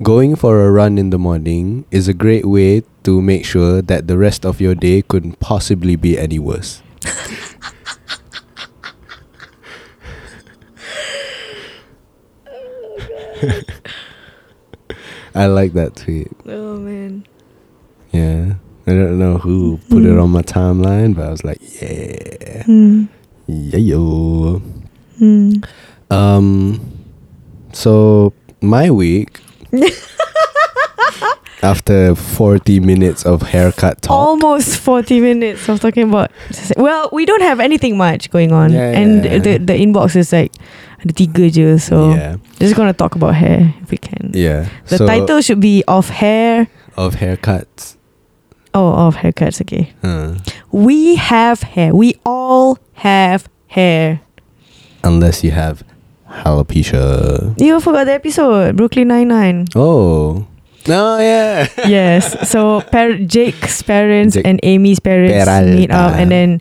going 0.00 0.38
for 0.38 0.62
a 0.62 0.70
run 0.70 0.94
in 0.96 1.10
the 1.10 1.18
morning 1.18 1.84
is 1.90 2.06
a 2.06 2.14
great 2.14 2.46
way 2.46 2.86
to 3.02 3.18
make 3.18 3.42
sure 3.42 3.82
that 3.82 4.06
the 4.06 4.14
rest 4.14 4.46
of 4.46 4.62
your 4.62 4.78
day 4.78 5.02
couldn't 5.02 5.42
possibly 5.42 5.98
be 5.98 6.14
any 6.14 6.38
worse. 6.38 6.86
I 15.36 15.46
like 15.46 15.72
that 15.74 15.96
tweet. 15.96 16.28
Oh 16.46 16.78
man. 16.78 17.26
Yeah. 18.12 18.54
I 18.86 18.90
don't 18.92 19.18
know 19.18 19.38
who 19.38 19.78
put 19.90 20.04
it 20.04 20.12
Mm. 20.14 20.22
on 20.22 20.30
my 20.30 20.42
timeline, 20.42 21.14
but 21.14 21.26
I 21.26 21.30
was 21.30 21.44
like, 21.44 21.58
yeah. 21.82 22.62
Hmm. 22.64 23.04
Yeah, 23.46 23.78
yo. 23.78 24.62
Hmm. 25.18 25.52
Um, 26.10 26.80
so 27.72 28.32
my 28.62 28.90
week 28.90 29.40
after 31.62 32.14
40 32.14 32.80
minutes 32.80 33.24
of 33.24 33.42
haircut 33.42 34.02
talk. 34.02 34.12
Almost 34.16 34.78
40 34.78 35.20
minutes 35.20 35.68
of 35.68 35.80
talking 35.80 36.08
about. 36.08 36.30
Well, 36.76 37.08
we 37.12 37.24
don't 37.26 37.42
have 37.42 37.60
anything 37.60 37.96
much 37.96 38.30
going 38.30 38.52
on. 38.52 38.72
Yeah, 38.72 38.90
and 38.90 39.24
yeah. 39.24 39.38
the 39.38 39.58
the 39.58 39.72
inbox 39.72 40.14
is 40.16 40.32
like 40.32 40.52
ada 41.06 41.14
tiga 41.14 41.46
je. 41.46 41.78
So 41.78 42.12
yeah. 42.18 42.36
just 42.58 42.74
gonna 42.74 42.92
talk 42.92 43.14
about 43.14 43.38
hair 43.38 43.70
if 43.82 43.94
we 43.94 43.98
can. 44.02 44.34
Yeah. 44.34 44.66
The 44.90 44.98
so 44.98 45.06
title 45.06 45.38
should 45.40 45.62
be 45.62 45.86
of 45.86 46.10
hair. 46.10 46.66
of 46.98 47.22
haircuts. 47.22 47.94
Oh, 48.74 48.92
of 49.08 49.22
haircuts. 49.22 49.62
Okay. 49.62 49.94
Uh, 50.02 50.36
We 50.74 51.16
have 51.16 51.62
hair. 51.62 51.94
We 51.94 52.18
all 52.26 52.76
have 53.00 53.48
hair. 53.70 54.26
unless 55.06 55.44
you 55.46 55.54
have 55.54 55.86
alopecia. 56.44 57.54
You 57.60 57.78
forgot 57.80 58.04
the 58.10 58.18
episode 58.18 58.76
Brooklyn 58.76 59.08
Nine 59.08 59.28
Nine. 59.28 59.58
Oh. 59.78 60.44
No, 60.86 61.18
yeah. 61.18 61.66
yes. 61.86 62.30
So 62.48 62.80
par- 62.94 63.18
Jake's 63.18 63.82
parents 63.82 64.34
Jake 64.34 64.46
and 64.46 64.60
Amy's 64.62 65.00
parents 65.00 65.46
meet 65.74 65.90
up, 65.90 66.14
and 66.14 66.30
then 66.30 66.60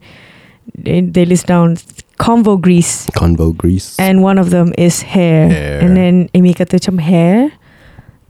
they, 0.74 1.02
they 1.02 1.26
list 1.26 1.46
down 1.46 1.78
convo 2.18 2.60
grease, 2.60 3.06
Convo 3.16 3.56
grease. 3.56 3.96
and 4.00 4.22
one 4.24 4.38
of 4.38 4.50
them 4.50 4.74
is 4.78 5.02
hair. 5.02 5.50
Hair. 5.50 5.80
And 5.82 5.98
then 5.98 6.30
Amy 6.34 6.54
kata 6.54 6.78
macam 6.78 7.00
hair. 7.02 7.52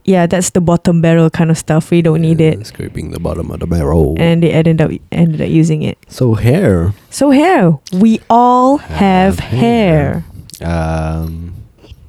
Yeah, 0.06 0.26
that's 0.30 0.50
the 0.54 0.60
bottom 0.62 1.02
barrel 1.02 1.30
kind 1.30 1.50
of 1.50 1.58
stuff. 1.58 1.90
We 1.90 1.98
don't 2.00 2.22
need 2.22 2.38
it. 2.40 2.62
Scraping 2.66 3.10
the 3.10 3.18
bottom 3.18 3.50
of 3.50 3.58
the 3.58 3.66
barrel. 3.66 4.14
And 4.22 4.38
they 4.42 4.54
ended 4.54 4.78
up 4.80 4.94
ended 5.10 5.42
up 5.42 5.50
using 5.50 5.82
it. 5.82 5.98
so 6.06 6.34
hair. 6.38 6.94
So 7.10 7.34
hair, 7.34 7.74
we 7.90 8.22
all 8.30 8.78
have, 8.78 9.42
Have 9.42 9.58
hair. 9.58 10.22
Um, 10.62 11.54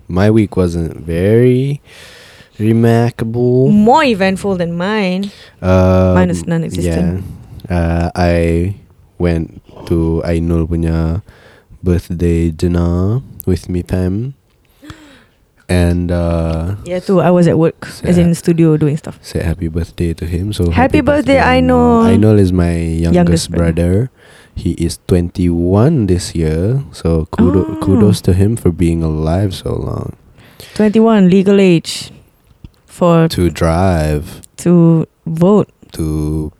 my 0.07 0.29
week 0.29 0.53
wasn't 0.55 0.93
very 1.01 1.81
remarkable. 2.61 3.69
More 3.73 4.03
eventful 4.03 4.55
than 4.57 4.77
mine. 4.77 5.31
Um, 5.61 6.13
Mine 6.21 6.29
is 6.29 6.45
non-existent. 6.45 7.23
Yeah. 7.69 7.73
Uh, 7.73 8.11
I 8.15 8.75
went 9.17 9.61
to 9.89 10.21
Ainul 10.25 10.69
punya 10.69 11.21
birthday 11.87 12.51
dinner 12.51 13.23
with 13.47 13.69
me 13.71 13.79
fam. 13.81 14.35
And 15.69 16.11
uh, 16.11 16.75
Yeah, 16.87 16.99
too. 16.99 17.19
I 17.19 17.31
was 17.31 17.47
at 17.47 17.57
work, 17.59 17.87
as 18.03 18.17
in 18.17 18.29
the 18.31 18.35
studio 18.39 18.75
doing 18.77 18.95
stuff. 18.95 19.19
said 19.21 19.43
happy 19.43 19.67
birthday 19.67 20.13
to 20.15 20.25
him. 20.25 20.51
So 20.55 20.71
Happy 20.71 20.99
birthday, 21.01 21.39
Ainul. 21.39 22.07
Ainul 22.07 22.39
is 22.39 22.51
my 22.55 22.71
youngest, 22.75 23.15
Youngest 23.15 23.45
brother. 23.51 23.71
brother. 24.07 24.11
He 24.55 24.71
is 24.79 24.97
21 25.07 26.07
this 26.07 26.33
year, 26.35 26.83
so 26.91 27.27
kudo- 27.35 27.67
Oh. 27.67 27.83
kudos 27.83 28.19
to 28.27 28.33
him 28.33 28.55
for 28.55 28.71
being 28.71 29.03
alive 29.03 29.53
so 29.53 29.75
long. 29.75 30.15
21 30.75 31.29
legal 31.29 31.59
age 31.59 32.11
for 32.87 33.27
To 33.27 33.51
drive, 33.51 34.41
to 34.63 35.05
vote. 35.27 35.67
to 35.99 36.51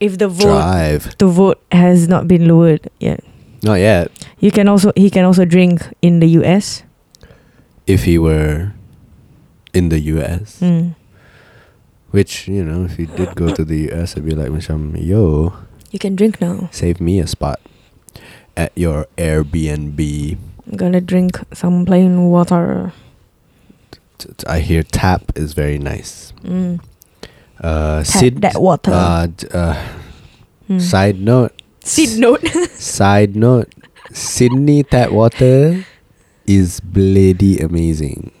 If 0.00 0.16
the 0.18 0.26
vote 0.28 0.56
drive. 0.56 1.02
to 1.20 1.26
vote 1.28 1.60
has 1.70 2.08
not 2.08 2.26
been 2.26 2.48
lowered 2.48 2.88
yet. 2.98 3.20
Not 3.64 3.80
yet. 3.80 4.12
You 4.38 4.50
can 4.52 4.68
also 4.68 4.92
he 4.94 5.08
can 5.08 5.24
also 5.24 5.44
drink 5.48 5.80
in 6.02 6.20
the 6.20 6.28
US. 6.44 6.84
If 7.88 8.04
he 8.04 8.18
were 8.20 8.72
in 9.72 9.88
the 9.88 9.98
US, 10.14 10.60
Mm. 10.60 10.94
which, 12.12 12.46
you 12.46 12.62
know, 12.64 12.84
if 12.84 12.96
he 12.96 13.06
did 13.06 13.34
go 13.34 13.52
to 13.54 13.64
the 13.64 13.90
US, 13.90 14.16
I'd 14.16 14.24
be 14.24 14.36
like, 14.36 14.48
macam, 14.52 14.94
yo, 15.00 15.52
You 15.90 15.98
can 15.98 16.14
drink 16.14 16.40
now. 16.40 16.68
save 16.72 17.00
me 17.00 17.18
a 17.20 17.26
spot 17.26 17.58
at 18.56 18.70
your 18.76 19.06
Airbnb. 19.18 19.98
I'm 20.70 20.76
gonna 20.76 21.00
drink 21.00 21.40
some 21.52 21.84
plain 21.84 22.28
water. 22.30 22.92
I 24.48 24.60
hear 24.60 24.82
tap 24.84 25.32
is 25.36 25.52
very 25.52 25.76
nice. 25.76 26.32
Mm. 26.44 26.80
Uh, 27.60 28.00
Tap 28.04 28.06
Sid, 28.06 28.40
that 28.42 28.60
water. 28.60 28.92
Uh, 28.92 29.26
d- 29.32 29.48
uh, 29.52 29.76
Mm. 30.64 30.80
Side 30.80 31.20
note. 31.20 31.52
Seed 31.84 32.18
note. 32.18 32.42
Side 32.80 33.36
note. 33.36 33.68
Sydney 34.12 34.82
tap 34.82 35.10
water 35.12 35.84
is 36.46 36.80
bloody 36.80 37.58
amazing. 37.60 38.32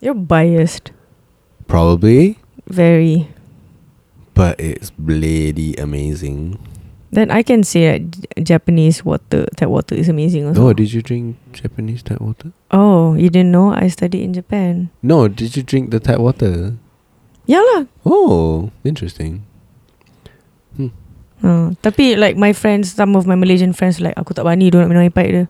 You're 0.00 0.14
biased. 0.14 0.92
Probably, 1.68 2.38
Very. 2.68 3.28
but 4.34 4.58
it's 4.60 4.90
bloody 4.90 5.74
amazing. 5.76 6.58
Then 7.10 7.30
I 7.30 7.42
can 7.42 7.64
say 7.64 7.96
uh, 7.96 7.98
that 8.36 8.44
Japanese 8.44 9.04
water 9.04 9.46
tap 9.56 9.68
water 9.68 9.94
is 9.94 10.08
amazing 10.08 10.46
also. 10.46 10.68
Oh, 10.68 10.72
did 10.72 10.92
you 10.92 11.02
drink 11.02 11.36
Japanese 11.52 12.02
tap 12.02 12.20
water? 12.20 12.52
Oh, 12.70 13.14
you 13.14 13.30
didn't 13.30 13.50
know? 13.52 13.72
I 13.72 13.88
studied 13.88 14.22
in 14.22 14.32
Japan. 14.34 14.90
No, 15.02 15.26
did 15.28 15.56
you 15.56 15.62
drink 15.62 15.90
the 15.90 15.98
tap 15.98 16.18
water? 16.20 16.76
Yeah 17.46 17.62
lah. 17.74 17.86
Oh, 18.04 18.70
interesting. 18.84 19.46
Uh, 21.44 21.76
tapi 21.84 22.16
like 22.16 22.36
my 22.36 22.52
friends, 22.52 22.92
some 22.92 23.12
of 23.14 23.28
my 23.28 23.36
Malaysian 23.36 23.72
friends 23.72 24.00
like 24.00 24.16
aku 24.16 24.32
tak 24.32 24.44
berani 24.44 24.72
dia 24.72 24.80
nak 24.80 24.88
minum 24.88 25.04
air 25.04 25.12
pipe 25.12 25.30
dia. 25.30 25.44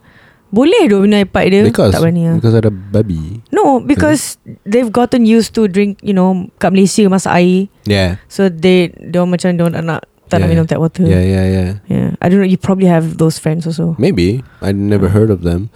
Boleh 0.51 0.87
dia 0.91 0.99
minum 0.99 1.19
air 1.19 1.31
pipe 1.31 1.51
dia. 1.51 1.63
Because 1.63 1.95
tak 1.95 2.03
berani 2.03 2.23
lah. 2.27 2.37
because 2.39 2.55
ada 2.59 2.71
babi. 2.71 3.41
No, 3.55 3.79
because 3.79 4.39
they've 4.67 4.91
gotten 4.91 5.23
used 5.27 5.55
to 5.55 5.71
drink, 5.71 6.03
you 6.03 6.13
know, 6.13 6.51
kat 6.59 6.75
Malaysia 6.75 7.07
masak 7.07 7.39
air. 7.39 7.71
Yeah. 7.87 8.19
So 8.27 8.51
they 8.51 8.91
dia 8.93 9.23
macam 9.23 9.55
dia 9.55 9.67
nak 9.71 9.83
nak 9.87 10.01
tak 10.27 10.43
nak 10.43 10.51
Yeah. 10.51 10.59
minum 10.59 10.67
tap 10.67 10.83
water. 10.83 11.07
Yeah, 11.07 11.23
yeah, 11.23 11.47
yeah. 11.47 11.71
Yeah. 11.87 12.09
I 12.19 12.27
don't 12.27 12.43
know, 12.43 12.51
you 12.51 12.59
probably 12.59 12.91
have 12.91 13.23
those 13.23 13.39
friends 13.39 13.63
also. 13.63 13.95
Maybe 13.95 14.43
I 14.59 14.75
never 14.75 15.07
heard 15.15 15.31
of 15.31 15.47
them, 15.47 15.71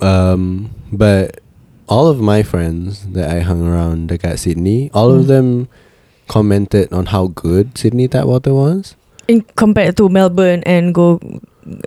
um, 0.00 0.72
but 0.88 1.44
all 1.84 2.08
of 2.08 2.16
my 2.16 2.40
friends 2.40 3.04
that 3.12 3.28
I 3.28 3.44
hung 3.44 3.60
around 3.60 4.08
at 4.08 4.38
Sydney, 4.38 4.88
all 4.96 5.12
of 5.12 5.26
Mm. 5.26 5.28
them 5.28 5.46
commented 6.30 6.88
on 6.94 7.10
how 7.12 7.28
good 7.28 7.76
Sydney 7.76 8.08
tap 8.08 8.24
water 8.24 8.54
was. 8.54 8.94
In 9.28 9.42
compared 9.56 9.96
to 9.98 10.08
Melbourne 10.08 10.62
and 10.66 10.94
go 10.94 11.20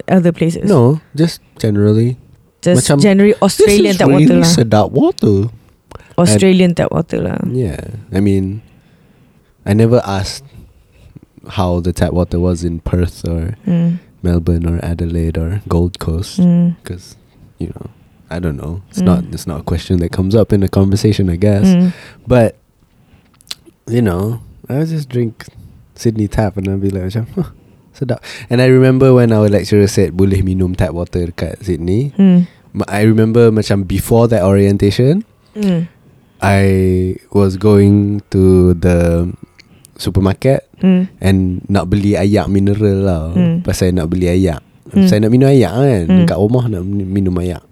other 0.08 0.32
places. 0.32 0.70
No, 0.70 1.02
just 1.16 1.42
generally. 1.60 2.18
Just 2.64 2.88
macam, 2.88 3.02
generally 3.04 3.36
Australian 3.44 3.96
tap 4.00 4.08
really 4.08 4.24
water 4.24 4.40
lah. 4.40 4.48
sedap 4.48 4.88
water. 4.96 5.52
Australian 6.16 6.72
tap 6.76 6.92
water 6.96 7.20
lah. 7.20 7.40
Yeah, 7.52 8.00
I 8.14 8.22
mean, 8.24 8.62
I 9.66 9.74
never 9.76 10.00
asked 10.08 10.46
how 11.60 11.82
the 11.84 11.92
tap 11.92 12.14
water 12.16 12.40
was 12.40 12.64
in 12.64 12.80
Perth 12.80 13.28
or 13.28 13.60
Mm. 13.68 14.00
Melbourne 14.24 14.64
or 14.64 14.80
Adelaide 14.80 15.36
or 15.36 15.60
Gold 15.68 16.00
Coast 16.00 16.40
Mm. 16.40 16.80
because 16.80 17.20
you 17.60 17.68
know 17.76 17.92
I 18.32 18.40
don't 18.40 18.56
know. 18.56 18.80
It's 18.88 19.04
Mm. 19.04 19.10
not 19.12 19.20
it's 19.36 19.44
not 19.46 19.60
a 19.60 19.66
question 19.68 20.00
that 20.00 20.16
comes 20.16 20.32
up 20.34 20.54
in 20.56 20.64
a 20.64 20.72
conversation, 20.72 21.28
I 21.28 21.36
guess. 21.36 21.68
Mm. 21.68 21.92
But 22.24 22.56
you 23.92 24.00
know, 24.00 24.40
I 24.72 24.80
just 24.88 25.12
drink 25.12 25.52
Sydney 26.04 26.28
tap 26.28 26.60
and 26.60 26.68
I'd 26.68 26.84
be 26.84 26.91
like, 26.91 27.08
macam, 27.08 27.26
huh, 27.34 27.49
sedap. 27.95 28.20
And 28.51 28.60
I 28.60 28.68
remember 28.68 29.16
when 29.16 29.32
our 29.32 29.47
lecturer 29.47 29.88
said 29.88 30.12
boleh 30.14 30.43
minum 30.43 30.76
tap 30.76 30.91
water 30.91 31.32
dekat 31.32 31.64
Sydney. 31.64 32.12
Mm. 32.20 32.43
Ma- 32.76 32.89
I 32.91 33.08
remember 33.08 33.47
macam 33.49 33.88
before 33.88 34.28
that 34.28 34.43
orientation, 34.43 35.24
Mm. 35.54 35.88
I 36.41 36.66
was 37.32 37.56
going 37.56 38.20
to 38.34 38.74
the 38.76 39.30
supermarket 39.95 40.66
Mm. 40.82 41.08
and 41.22 41.38
nak 41.70 41.88
beli 41.88 42.18
ayak 42.18 42.49
mineral 42.49 42.99
lah. 43.06 43.24
Hmm. 43.32 43.62
Pasal 43.64 43.93
nak 43.95 44.12
beli 44.12 44.28
ayak. 44.28 44.60
Hmm. 44.91 45.08
Saya 45.08 45.24
nak 45.24 45.32
minum 45.32 45.47
ayak 45.47 45.72
kan. 45.72 46.04
Hmm. 46.10 46.26
Kat 46.28 46.36
rumah 46.36 46.68
nak 46.68 46.84
min- 46.84 47.08
minum 47.08 47.38
ayak. 47.39 47.64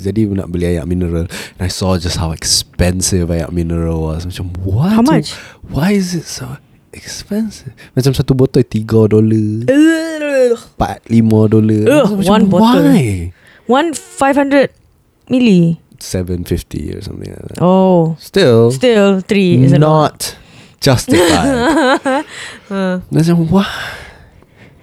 Jadi 0.00 0.24
nak 0.30 0.48
beli 0.48 0.72
ayak 0.72 0.86
mineral. 0.88 1.28
And 1.58 1.62
I 1.64 1.68
saw 1.68 1.98
just 1.98 2.16
how 2.16 2.32
expensive 2.32 3.28
ayak 3.28 3.52
mineral 3.52 4.00
was. 4.00 4.24
Macam 4.24 4.54
what? 4.64 4.94
How 4.94 5.04
much? 5.04 5.36
Why 5.68 5.92
is 5.92 6.14
it 6.16 6.24
so 6.24 6.56
expensive? 6.94 7.74
Macam 7.92 8.14
satu 8.14 8.32
botol 8.32 8.62
tiga 8.62 9.04
dolar, 9.04 9.66
empat 10.54 11.04
lima 11.10 11.50
dolar. 11.50 11.82
Macam, 12.08 12.22
one 12.24 12.44
bottle. 12.48 12.86
Why? 12.88 13.34
One 13.66 13.92
five 13.92 14.34
hundred 14.34 14.70
milli. 15.26 15.82
Seven 15.98 16.44
fifty 16.44 16.92
or 16.92 17.00
something 17.00 17.28
like 17.28 17.54
that. 17.54 17.58
Oh, 17.64 18.14
Still, 18.20 18.68
still 18.70 19.24
three 19.24 19.62
is 19.64 19.72
not 19.72 20.36
justified. 20.78 22.24
Uh, 22.68 23.00
Macam 23.08 23.44
why? 23.48 23.64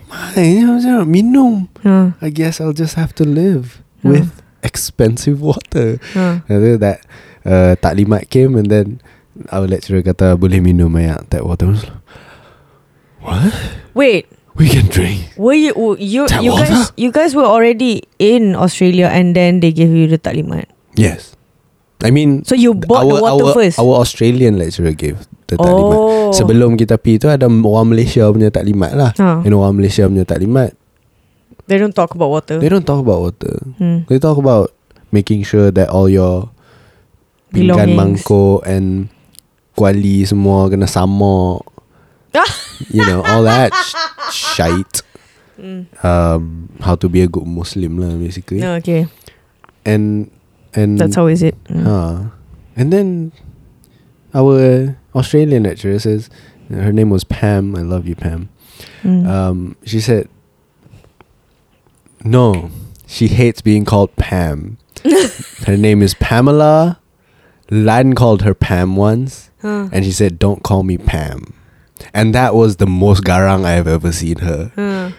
Why? 0.07 0.65
Macam 0.65 1.05
minum. 1.07 1.69
uh, 1.85 2.13
I 2.21 2.29
guess 2.29 2.59
I'll 2.61 2.73
just 2.75 2.93
have 2.97 3.13
to 3.17 3.25
live 3.25 3.81
Hmm. 4.01 4.17
with 4.17 4.29
expensive 4.65 5.45
water. 5.45 6.01
uh. 6.17 6.41
And 6.49 6.57
then 6.57 6.75
that 6.81 7.05
uh, 7.45 7.77
taklimat 7.77 8.33
came 8.33 8.57
and 8.57 8.65
then 8.65 8.97
our 9.53 9.69
lecturer 9.69 10.01
kata 10.01 10.33
boleh 10.33 10.57
minum 10.57 10.89
ayak 10.97 11.29
tap 11.29 11.45
water. 11.45 11.69
What? 13.21 13.53
Wait, 13.93 14.25
We 14.51 14.67
can 14.67 14.91
drink. 14.91 15.31
were 15.39 15.55
you 15.55 15.71
you 15.95 16.27
Tap 16.27 16.43
you 16.43 16.51
guys 16.51 16.69
water? 16.69 16.93
you 16.99 17.09
guys 17.09 17.31
were 17.31 17.47
already 17.47 18.03
in 18.19 18.51
Australia 18.53 19.07
and 19.07 19.31
then 19.31 19.63
they 19.63 19.71
gave 19.71 19.89
you 19.89 20.11
the 20.11 20.19
taklimat. 20.19 20.67
Yes. 20.93 21.33
I 22.03 22.09
mean, 22.09 22.41
So 22.43 22.57
you 22.57 22.73
bought 22.73 23.05
the 23.07 23.21
water 23.21 23.45
our, 23.45 23.53
first. 23.55 23.77
Our 23.79 24.01
Australian 24.01 24.57
lecturer 24.57 24.91
gave 24.91 25.21
the 25.47 25.55
taklimat. 25.55 25.97
oh. 25.97 26.33
Sebelum 26.33 26.75
kita 26.75 26.97
pergi 26.97 27.21
tu 27.21 27.27
ada 27.29 27.45
orang 27.47 27.87
Malaysia 27.93 28.25
punya 28.27 28.49
taklimat 28.49 28.91
lah. 28.97 29.11
Huh. 29.15 29.45
And 29.45 29.53
orang 29.53 29.77
Malaysia 29.77 30.09
punya 30.09 30.25
taklimat, 30.25 30.73
They 31.69 31.77
don't 31.79 31.95
talk 31.95 32.11
about 32.17 32.33
water. 32.33 32.57
they 32.59 32.67
don't 32.67 32.83
talk 32.83 32.99
about 32.99 33.21
water. 33.21 33.55
Hmm. 33.79 34.03
They 34.11 34.19
talk 34.19 34.35
about 34.35 34.73
making 35.13 35.45
sure 35.47 35.71
that 35.71 35.87
all 35.93 36.09
your 36.11 36.49
pinggan 37.53 37.95
mangkuk 37.95 38.65
and 38.67 39.07
kuali 39.77 40.27
semua 40.27 40.67
kena 40.67 40.89
sama. 40.89 41.61
you 42.89 43.05
know, 43.05 43.21
all 43.23 43.43
that 43.43 43.73
sh- 43.75 44.33
shite. 44.33 45.01
Mm. 45.59 45.85
Um, 46.03 46.69
how 46.81 46.95
to 46.95 47.09
be 47.09 47.21
a 47.21 47.27
good 47.27 47.45
Muslim 47.45 47.97
lah 47.99 48.15
basically. 48.17 48.59
No, 48.59 48.75
okay. 48.75 49.07
And 49.85 50.31
and 50.73 50.97
That's 50.97 51.15
how 51.15 51.27
is 51.27 51.43
it. 51.43 51.61
Mm. 51.65 51.83
Huh. 51.83 52.29
And 52.75 52.91
then 52.91 53.31
our 54.33 54.95
Australian 55.13 55.63
lecturer 55.63 55.99
says 55.99 56.29
her 56.71 56.91
name 56.91 57.09
was 57.09 57.23
Pam. 57.23 57.75
I 57.75 57.81
love 57.81 58.07
you, 58.07 58.15
Pam. 58.15 58.49
Mm. 59.03 59.27
Um, 59.27 59.75
she 59.83 59.99
said, 59.99 60.29
"No, 62.23 62.71
she 63.05 63.27
hates 63.27 63.61
being 63.61 63.85
called 63.85 64.15
Pam. 64.15 64.77
her 65.67 65.77
name 65.77 66.01
is 66.01 66.13
Pamela. 66.15 66.99
Lan 67.69 68.15
called 68.15 68.41
her 68.41 68.53
Pam 68.53 68.95
once, 68.95 69.49
Huh. 69.61 69.89
and 69.91 70.03
she 70.05 70.11
said, 70.11 70.39
"Don't 70.39 70.63
call 70.63 70.83
me 70.83 70.97
Pam." 70.97 71.53
And 72.13 72.33
that 72.35 72.55
was 72.55 72.77
the 72.77 72.87
most 72.87 73.23
garang 73.23 73.65
I've 73.65 73.87
ever 73.87 74.11
seen 74.11 74.37
her. 74.39 74.71
Huh. 74.75 75.11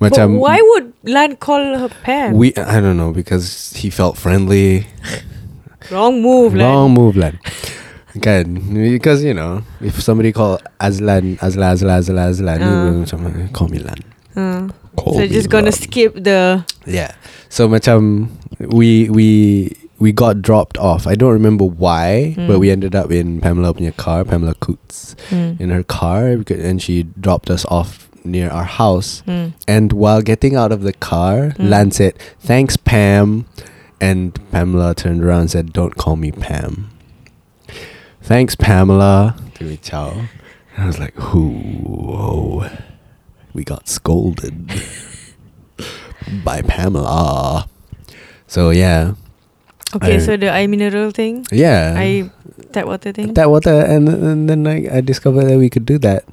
But 0.00 0.16
why 0.16 0.56
would 0.60 0.92
Lan 1.04 1.36
call 1.36 1.76
her 1.76 1.88
Pam? 2.02 2.32
we? 2.34 2.54
I 2.56 2.80
don't 2.80 2.96
know 2.96 3.12
because 3.12 3.72
he 3.76 3.90
felt 3.90 4.16
friendly. 4.16 4.86
Wrong 5.92 6.22
move, 6.22 6.54
Lan. 6.54 6.64
Wrong 6.66 6.90
move, 6.94 7.16
Lan. 7.16 7.38
Kan 8.22 8.58
Because 8.74 9.22
you 9.22 9.32
know 9.32 9.62
If 9.80 10.02
somebody 10.02 10.32
call 10.34 10.58
Azlan 10.82 11.38
Azla 11.38 11.70
Azla 11.78 12.02
Azla 12.02 12.22
Azlan 12.26 12.58
Ah. 12.58 12.66
uh. 12.66 12.92
macam 13.06 13.18
Call 13.54 13.68
me 13.70 13.78
Lan 13.78 14.00
Huh. 14.34 14.66
Call 14.98 15.14
So 15.14 15.20
me 15.22 15.28
just 15.30 15.46
gonna 15.46 15.70
Lan. 15.70 15.78
skip 15.78 16.18
the. 16.18 16.66
Yeah 16.90 17.14
So 17.46 17.68
macam 17.70 18.26
We 18.58 19.06
We 19.14 19.28
We 20.00 20.12
got 20.12 20.40
dropped 20.42 20.78
off 20.78 21.06
I 21.06 21.14
don't 21.14 21.32
remember 21.36 21.64
why 21.64 22.32
Hmm. 22.34 22.48
But 22.48 22.58
we 22.58 22.70
ended 22.72 22.94
up 22.96 23.12
in 23.12 23.40
Pamela 23.40 23.74
punya 23.74 23.94
car 23.96 24.24
Pamela 24.24 24.54
Coots 24.56 25.14
Mm. 25.28 25.60
In 25.60 25.68
her 25.70 25.82
car 25.84 26.40
And 26.48 26.80
she 26.82 27.04
dropped 27.20 27.50
us 27.50 27.64
off 27.68 28.08
Near 28.24 28.48
our 28.50 28.64
house 28.64 29.22
Mm. 29.28 29.52
And 29.68 29.92
while 29.92 30.22
getting 30.22 30.56
out 30.56 30.72
of 30.72 30.82
the 30.82 30.92
car 30.94 31.50
Hmm. 31.60 31.68
Lan 31.68 31.90
said 31.92 32.16
Thanks 32.40 32.76
Pam 32.76 33.44
And 34.00 34.32
Pamela 34.50 34.94
turned 34.94 35.22
around 35.22 35.40
and 35.40 35.50
said 35.50 35.72
Don't 35.72 35.96
call 35.96 36.16
me 36.16 36.32
Pam 36.32 36.88
Thanks 38.22 38.56
Pamela 38.56 39.36
to 39.60 39.64
me 39.64 39.76
ciao 39.76 40.10
and 40.76 40.84
I 40.84 40.86
was 40.86 40.98
like 40.98 41.14
Whoa 41.20 42.64
we 43.52 43.64
got 43.64 43.88
scolded 43.88 44.70
by 46.44 46.62
Pamela. 46.62 47.66
So 48.46 48.70
yeah, 48.70 49.14
Okay, 49.96 50.16
I- 50.16 50.18
so 50.22 50.36
the 50.36 50.50
eye 50.50 50.66
mineral 50.66 51.10
thing, 51.10 51.46
yeah. 51.50 51.94
eye 51.98 52.30
tap 52.72 52.86
water 52.86 53.10
thing. 53.12 53.34
tap 53.34 53.48
water, 53.48 53.74
and, 53.82 54.08
and 54.08 54.48
then 54.48 54.66
I, 54.66 54.98
I 54.98 55.00
discovered 55.00 55.44
that 55.50 55.58
we 55.58 55.68
could 55.70 55.84
do 55.86 55.98
that. 55.98 56.24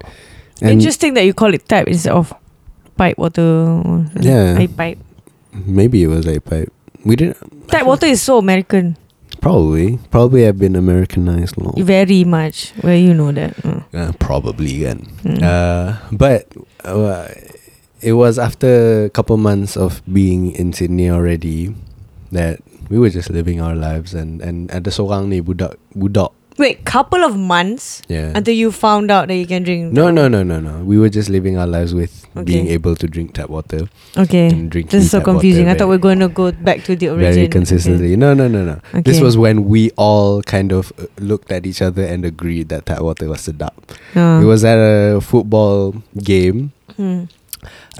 And 0.62 0.72
Interesting 0.78 1.14
that 1.16 1.26
you 1.26 1.34
call 1.34 1.54
it 1.54 1.68
tap 1.68 1.88
instead 1.88 2.14
of 2.14 2.34
pipe 2.98 3.18
water. 3.18 3.78
Yeah. 4.20 4.58
eye 4.60 4.68
pipe. 4.68 5.00
maybe 5.54 6.04
it 6.04 6.08
was 6.08 6.28
a 6.28 6.40
pipe. 6.40 6.72
We 7.06 7.16
didn't. 7.16 7.38
Tap 7.70 7.86
water 7.86 8.06
is 8.06 8.22
so 8.22 8.38
American, 8.38 8.98
Probably, 9.42 9.98
probably 10.10 10.44
have 10.44 10.58
been 10.58 10.76
Americanized 10.76 11.58
long. 11.58 11.74
very 11.78 12.24
much. 12.24 12.74
Well, 12.84 12.96
you 12.98 13.14
know 13.14 13.32
that. 13.32 13.54
Uh, 13.66 13.82
Uh, 13.94 14.12
probably 14.20 14.84
again. 14.86 15.06
mm. 15.24 15.42
Uh, 15.42 15.98
but 16.12 16.46
uh, 16.86 17.28
it 18.02 18.14
was 18.14 18.38
after 18.40 19.06
a 19.06 19.10
couple 19.10 19.38
months 19.38 19.78
of 19.78 20.02
being 20.12 20.52
in 20.54 20.74
Sydney 20.74 21.10
already 21.10 21.74
that 22.32 22.60
we 22.90 22.98
were 23.00 23.10
just 23.10 23.30
living 23.30 23.60
our 23.62 23.76
lives 23.76 24.14
and 24.14 24.42
and 24.42 24.72
at 24.72 24.84
ada 24.88 24.92
seorang 24.92 25.28
ni 25.32 25.42
budak 25.44 25.76
budak 25.96 26.32
Wait, 26.58 26.82
couple 26.90 27.22
of 27.22 27.38
months 27.38 28.02
yeah. 28.10 28.34
until 28.34 28.58
you 28.58 28.74
found 28.74 29.14
out 29.14 29.30
that 29.30 29.38
you 29.38 29.46
can 29.46 29.62
drink. 29.62 29.94
no, 29.94 30.10
no, 30.10 30.26
no, 30.26 30.42
no, 30.42 30.58
no. 30.58 30.82
We 30.82 30.98
were 30.98 31.06
just 31.06 31.30
living 31.30 31.54
our 31.54 31.70
lives 31.70 31.94
with 31.94 32.26
being 32.34 32.66
able 32.74 32.98
to 32.98 33.06
drink 33.06 33.38
tap 33.38 33.54
water 33.54 33.86
Okay. 34.18 34.50
and 34.50 34.66
drinking 34.74 34.90
This 34.90 35.06
is 35.06 35.14
so 35.14 35.22
tap 35.22 35.30
water 35.30 35.38
confusing. 35.38 35.70
I 35.70 35.78
thought 35.78 35.86
we 35.86 36.02
are 36.02 36.02
going 36.02 36.18
to 36.18 36.34
go 36.34 36.50
back 36.50 36.82
to 36.90 36.98
the 36.98 37.14
origin. 37.14 37.46
very 37.46 37.46
consistently. 37.46 38.18
No, 38.18 38.34
no, 38.34 38.50
no, 38.50 38.66
no. 38.66 38.82
Okay. 38.90 39.06
This 39.06 39.22
was 39.22 39.38
when 39.38 39.70
we 39.70 39.94
all 40.02 40.42
kind 40.42 40.74
of 40.74 40.90
uh, 40.98 41.06
looked 41.22 41.54
at 41.54 41.70
each 41.70 41.78
other 41.86 42.02
and 42.02 42.26
agreed 42.26 42.74
that 42.74 42.90
tap 42.90 43.06
water 43.06 43.30
was 43.30 43.46
sedap. 43.46 43.78
Uh, 44.18 44.42
It 44.42 44.50
was 44.50 44.66
at 44.66 44.82
a 44.82 45.22
football 45.22 45.94
game, 46.18 46.74
Hmm. 46.98 47.30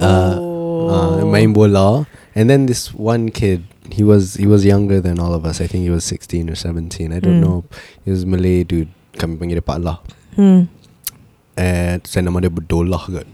uh, 0.02 0.34
oh. 0.34 0.90
uh, 0.90 1.16
main 1.30 1.54
bola, 1.54 2.10
and 2.34 2.50
then 2.50 2.66
this 2.66 2.90
one 2.90 3.30
kid. 3.30 3.62
He 3.88 4.04
was 4.04 4.36
he 4.36 4.44
was 4.44 4.64
younger 4.68 5.00
than 5.00 5.16
all 5.18 5.32
of 5.32 5.48
us. 5.48 5.60
I 5.60 5.66
think 5.66 5.82
he 5.84 5.92
was 5.92 6.04
sixteen 6.04 6.48
or 6.52 6.56
seventeen. 6.56 7.12
I 7.12 7.20
don't 7.20 7.40
Mm. 7.40 7.44
know. 7.44 7.58
He 8.04 8.12
was 8.12 8.28
Malay 8.28 8.62
dude. 8.64 8.92
Kami 9.16 9.40
panggil 9.40 9.58
dia 9.58 9.64
Pak 9.64 9.78
Lah. 9.80 9.98
Hmm. 10.36 10.68
And 11.58 12.04
saya 12.06 12.22
nama 12.28 12.38
dia 12.38 12.52
Bedollah 12.52 13.02
kot. 13.08 13.26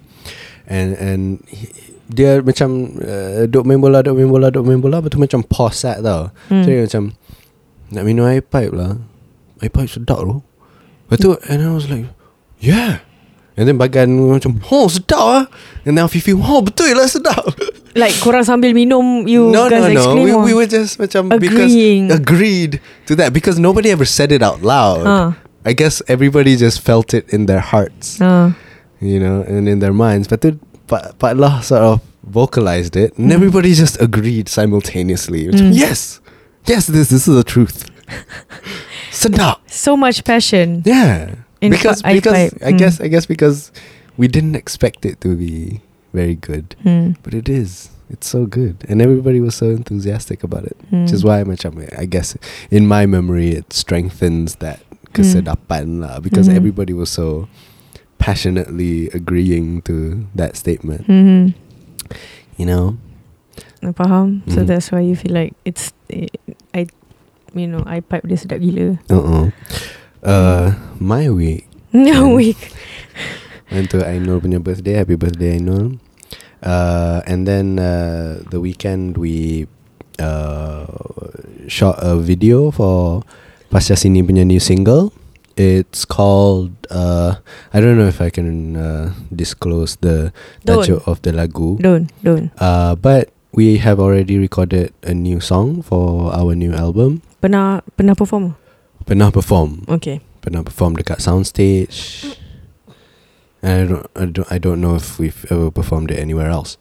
And 0.64 0.96
and 0.96 1.22
he, 1.50 1.68
dia 2.08 2.40
macam 2.40 2.96
uh, 3.02 3.44
duk 3.44 3.66
main 3.68 3.82
bola, 3.82 4.00
duk 4.00 4.16
main 4.16 4.30
bola, 4.30 4.48
duk 4.48 4.64
main 4.64 4.80
bola, 4.80 5.04
betul 5.04 5.20
macam 5.20 5.44
pause 5.44 5.84
sat 5.84 6.00
tau. 6.00 6.32
Hmm. 6.48 6.62
So 6.64 6.68
dia 6.72 6.84
macam 6.88 7.04
Nak 7.92 8.02
minum 8.08 8.24
air 8.24 8.40
pipe 8.40 8.72
lah 8.72 8.96
Air 9.60 9.68
pipe 9.68 9.92
sedap 9.92 10.24
tu 10.24 10.40
Lepas 11.04 11.18
tu 11.20 11.30
And 11.46 11.60
I 11.60 11.68
was 11.68 11.84
like 11.86 12.08
Yeah 12.56 13.04
And 13.60 13.68
then 13.68 13.76
bagan 13.76 14.16
macam 14.16 14.56
Oh 14.72 14.88
sedap 14.88 15.20
lah 15.20 15.44
And 15.84 16.00
then 16.00 16.08
Fifi 16.08 16.32
Oh 16.32 16.64
betul 16.64 16.96
lah 16.96 17.04
sedap 17.06 17.44
Like 17.94 18.14
korang 18.18 18.42
sambil 18.42 18.74
minum 18.74 19.26
You 19.30 19.50
No 19.54 19.70
guys 19.70 19.86
no 19.86 19.88
no 19.88 19.94
exclaim 19.94 20.26
we, 20.42 20.50
we 20.50 20.54
were 20.54 20.66
just 20.66 20.98
macam 20.98 21.30
Agreeing. 21.30 22.08
Because 22.10 22.18
Agreed 22.18 22.72
To 23.06 23.14
that 23.14 23.30
Because 23.32 23.58
nobody 23.58 23.90
ever 23.94 24.04
said 24.04 24.32
it 24.34 24.42
out 24.42 24.62
loud 24.66 25.06
Ah. 25.06 25.28
I 25.64 25.72
guess 25.72 26.02
everybody 26.10 26.58
just 26.58 26.82
felt 26.82 27.14
it 27.14 27.30
in 27.30 27.46
their 27.46 27.62
hearts 27.62 28.18
Ah. 28.18 28.52
You 28.98 29.22
know 29.22 29.46
And 29.46 29.70
in 29.70 29.78
their 29.78 29.94
minds 29.94 30.26
But 30.26 30.42
tu 30.42 30.58
Pak, 30.90 31.16
Pak 31.22 31.38
Lah 31.38 31.62
sort 31.62 31.82
of 31.86 32.02
vocalized 32.26 32.98
it 32.98 33.14
And 33.14 33.30
Mm. 33.30 33.38
everybody 33.38 33.70
just 33.78 33.94
agreed 34.02 34.50
simultaneously 34.50 35.46
Mm. 35.54 35.70
Yes 35.70 36.18
Yes 36.66 36.90
this, 36.90 37.08
this 37.14 37.28
is 37.28 37.30
the 37.30 37.46
truth 37.46 37.86
Sedap 39.14 39.62
So 39.70 39.96
much 39.96 40.24
passion 40.24 40.82
Yeah. 40.84 41.38
In 41.62 41.70
because 41.70 42.02
because. 42.02 42.52
I 42.60 42.74
Mm. 42.74 42.78
guess 42.78 42.94
I 43.00 43.08
guess 43.08 43.24
because 43.24 43.70
we 44.18 44.28
didn't 44.28 44.54
expect 44.58 45.06
it 45.06 45.22
to 45.22 45.32
be 45.38 45.80
very 46.14 46.38
good, 46.38 46.78
Hmm. 46.86 47.18
but 47.26 47.34
it 47.34 47.50
is. 47.50 47.90
It's 48.06 48.28
so 48.30 48.46
good, 48.46 48.84
and 48.86 49.02
everybody 49.02 49.40
was 49.42 49.58
so 49.58 49.74
enthusiastic 49.74 50.44
about 50.46 50.64
it. 50.70 50.76
Hmm. 50.92 51.02
Which 51.02 51.12
is 51.12 51.24
why 51.26 51.42
I 51.42 52.04
guess 52.06 52.36
in 52.70 52.86
my 52.86 53.04
memory 53.10 53.58
it 53.58 53.72
strengthens 53.74 54.62
that 54.62 54.78
kesedapan 55.16 55.98
lah 56.04 56.20
because 56.22 56.46
Mhm. 56.46 56.54
everybody 56.58 56.92
was 56.94 57.10
so 57.10 57.48
passionately 58.22 59.10
agreeing 59.10 59.82
to 59.88 60.24
that 60.36 60.54
statement. 60.54 61.06
Hmm. 61.10 61.58
You 62.56 62.66
know. 62.70 62.86
Faham. 63.84 64.40
So 64.48 64.64
that's 64.64 64.88
why 64.92 65.00
you 65.04 65.12
feel 65.12 65.36
like 65.36 65.52
it's 65.68 65.92
eh, 66.08 66.28
I 66.72 66.88
you 67.52 67.68
know 67.68 67.84
I 67.84 68.00
pipe 68.00 68.24
dia 68.24 68.40
sedap 68.40 68.60
gila. 68.64 68.96
Uh 69.12 69.20
uh. 69.20 69.46
Uh, 70.24 70.66
my 70.96 71.28
week 71.28 71.68
No 71.92 72.32
week. 72.32 72.56
Untuk 73.72 74.04
Ainul 74.04 74.40
punya 74.40 74.60
birthday 74.60 75.00
Happy 75.00 75.16
birthday 75.16 75.56
Ainul 75.56 75.96
uh, 76.60 77.24
And 77.24 77.48
then 77.48 77.80
uh, 77.80 78.44
The 78.48 78.60
weekend 78.60 79.16
We 79.16 79.64
uh, 80.20 80.84
Shot 81.66 81.96
a 82.00 82.20
video 82.20 82.68
For 82.70 83.24
Pasca 83.72 83.96
Sini 83.96 84.20
punya 84.20 84.44
new 84.44 84.60
single 84.60 85.12
It's 85.54 86.02
called 86.04 86.74
uh, 86.90 87.38
I 87.72 87.78
don't 87.78 87.94
know 87.96 88.10
if 88.10 88.20
I 88.20 88.28
can 88.28 88.74
uh, 88.76 89.14
Disclose 89.30 89.96
the. 90.02 90.34
Tajuk 90.66 91.06
of 91.06 91.22
the 91.22 91.30
lagu 91.32 91.78
Don't 91.78 92.10
don't. 92.20 92.50
uh, 92.58 92.94
But 92.94 93.30
We 93.54 93.78
have 93.78 94.02
already 94.02 94.34
recorded 94.36 94.90
A 95.06 95.14
new 95.14 95.38
song 95.38 95.80
For 95.80 96.34
our 96.34 96.58
new 96.58 96.74
album 96.74 97.22
Pernah 97.38 97.86
pernah 97.94 98.18
perform? 98.18 98.58
Pernah 99.06 99.30
perform 99.30 99.86
Okay. 99.86 100.18
pernah 100.44 100.60
perform 100.60 100.92
dekat 100.98 101.24
soundstage. 101.24 102.24
And 103.64 103.72
I 103.80 103.84
don't, 103.88 104.06
I 104.14 104.24
don't, 104.28 104.48
I 104.52 104.58
don't 104.60 104.80
know 104.84 104.94
if 104.94 105.16
we've 105.18 105.40
ever 105.48 105.70
performed 105.72 106.10
it 106.12 106.18
anywhere 106.20 106.50
else. 106.52 106.76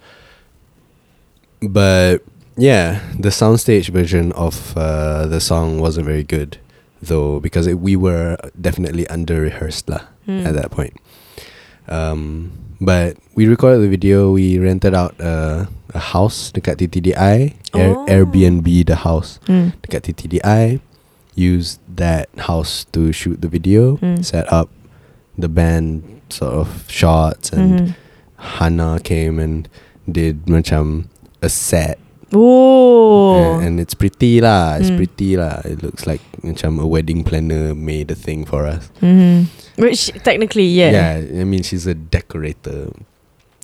But 1.64 2.20
yeah, 2.58 3.00
the 3.18 3.30
soundstage 3.32 3.88
version 3.90 4.32
of 4.34 4.76
uh, 4.76 5.26
the 5.28 5.40
song 5.40 5.80
wasn't 5.80 6.06
very 6.06 6.24
good, 6.28 6.60
though, 7.02 7.40
because 7.40 7.68
it, 7.68 7.80
we 7.80 7.96
were 7.96 8.36
definitely 8.60 9.08
under 9.08 9.42
rehearsed 9.42 9.88
lah 9.90 10.04
Hmm. 10.28 10.48
at 10.48 10.56
that 10.56 10.72
point. 10.72 10.96
Um, 11.92 12.52
but 12.80 13.18
we 13.36 13.48
recorded 13.48 13.84
the 13.84 13.92
video. 13.92 14.32
We 14.32 14.56
rented 14.60 14.96
out 14.96 15.20
a, 15.20 15.68
a 15.94 16.00
house 16.00 16.48
dekat 16.52 16.80
TTDI, 16.80 17.56
Air, 17.76 17.92
Oh. 17.96 18.06
Airbnb 18.08 18.68
the 18.88 19.04
house 19.04 19.40
Hmm. 19.48 19.76
dekat 19.84 20.08
TTDI 20.08 20.80
used 21.36 21.80
that 21.92 22.28
house 22.48 22.88
to 22.96 23.12
shoot 23.12 23.42
the 23.44 23.48
video 23.52 23.98
Mm. 24.00 24.24
set 24.24 24.48
up 24.48 24.70
the 25.36 25.50
band 25.52 26.23
sort 26.34 26.54
of 26.54 26.86
shots 26.90 27.54
and 27.54 27.70
Mhm. 27.72 27.88
Hana 28.58 29.00
came 29.04 29.38
and 29.40 29.70
did 30.10 30.46
macam 30.52 31.08
a 31.42 31.48
set 31.50 32.00
Oh. 32.34 33.38
and, 33.38 33.64
and 33.66 33.74
it's 33.80 33.94
pretty 33.94 34.42
lah 34.42 34.76
it's 34.82 34.90
Mm. 34.90 34.98
pretty 34.98 35.38
lah 35.38 35.62
it 35.64 35.80
looks 35.86 36.04
like 36.10 36.22
macam 36.44 36.82
a 36.82 36.88
wedding 36.88 37.24
planner 37.24 37.72
made 37.78 38.10
a 38.12 38.18
thing 38.18 38.44
for 38.44 38.66
us 38.68 38.90
Mhm. 39.02 39.48
Which 39.78 40.12
technically 40.26 40.66
yeah. 40.70 41.22
I 41.22 41.46
mean 41.46 41.64
she's 41.64 41.86
a 41.88 41.94
decorator 41.96 42.92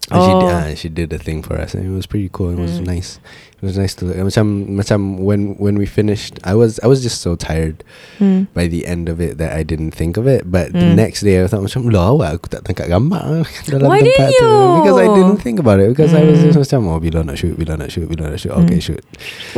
she, 0.10 0.16
Oh. 0.18 0.42
did, 0.42 0.50
uh, 0.50 0.74
she 0.74 0.90
did 0.90 1.14
a 1.14 1.20
thing 1.22 1.44
for 1.46 1.54
us 1.60 1.74
and 1.78 1.86
it 1.86 1.94
was 1.94 2.06
pretty 2.10 2.30
cool 2.34 2.50
it 2.56 2.58
was 2.62 2.80
Mm. 2.82 2.88
nice 2.98 3.20
it 3.60 3.66
was 3.68 3.76
nice 3.76 3.91
to 3.99 4.07
look 4.07 4.16
macam 4.16 4.72
macam 4.72 5.20
when 5.20 5.60
when 5.60 5.76
we 5.76 5.84
finished 5.84 6.39
I 6.47 6.55
was 6.55 6.80
I 6.80 6.88
was 6.88 7.03
just 7.03 7.20
so 7.20 7.36
tired 7.36 7.84
Hmm. 8.18 8.47
by 8.55 8.72
the 8.72 8.88
end 8.88 9.12
of 9.12 9.20
it 9.20 9.36
that 9.39 9.51
I 9.51 9.68
didn't 9.68 9.91
think 9.91 10.16
of 10.16 10.28
it. 10.28 10.47
But 10.47 10.72
the 10.72 10.91
Mm. 10.91 10.95
next 10.95 11.28
day 11.28 11.43
I 11.43 11.47
thought 11.51 11.64
macam 11.64 11.91
lah 11.91 12.16
awak 12.16 12.39
aku 12.39 12.47
tak 12.51 12.64
tangkap 12.68 12.88
gambar 12.88 13.43
dalam 13.72 13.88
Why 13.91 13.99
tempat 13.99 14.32
didn't 14.32 14.39
tu 14.39 14.51
because 14.80 14.97
I 14.99 15.07
didn't 15.12 15.39
think 15.43 15.57
about 15.60 15.84
it 15.84 15.91
because 15.91 16.16
I 16.16 16.24
was 16.24 16.39
Mm. 16.39 16.55
just 16.55 16.60
macam 16.72 16.88
oh 16.88 16.99
bila 17.03 17.24
nak 17.28 17.36
shoot 17.36 17.60
bila 17.60 17.76
nak 17.76 17.91
shoot 17.91 18.07
bila 18.07 18.32
nak 18.32 18.39
shoot 18.39 18.55
okay 18.55 18.80
Mm. 18.80 18.86
shoot 18.95 19.03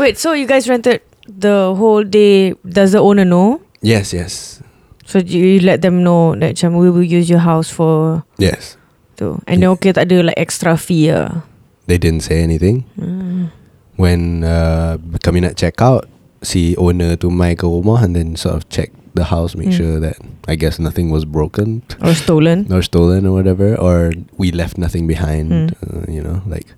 Wait, 0.01 0.17
so 0.17 0.33
you 0.33 0.49
guys 0.49 0.65
rented 0.65 1.05
the 1.29 1.77
whole 1.77 2.01
day. 2.01 2.57
Does 2.65 2.97
the 2.97 3.01
owner 3.01 3.23
know? 3.23 3.61
yes 3.85 4.13
yes 4.13 4.61
So 5.05 5.19
you 5.19 5.43
you 5.43 5.59
let 5.61 5.83
them 5.85 6.01
know 6.07 6.33
that 6.39 6.55
macam 6.57 6.79
we 6.79 6.87
will 6.89 7.03
use 7.05 7.27
your 7.29 7.43
house 7.43 7.67
for 7.67 8.23
yes 8.41 8.79
tu. 9.19 9.37
And 9.45 9.59
then 9.61 9.69
okay 9.77 9.91
tak 9.93 10.09
ada 10.09 10.31
like 10.31 10.39
extra 10.39 10.73
fee 10.79 11.11
ah. 11.13 11.45
they 11.85 11.99
didn't 11.99 12.23
say 12.23 12.39
anything 12.41 12.87
Hmm. 12.97 13.51
When 14.01 14.41
uh, 14.41 14.97
kami 15.21 15.45
nak 15.45 15.53
check 15.53 15.77
out 15.77 16.09
si 16.41 16.73
owner 16.81 17.13
to 17.13 17.29
ke 17.53 17.61
rumah 17.61 18.01
and 18.01 18.17
then 18.17 18.33
sort 18.33 18.57
of 18.57 18.65
check 18.73 18.89
the 19.13 19.29
house 19.29 19.53
make 19.53 19.69
Mm. 19.69 19.77
sure 19.77 19.95
that 20.01 20.17
I 20.49 20.57
guess 20.57 20.81
nothing 20.81 21.13
was 21.13 21.21
broken 21.21 21.85
Or 22.01 22.17
stolen. 22.17 22.65
or 22.73 22.81
stolen 22.81 23.29
or 23.29 23.37
whatever 23.37 23.77
or 23.77 24.09
we 24.41 24.49
left 24.49 24.81
nothing 24.81 25.05
behind 25.05 25.51
Mm. 25.53 25.67
uh, 25.85 26.03
you 26.09 26.25
know 26.25 26.41
like 26.49 26.73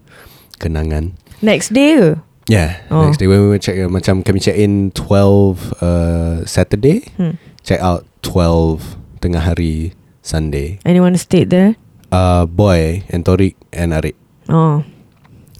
kenangan 0.59 1.15
Next 1.39 1.71
day 1.71 1.95
ke? 1.99 2.19
Yeah, 2.47 2.83
Oh. 2.91 3.07
next 3.07 3.23
day 3.23 3.27
when 3.31 3.39
we 3.39 3.47
were 3.51 3.59
check 3.59 3.79
uh, 3.79 3.87
macam 3.87 4.19
kami 4.23 4.39
check 4.43 4.59
in 4.59 4.91
12 4.95 5.79
uh, 5.79 6.43
Saturday, 6.43 7.07
Hmm. 7.15 7.39
check 7.63 7.79
out 7.79 8.03
12 8.23 8.99
tengah 9.23 9.43
hari 9.43 9.95
Sunday. 10.23 10.79
Anyone 10.83 11.15
stayed 11.15 11.51
there? 11.51 11.79
Uh, 12.11 12.43
boy 12.47 13.03
and 13.11 13.23
Torik 13.23 13.55
and 13.71 13.91
Arik, 13.95 14.15
Oh. 14.47 14.83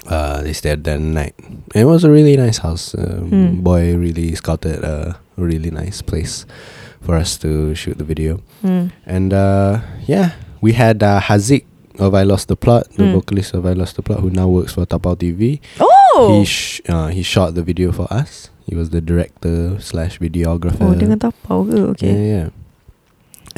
Uh, 0.08 0.41
they 0.41 0.54
stayed 0.54 0.84
that 0.84 0.99
night. 0.99 1.36
It 1.76 1.86
was 1.86 2.04
a 2.04 2.12
really 2.12 2.36
nice 2.38 2.60
house. 2.60 2.93
Um, 2.95 3.30
Hmm. 3.30 3.49
Boy 3.62 3.95
really 3.95 4.36
scouted 4.36 4.84
a 4.84 5.18
really 5.38 5.72
nice 5.72 6.01
place 6.01 6.45
for 7.01 7.16
us 7.16 7.38
to 7.43 7.76
shoot 7.76 7.97
the 7.97 8.04
video. 8.08 8.39
Hmm. 8.62 8.91
And 9.06 9.34
uh, 9.34 9.82
yeah, 10.08 10.36
we 10.62 10.74
had 10.74 11.04
uh, 11.04 11.20
Hazik 11.20 11.66
of 11.99 12.16
I 12.16 12.24
Lost 12.24 12.47
the 12.47 12.56
Plot, 12.58 12.89
the 12.97 13.04
Mm. 13.06 13.14
vocalist 13.22 13.54
of 13.54 13.66
I 13.66 13.74
Lost 13.78 13.95
the 13.97 14.01
Plot, 14.01 14.20
who 14.24 14.30
now 14.34 14.47
works 14.49 14.74
for 14.74 14.86
Tapau 14.86 15.14
TV. 15.16 15.60
Oh. 15.80 16.39
He 16.39 16.45
sh- 16.45 16.82
uh, 16.89 17.08
he 17.14 17.22
shot 17.22 17.54
the 17.54 17.62
video 17.62 17.91
for 17.91 18.08
us. 18.14 18.49
He 18.66 18.74
was 18.74 18.89
the 18.89 19.01
director 19.01 19.78
slash 19.82 20.18
videographer. 20.18 20.89
oh, 20.89 20.95
dengan 20.95 21.20
tapau 21.20 21.68
ke? 21.68 21.76
Okay. 21.93 22.08
Yeah, 22.10 22.24
yeah. 22.24 22.47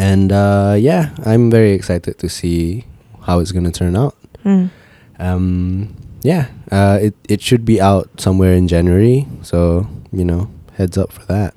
And 0.01 0.31
uh, 0.33 0.75
yeah, 0.75 1.15
I'm 1.23 1.47
very 1.53 1.71
excited 1.71 2.17
to 2.19 2.27
see 2.27 2.83
how 3.23 3.39
it's 3.39 3.51
gonna 3.55 3.71
turn 3.71 3.95
out. 3.95 4.15
Hmm. 4.43 4.67
Um, 5.19 5.95
yeah, 6.25 6.49
uh, 6.73 6.97
it 6.97 7.13
it 7.29 7.39
should 7.45 7.61
be 7.61 7.77
out 7.77 8.09
somewhere 8.17 8.57
in 8.57 8.65
January. 8.65 9.29
So 9.45 9.85
you 10.09 10.25
know, 10.25 10.49
heads 10.73 10.97
up 10.97 11.13
for 11.13 11.21
that. 11.29 11.53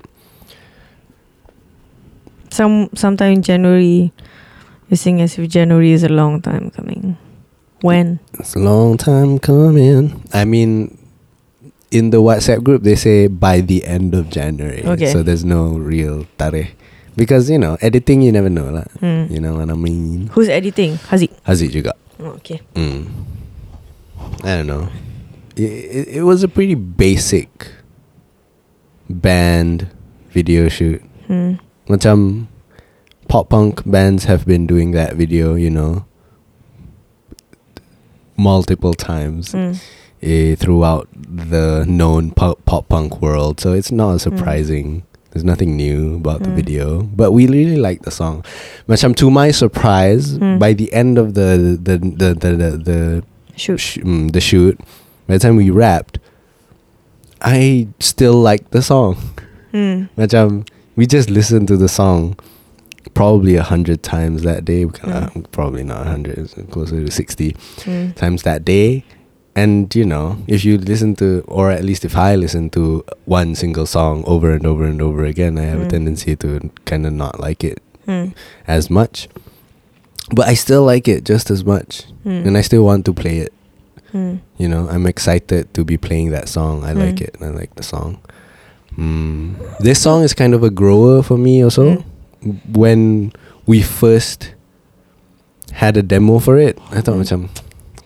Some 2.53 2.93
sometime 2.93 3.41
in 3.41 3.43
January. 3.43 4.13
You 4.89 4.97
sing 4.97 5.21
as 5.21 5.37
if 5.37 5.49
January 5.53 5.93
is 5.93 6.05
a 6.05 6.09
long 6.09 6.41
time 6.41 6.73
coming. 6.73 7.17
When? 7.85 8.21
It's 8.41 8.57
a 8.57 8.59
long 8.59 8.97
time 8.97 9.39
coming. 9.39 10.25
I 10.33 10.45
mean, 10.49 10.97
in 11.91 12.11
the 12.11 12.25
WhatsApp 12.25 12.65
group, 12.65 12.83
they 12.83 12.97
say 12.97 13.29
by 13.29 13.61
the 13.61 13.85
end 13.85 14.15
of 14.15 14.31
January. 14.31 14.83
Okay. 14.85 15.13
So 15.13 15.23
there's 15.23 15.45
no 15.45 15.77
real 15.77 16.25
tarikh. 16.39 16.73
Because, 17.17 17.51
you 17.51 17.59
know, 17.59 17.77
editing, 17.83 18.23
you 18.23 18.33
never 18.33 18.49
know. 18.49 18.71
lah. 18.71 18.89
Hmm. 19.03 19.27
You 19.29 19.41
know 19.45 19.59
what 19.59 19.71
I 19.71 19.75
mean? 19.75 20.29
Who's 20.33 20.49
editing? 20.49 20.97
Haziq. 21.13 21.31
Haziq 21.45 21.71
juga. 21.71 21.93
Oh, 22.19 22.39
okay. 22.39 22.63
Mm. 22.75 23.11
I 24.45 24.57
don't 24.57 24.67
know. 24.67 24.89
It, 25.57 25.63
it, 25.63 26.09
it 26.09 26.23
was 26.23 26.43
a 26.43 26.49
pretty 26.49 26.75
basic 26.75 27.69
band 29.11 29.89
video 30.31 30.69
shoot. 30.69 31.03
Hmm. 31.27 31.55
Macam 31.89 32.47
pop 33.27 33.49
punk 33.51 33.83
bands 33.85 34.25
have 34.25 34.47
been 34.47 34.67
doing 34.67 34.93
that 34.93 35.17
video, 35.17 35.55
you 35.55 35.71
know, 35.71 36.05
multiple 38.37 38.95
times 38.95 39.53
Hmm. 39.53 39.73
eh, 40.23 40.55
throughout 40.55 41.09
the 41.17 41.85
known 41.89 42.31
pop, 42.31 42.65
pop 42.65 42.89
punk 42.89 43.21
world. 43.21 43.61
So 43.61 43.73
it's 43.73 43.91
not 43.91 44.21
surprising. 44.21 45.03
There's 45.33 45.45
nothing 45.45 45.77
new 45.77 46.17
about 46.17 46.43
the 46.43 46.49
Mm. 46.51 46.57
video, 46.57 47.03
but 47.15 47.33
we 47.33 47.47
really 47.47 47.77
like 47.77 48.03
the 48.03 48.11
song. 48.11 48.43
Macam 48.89 49.15
to 49.17 49.31
my 49.31 49.51
surprise, 49.51 50.39
Mm. 50.39 50.59
by 50.59 50.73
the 50.73 50.89
end 50.93 51.19
of 51.19 51.35
the 51.35 51.77
the 51.77 51.99
the 52.01 52.29
the 52.35 52.51
the, 52.57 52.71
the 52.81 53.01
Shoot. 53.59 53.79
sh- 53.81 53.99
mm, 53.99 54.33
the 54.33 54.41
shoot, 54.41 54.79
by 55.27 55.35
the 55.35 55.41
time 55.41 55.57
we 55.57 55.69
wrapped, 55.71 56.19
I 57.43 57.89
still 58.01 58.35
like 58.41 58.71
the 58.71 58.83
song. 58.83 59.17
Hmm. 59.73 60.05
Macam 60.17 60.67
we 60.97 61.07
just 61.07 61.29
listened 61.31 61.69
to 61.69 61.77
the 61.77 61.89
song 61.89 62.39
probably 63.15 63.55
a 63.57 63.63
hundred 63.63 64.03
times 64.03 64.43
that 64.43 64.65
day. 64.65 64.87
Uh, 65.03 65.29
probably 65.53 65.83
not 65.85 66.07
a 66.07 66.11
hundred, 66.11 66.39
it's 66.39 66.55
closer 66.71 67.05
to 67.05 67.11
sixty 67.11 67.55
Hmm. 67.85 68.11
times 68.13 68.43
that 68.43 68.65
day. 68.65 69.05
And 69.55 69.91
you 69.95 70.05
know, 70.07 70.39
if 70.47 70.65
you 70.65 70.79
listen 70.79 71.17
to, 71.17 71.43
or 71.49 71.71
at 71.71 71.83
least 71.85 72.05
if 72.05 72.17
I 72.17 72.35
listen 72.37 72.71
to 72.79 73.05
one 73.27 73.55
single 73.55 73.87
song 73.87 74.23
over 74.27 74.53
and 74.53 74.65
over 74.67 74.85
and 74.85 75.03
over 75.03 75.25
again, 75.25 75.59
I 75.59 75.65
have 75.67 75.81
a 75.83 75.87
Mm. 75.87 75.91
tendency 75.91 76.37
to 76.37 76.71
kind 76.87 77.05
of 77.07 77.13
not 77.13 77.41
like 77.41 77.63
it 77.65 77.83
Hmm. 78.07 78.31
as 78.67 78.89
much. 78.89 79.29
But 80.35 80.47
I 80.49 80.55
still 80.55 80.85
like 80.85 81.09
it 81.09 81.25
just 81.25 81.51
as 81.51 81.65
much, 81.65 82.05
Hmm. 82.25 82.45
and 82.47 82.57
I 82.59 82.63
still 82.63 82.85
want 82.85 83.05
to 83.07 83.13
play 83.15 83.39
it. 83.39 83.53
Hmm. 84.13 84.37
You 84.59 84.69
know, 84.69 84.89
I'm 84.91 85.07
excited 85.07 85.73
to 85.75 85.85
be 85.85 85.97
playing 85.97 86.31
that 86.31 86.49
song. 86.49 86.85
I 86.85 86.93
like 86.93 87.17
Mm. 87.17 87.29
it. 87.29 87.37
I 87.41 87.49
like 87.49 87.75
the 87.77 87.83
song. 87.83 88.19
Mm. 88.97 89.55
This 89.81 90.01
song 90.01 90.23
is 90.25 90.35
kind 90.35 90.55
of 90.55 90.63
a 90.65 90.71
grower 90.71 91.23
for 91.23 91.37
me 91.39 91.63
also. 91.63 92.03
When 92.73 93.33
we 93.67 93.83
first 93.83 94.55
had 95.73 95.97
a 95.97 96.03
demo 96.03 96.39
for 96.39 96.59
it, 96.59 96.79
I 96.91 97.01
thought 97.01 97.17
Mm. 97.21 97.49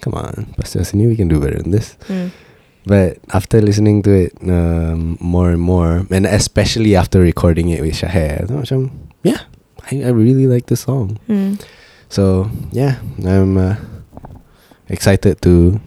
come 0.00 0.14
on, 0.14 0.54
Pasca 0.58 0.80
Sini, 0.82 1.06
we 1.06 1.16
can 1.16 1.28
do 1.28 1.38
better 1.40 1.58
than 1.62 1.70
this. 1.70 1.96
Hmm. 2.08 2.28
But 2.84 3.18
after 3.32 3.62
listening 3.62 4.02
to 4.02 4.10
it 4.10 4.32
um, 4.42 5.16
more 5.20 5.50
and 5.54 5.60
more, 5.62 6.04
and 6.10 6.26
especially 6.26 6.96
after 6.96 7.20
recording 7.20 7.68
it 7.70 7.80
with 7.80 7.94
Shaher, 7.94 8.42
I 8.42 8.46
thought 8.46 8.90
yeah, 9.22 9.38
I, 9.90 10.02
I 10.02 10.08
really 10.10 10.48
like 10.48 10.66
the 10.66 10.76
song. 10.76 11.18
So 12.12 12.52
yeah, 12.76 13.00
I'm 13.24 13.56
uh, 13.56 13.80
excited 14.92 15.40
to 15.48 15.80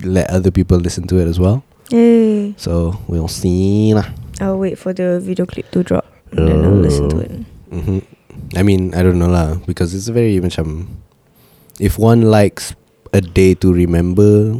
let 0.00 0.32
other 0.32 0.48
people 0.48 0.80
listen 0.80 1.04
to 1.12 1.20
it 1.20 1.28
as 1.28 1.36
well. 1.36 1.60
Yay. 1.92 2.56
So 2.56 2.96
we'll 3.12 3.28
see 3.28 3.92
lah. 3.92 4.08
I'll 4.40 4.56
wait 4.56 4.80
for 4.80 4.96
the 4.96 5.20
video 5.20 5.44
clip 5.44 5.68
to 5.76 5.84
drop 5.84 6.08
and 6.32 6.48
then 6.48 6.64
I'll 6.64 6.80
listen 6.80 7.12
to 7.12 7.18
it. 7.20 7.30
hmm 7.68 8.00
I 8.56 8.62
mean, 8.64 8.94
I 8.96 9.04
don't 9.04 9.18
know 9.20 9.28
lah 9.28 9.60
because 9.68 9.92
it's 9.92 10.08
a 10.08 10.14
very 10.16 10.40
macam. 10.40 10.88
If 11.76 11.98
one 12.00 12.22
likes 12.32 12.72
a 13.12 13.20
day 13.20 13.52
to 13.60 13.68
remember, 13.68 14.56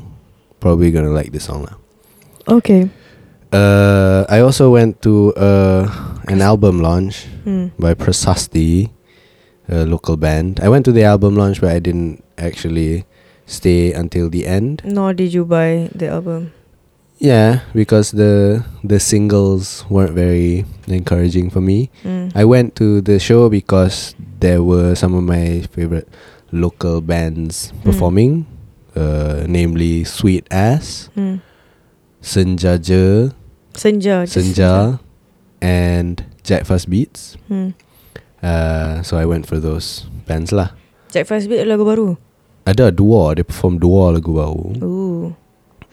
probably 0.60 0.92
gonna 0.92 1.14
like 1.14 1.32
this 1.32 1.48
song 1.48 1.64
lah. 1.64 1.80
Okay. 2.60 2.92
Uh, 3.54 4.26
I 4.28 4.42
also 4.44 4.68
went 4.74 5.00
to 5.06 5.32
uh, 5.38 5.86
an 6.28 6.42
album 6.44 6.82
launch 6.84 7.24
Hmm. 7.46 7.70
by 7.78 7.94
Prasasti, 7.94 8.90
a 9.68 9.84
local 9.86 10.16
band. 10.16 10.60
I 10.60 10.68
went 10.68 10.84
to 10.86 10.92
the 10.92 11.04
album 11.04 11.36
launch, 11.36 11.60
but 11.60 11.70
I 11.70 11.78
didn't 11.78 12.22
actually 12.38 13.04
stay 13.46 13.92
until 13.92 14.28
the 14.30 14.46
end. 14.46 14.82
Nor 14.84 15.12
did 15.14 15.32
you 15.32 15.44
buy 15.44 15.88
the 15.94 16.08
album. 16.08 16.52
Yeah, 17.18 17.60
because 17.72 18.10
the 18.10 18.64
the 18.82 18.98
singles 18.98 19.86
weren't 19.88 20.12
very 20.12 20.66
encouraging 20.88 21.48
for 21.48 21.60
me. 21.62 21.88
Hmm. 22.02 22.28
I 22.34 22.44
went 22.44 22.74
to 22.82 23.00
the 23.00 23.18
show 23.22 23.48
because 23.48 24.14
there 24.40 24.62
were 24.62 24.94
some 24.98 25.14
of 25.14 25.22
my 25.24 25.62
favorite 25.72 26.08
local 26.52 27.00
bands 27.00 27.72
Mm. 27.72 27.82
performing, 27.86 28.32
uh, 28.98 29.46
namely 29.48 30.04
Sweet 30.04 30.44
Ass. 30.50 31.08
Senjaja, 32.22 33.32
Senja. 33.74 34.24
just 34.26 34.36
Senja, 34.36 35.00
and 35.60 36.24
Jack 36.42 36.64
Fast 36.66 36.88
Beats. 36.90 37.36
Hmm. 37.48 37.70
Uh, 38.44 39.00
so 39.00 39.16
I 39.16 39.24
went 39.24 39.48
for 39.48 39.56
those 39.56 40.04
bands 40.28 40.52
lah. 40.52 40.76
Jack 41.08 41.24
Fast 41.24 41.48
Beat 41.48 41.64
lagu 41.64 41.88
baru. 41.88 42.20
Ada 42.68 42.92
dua, 42.92 43.32
they 43.32 43.44
perform 43.44 43.80
dua 43.80 44.12
lagu 44.12 44.36
baru. 44.36 44.68
Ooh. 44.84 45.32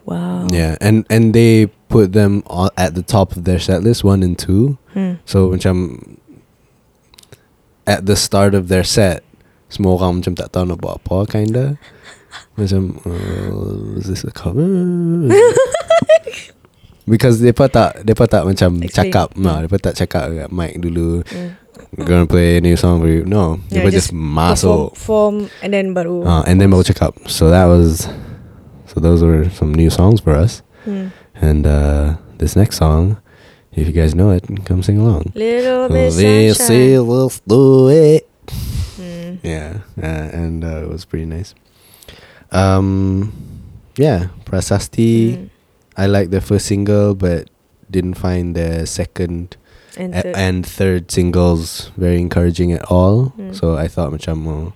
Wow. 0.03 0.51
Yeah, 0.51 0.75
and 0.83 1.07
and 1.07 1.31
they 1.31 1.71
put 1.87 2.11
them 2.11 2.43
all 2.49 2.73
at 2.75 2.97
the 2.97 3.05
top 3.05 3.37
of 3.37 3.47
their 3.47 3.61
set 3.61 3.85
list, 3.85 4.03
one 4.03 4.19
and 4.19 4.35
two. 4.35 4.75
Hmm. 4.91 5.23
So 5.23 5.47
macam 5.55 6.17
at 7.87 8.03
the 8.03 8.19
start 8.19 8.51
of 8.51 8.67
their 8.67 8.83
set, 8.83 9.23
semua 9.71 9.95
orang 9.95 10.19
macam 10.19 10.35
tak 10.35 10.51
tahu 10.51 10.67
nak 10.67 10.83
buat 10.83 10.99
apa 10.99 11.17
kinda. 11.31 11.65
Macam 12.55 12.95
uh, 13.03 13.99
is 13.99 14.07
this 14.07 14.23
a 14.23 14.31
cover? 14.31 14.63
Because 17.11 17.43
mereka 17.43 17.67
tak 17.67 18.07
mereka 18.07 18.23
tak 18.23 18.43
macam 18.47 18.71
Explain. 18.79 18.95
cakap, 19.11 19.27
nah, 19.35 19.59
mereka 19.59 19.91
tak 19.91 19.95
cakap 19.99 20.31
kat 20.31 20.47
mic 20.47 20.79
dulu. 20.79 21.27
Hmm. 21.27 21.59
We're 21.97 22.05
gonna 22.05 22.27
play 22.27 22.57
a 22.57 22.61
new 22.61 22.75
song 22.77 23.01
for 23.01 23.07
you. 23.07 23.23
No, 23.25 23.59
Yeah, 23.69 23.83
mereka 23.83 23.99
just, 23.99 24.11
just 24.11 24.13
masuk. 24.15 24.95
Form 24.95 25.49
and 25.61 25.73
then 25.73 25.93
baru. 25.93 26.23
Uh, 26.23 26.43
and 26.47 26.59
then 26.59 26.71
baru 26.71 26.83
cakap. 26.87 27.15
So 27.27 27.49
that 27.51 27.65
was, 27.67 28.07
so 28.87 28.99
those 28.99 29.19
were 29.23 29.49
some 29.51 29.73
new 29.75 29.89
songs 29.89 30.19
for 30.23 30.31
us. 30.31 30.63
Hmm. 30.87 31.11
And 31.35 31.67
uh, 31.67 32.15
this 32.39 32.55
next 32.55 32.77
song, 32.77 33.19
if 33.75 33.87
you 33.87 33.93
guys 33.93 34.15
know 34.15 34.31
it, 34.31 34.47
come 34.65 34.83
sing 34.83 34.99
along. 34.99 35.31
Little 35.35 35.89
bit 35.89 36.13
This 36.15 36.57
sunshine. 36.57 37.07
let's 37.07 37.39
do 37.43 37.89
it. 37.89 38.23
Hmm. 38.95 39.35
Yeah, 39.43 39.83
uh, 39.99 40.27
and 40.31 40.63
uh, 40.63 40.83
it 40.83 40.89
was 40.89 41.03
pretty 41.03 41.25
nice. 41.25 41.55
Um, 42.51 43.31
yeah, 43.97 44.27
Prasasti. 44.45 45.35
Hmm. 45.37 45.45
I 45.97 46.07
like 46.07 46.31
the 46.31 46.39
first 46.39 46.67
single, 46.71 47.15
but 47.15 47.49
didn't 47.91 48.15
find 48.15 48.55
the 48.55 48.87
second 48.87 49.57
And 49.97 50.13
third. 50.15 50.35
and 50.35 50.65
third 50.65 51.11
singles 51.11 51.91
very 51.97 52.19
encouraging 52.21 52.71
at 52.71 52.83
all. 52.89 53.33
Mm. 53.37 53.55
So 53.55 53.75
I 53.75 53.87
thought, 53.87 54.11
macam, 54.11 54.47
oh, 54.47 54.73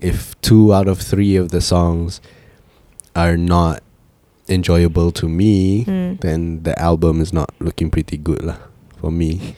if 0.00 0.38
two 0.42 0.72
out 0.72 0.86
of 0.86 0.98
three 1.02 1.34
of 1.34 1.50
the 1.50 1.60
songs 1.60 2.20
are 3.16 3.36
not 3.36 3.82
enjoyable 4.48 5.10
to 5.12 5.28
me, 5.28 5.82
Hmm. 5.84 6.14
then 6.22 6.62
the 6.62 6.78
album 6.80 7.20
is 7.20 7.32
not 7.34 7.50
looking 7.58 7.90
pretty 7.90 8.16
good 8.16 8.40
lah 8.46 8.56
for 8.96 9.10
me. 9.10 9.54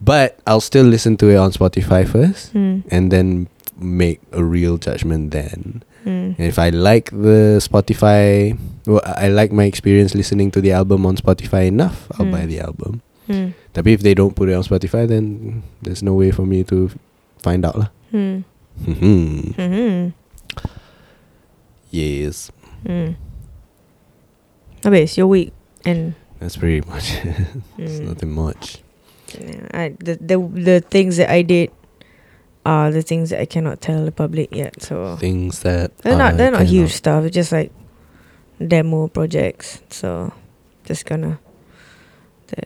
But 0.00 0.40
I'll 0.46 0.64
still 0.64 0.84
listen 0.88 1.16
to 1.18 1.28
it 1.30 1.36
on 1.36 1.52
Spotify 1.52 2.08
first, 2.08 2.50
Hmm. 2.52 2.80
and 2.90 3.12
then 3.12 3.46
make 3.78 4.20
a 4.32 4.42
real 4.42 4.76
judgment 4.78 5.30
then. 5.32 5.82
And 6.04 6.36
if 6.36 6.58
I 6.58 6.68
like 6.68 7.08
the 7.12 7.60
Spotify, 7.64 8.52
well, 8.84 9.00
I 9.04 9.28
like 9.32 9.52
my 9.52 9.64
experience 9.64 10.12
listening 10.14 10.50
to 10.52 10.60
the 10.60 10.72
album 10.72 11.06
on 11.08 11.16
Spotify 11.16 11.64
enough, 11.68 12.08
I'll 12.20 12.26
Mm. 12.28 12.32
buy 12.32 12.44
the 12.44 12.60
album. 12.60 13.00
Hmm. 13.26 13.56
Tapi 13.72 13.96
if 13.96 14.02
they 14.04 14.12
don't 14.12 14.36
put 14.36 14.48
it 14.48 14.54
on 14.54 14.62
Spotify, 14.62 15.08
then 15.08 15.62
there's 15.80 16.02
no 16.02 16.12
way 16.12 16.30
for 16.30 16.44
me 16.44 16.60
to 16.68 16.92
find 17.40 17.64
out 17.64 17.76
lah. 17.76 17.88
Hmm. 18.12 18.44
Mhm. 18.84 19.54
Hmm. 19.56 20.02
yes, 21.90 22.50
Hmm. 22.84 23.16
Habis 24.84 25.16
your 25.16 25.26
week 25.28 25.52
and 25.88 26.12
that's 26.40 26.56
pretty 26.60 26.84
much. 26.84 27.16
it. 27.16 27.24
it's 27.80 27.98
Hmm. 28.04 28.12
nothing 28.12 28.32
much. 28.36 28.84
Yeah, 29.32 29.64
I, 29.72 29.96
the 29.96 30.20
the 30.20 30.36
the 30.38 30.76
things 30.84 31.16
that 31.16 31.32
I 31.32 31.40
did 31.40 31.72
are 32.68 32.92
the 32.92 33.00
things 33.00 33.30
that 33.32 33.40
I 33.40 33.48
cannot 33.48 33.80
tell 33.80 34.04
the 34.04 34.12
public 34.12 34.52
yet. 34.52 34.82
So 34.84 35.16
Things 35.16 35.64
that 35.64 35.96
they're 36.04 36.18
not 36.20 36.34
I 36.34 36.36
they're 36.36 36.52
not 36.54 36.68
huge 36.68 36.92
stuff. 36.92 37.24
It's 37.24 37.34
just 37.34 37.52
like 37.56 37.72
demo 38.60 39.08
projects. 39.08 39.80
So 39.88 40.32
just 40.84 41.08
gonna. 41.08 41.40
The, 42.52 42.60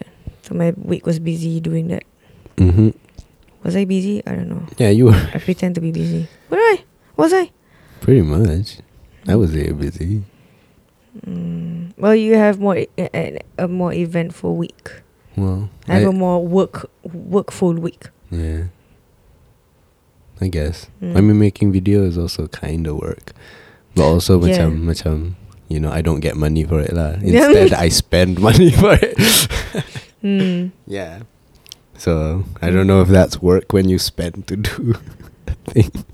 so 0.48 0.56
my 0.56 0.72
week 0.80 1.04
was 1.04 1.20
busy 1.20 1.60
doing 1.60 1.92
that. 1.92 2.08
Mhm. 2.56 2.96
Was 3.62 3.76
I 3.76 3.84
busy? 3.84 4.24
I 4.24 4.32
don't 4.32 4.48
know. 4.48 4.64
Yeah, 4.80 4.88
you 4.88 5.12
were 5.12 5.20
I 5.34 5.36
pretend 5.38 5.74
to 5.76 5.82
be 5.84 5.92
busy. 5.92 6.24
Was 6.48 6.56
I? 6.62 6.76
Was 7.20 7.32
I? 7.36 7.52
pretty 8.00 8.22
much. 8.24 8.78
I 9.28 9.36
was 9.36 9.50
very 9.52 9.74
busy. 9.76 10.22
Mm, 11.26 11.92
well, 11.98 12.14
you 12.14 12.38
have 12.38 12.56
more 12.62 12.78
a, 12.96 13.38
a 13.58 13.66
more 13.68 13.92
eventful 13.92 14.56
week. 14.56 15.02
Well, 15.36 15.68
I 15.90 16.00
have 16.00 16.08
a 16.08 16.12
more 16.16 16.40
work 16.40 16.88
workful 17.04 17.74
week. 17.76 18.08
yeah. 18.30 18.72
I 20.40 20.46
guess. 20.46 20.86
Mm. 21.02 21.16
I 21.16 21.20
mean, 21.20 21.38
making 21.38 21.72
video 21.74 22.06
is 22.06 22.16
also 22.16 22.46
kind 22.48 22.86
of 22.86 22.96
work, 23.02 23.34
but 23.98 24.06
also 24.06 24.38
Yeah. 24.38 24.70
macam 24.70 24.86
macam 24.86 25.14
you 25.66 25.82
know 25.82 25.90
I 25.90 25.98
don't 26.00 26.22
get 26.22 26.38
money 26.38 26.62
for 26.62 26.78
it 26.78 26.94
lah. 26.94 27.18
Instead, 27.26 27.74
I 27.74 27.90
spend 27.90 28.38
money 28.48 28.70
for 28.70 28.94
it. 28.94 29.18
Mm. 30.28 30.70
yeah. 30.86 31.22
So 31.96 32.44
I 32.62 32.70
don't 32.70 32.86
know 32.86 33.00
if 33.00 33.08
that's 33.08 33.40
work 33.42 33.72
when 33.72 33.88
you 33.88 33.98
spend 33.98 34.46
to 34.48 34.56
do 34.56 34.94
a 35.46 35.52
thing. 35.72 36.04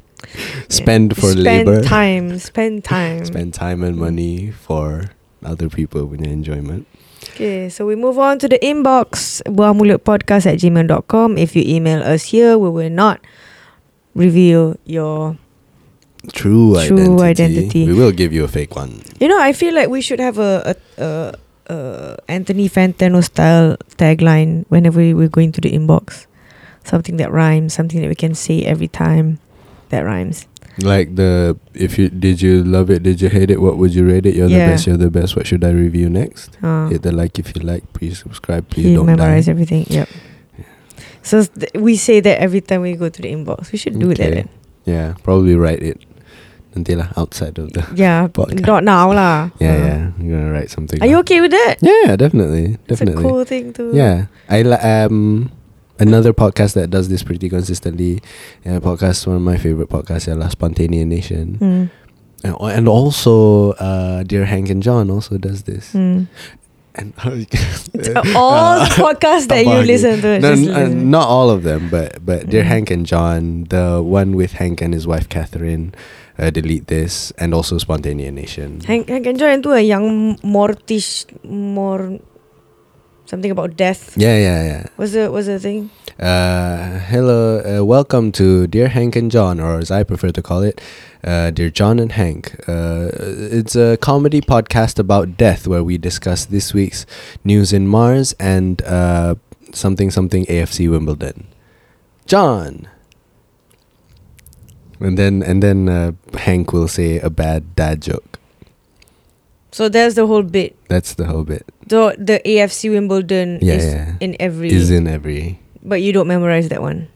Spend 0.68 1.14
for 1.14 1.32
spend 1.32 1.42
labor. 1.44 1.82
Spend 1.82 1.86
time. 1.88 2.38
Spend 2.38 2.84
time. 2.84 3.24
Spend 3.26 3.54
time 3.54 3.82
and 3.84 3.96
money 3.96 4.50
for 4.50 5.10
other 5.44 5.68
people 5.68 6.06
with 6.06 6.22
enjoyment. 6.22 6.86
Okay, 7.30 7.68
so 7.68 7.84
we 7.86 7.96
move 7.96 8.18
on 8.18 8.38
to 8.38 8.48
the 8.48 8.58
inbox. 8.60 9.42
Buahmulutpodcast 9.44 10.46
at 10.46 10.58
gmail.com. 10.58 11.36
If 11.38 11.56
you 11.56 11.62
email 11.66 12.02
us 12.02 12.24
here, 12.32 12.56
we 12.58 12.70
will 12.70 12.90
not 12.90 13.20
reveal 14.14 14.76
your. 14.84 15.36
True, 16.32 16.72
True 16.86 17.20
identity. 17.20 17.84
identity. 17.84 17.86
We 17.86 17.92
will 17.92 18.12
give 18.12 18.32
you 18.32 18.44
a 18.44 18.48
fake 18.48 18.74
one. 18.76 19.02
You 19.20 19.28
know, 19.28 19.38
I 19.38 19.52
feel 19.52 19.74
like 19.74 19.90
we 19.90 20.00
should 20.00 20.20
have 20.20 20.38
a, 20.38 20.74
a, 20.96 21.04
a, 21.04 21.34
a 21.66 22.16
Anthony 22.28 22.68
Fantano 22.68 23.22
style 23.22 23.76
tagline 23.96 24.64
whenever 24.68 25.00
we're 25.00 25.28
going 25.28 25.52
to 25.52 25.60
the 25.60 25.72
inbox. 25.72 26.26
Something 26.84 27.16
that 27.16 27.32
rhymes, 27.32 27.72
something 27.72 28.00
that 28.02 28.08
we 28.08 28.14
can 28.14 28.34
say 28.34 28.62
every 28.64 28.88
time 28.88 29.38
that 29.88 30.00
rhymes. 30.02 30.46
Like 30.78 31.14
the 31.14 31.56
if 31.72 31.98
you 31.98 32.08
did 32.10 32.42
you 32.42 32.64
love 32.64 32.90
it, 32.90 33.02
did 33.02 33.20
you 33.22 33.28
hate 33.28 33.48
it, 33.50 33.60
what 33.62 33.78
would 33.78 33.94
you 33.94 34.04
rate 34.04 34.26
it? 34.26 34.34
You're 34.34 34.48
Yeah. 34.48 34.66
the 34.66 34.72
best, 34.72 34.86
you're 34.86 34.96
the 34.96 35.10
best. 35.10 35.36
What 35.36 35.46
should 35.46 35.62
I 35.64 35.70
review 35.70 36.10
next? 36.10 36.50
Uh, 36.62 36.88
Hit 36.88 37.02
the 37.02 37.12
like 37.12 37.38
if 37.38 37.54
you 37.54 37.62
like. 37.62 37.86
Please 37.92 38.18
subscribe. 38.18 38.68
Please 38.68 38.92
don't 38.94 39.06
memorize 39.06 39.46
die. 39.46 39.52
everything. 39.52 39.86
Yep. 39.88 40.08
So 41.22 41.44
th- 41.44 41.72
we 41.74 41.96
say 41.96 42.20
that 42.20 42.40
every 42.40 42.60
time 42.60 42.82
we 42.82 42.94
go 42.96 43.08
to 43.08 43.22
the 43.22 43.32
inbox. 43.32 43.72
We 43.72 43.78
should 43.78 43.98
do 43.98 44.10
Okay. 44.10 44.24
that. 44.24 44.34
Then. 44.34 44.48
Yeah, 44.84 45.14
probably 45.22 45.54
write 45.54 45.80
it. 45.82 46.02
Until 46.74 47.02
outside 47.16 47.58
of 47.58 47.72
the. 47.72 47.86
Yeah, 47.94 48.26
Podcast. 48.28 48.66
not 48.66 48.82
now 48.82 49.12
lah. 49.12 49.50
Yeah, 49.60 49.74
Uh. 49.74 49.78
yeah. 49.86 50.02
I'm 50.18 50.26
gonna 50.28 50.50
write 50.52 50.70
something. 50.70 51.00
Are 51.00 51.06
you 51.06 51.18
okay 51.22 51.40
with 51.40 51.52
that? 51.52 51.76
Yeah, 51.80 52.16
definitely, 52.16 52.78
definitely 52.90 53.14
It's 53.14 53.20
a 53.20 53.28
cool 53.30 53.44
thing 53.44 53.72
to. 53.78 53.94
Yeah, 53.94 54.26
I 54.50 54.62
um 55.06 55.50
another 56.02 56.32
podcast 56.34 56.74
that 56.74 56.90
does 56.90 57.08
this 57.08 57.22
pretty 57.22 57.48
consistently. 57.48 58.18
Yeah, 58.66 58.80
podcast 58.82 59.26
one 59.26 59.36
of 59.36 59.42
my 59.42 59.56
favorite 59.56 59.88
podcasts, 59.88 60.26
yeah, 60.26 60.34
La 60.34 60.48
Spontaneanation, 60.50 61.58
Mm. 61.62 61.90
and, 62.42 62.54
and 62.60 62.88
also 62.88 63.72
uh, 63.78 64.22
Dear 64.26 64.44
Hank 64.44 64.68
and 64.70 64.82
John 64.82 65.10
also 65.10 65.38
does 65.38 65.62
this. 65.64 65.92
Mm. 65.94 66.26
And 66.96 67.10
All 68.34 68.78
the 68.78 68.90
podcasts 68.98 69.48
that 69.50 69.62
you 69.66 69.78
listen 69.82 70.20
to. 70.22 70.38
No, 70.38 70.52
n- 70.52 70.70
uh, 70.70 70.86
not 70.88 71.26
all 71.26 71.50
of 71.50 71.62
them, 71.62 71.88
but 71.90 72.18
but 72.24 72.48
Dear 72.50 72.62
Mm. 72.62 72.66
Hank 72.66 72.90
and 72.90 73.06
John, 73.06 73.64
the 73.70 74.02
one 74.02 74.34
with 74.36 74.52
Hank 74.58 74.80
and 74.82 74.94
his 74.94 75.06
wife 75.06 75.28
Catherine, 75.28 75.94
uh, 76.39 76.51
delete 76.51 76.87
this, 76.87 77.32
and 77.39 77.55
also 77.55 77.78
Spontaneanation. 77.78 78.85
Hank, 78.85 79.09
Hank 79.09 79.26
and 79.26 79.39
John 79.39 79.62
tu 79.62 79.72
eh, 79.72 79.80
yang 79.80 80.39
mortish, 80.43 81.26
more 81.45 82.18
something 83.26 83.51
about 83.51 83.76
death. 83.76 84.14
Yeah, 84.16 84.37
yeah, 84.37 84.64
yeah. 84.64 84.87
Was 84.97 85.12
the 85.12 85.30
was 85.30 85.47
the 85.47 85.59
thing? 85.59 85.91
Uh, 86.18 86.99
hello, 87.11 87.59
uh, 87.59 87.85
welcome 87.85 88.30
to 88.32 88.66
Dear 88.66 88.89
Hank 88.89 89.16
and 89.16 89.30
John, 89.30 89.59
or 89.61 89.78
as 89.78 89.91
I 89.91 90.03
prefer 90.05 90.30
to 90.30 90.43
call 90.43 90.62
it, 90.62 90.80
uh, 91.24 91.51
Dear 91.51 91.70
John 91.70 91.99
and 91.99 92.12
Hank. 92.12 92.55
Uh, 92.68 93.11
it's 93.14 93.74
a 93.74 93.97
comedy 93.97 94.41
podcast 94.41 94.99
about 94.99 95.37
death 95.37 95.66
where 95.66 95.82
we 95.82 95.99
discuss 95.99 96.45
this 96.45 96.72
week's 96.74 97.07
news 97.43 97.72
in 97.72 97.89
Mars 97.89 98.35
and 98.39 98.82
uh, 98.82 99.35
something 99.72 100.11
something 100.11 100.45
AFC 100.47 100.91
Wimbledon. 100.91 101.47
John. 102.26 102.89
And 105.05 105.18
then 105.20 105.42
and 105.44 105.61
then 105.62 105.88
uh, 105.88 106.12
Hank 106.40 106.72
will 106.72 106.88
say 106.88 107.20
a 107.20 107.28
bad 107.28 107.76
dad 107.76 108.00
joke. 108.00 108.40
So 109.70 109.88
that's 109.92 110.14
the 110.14 110.24
whole 110.26 110.42
bit. 110.46 110.72
That's 110.88 111.14
the 111.14 111.26
whole 111.26 111.44
bit. 111.44 111.66
So 111.90 112.14
the 112.16 112.40
AFC 112.46 112.88
Wimbledon 112.88 113.59
Yeah, 113.61 113.74
is 113.74 113.84
yeah. 113.84 114.14
in 114.24 114.32
every. 114.40 114.70
Is 114.72 114.88
in 114.90 115.05
every. 115.07 115.59
but 115.84 116.00
you 116.00 116.12
don't 116.16 116.26
memorize 116.26 116.68
that 116.70 116.80
one. 116.80 117.09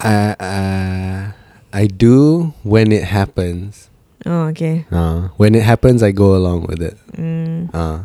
Uh, 0.00 0.32
uh, 0.40 1.32
I 1.74 1.86
do 1.86 2.54
when 2.64 2.92
it 2.92 3.04
happens. 3.04 3.90
Oh, 4.24 4.48
okay. 4.54 4.86
Uh, 4.90 5.28
when 5.36 5.54
it 5.54 5.62
happens, 5.62 6.02
I 6.02 6.10
go 6.12 6.34
along 6.34 6.66
with 6.66 6.80
it. 6.80 6.96
Mm. 7.12 7.68
Uh, 7.74 8.04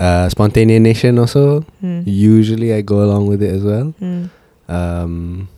uh, 0.00 0.28
Spontaneanation 0.32 1.18
also. 1.20 1.64
Mm. 1.84 2.02
Usually, 2.06 2.72
I 2.74 2.80
go 2.80 3.04
along 3.04 3.28
with 3.28 3.42
it 3.42 3.52
as 3.54 3.62
well. 3.62 3.94
Mm. 4.00 4.30
Um, 4.68 5.48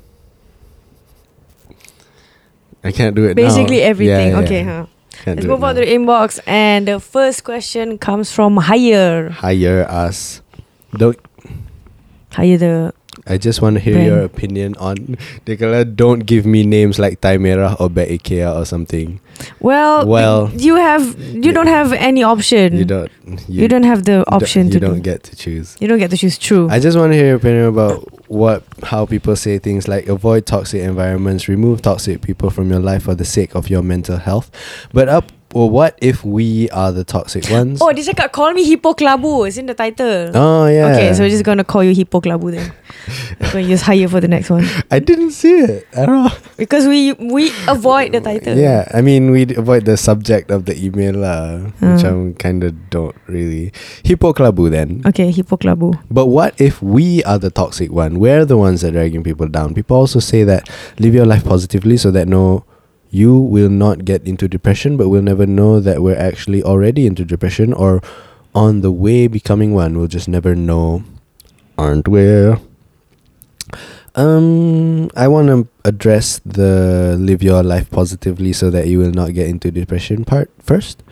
I 2.84 2.92
can't 2.92 3.14
do 3.14 3.24
it. 3.26 3.34
Basically 3.34 3.78
Yeah, 3.80 3.84
everything. 3.92 4.32
yeah, 4.32 4.38
okay, 4.40 4.64
yeah. 4.64 4.80
huh? 4.80 4.86
Can't 5.24 5.36
Let's 5.36 5.46
move 5.46 5.62
on 5.64 5.74
now. 5.74 5.80
to 5.80 5.86
the 5.86 5.92
inbox. 5.92 6.40
And 6.46 6.88
the 6.88 6.98
first 7.00 7.44
question 7.44 7.98
comes 7.98 8.32
from 8.32 8.56
Higher. 8.56 9.28
Hire 9.30 9.84
us. 9.88 10.40
Don't. 10.96 11.18
Higher 12.32 12.56
the. 12.56 12.94
I 13.26 13.36
just 13.38 13.60
want 13.62 13.74
to 13.74 13.80
hear 13.80 13.94
Brand. 13.94 14.06
your 14.08 14.20
opinion 14.22 14.76
on. 14.78 15.16
Nicola, 15.46 15.84
don't 15.84 16.20
give 16.20 16.46
me 16.46 16.64
names 16.64 16.98
like 16.98 17.20
Taimera 17.20 17.78
or 17.80 17.88
Bet 17.90 18.08
Ikea 18.08 18.54
or 18.54 18.64
something. 18.64 19.20
Well, 19.60 20.06
Well, 20.06 20.50
you 20.56 20.76
have 20.76 21.18
you 21.18 21.52
don't 21.52 21.66
have 21.66 21.92
any 21.92 22.22
option. 22.22 22.76
You 22.76 22.84
don't. 22.84 23.10
You, 23.48 23.68
don't 23.68 23.84
have 23.84 24.04
the 24.04 24.12
you 24.12 24.24
don't- 24.24 24.32
option 24.42 24.66
You 24.66 24.72
to 24.74 24.80
don't 24.80 24.94
do. 24.96 25.00
get 25.02 25.22
to 25.24 25.36
choose. 25.36 25.76
You 25.80 25.88
don't 25.88 25.98
get 25.98 26.10
to 26.10 26.16
choose 26.16 26.36
true. 26.38 26.68
I 26.70 26.80
just 26.80 26.96
want 26.98 27.12
to 27.12 27.16
hear 27.16 27.26
your 27.26 27.36
opinion 27.36 27.66
about 27.66 28.04
what 28.30 28.62
how 28.84 29.06
people 29.06 29.34
say 29.36 29.58
things 29.58 29.86
like 29.88 30.06
avoid 30.08 30.46
toxic 30.46 30.82
environments, 30.82 31.48
remove 31.48 31.82
toxic 31.82 32.22
people 32.22 32.50
from 32.50 32.70
your 32.70 32.80
life 32.80 33.04
for 33.04 33.14
the 33.14 33.24
sake 33.24 33.54
of 33.54 33.68
your 33.70 33.82
mental 33.82 34.16
health. 34.18 34.50
But 34.92 35.08
up 35.08 35.32
or 35.54 35.68
what 35.70 35.98
if 36.00 36.24
we 36.24 36.70
are 36.70 36.92
the 36.92 37.04
toxic 37.04 37.48
ones? 37.50 37.80
oh, 37.82 37.90
dia 37.92 38.04
cakap 38.14 38.32
call 38.32 38.52
me 38.54 38.64
Hippo 38.64 38.94
Klabu. 38.94 39.46
It's 39.48 39.56
in 39.56 39.66
the 39.66 39.74
title. 39.74 40.30
Oh, 40.34 40.66
yeah. 40.66 40.92
Okay, 40.94 41.14
so 41.14 41.22
we're 41.24 41.30
just 41.34 41.44
gonna 41.44 41.64
call 41.64 41.82
you 41.84 41.94
Hippo 41.94 42.20
Klabu 42.20 42.52
then. 42.52 42.72
we're 43.40 43.52
gonna 43.52 43.66
use 43.66 43.82
higher 43.82 44.08
for 44.08 44.20
the 44.20 44.28
next 44.28 44.50
one 44.50 44.66
I 44.90 44.98
didn't 44.98 45.30
see 45.32 45.54
it 45.64 45.86
at 45.94 46.08
all. 46.08 46.30
because 46.58 46.86
we 46.86 47.12
we 47.16 47.50
avoid 47.66 48.12
the 48.12 48.20
title. 48.20 48.56
Yeah, 48.56 48.86
I 48.92 49.00
mean 49.00 49.30
we 49.30 49.42
avoid 49.56 49.84
the 49.86 49.96
subject 49.96 50.50
of 50.50 50.66
the 50.66 50.76
email 50.76 51.16
lah, 51.18 51.70
which 51.80 52.04
Uh. 52.04 52.12
I 52.12 52.32
kind 52.38 52.62
of 52.64 52.76
don't 52.90 53.16
really. 53.26 53.72
Hippo 54.04 54.32
Klabu 54.32 54.70
then. 54.70 55.02
Okay, 55.06 55.30
Hippo 55.30 55.56
Klabu. 55.56 55.96
But 56.10 56.26
what 56.26 56.54
if 56.60 56.82
we 56.82 57.22
are 57.24 57.38
the 57.38 57.50
toxic 57.50 57.90
one? 57.90 58.18
We're 58.20 58.44
the 58.44 58.58
ones 58.58 58.82
that 58.82 58.94
are 58.94 59.00
dragging 59.00 59.24
people 59.24 59.48
down. 59.48 59.72
People 59.74 59.96
also 59.96 60.20
say 60.20 60.44
that 60.44 60.68
live 61.00 61.14
your 61.14 61.26
life 61.26 61.44
positively 61.44 61.96
so 61.96 62.10
that 62.12 62.28
no, 62.28 62.64
you 63.10 63.36
will 63.38 63.68
not 63.68 64.04
get 64.04 64.22
into 64.26 64.46
depression, 64.48 64.96
but 64.96 65.08
we'll 65.08 65.22
never 65.22 65.46
know 65.46 65.80
that 65.80 66.02
we're 66.02 66.16
actually 66.18 66.62
already 66.62 67.06
into 67.06 67.24
depression 67.24 67.72
or 67.72 68.00
on 68.54 68.80
the 68.82 68.92
way 68.92 69.26
becoming 69.26 69.74
one. 69.74 69.98
We'll 69.98 70.06
just 70.06 70.28
never 70.28 70.54
know, 70.54 71.02
aren't 71.76 72.06
we? 72.08 72.54
Um, 74.16 75.08
I 75.16 75.28
want 75.28 75.48
to 75.48 75.68
address 75.84 76.40
the 76.44 77.16
live 77.18 77.42
your 77.42 77.62
life 77.62 77.90
positively 77.90 78.52
so 78.52 78.68
that 78.70 78.88
you 78.88 78.98
will 78.98 79.12
not 79.12 79.34
get 79.34 79.48
into 79.48 79.70
depression 79.70 80.24
part 80.24 80.50
first. 80.58 81.02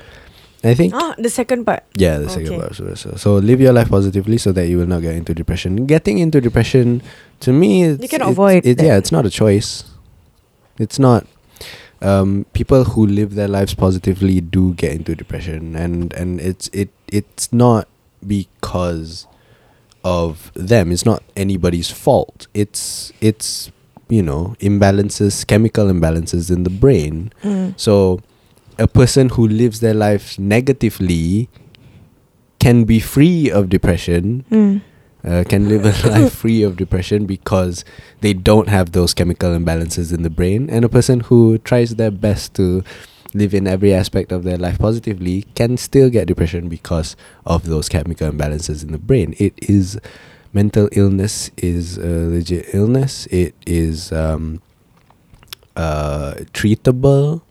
I 0.64 0.74
think 0.74 0.92
Ah, 0.92 1.14
the 1.16 1.30
second 1.30 1.64
part. 1.64 1.84
yeah, 1.94 2.18
the 2.18 2.28
second 2.28 2.48
Okay. 2.50 2.58
part. 2.58 2.74
So, 2.74 2.94
so, 2.94 3.14
so 3.14 3.36
live 3.36 3.60
your 3.60 3.72
life 3.72 3.88
positively 3.88 4.38
so 4.38 4.50
that 4.50 4.66
you 4.66 4.76
will 4.78 4.90
not 4.90 5.02
get 5.02 5.14
into 5.14 5.32
depression. 5.32 5.86
Getting 5.86 6.18
into 6.18 6.40
depression, 6.40 7.00
to 7.40 7.52
me, 7.52 7.84
it's, 7.84 8.00
can 8.10 8.22
it's- 8.22 8.30
avoid 8.32 8.66
It, 8.66 8.82
yeah, 8.82 8.96
it's 8.98 9.12
not 9.12 9.24
a 9.24 9.30
choice. 9.30 9.84
It's 10.78 10.98
not. 10.98 11.26
Um, 12.00 12.46
people 12.52 12.84
who 12.84 13.06
live 13.06 13.34
their 13.34 13.48
lives 13.48 13.74
positively 13.74 14.40
do 14.40 14.74
get 14.74 14.92
into 14.92 15.14
depression, 15.14 15.74
and 15.74 16.12
and 16.12 16.40
it's 16.40 16.68
it 16.68 16.90
it's 17.08 17.52
not 17.52 17.88
because 18.26 19.26
of 20.04 20.52
them. 20.54 20.92
It's 20.92 21.04
not 21.04 21.22
anybody's 21.36 21.90
fault. 21.90 22.46
It's 22.54 23.12
it's 23.20 23.70
you 24.08 24.22
know 24.22 24.54
imbalances, 24.60 25.46
chemical 25.46 25.86
imbalances 25.86 26.50
in 26.50 26.64
the 26.64 26.70
brain. 26.70 27.32
Mm. 27.42 27.78
So, 27.78 28.20
a 28.78 28.86
person 28.86 29.30
who 29.30 29.48
lives 29.48 29.80
their 29.80 29.94
life 29.94 30.38
negatively 30.38 31.48
can 32.58 32.84
be 32.84 33.00
free 33.00 33.50
of 33.50 33.68
depression. 33.68 34.44
Mm. 34.50 34.82
Uh, 35.28 35.44
can 35.48 35.68
live 35.68 35.84
a 35.84 36.08
life 36.08 36.32
free 36.32 36.62
of 36.62 36.76
depression 36.76 37.26
because 37.26 37.84
they 38.20 38.32
don't 38.32 38.68
have 38.68 38.92
those 38.92 39.14
chemical 39.14 39.50
imbalances 39.50 40.12
in 40.12 40.22
the 40.22 40.30
brain. 40.30 40.70
And 40.70 40.84
a 40.84 40.88
person 40.88 41.20
who 41.20 41.58
tries 41.58 41.96
their 41.96 42.10
best 42.10 42.54
to 42.54 42.82
live 43.34 43.52
in 43.54 43.66
every 43.66 43.92
aspect 43.92 44.32
of 44.32 44.42
their 44.44 44.56
life 44.56 44.78
positively 44.78 45.42
can 45.54 45.76
still 45.76 46.08
get 46.10 46.26
depression 46.26 46.68
because 46.68 47.14
of 47.44 47.66
those 47.66 47.88
chemical 47.88 48.30
imbalances 48.30 48.82
in 48.82 48.92
the 48.92 48.98
brain. 48.98 49.34
It 49.38 49.54
is 49.58 49.98
mental 50.52 50.88
illness 50.92 51.50
is 51.58 51.98
a 51.98 52.08
legit 52.28 52.74
illness. 52.74 53.26
It 53.26 53.54
is 53.66 54.12
um, 54.12 54.62
uh, 55.76 56.34
treatable, 56.52 57.42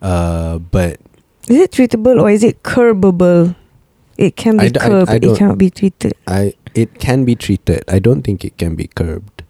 uh, 0.00 0.58
but 0.58 1.00
Is 1.48 1.58
it 1.58 1.70
treatable 1.72 2.20
or 2.20 2.30
is 2.30 2.44
it 2.44 2.62
curbable? 2.62 3.56
It 4.18 4.36
can 4.36 4.58
be 4.58 4.66
I 4.66 4.68
d- 4.68 4.78
curbed. 4.78 5.10
I 5.10 5.16
it 5.16 5.36
cannot 5.36 5.58
be 5.58 5.70
treated. 5.70 6.12
I 6.26 6.54
it 6.74 6.98
can 6.98 7.24
be 7.24 7.34
treated. 7.34 7.84
I 7.88 7.98
don't 7.98 8.22
think 8.22 8.44
it 8.44 8.56
can 8.58 8.74
be 8.74 8.88
curbed. 8.88 9.42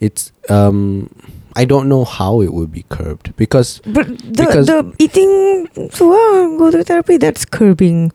It's 0.00 0.32
um 0.48 1.08
I 1.56 1.64
don't 1.64 1.88
know 1.88 2.04
how 2.04 2.40
it 2.44 2.52
would 2.52 2.70
be 2.70 2.84
curbed 2.88 3.32
because 3.36 3.80
But 3.86 4.08
the 4.20 4.44
Because- 4.44 4.66
the 4.68 4.92
eating 4.98 5.68
so 5.90 6.12
ah, 6.12 6.52
go 6.60 6.70
to 6.70 6.84
therapy 6.84 7.16
that's 7.16 7.44
curbing 7.48 8.12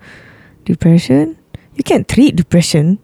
depression. 0.66 1.38
You 1.74 1.84
can't 1.84 2.07
treat 2.07 2.36
depression. 2.36 2.99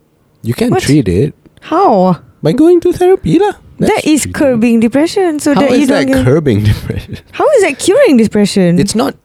you 0.45 0.53
can 0.53 0.69
What? 0.71 0.83
treat 0.85 1.07
it 1.09 1.33
How? 1.73 2.21
by 2.45 2.53
going 2.53 2.79
to 2.85 2.93
therapy 2.93 3.39
lah. 3.41 3.57
that 3.81 4.05
That's 4.05 4.25
curbing 4.29 4.79
depression. 4.79 5.39
So 5.41 5.53
How 5.57 5.61
that 5.65 5.71
you 5.73 5.83
is 5.85 5.89
don't 5.89 6.05
that 6.09 6.23
curbing 6.25 6.63
depression? 6.71 7.17
How 7.33 7.49
is 7.57 7.61
that 7.65 7.77
curing 7.81 8.17
depression? 8.21 8.77
It's 8.77 8.93
not. 8.93 9.17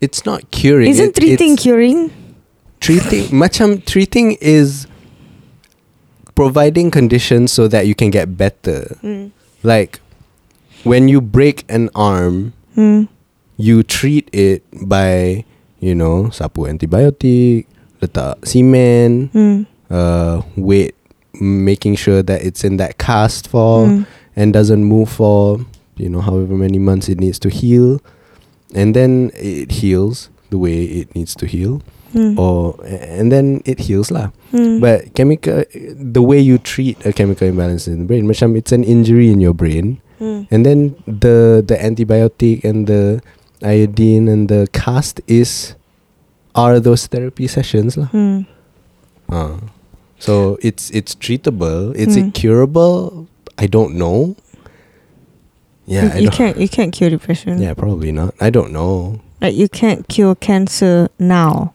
It's 0.00 0.24
not 0.24 0.50
curing. 0.50 0.90
Isn't 0.90 1.16
it, 1.16 1.20
treating 1.20 1.56
curing? 1.56 2.12
Treating? 2.86 3.24
Macam 3.34 3.82
treating 3.82 4.38
is 4.40 4.86
providing 6.38 6.90
conditions 6.90 7.50
so 7.52 7.66
that 7.68 7.86
you 7.86 7.94
can 7.94 8.10
get 8.10 8.36
better. 8.36 8.96
Mm. 9.02 9.32
Like 9.62 9.98
when 10.84 11.08
you 11.08 11.20
break 11.20 11.64
an 11.68 11.90
arm, 11.94 12.52
Mm. 12.76 13.08
you 13.56 13.82
treat 13.82 14.28
it 14.36 14.62
by 14.84 15.42
you 15.80 15.94
know 15.96 16.28
sapu 16.30 16.68
antibiotic, 16.68 17.64
letak 18.04 18.44
semen, 18.46 19.30
Mm. 19.32 19.66
uh, 19.90 20.42
wait, 20.56 20.94
making 21.40 21.96
sure 21.96 22.22
that 22.22 22.44
it's 22.44 22.62
in 22.64 22.76
that 22.76 22.98
cast 23.00 23.48
for 23.48 23.88
Mm. 23.88 24.06
and 24.36 24.52
doesn't 24.52 24.84
move 24.84 25.08
for 25.08 25.64
you 25.96 26.08
know 26.12 26.20
however 26.20 26.52
many 26.54 26.76
months 26.78 27.08
it 27.08 27.16
needs 27.18 27.40
to 27.40 27.48
heal, 27.48 27.98
and 28.76 28.92
then 28.94 29.32
it 29.34 29.80
heals 29.80 30.28
the 30.52 30.58
way 30.60 30.84
it 30.84 31.08
needs 31.16 31.32
to 31.34 31.48
heal, 31.48 31.80
Mm. 32.14 32.38
or 32.38 32.78
and 32.86 33.32
then 33.32 33.60
it 33.66 33.80
heals 33.90 34.10
lah. 34.10 34.30
Mm. 34.52 34.80
But 34.80 35.12
chemical, 35.14 35.64
the 35.96 36.22
way 36.22 36.38
you 36.40 36.56
treat 36.58 36.96
a 37.04 37.12
chemical 37.12 37.48
imbalance 37.48 37.88
in 37.90 37.98
the 37.98 38.06
brain, 38.06 38.26
macam 38.30 38.56
it's 38.56 38.70
an 38.72 38.84
injury 38.84 39.28
in 39.30 39.40
your 39.40 39.52
brain. 39.52 40.00
Mm. 40.22 40.46
And 40.50 40.60
then 40.64 40.78
the 41.04 41.60
the 41.66 41.76
antibiotic 41.76 42.62
and 42.64 42.86
the 42.86 43.20
iodine 43.60 44.28
and 44.28 44.48
the 44.48 44.70
cast 44.72 45.20
is 45.26 45.74
are 46.54 46.80
those 46.80 47.04
therapy 47.10 47.44
sessions 47.50 47.96
lah. 47.98 48.08
Mm. 48.14 48.46
Uh. 49.28 49.60
So 50.16 50.56
it's 50.64 50.88
it's 50.96 51.12
treatable. 51.18 51.92
Is 51.92 52.16
Mm. 52.16 52.30
it 52.30 52.34
curable? 52.38 53.28
I 53.60 53.66
don't 53.68 53.98
know. 54.00 54.36
Yeah, 55.84 56.10
I 56.14 56.18
you, 56.18 56.22
you 56.24 56.30
can't 56.30 56.56
you 56.56 56.68
can't 56.68 56.92
cure 56.96 57.10
depression. 57.10 57.60
yeah, 57.60 57.74
probably 57.74 58.10
not. 58.10 58.32
I 58.40 58.48
don't 58.50 58.72
know. 58.72 59.20
Like 59.40 59.54
you 59.54 59.68
can't 59.68 60.08
cure 60.08 60.34
cancer 60.34 61.08
now. 61.20 61.74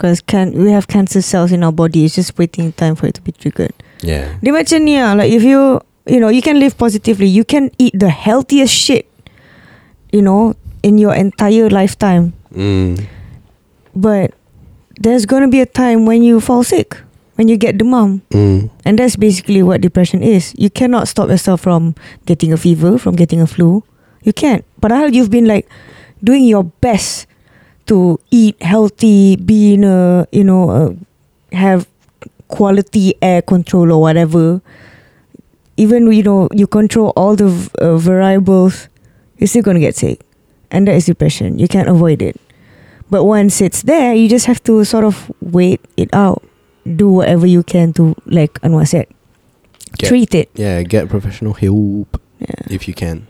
Because 0.00 0.24
can 0.24 0.56
we 0.56 0.72
have 0.72 0.88
cancer 0.88 1.20
cells 1.20 1.52
in 1.52 1.60
our 1.60 1.70
body. 1.70 2.08
It's 2.08 2.16
just 2.16 2.38
waiting 2.40 2.72
time 2.72 2.96
for 2.96 3.04
it 3.04 3.12
to 3.16 3.20
be 3.20 3.36
triggered. 3.36 3.76
Yeah. 4.00 4.32
Dia 4.40 4.48
macam 4.48 4.88
ni 4.88 4.96
lah. 4.96 5.12
Like 5.12 5.28
if 5.28 5.44
you 5.44 5.76
you 6.08 6.16
know 6.16 6.32
you 6.32 6.40
can 6.40 6.56
live 6.56 6.80
positively. 6.80 7.28
You 7.28 7.44
can 7.44 7.68
eat 7.76 7.92
the 7.92 8.08
healthiest 8.08 8.72
shit. 8.72 9.04
You 10.08 10.24
know 10.24 10.56
in 10.80 10.96
your 10.96 11.12
entire 11.12 11.68
lifetime. 11.68 12.32
Mm. 12.56 13.04
But 13.92 14.32
there's 14.96 15.28
gonna 15.28 15.52
be 15.52 15.60
a 15.60 15.68
time 15.68 16.08
when 16.08 16.24
you 16.24 16.40
fall 16.40 16.64
sick. 16.64 16.96
When 17.36 17.52
you 17.52 17.60
get 17.60 17.76
demam. 17.76 18.24
Mm. 18.32 18.72
And 18.88 18.96
that's 18.96 19.20
basically 19.20 19.60
what 19.60 19.84
depression 19.84 20.24
is. 20.24 20.56
You 20.56 20.72
cannot 20.72 21.12
stop 21.12 21.28
yourself 21.28 21.60
from 21.60 21.92
getting 22.24 22.56
a 22.56 22.56
fever, 22.56 22.96
from 22.96 23.20
getting 23.20 23.44
a 23.44 23.48
flu. 23.48 23.84
You 24.24 24.32
can't. 24.32 24.64
But 24.80 24.96
Padahal 24.96 25.12
you've 25.12 25.28
been 25.28 25.44
like 25.44 25.68
doing 26.24 26.48
your 26.48 26.64
best 26.80 27.28
to 27.90 28.18
eat 28.30 28.54
healthy, 28.62 29.34
be 29.36 29.74
in 29.74 29.82
a, 29.84 30.26
you 30.30 30.44
know, 30.44 30.70
uh, 30.70 30.94
have 31.52 31.86
quality 32.48 33.14
air 33.20 33.42
control 33.42 33.90
or 33.92 34.00
whatever. 34.00 34.62
Even, 35.76 36.10
you 36.12 36.22
know, 36.22 36.48
you 36.52 36.66
control 36.66 37.12
all 37.16 37.34
the 37.36 37.48
v- 37.48 37.70
uh, 37.80 37.96
variables, 37.98 38.88
you're 39.38 39.48
still 39.48 39.62
going 39.62 39.74
to 39.74 39.80
get 39.80 39.96
sick. 39.96 40.20
And 40.70 40.86
that 40.86 40.94
is 40.94 41.06
depression. 41.06 41.58
You 41.58 41.66
can't 41.68 41.88
avoid 41.88 42.22
it. 42.22 42.38
But 43.10 43.24
once 43.24 43.60
it's 43.60 43.82
there, 43.82 44.14
you 44.14 44.28
just 44.28 44.46
have 44.46 44.62
to 44.64 44.84
sort 44.84 45.02
of 45.04 45.30
wait 45.40 45.80
it 45.96 46.08
out. 46.14 46.44
Do 46.86 47.08
whatever 47.08 47.46
you 47.46 47.62
can 47.64 47.92
to, 47.94 48.14
like 48.26 48.54
Anwar 48.62 48.86
said, 48.86 49.06
Get- 49.98 50.08
treat 50.08 50.34
it. 50.34 50.48
Yeah, 50.54 50.82
get 50.84 51.08
professional 51.08 51.54
help. 51.54 52.20
Yeah. 52.38 52.70
if 52.70 52.86
you 52.88 52.94
can. 52.94 53.26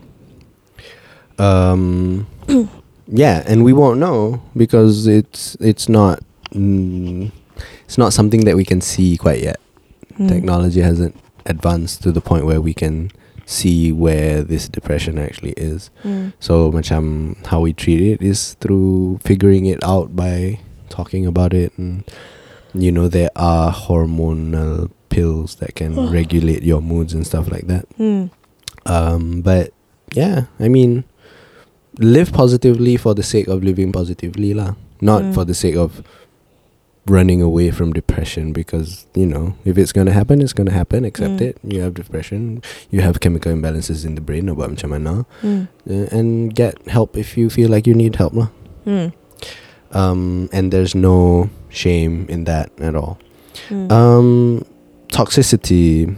Um, 1.39 2.27
yeah, 3.11 3.43
and 3.45 3.63
we 3.63 3.73
won't 3.73 3.99
know 3.99 4.41
because 4.55 5.05
it's 5.05 5.55
it's 5.59 5.89
not 5.89 6.23
mm, 6.51 7.31
it's 7.85 7.97
not 7.97 8.13
something 8.13 8.45
that 8.45 8.55
we 8.55 8.63
can 8.63 8.79
see 8.79 9.17
quite 9.17 9.43
yet. 9.43 9.59
Mm. 10.17 10.29
Technology 10.29 10.79
hasn't 10.81 11.15
advanced 11.45 12.03
to 12.03 12.11
the 12.11 12.21
point 12.21 12.45
where 12.45 12.61
we 12.61 12.73
can 12.73 13.11
see 13.45 13.91
where 13.91 14.43
this 14.43 14.69
depression 14.69 15.19
actually 15.19 15.51
is. 15.57 15.89
Mm. 16.03 16.31
So, 16.39 16.71
macam 16.71 17.35
how 17.45 17.59
we 17.59 17.73
treat 17.73 17.99
it 17.99 18.21
is 18.21 18.53
through 18.63 19.19
figuring 19.23 19.65
it 19.65 19.83
out 19.83 20.15
by 20.15 20.59
talking 20.89 21.25
about 21.25 21.53
it, 21.53 21.75
and 21.77 22.03
you 22.73 22.91
know 22.91 23.07
there 23.07 23.29
are 23.35 23.73
hormonal 23.73 24.89
pills 25.09 25.55
that 25.55 25.75
can 25.75 26.09
regulate 26.15 26.63
your 26.63 26.81
moods 26.81 27.13
and 27.13 27.27
stuff 27.27 27.51
like 27.51 27.67
that. 27.67 27.89
Mm. 27.99 28.31
Um, 28.85 29.41
but 29.41 29.73
yeah, 30.13 30.47
I 30.59 30.69
mean, 30.69 31.03
live 31.99 32.31
positively 32.31 32.95
for 32.97 33.13
the 33.13 33.23
sake 33.23 33.47
of 33.47 33.63
living 33.63 33.91
positively, 33.91 34.53
lah. 34.53 34.75
Not 35.01 35.23
Mm. 35.23 35.33
for 35.33 35.43
the 35.45 35.53
sake 35.53 35.75
of 35.75 36.03
running 37.09 37.41
away 37.41 37.71
from 37.71 37.91
depression 37.91 38.53
because 38.53 39.07
you 39.17 39.25
know 39.25 39.55
if 39.65 39.75
it's 39.75 39.91
gonna 39.91 40.13
happen, 40.13 40.39
it's 40.39 40.53
gonna 40.53 40.71
happen. 40.71 41.03
Accept 41.03 41.41
Mm. 41.41 41.49
it. 41.49 41.57
You 41.65 41.81
have 41.81 41.93
depression. 41.97 42.61
You 42.93 43.01
have 43.01 43.19
chemical 43.19 43.51
imbalances 43.51 44.05
in 44.05 44.13
the 44.15 44.21
brain. 44.21 44.47
About 44.47 44.69
macam 44.77 44.89
mana, 44.93 45.25
Mm. 45.41 45.67
uh, 45.89 46.07
and 46.13 46.53
get 46.53 46.77
help 46.87 47.17
if 47.17 47.33
you 47.35 47.49
feel 47.49 47.69
like 47.73 47.89
you 47.89 47.97
need 47.97 48.15
help, 48.21 48.37
lah. 48.37 48.49
Mm. 48.85 49.11
Um, 49.91 50.47
and 50.53 50.71
there's 50.71 50.93
no 50.95 51.49
shame 51.67 52.25
in 52.29 52.45
that 52.45 52.69
at 52.79 52.95
all. 52.95 53.17
Mm. 53.67 53.91
Um, 53.91 54.63
toxicity. 55.11 56.15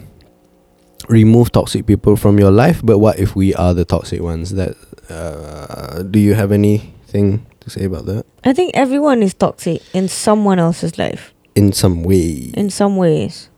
Remove 1.09 1.51
toxic 1.51 1.85
people 1.85 2.15
from 2.15 2.39
your 2.39 2.51
life, 2.51 2.81
but 2.83 2.99
what 2.99 3.19
if 3.19 3.35
we 3.35 3.53
are 3.55 3.73
the 3.73 3.85
toxic 3.85 4.21
ones? 4.21 4.51
That 4.51 4.75
uh, 5.09 6.03
do 6.03 6.19
you 6.19 6.33
have 6.33 6.51
anything 6.51 7.45
to 7.59 7.69
say 7.69 7.85
about 7.85 8.05
that? 8.05 8.25
I 8.43 8.53
think 8.53 8.71
everyone 8.73 9.21
is 9.23 9.33
toxic 9.33 9.81
in 9.93 10.07
someone 10.07 10.59
else's 10.59 10.97
life. 10.97 11.33
In 11.55 11.71
some 11.71 12.03
way, 12.03 12.51
In 12.55 12.69
some 12.69 12.97
ways. 12.97 13.49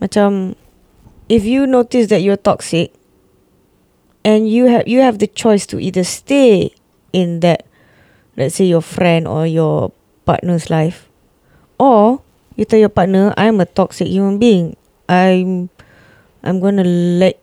Macam 0.00 0.56
if 1.28 1.44
you 1.44 1.66
notice 1.66 2.08
that 2.08 2.22
you're 2.22 2.40
toxic 2.40 2.92
and 4.24 4.48
you 4.48 4.66
have 4.66 4.88
you 4.88 5.00
have 5.00 5.18
the 5.18 5.26
choice 5.28 5.66
to 5.66 5.78
either 5.78 6.02
stay 6.04 6.72
in 7.12 7.40
that 7.40 7.66
let's 8.36 8.56
say 8.56 8.64
your 8.64 8.82
friend 8.82 9.28
or 9.28 9.46
your 9.46 9.92
partner's 10.24 10.70
life 10.70 11.08
or 11.78 12.22
you 12.56 12.64
tell 12.64 12.80
your 12.80 12.90
partner 12.90 13.32
I'm 13.36 13.60
a 13.60 13.66
toxic 13.66 14.08
human 14.08 14.38
being. 14.38 14.76
I'm 15.08 15.70
I'm 16.42 16.60
going 16.60 16.76
to 16.76 16.84
let 16.84 17.38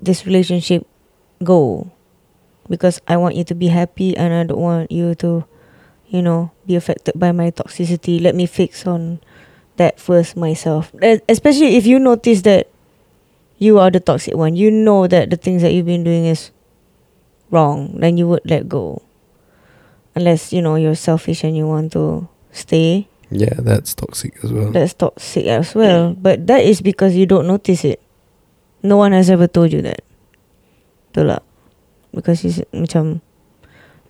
this 0.00 0.26
relationship 0.26 0.86
go 1.42 1.90
because 2.68 3.00
I 3.06 3.16
want 3.16 3.36
you 3.36 3.44
to 3.44 3.54
be 3.54 3.68
happy 3.68 4.16
and 4.16 4.32
I 4.32 4.44
don't 4.44 4.60
want 4.60 4.90
you 4.90 5.14
to 5.16 5.44
you 6.08 6.22
know 6.22 6.50
be 6.66 6.76
affected 6.76 7.18
by 7.18 7.32
my 7.32 7.50
toxicity. 7.50 8.20
Let 8.20 8.34
me 8.34 8.46
fix 8.46 8.86
on 8.86 9.20
that 9.76 9.98
first 9.98 10.36
myself. 10.36 10.92
Especially 11.28 11.76
if 11.76 11.86
you 11.86 11.98
notice 11.98 12.42
that 12.42 12.68
you 13.58 13.78
are 13.78 13.90
the 13.90 14.00
toxic 14.00 14.34
one. 14.34 14.56
You 14.56 14.70
know 14.70 15.06
that 15.06 15.30
the 15.30 15.36
things 15.36 15.62
that 15.62 15.72
you've 15.72 15.86
been 15.86 16.04
doing 16.04 16.26
is 16.26 16.50
wrong, 17.50 17.94
then 17.94 18.16
you 18.16 18.26
would 18.26 18.42
let 18.44 18.68
go. 18.68 19.02
Unless, 20.14 20.52
you 20.52 20.60
know, 20.60 20.74
you're 20.74 20.96
selfish 20.96 21.44
and 21.44 21.56
you 21.56 21.66
want 21.66 21.92
to 21.92 22.28
stay. 22.50 23.08
yeah, 23.30 23.54
that's 23.56 23.94
toxic 23.94 24.36
as 24.44 24.52
well. 24.52 24.72
That's 24.72 24.92
toxic 24.92 25.46
as 25.46 25.74
well. 25.74 26.12
But 26.12 26.46
that 26.48 26.64
is 26.64 26.82
because 26.82 27.14
you 27.14 27.24
don't 27.24 27.46
notice 27.46 27.84
it. 27.84 28.02
No 28.82 28.96
one 28.98 29.12
has 29.12 29.30
ever 29.30 29.46
told 29.46 29.72
you 29.72 29.82
that. 29.82 30.02
Betul 31.10 31.38
tak? 31.38 31.42
Because 32.12 32.44
it's 32.44 32.60
macam 32.74 33.22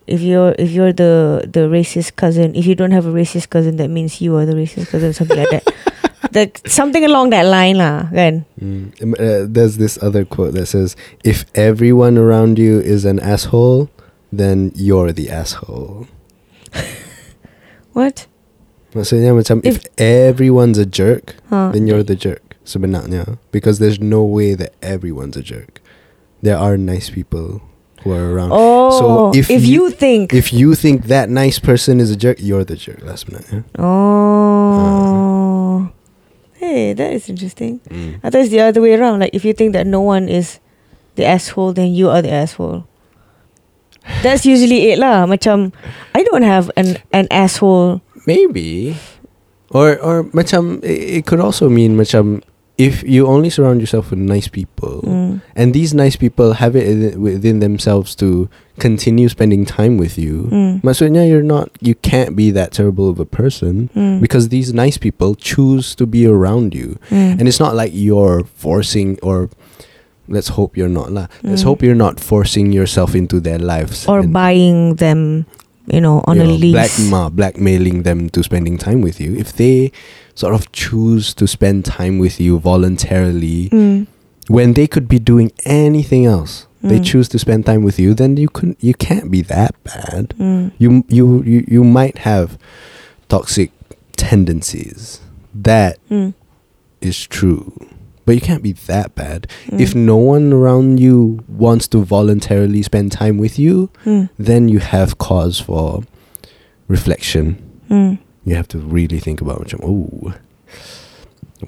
if 0.06 0.20
you're 0.20 0.54
if 0.58 0.72
you're 0.72 0.92
the 0.92 1.44
the 1.46 1.68
racist 1.70 2.16
cousin, 2.16 2.56
if 2.56 2.66
you 2.66 2.74
don't 2.74 2.90
have 2.92 3.06
a 3.06 3.14
racist 3.14 3.50
cousin, 3.52 3.76
that 3.76 3.88
means 3.92 4.20
you 4.20 4.34
are 4.36 4.46
the 4.46 4.56
racist 4.56 4.88
cousin, 4.90 5.12
something 5.12 5.38
like 5.38 5.50
that. 5.50 5.64
the, 6.34 6.50
something 6.66 7.04
along 7.04 7.30
that 7.30 7.46
line 7.46 7.76
lah, 7.78 8.08
kan? 8.10 8.44
Mm. 8.58 8.90
Uh, 9.18 9.46
there's 9.46 9.76
this 9.76 10.00
other 10.02 10.24
quote 10.24 10.54
that 10.54 10.66
says, 10.66 10.96
"If 11.22 11.44
everyone 11.54 12.16
around 12.18 12.58
you 12.58 12.80
is 12.80 13.04
an 13.04 13.20
asshole, 13.20 13.90
then 14.32 14.72
you're 14.74 15.12
the 15.12 15.30
asshole." 15.30 16.08
What? 17.92 18.26
Maksudnya 18.92 19.32
macam 19.36 19.60
if, 19.64 19.84
If- 19.84 19.88
everyone's 20.00 20.76
a 20.80 20.84
jerk, 20.88 21.36
Huh. 21.48 21.72
then 21.72 21.88
you're 21.88 22.04
the 22.04 22.16
jerk 22.16 22.41
sebenarnya 22.64 23.38
because 23.50 23.78
there's 23.78 23.98
no 24.00 24.22
way 24.22 24.54
that 24.54 24.72
everyone's 24.82 25.36
a 25.36 25.42
jerk. 25.42 25.80
There 26.42 26.58
are 26.58 26.76
nice 26.76 27.10
people 27.10 27.62
who 28.02 28.10
are 28.10 28.34
around. 28.34 28.50
Oh, 28.50 28.90
So 28.98 29.06
if 29.38 29.46
if, 29.50 29.62
you- 29.62 29.86
you, 29.86 29.94
think, 29.94 30.34
If 30.34 30.50
you 30.52 30.74
think 30.74 31.06
that 31.06 31.30
nice 31.30 31.58
person 31.62 32.00
is 32.02 32.10
a 32.10 32.16
jerk, 32.18 32.38
you're 32.42 32.66
the 32.66 32.74
jerk 32.74 32.98
lah 33.06 33.14
sebenarnya. 33.14 33.62
oh, 34.42 35.88
hey, 36.58 36.92
that 36.94 37.12
is 37.12 37.28
interesting. 37.28 37.80
Mm. 37.90 38.18
I 38.22 38.30
thought 38.30 38.42
it's 38.42 38.50
the 38.50 38.60
other 38.60 38.80
way 38.82 38.94
around. 38.94 39.20
Like 39.20 39.34
if 39.34 39.44
you 39.44 39.52
think 39.52 39.72
that 39.74 39.86
no 39.86 40.00
one 40.00 40.28
is 40.28 40.58
the 41.14 41.24
asshole, 41.24 41.72
then 41.72 41.94
you 41.94 42.08
are 42.10 42.22
the 42.22 42.32
asshole. 42.32 42.86
That's 44.22 44.42
usually 44.44 44.90
it 44.90 44.98
lah. 44.98 45.26
Macam 45.26 45.70
I 46.14 46.24
don't 46.26 46.42
have 46.42 46.70
an 46.76 46.98
an 47.14 47.30
asshole. 47.30 48.02
Maybe. 48.26 48.98
Or 49.70 49.94
or 50.02 50.24
macam 50.34 50.82
it, 50.82 51.22
it 51.22 51.26
could 51.26 51.38
also 51.40 51.70
mean 51.70 51.94
macam 51.96 52.42
if 52.82 53.02
you 53.06 53.26
only 53.30 53.50
surround 53.50 53.78
yourself 53.80 54.10
with 54.10 54.18
nice 54.18 54.48
people 54.50 55.02
Mm. 55.06 55.40
and 55.54 55.70
these 55.70 55.94
nice 55.94 56.16
people 56.18 56.58
have 56.58 56.74
it 56.74 57.14
within 57.18 57.60
themselves 57.62 58.14
to 58.18 58.48
continue 58.82 59.28
spending 59.28 59.62
time 59.64 59.94
with 60.02 60.18
you. 60.18 60.48
Mm. 60.50 60.82
Maksudnya 60.82 61.22
you're 61.28 61.46
not 61.46 61.70
you 61.78 61.94
can't 62.02 62.34
be 62.34 62.50
that 62.50 62.72
terrible 62.72 63.06
of 63.12 63.20
a 63.20 63.28
person 63.28 63.88
Mm. 63.94 64.18
because 64.24 64.48
these 64.50 64.74
nice 64.74 64.98
people 64.98 65.34
choose 65.38 65.94
to 66.00 66.04
be 66.08 66.26
around 66.26 66.74
you. 66.74 66.98
Mm. 67.12 67.38
And 67.38 67.44
it's 67.46 67.60
not 67.60 67.76
like 67.78 67.92
you're 67.94 68.42
forcing 68.58 69.18
or 69.22 69.46
let's 70.28 70.56
hope 70.56 70.76
you're 70.76 70.88
not 70.92 71.12
lah. 71.12 71.26
Let's 71.44 71.62
Mm. 71.62 71.68
hope 71.68 71.78
you're 71.84 71.98
not 71.98 72.18
forcing 72.18 72.72
yourself 72.72 73.14
into 73.14 73.38
their 73.40 73.58
lives 73.60 74.08
or 74.08 74.22
buying 74.24 74.96
them, 74.96 75.44
you 75.90 76.00
know, 76.00 76.22
on 76.24 76.36
you 76.40 76.42
a 76.42 76.46
know, 76.46 76.56
lease. 76.56 76.72
black 76.72 76.94
ma, 77.10 77.22
blackmailing 77.28 78.02
them 78.08 78.30
to 78.32 78.40
spending 78.42 78.78
time 78.78 79.02
with 79.02 79.20
you. 79.20 79.34
If 79.36 79.52
they 79.60 79.92
sort 80.34 80.54
of 80.54 80.70
choose 80.72 81.34
to 81.34 81.46
spend 81.46 81.84
time 81.84 82.18
with 82.18 82.40
you 82.40 82.58
voluntarily 82.58 83.68
Mm. 83.70 84.06
when 84.48 84.72
they 84.74 84.86
could 84.86 85.06
be 85.08 85.18
doing 85.18 85.52
anything 85.64 86.24
else, 86.26 86.66
they 86.82 86.98
Mm. 86.98 87.04
choose 87.04 87.28
to 87.28 87.38
spend 87.38 87.64
time 87.66 87.82
with 87.84 87.98
you, 87.98 88.14
then 88.14 88.36
you 88.36 88.48
couldn't 88.48 88.78
you 88.80 88.94
can't 88.94 89.30
be 89.30 89.42
that 89.42 89.74
bad. 89.84 90.34
Mm. 90.38 90.72
You 90.78 91.04
you 91.08 91.42
you, 91.44 91.64
you 91.68 91.84
might 91.84 92.18
have 92.18 92.58
toxic 93.28 93.70
tendencies. 94.16 95.20
That 95.54 95.98
Mm. 96.10 96.32
is 97.00 97.26
true. 97.26 97.72
But 98.24 98.36
you 98.36 98.40
can't 98.40 98.62
be 98.62 98.72
that 98.86 99.14
bad. 99.16 99.48
Mm. 99.68 99.80
If 99.80 99.94
no 99.94 100.16
one 100.16 100.52
around 100.52 101.00
you 101.00 101.40
wants 101.48 101.88
to 101.88 101.98
voluntarily 102.04 102.80
spend 102.82 103.10
time 103.12 103.36
with 103.36 103.58
you, 103.58 103.90
Mm. 104.06 104.28
then 104.38 104.68
you 104.68 104.78
have 104.78 105.18
cause 105.18 105.58
for 105.60 106.04
reflection. 106.88 107.56
You 108.44 108.54
have 108.56 108.68
to 108.68 108.78
really 108.78 109.18
think 109.20 109.40
about 109.40 109.60
macam, 109.62 109.80
oh, 109.86 110.34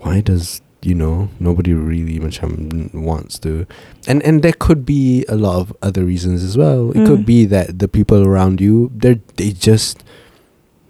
why 0.01 0.21
does 0.21 0.61
you 0.83 0.95
know 0.95 1.29
nobody 1.41 1.73
really 1.73 2.19
macam 2.21 2.93
wants 2.93 3.39
to, 3.41 3.65
and 4.07 4.21
and 4.23 4.43
there 4.43 4.53
could 4.53 4.85
be 4.85 5.25
a 5.29 5.37
lot 5.37 5.61
of 5.61 5.73
other 5.83 6.05
reasons 6.05 6.43
as 6.43 6.59
well. 6.59 6.91
It 6.93 7.07
could 7.07 7.25
Mm. 7.25 7.27
be 7.27 7.45
that 7.47 7.79
the 7.79 7.89
people 7.89 8.21
around 8.27 8.61
you 8.61 8.91
they're 8.93 9.21
they 9.39 9.53
just 9.57 10.03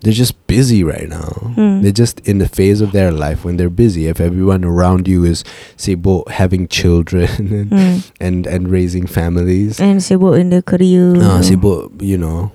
they're 0.03 0.13
just 0.17 0.35
busy 0.49 0.83
right 0.85 1.09
now. 1.09 1.55
Mm. 1.57 1.81
They're 1.81 1.95
just 1.95 2.21
in 2.29 2.37
the 2.43 2.49
phase 2.49 2.81
of 2.83 2.93
their 2.93 3.13
life 3.13 3.45
when 3.45 3.57
they're 3.57 3.73
busy. 3.73 4.05
If 4.09 4.21
everyone 4.21 4.65
around 4.65 5.07
you 5.09 5.23
is 5.25 5.45
say 5.77 5.95
both 5.95 6.29
having 6.29 6.67
children 6.69 7.29
and, 7.39 7.71
Mm. 7.71 7.97
and 8.21 8.39
and 8.49 8.63
raising 8.73 9.07
families, 9.07 9.79
And 9.81 10.01
sibuk 10.03 10.41
in 10.41 10.51
the 10.51 10.61
career. 10.65 11.15
uh, 11.23 11.41
sibuk, 11.45 12.03
you 12.03 12.19
know, 12.19 12.51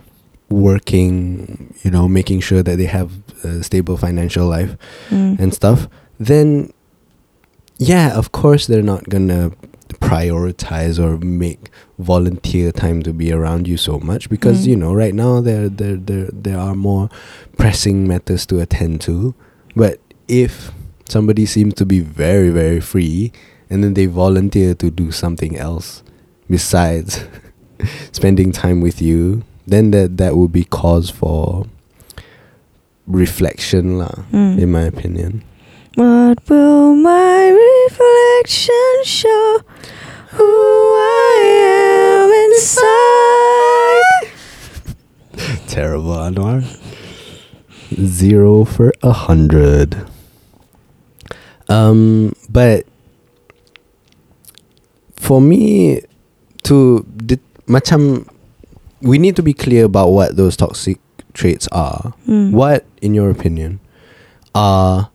working, 0.50 1.74
you 1.84 1.91
know, 1.91 2.08
making 2.08 2.39
sure 2.41 2.64
that 2.64 2.78
they 2.78 2.86
have 2.86 3.12
a 3.43 3.64
stable 3.64 3.97
financial 3.97 4.47
life 4.47 4.76
Mm. 5.10 5.39
and 5.39 5.54
stuff, 5.54 5.88
then 6.20 6.72
yeah, 7.78 8.18
of 8.18 8.32
course 8.32 8.68
they're 8.68 8.82
not 8.84 9.08
gonna 9.10 9.52
prioritize 10.02 11.00
or 11.00 11.18
make 11.18 11.70
volunteer 11.97 12.72
time 12.72 13.02
to 13.04 13.12
be 13.14 13.32
around 13.32 13.68
you 13.68 13.78
so 13.78 14.00
much 14.00 14.30
because 14.30 14.64
Mm. 14.66 14.68
you 14.70 14.76
know 14.76 14.93
right 14.93 15.16
now 15.16 15.41
there 15.41 15.68
there 15.70 15.95
there 15.97 16.30
there 16.32 16.58
are 16.58 16.76
more 16.76 17.10
pressing 17.58 18.08
matters 18.08 18.45
to 18.47 18.60
attend 18.60 19.02
to 19.02 19.34
but 19.76 20.00
if 20.28 20.72
somebody 21.10 21.45
seems 21.45 21.74
to 21.74 21.86
be 21.86 22.00
very 22.00 22.50
very 22.50 22.80
free 22.80 23.32
and 23.70 23.84
then 23.84 23.93
they 23.95 24.06
volunteer 24.06 24.74
to 24.76 24.89
do 24.91 25.12
something 25.12 25.58
else 25.58 26.04
besides 26.50 27.26
spending 28.12 28.52
time 28.52 28.80
with 28.82 29.02
you 29.02 29.43
then 29.70 29.92
that 29.92 30.18
that 30.18 30.36
would 30.36 30.52
be 30.52 30.64
cause 30.66 31.10
for 31.10 31.66
reflection 33.08 33.98
lah 33.98 34.26
Mm. 34.34 34.58
in 34.60 34.70
my 34.72 34.84
opinion 34.86 35.42
What 35.98 36.40
will 36.48 36.96
my 36.96 37.50
reflection 37.52 38.94
show? 39.04 39.60
Who 40.38 40.48
I 40.48 41.36
am 42.24 42.30
inside. 42.48 44.24
Terrible, 45.68 46.16
Anwar. 46.16 46.64
Zero 48.00 48.64
for 48.64 48.94
a 49.04 49.12
hundred. 49.12 49.98
Um, 51.68 52.32
but 52.48 52.86
for 55.20 55.42
me, 55.42 56.00
to 56.64 57.04
di- 57.04 57.44
macam, 57.68 58.30
we 59.02 59.18
need 59.18 59.36
to 59.36 59.43
be 59.43 59.54
clear 59.54 59.86
about 59.86 60.10
what 60.10 60.36
those 60.36 60.56
toxic 60.58 61.00
traits 61.34 61.68
are. 61.72 62.14
Mm. 62.28 62.52
What, 62.52 62.86
in 63.02 63.14
your 63.14 63.30
opinion, 63.30 63.80
are 64.54 65.10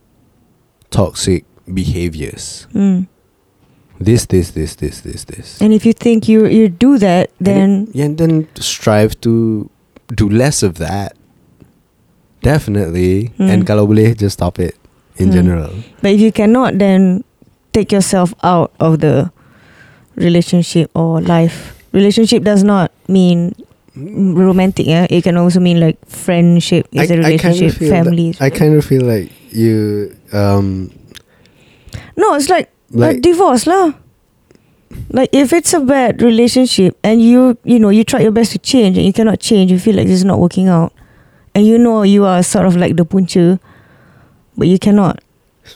toxic 0.90 1.44
behaviors? 1.72 2.66
Mm. 2.72 3.06
This, 4.00 4.26
this, 4.26 4.50
this, 4.52 4.74
this, 4.76 5.00
this, 5.02 5.24
this. 5.24 5.60
And 5.60 5.72
if 5.72 5.86
you 5.86 5.92
think 5.92 6.28
you 6.28 6.46
you 6.46 6.68
do 6.68 6.98
that, 6.98 7.30
then 7.40 7.88
yeah, 7.94 8.06
and 8.10 8.18
then 8.18 8.48
strive 8.58 9.14
to 9.22 9.70
do 10.12 10.28
less 10.28 10.62
of 10.62 10.76
that. 10.82 11.14
Definitely. 12.42 13.32
Hmm. 13.40 13.48
And 13.48 13.60
kalau 13.64 13.86
boleh 13.88 14.12
just 14.12 14.36
stop 14.36 14.58
it 14.60 14.76
in 15.16 15.30
Hmm. 15.30 15.34
general. 15.38 15.72
but 16.02 16.12
if 16.12 16.20
you 16.20 16.32
cannot, 16.34 16.76
then 16.76 17.24
take 17.72 17.88
yourself 17.94 18.34
out 18.42 18.74
of 18.82 19.00
the 19.00 19.30
relationship 20.18 20.90
or 20.92 21.22
life. 21.24 21.72
Relationship 21.94 22.42
does 22.44 22.60
not 22.66 22.90
mean 23.08 23.54
romantic. 23.96 24.86
Yeah, 24.86 25.06
it 25.10 25.22
can 25.24 25.36
also 25.36 25.60
mean 25.60 25.80
like 25.80 25.98
friendship 26.06 26.88
is 26.92 27.10
a 27.10 27.16
relationship, 27.16 27.74
that- 27.78 27.88
family. 27.88 28.30
is 28.30 28.40
I 28.40 28.50
kind 28.50 28.74
of 28.74 28.84
feel 28.84 29.02
like 29.02 29.30
you 29.52 30.14
um 30.32 30.90
no, 32.16 32.34
it's 32.34 32.48
like 32.48 32.70
like 32.90 33.20
divorce 33.22 33.66
lah. 33.66 33.92
Like 35.10 35.28
if 35.32 35.52
it's 35.52 35.74
a 35.74 35.80
bad 35.80 36.22
relationship 36.22 36.96
and 37.02 37.20
you 37.22 37.58
you 37.64 37.78
know 37.78 37.90
you 37.90 38.04
try 38.04 38.20
your 38.20 38.30
best 38.30 38.52
to 38.52 38.58
change 38.58 38.96
and 38.96 39.06
you 39.06 39.12
cannot 39.12 39.40
change, 39.40 39.70
you 39.70 39.78
feel 39.78 39.96
like 39.96 40.06
this 40.06 40.16
is 40.22 40.24
not 40.24 40.38
working 40.38 40.68
out, 40.68 40.92
and 41.54 41.66
you 41.66 41.78
know 41.78 42.02
you 42.02 42.24
are 42.24 42.42
sort 42.42 42.66
of 42.66 42.76
like 42.76 42.94
the 42.96 43.04
punca, 43.04 43.58
but 44.56 44.68
you 44.68 44.78
cannot, 44.78 45.18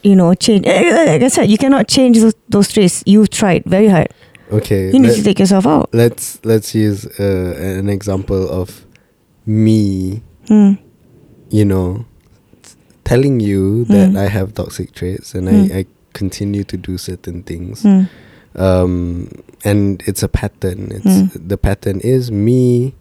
you 0.03 0.15
know, 0.15 0.35
change. 0.35 0.67
Eh, 0.67 0.71
eh, 0.71 1.05
Like 1.13 1.23
I 1.23 1.29
said, 1.29 1.51
you 1.51 1.59
cannot 1.59 1.89
change 1.89 2.21
those, 2.21 2.35
those 2.49 2.71
traits. 2.73 3.03
You've 3.07 3.31
tried 3.31 3.65
very 3.67 3.89
hard. 3.89 4.09
Okay. 4.53 4.87
You 4.93 4.99
need 5.01 5.09
let- 5.09 5.17
to 5.17 5.23
take 5.25 5.39
yourself 5.39 5.67
out. 5.67 5.89
let's 5.93 6.39
let's 6.45 6.75
use 6.75 7.07
uh, 7.21 7.55
an 7.59 7.89
example 7.89 8.49
of 8.49 8.85
me, 9.47 10.23
Hmm. 10.49 10.73
you 11.51 11.65
know, 11.65 12.05
telling 13.05 13.41
you 13.41 13.85
that 13.87 14.11
Hmm. 14.11 14.17
I 14.17 14.29
have 14.29 14.55
toxic 14.55 14.93
traits 14.93 15.35
and 15.35 15.49
Hmm. 15.49 15.73
I, 15.73 15.79
I 15.79 15.87
continue 16.13 16.65
to 16.65 16.77
do 16.77 16.99
certain 16.99 17.43
things. 17.43 17.83
Hmm. 17.83 18.03
um 18.57 19.29
and 19.63 20.03
it's 20.09 20.23
a 20.25 20.29
pattern 20.29 20.89
it's 20.91 21.05
Mm. 21.05 21.31
the 21.53 21.57
pattern 21.61 22.01
is 22.01 22.33
me 22.33 22.95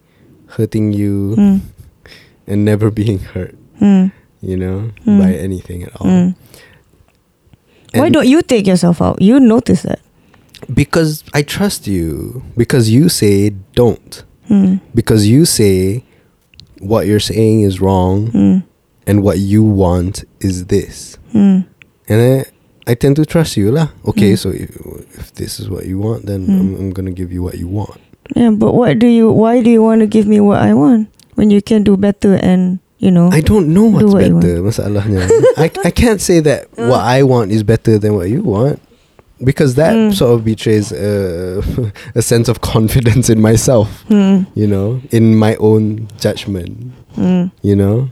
hurting 0.59 0.91
you 0.93 1.33
Hmm. 1.39 1.57
and 2.45 2.65
never 2.65 2.91
being 3.01 3.19
hurt 3.33 3.55
Hmm. 3.79 4.11
you 4.43 4.57
know 4.59 4.91
Mm. 5.07 5.17
by 5.23 5.33
anything 5.33 5.81
at 5.87 5.95
all 5.97 6.05
Hmm. 6.05 6.29
Why 7.95 8.09
don't 8.09 8.27
you 8.27 8.41
take 8.43 8.67
yourself 8.67 9.01
out? 9.01 9.21
You 9.21 9.39
notice 9.39 9.81
that. 9.87 9.99
Because 10.73 11.23
i 11.33 11.41
trust 11.41 11.87
you 11.87 12.43
because 12.55 12.89
you 12.89 13.09
say 13.09 13.51
don't 13.73 14.23
Hmm. 14.47 14.75
because 14.95 15.27
you 15.27 15.43
say 15.43 16.03
what 16.79 17.05
you're 17.05 17.19
saying 17.19 17.61
is 17.67 17.81
wrong 17.81 18.27
Hmm. 18.31 18.57
and 19.05 19.21
what 19.23 19.39
you 19.39 19.61
want 19.63 20.23
is 20.39 20.65
this 20.67 21.17
Hmm. 21.33 21.67
and 22.07 22.17
i 22.21 22.45
i 22.87 22.95
tend 22.95 23.15
to 23.17 23.25
trust 23.25 23.57
you 23.57 23.71
lah 23.75 23.89
okay 24.07 24.33
Mm. 24.33 24.37
so 24.39 24.49
if, 24.55 24.71
if 25.19 25.33
this 25.35 25.59
is 25.59 25.67
what 25.69 25.83
you 25.85 25.99
want 25.99 26.25
then 26.25 26.47
Mm. 26.47 26.59
I'm, 26.59 26.69
I'm 26.79 26.89
gonna 26.95 27.11
give 27.11 27.31
you 27.35 27.43
what 27.43 27.57
you 27.59 27.67
want 27.67 27.99
Yeah, 28.35 28.51
but 28.51 28.75
what 28.75 28.99
do 28.99 29.07
you? 29.07 29.31
Why 29.31 29.63
do 29.63 29.71
you 29.71 29.79
want 29.79 30.03
to 30.03 30.07
give 30.07 30.27
me 30.27 30.43
what 30.43 30.59
I 30.59 30.75
want 30.75 31.07
when 31.39 31.47
you 31.47 31.63
can 31.63 31.87
do 31.87 31.95
better 31.95 32.35
and 32.35 32.83
you 32.99 33.07
know. 33.07 33.31
I 33.31 33.39
don't 33.39 33.71
know 33.71 33.87
what's 33.87 34.11
what 34.11 34.19
better. 34.43 34.59
Masalahnya. 34.59 35.23
I 35.55 35.71
I 35.87 35.91
can't 35.95 36.19
say 36.19 36.43
that 36.43 36.67
what 36.75 36.99
I 37.07 37.23
want 37.23 37.55
is 37.55 37.63
better 37.63 37.95
than 37.95 38.19
what 38.19 38.27
you 38.27 38.43
want. 38.43 38.83
Because 39.43 39.75
that 39.75 39.93
Mm. 39.93 40.13
sort 40.13 40.33
of 40.33 40.43
betrays 40.43 40.91
a, 40.91 41.61
a 42.15 42.21
sense 42.21 42.49
of 42.49 42.61
confidence 42.61 43.29
in 43.29 43.39
myself, 43.39 44.01
Hmm. 44.07 44.49
you 44.55 44.65
know, 44.65 44.99
in 45.11 45.35
my 45.37 45.55
own 45.61 46.07
judgment, 46.19 46.91
Hmm. 47.13 47.53
you 47.61 47.75
know. 47.75 48.09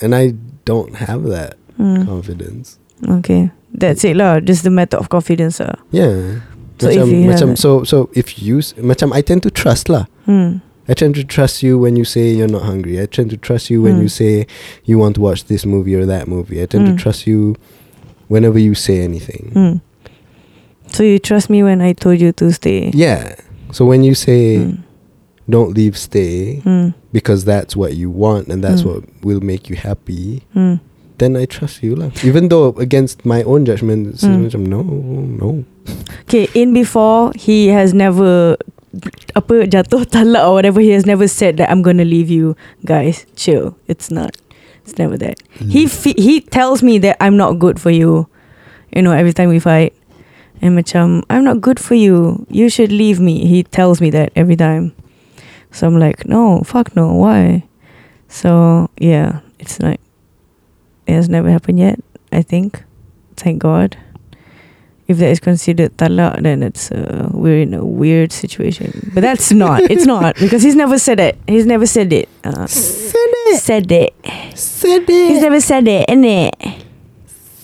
And 0.00 0.14
I 0.14 0.34
don't 0.64 0.94
have 0.96 1.24
that 1.24 1.56
Hmm. 1.76 2.04
confidence. 2.06 2.78
Okay. 3.08 3.50
That's 3.72 4.04
it 4.04 4.16
lah. 4.16 4.40
Just 4.40 4.64
the 4.64 4.70
matter 4.70 4.96
of 4.96 5.08
confidence 5.08 5.60
lah. 5.60 5.74
Yeah. 5.92 6.40
So 6.80 6.88
if 6.90 7.06
you 7.10 7.26
macam, 7.30 7.58
so 7.58 7.82
so 7.84 8.08
if 8.14 8.38
you 8.42 8.58
macam 8.82 9.12
I 9.14 9.22
tend 9.22 9.42
to 9.42 9.50
trust 9.50 9.88
lah. 9.88 10.06
Hmm. 10.26 10.58
I 10.88 10.94
tend 10.94 11.14
to 11.16 11.24
trust 11.24 11.62
you 11.62 11.78
when 11.78 11.96
you 11.96 12.04
say 12.04 12.32
you're 12.32 12.48
not 12.50 12.62
hungry. 12.62 12.98
I 12.98 13.06
tend 13.06 13.28
to 13.30 13.36
trust 13.36 13.68
you 13.70 13.82
when 13.82 13.98
Mm. 14.00 14.02
you 14.02 14.08
say 14.08 14.46
you 14.88 14.96
want 14.98 15.14
to 15.16 15.20
watch 15.20 15.44
this 15.46 15.66
movie 15.66 15.94
or 15.94 16.06
that 16.06 16.26
movie. 16.26 16.62
I 16.62 16.66
tend 16.66 16.86
to 16.88 16.94
Mm. 16.96 16.98
trust 16.98 17.26
you 17.28 17.54
whenever 18.28 18.58
you 18.58 18.74
say 18.74 19.00
anything. 19.00 19.50
Hmm. 19.52 19.74
So 20.88 21.02
you 21.02 21.18
trust 21.18 21.50
me 21.50 21.62
when 21.62 21.80
I 21.80 21.92
told 21.92 22.20
you 22.20 22.32
to 22.32 22.52
stay? 22.52 22.90
Yeah. 22.94 23.34
So 23.72 23.84
when 23.84 24.02
you 24.04 24.14
say 24.14 24.58
Hmm. 24.64 24.80
don't 25.48 25.74
leave, 25.76 25.96
stay 25.96 26.60
Hmm. 26.64 26.96
because 27.12 27.44
that's 27.44 27.76
what 27.76 27.96
you 27.96 28.08
want 28.10 28.48
and 28.48 28.64
that's 28.64 28.82
Mm. 28.82 28.86
what 28.88 29.00
will 29.24 29.40
make 29.40 29.68
you 29.68 29.76
happy, 29.76 30.42
Hmm. 30.52 30.80
then 31.18 31.36
I 31.36 31.44
trust 31.44 31.82
you 31.82 31.96
lah. 31.96 32.08
Even 32.24 32.48
though 32.48 32.72
against 32.80 33.24
my 33.24 33.42
own 33.44 33.64
judgment, 33.64 34.16
Mm. 34.20 34.52
no, 34.68 34.80
no. 34.84 35.64
Okay, 36.28 36.48
in 36.54 36.72
before 36.72 37.32
he 37.36 37.68
has 37.68 37.92
never 37.92 38.56
apa 39.36 39.68
jatuh 39.68 40.04
talak 40.08 40.44
or 40.48 40.56
whatever. 40.56 40.80
He 40.80 40.96
has 40.96 41.04
never 41.04 41.28
said 41.28 41.56
that 41.60 41.68
I'm 41.68 41.84
gonna 41.84 42.08
leave 42.08 42.32
you, 42.32 42.56
guys. 42.84 43.28
Chill. 43.36 43.76
It's 43.88 44.08
not. 44.08 44.32
It's 44.88 44.98
never 44.98 45.18
that. 45.18 45.36
He 45.52 45.86
fe- 45.86 46.16
he 46.16 46.40
tells 46.40 46.82
me 46.82 46.96
that 47.04 47.16
I'm 47.20 47.36
not 47.36 47.58
good 47.58 47.78
for 47.78 47.90
you. 47.90 48.26
You 48.94 49.02
know, 49.02 49.12
every 49.12 49.34
time 49.34 49.50
we 49.50 49.58
fight. 49.60 49.92
And 50.62 50.76
macam, 50.76 51.22
I'm 51.28 51.44
not 51.44 51.60
good 51.60 51.78
for 51.78 51.94
you. 51.94 52.46
You 52.48 52.68
should 52.68 52.90
leave 52.90 53.20
me. 53.20 53.46
He 53.46 53.62
tells 53.62 54.00
me 54.00 54.08
that 54.10 54.32
every 54.34 54.56
time. 54.56 54.96
So 55.70 55.86
I'm 55.86 55.98
like, 55.98 56.26
no, 56.26 56.62
fuck 56.64 56.96
no, 56.96 57.12
why? 57.12 57.68
So 58.28 58.88
yeah, 58.98 59.40
it's 59.60 59.78
like 59.80 60.00
it 61.06 61.12
has 61.12 61.28
never 61.28 61.50
happened 61.50 61.78
yet, 61.78 62.00
I 62.32 62.40
think. 62.42 62.82
Thank 63.36 63.60
God. 63.62 63.96
If 65.06 65.16
that 65.18 65.28
is 65.30 65.40
considered 65.40 65.96
talak, 65.96 66.42
then 66.42 66.62
it's 66.62 66.90
uh, 66.92 67.28
we're 67.32 67.60
in 67.60 67.72
a 67.72 67.84
weird 67.84 68.32
situation. 68.32 69.10
But 69.14 69.20
that's 69.20 69.52
not. 69.52 69.82
It's 69.90 70.04
not 70.04 70.36
because 70.36 70.62
he's 70.62 70.76
never 70.76 70.98
said 70.98 71.20
it. 71.20 71.38
He's 71.46 71.64
never 71.64 71.86
said 71.86 72.12
it. 72.12 72.28
Uh, 72.44 72.66
it. 73.54 73.60
said 73.60 73.92
it. 73.92 74.14
Said 74.54 75.08
it. 75.08 75.30
He's 75.30 75.42
never 75.42 75.60
said 75.60 75.88
it, 75.88 76.08
innit? 76.08 76.52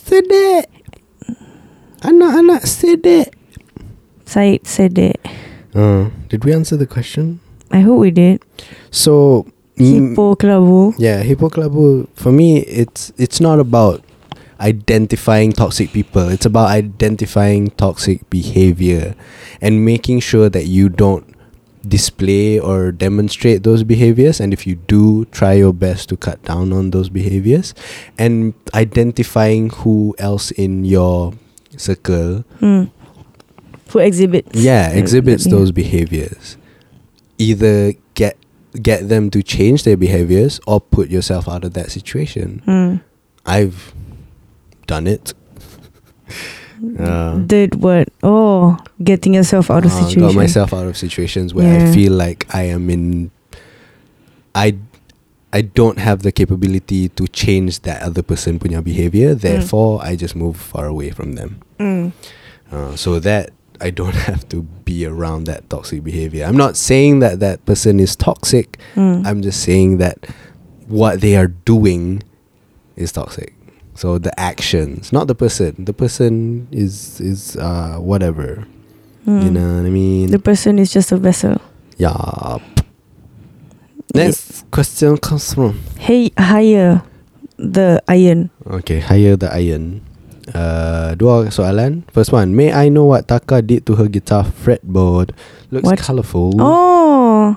Said 0.04 0.24
it. 0.28 0.70
Anak-anak 2.02 2.66
said 2.66 3.06
it. 3.06 3.34
Said 4.26 4.66
said 4.66 4.98
it. 4.98 5.20
Uh, 5.74 6.10
did 6.28 6.44
we 6.44 6.52
answer 6.52 6.76
the 6.76 6.86
question? 6.86 7.40
I 7.70 7.80
hope 7.80 7.98
we 7.98 8.10
did. 8.10 8.42
So 8.90 9.46
mm, 9.76 10.12
Hippo 10.14 10.36
kelabu. 10.36 10.94
Yeah, 10.98 11.22
Hippoclabu 11.22 12.08
for 12.14 12.30
me 12.30 12.58
it's 12.60 13.12
it's 13.16 13.40
not 13.40 13.58
about 13.58 14.04
identifying 14.60 15.52
toxic 15.52 15.92
people. 15.92 16.28
It's 16.28 16.46
about 16.46 16.70
identifying 16.70 17.70
toxic 17.70 18.28
behavior 18.30 19.14
and 19.60 19.84
making 19.84 20.20
sure 20.20 20.48
that 20.48 20.66
you 20.66 20.88
don't 20.88 21.33
display 21.88 22.58
or 22.58 22.90
demonstrate 22.92 23.62
those 23.62 23.84
behaviors 23.84 24.40
and 24.40 24.52
if 24.52 24.66
you 24.66 24.74
do 24.74 25.24
try 25.26 25.52
your 25.52 25.72
best 25.72 26.08
to 26.08 26.16
cut 26.16 26.42
down 26.42 26.72
on 26.72 26.90
those 26.90 27.08
behaviors 27.08 27.74
and 28.18 28.54
identifying 28.74 29.68
who 29.70 30.14
else 30.18 30.50
in 30.52 30.84
your 30.84 31.32
circle 31.76 32.44
Hmm. 32.60 32.84
Who 33.90 33.98
exhibits? 34.00 34.58
yeah 34.58 34.88
exhibits 34.90 35.44
yeah. 35.46 35.50
those 35.52 35.70
behaviors 35.72 36.56
either 37.38 37.92
get 38.14 38.36
get 38.82 39.08
them 39.08 39.30
to 39.30 39.42
change 39.42 39.84
their 39.84 39.96
behaviors 39.96 40.60
or 40.66 40.80
put 40.80 41.08
yourself 41.10 41.48
out 41.48 41.64
of 41.64 41.74
that 41.74 41.90
situation 41.90 42.62
Hmm. 42.64 42.96
i've 43.46 43.92
done 44.86 45.06
it 45.06 45.34
uh, 46.98 47.38
Did 47.38 47.76
what? 47.76 48.08
Oh, 48.22 48.76
getting 49.02 49.34
yourself 49.34 49.70
out 49.70 49.84
of 49.84 49.92
uh, 49.92 50.00
situation. 50.04 50.20
got 50.22 50.34
myself 50.34 50.72
out 50.72 50.86
of 50.86 50.96
situations 50.96 51.54
where 51.54 51.88
i 51.88 51.92
feel 51.92 52.12
like 52.12 52.46
i 52.54 52.62
am 52.62 52.90
in 52.90 53.30
i 54.54 54.76
I 55.54 55.62
don't 55.62 56.00
have 56.00 56.22
the 56.22 56.32
capability 56.32 57.10
to 57.10 57.28
change 57.28 57.86
that 57.86 58.02
other 58.02 58.24
person 58.26 58.58
punya 58.58 58.82
behavior. 58.82 59.38
Therefore, 59.38 60.02
I 60.02 60.16
just 60.16 60.34
move 60.34 60.56
far 60.56 60.86
away 60.90 61.14
from 61.14 61.38
them. 61.38 61.62
Mm. 61.78 62.10
Uh, 62.72 62.96
so 62.96 63.20
that 63.20 63.50
I 63.80 63.90
don't 63.90 64.16
have 64.26 64.48
to 64.48 64.62
be 64.82 65.06
around 65.06 65.44
that 65.46 65.70
toxic 65.70 66.02
behavior. 66.02 66.44
I'm 66.44 66.56
not 66.56 66.76
saying 66.76 67.20
that 67.20 67.38
that 67.38 67.64
person 67.66 68.00
is 68.00 68.16
toxic. 68.16 68.78
Mm. 68.96 69.24
I'm 69.24 69.42
just 69.42 69.62
saying 69.62 69.98
that 69.98 70.26
what 70.88 71.20
they 71.20 71.36
are 71.36 71.54
doing 71.62 72.24
is 72.96 73.12
toxic. 73.12 73.53
So 73.94 74.18
the 74.18 74.34
actions, 74.38 75.12
not 75.12 75.26
the 75.28 75.34
person. 75.34 75.84
The 75.84 75.92
person 75.94 76.66
is 76.72 77.20
is 77.20 77.56
uh 77.56 77.96
whatever. 78.02 78.66
Mm. 79.26 79.42
You 79.44 79.50
know 79.50 79.68
what 79.78 79.86
I 79.86 79.90
mean? 79.90 80.30
The 80.30 80.38
person 80.42 80.78
is 80.78 80.92
just 80.92 81.12
a 81.12 81.16
vessel. 81.16 81.56
yeah. 81.96 82.58
Next 84.14 84.70
question 84.70 85.16
comes 85.18 85.54
from 85.54 85.80
Hey, 85.98 86.30
hire 86.38 87.02
the 87.56 88.02
iron. 88.06 88.50
Okay, 88.66 89.00
hire 89.00 89.34
the 89.36 89.50
iron. 89.52 90.02
Uh, 90.54 91.14
dua 91.16 91.48
soalan. 91.50 92.04
First 92.12 92.30
one, 92.30 92.54
may 92.54 92.70
I 92.72 92.90
know 92.90 93.06
what 93.06 93.26
Taka 93.26 93.62
did 93.62 93.86
to 93.86 93.96
her 93.96 94.06
guitar 94.06 94.44
fretboard? 94.44 95.32
Looks 95.70 95.86
What? 95.88 95.98
colourful. 95.98 96.54
Oh, 96.60 97.56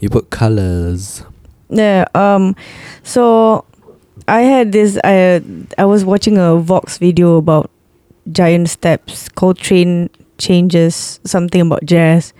You 0.00 0.10
put 0.10 0.28
colours. 0.30 1.22
yeah. 1.70 2.04
Um, 2.14 2.56
so 3.06 3.64
I 4.28 4.42
had 4.42 4.72
this. 4.72 4.98
I 5.04 5.42
I 5.78 5.84
was 5.84 6.04
watching 6.04 6.38
a 6.38 6.56
Vox 6.56 6.98
video 6.98 7.36
about 7.36 7.70
giant 8.30 8.68
steps, 8.68 9.28
Coltrane 9.28 10.10
changes, 10.38 11.20
something 11.24 11.60
about 11.60 11.84
jazz, 11.84 12.32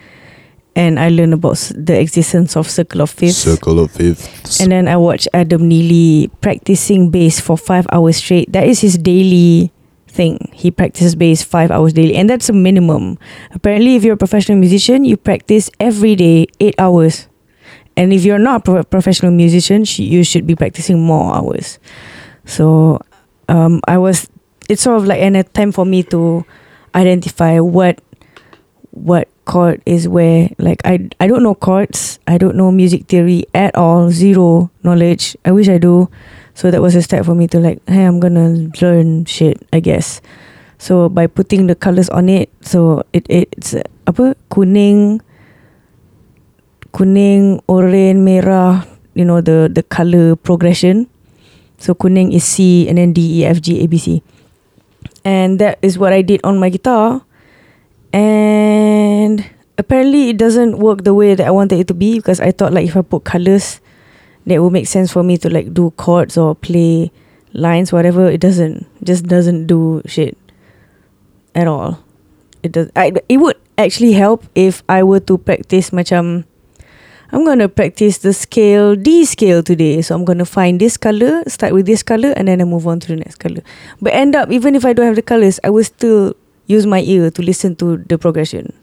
and 0.77 0.99
I 0.99 1.09
learned 1.09 1.35
about 1.35 1.59
the 1.75 1.99
existence 1.99 2.57
of 2.57 2.69
circle 2.69 3.01
of 3.01 3.11
fifths. 3.11 3.39
Circle 3.39 3.81
of 3.81 3.91
fifths. 3.91 4.61
And 4.61 4.71
then 4.73 4.89
I 4.89 4.97
watched 4.97 5.29
Adam 5.35 5.69
Neely 5.69 6.31
practicing 6.41 7.11
bass 7.11 7.41
for 7.41 7.57
five 7.57 7.87
hours 7.93 8.17
straight. 8.17 8.53
That 8.53 8.67
is 8.67 8.81
his 8.81 8.97
daily 8.97 9.73
thing. 10.07 10.51
He 10.53 10.71
practices 10.71 11.15
bass 11.15 11.43
five 11.43 11.71
hours 11.71 11.93
daily, 11.93 12.15
and 12.15 12.29
that's 12.29 12.49
a 12.49 12.53
minimum. 12.53 13.19
Apparently, 13.53 13.97
if 13.97 14.05
you're 14.05 14.15
a 14.15 14.19
professional 14.19 14.59
musician, 14.59 15.05
you 15.05 15.17
practice 15.17 15.71
every 15.81 16.15
day 16.15 16.47
eight 16.61 16.75
hours. 16.79 17.29
And 17.97 18.13
if 18.13 18.25
you're 18.25 18.39
not 18.39 18.61
a 18.61 18.65
pro- 18.65 18.85
professional 18.85 19.33
musician, 19.33 19.85
you 19.87 20.25
should 20.25 20.47
be 20.47 20.57
practicing 20.57 21.01
more 21.01 21.35
hours. 21.35 21.79
So, 22.45 23.01
um, 23.49 23.81
I 23.87 23.99
was. 23.99 24.29
It's 24.69 24.83
sort 24.83 24.97
of 24.97 25.07
like 25.07 25.21
an 25.21 25.37
attempt 25.37 25.75
for 25.75 25.85
me 25.85 26.03
to 26.05 26.47
identify 26.95 27.59
what 27.61 28.01
what 28.93 29.29
chord 29.45 29.83
is 29.85 30.09
where. 30.09 30.49
Like 30.59 30.81
I 30.85 31.09
I 31.21 31.27
don't 31.27 31.43
know 31.43 31.55
chords. 31.55 32.21
I 32.27 32.39
don't 32.39 32.57
know 32.57 32.71
music 32.71 33.07
theory 33.07 33.45
at 33.55 33.75
all. 33.75 34.11
Zero 34.11 34.71
knowledge. 34.83 35.37
I 35.45 35.53
wish 35.53 35.69
I 35.69 35.79
do. 35.79 36.09
So 36.55 36.71
that 36.71 36.83
was 36.83 36.95
a 36.95 37.03
step 37.03 37.25
for 37.25 37.35
me 37.35 37.49
to 37.49 37.59
like 37.59 37.81
hey 37.89 38.05
I'm 38.05 38.21
gonna 38.21 38.71
learn 38.81 39.25
shit 39.25 39.61
I 39.73 39.81
guess. 39.81 40.21
So 40.79 41.09
by 41.09 41.27
putting 41.27 41.67
the 41.67 41.75
colors 41.75 42.09
on 42.11 42.29
it 42.29 42.51
so 42.61 43.03
it 43.13 43.27
it's 43.29 43.75
apa 44.07 44.35
kuning 44.51 45.23
kuning 46.93 47.65
oranye 47.67 48.15
merah 48.15 48.87
you 49.15 49.25
know 49.25 49.41
the 49.41 49.69
the 49.73 49.83
color 49.83 50.37
progression. 50.37 51.09
So 51.81 51.95
kuning 51.95 52.33
is 52.33 52.45
C 52.45 52.87
and 52.89 52.97
then 52.97 53.13
D 53.13 53.43
E 53.43 53.45
F 53.45 53.61
G 53.61 53.83
A 53.83 53.87
B 53.89 53.99
C. 53.99 54.23
And 55.25 55.59
that 55.59 55.79
is 55.83 55.99
what 55.99 56.13
I 56.13 56.23
did 56.23 56.41
on 56.45 56.59
my 56.59 56.69
guitar. 56.69 57.23
And 58.13 59.45
apparently 59.79 60.31
it 60.31 60.39
doesn't 60.39 60.79
work 60.79 61.05
the 61.05 61.15
way 61.15 61.35
that 61.35 61.47
I 61.47 61.51
wanted 61.51 61.81
it 61.81 61.89
to 61.89 61.95
be 61.95 62.19
because 62.19 62.41
I 62.41 62.53
thought 62.53 62.73
like 62.73 62.87
if 62.87 62.97
I 62.97 63.03
put 63.03 63.25
colors 63.25 63.81
that 64.47 64.63
would 64.63 64.73
make 64.73 64.87
sense 64.87 65.13
for 65.13 65.23
me 65.23 65.39
to 65.39 65.49
like 65.49 65.73
do 65.73 65.91
chords 65.97 66.37
or 66.37 66.55
play 66.55 67.11
lines 67.53 67.93
whatever. 67.93 68.31
It 68.31 68.41
doesn't 68.41 68.87
just 69.03 69.25
doesn't 69.27 69.67
do 69.67 70.03
shit 70.07 70.37
at 71.55 71.67
all. 71.67 71.99
It 72.63 72.73
does 72.73 72.91
I, 72.95 73.13
it 73.29 73.39
would 73.39 73.57
actually 73.79 74.13
help 74.13 74.45
if 74.55 74.83
I 74.89 75.03
were 75.03 75.21
to 75.27 75.39
practice 75.39 75.91
macam 75.91 76.45
I'm 77.33 77.49
gonna 77.49 77.69
practice 77.69 78.21
the 78.21 78.37
scale 78.37 78.93
D 78.95 79.25
scale 79.25 79.65
today. 79.65 80.05
So 80.05 80.15
I'm 80.15 80.29
gonna 80.29 80.45
find 80.45 80.77
this 80.77 81.01
color 81.01 81.41
start 81.49 81.73
with 81.73 81.89
this 81.89 82.05
color 82.05 82.37
and 82.37 82.47
then 82.47 82.61
I 82.61 82.69
move 82.69 82.87
on 82.87 83.01
to 83.01 83.09
the 83.09 83.17
next 83.17 83.41
color 83.41 83.65
but 84.05 84.13
end 84.13 84.37
up 84.37 84.53
even 84.53 84.77
if 84.77 84.85
I 84.85 84.93
don't 84.93 85.09
have 85.09 85.17
the 85.17 85.25
colors 85.25 85.57
I 85.65 85.73
will 85.73 85.85
still 85.85 86.37
use 86.69 86.85
my 86.85 87.01
ear 87.01 87.33
to 87.33 87.41
listen 87.41 87.75
to 87.81 87.97
the 88.05 88.21
progression. 88.21 88.77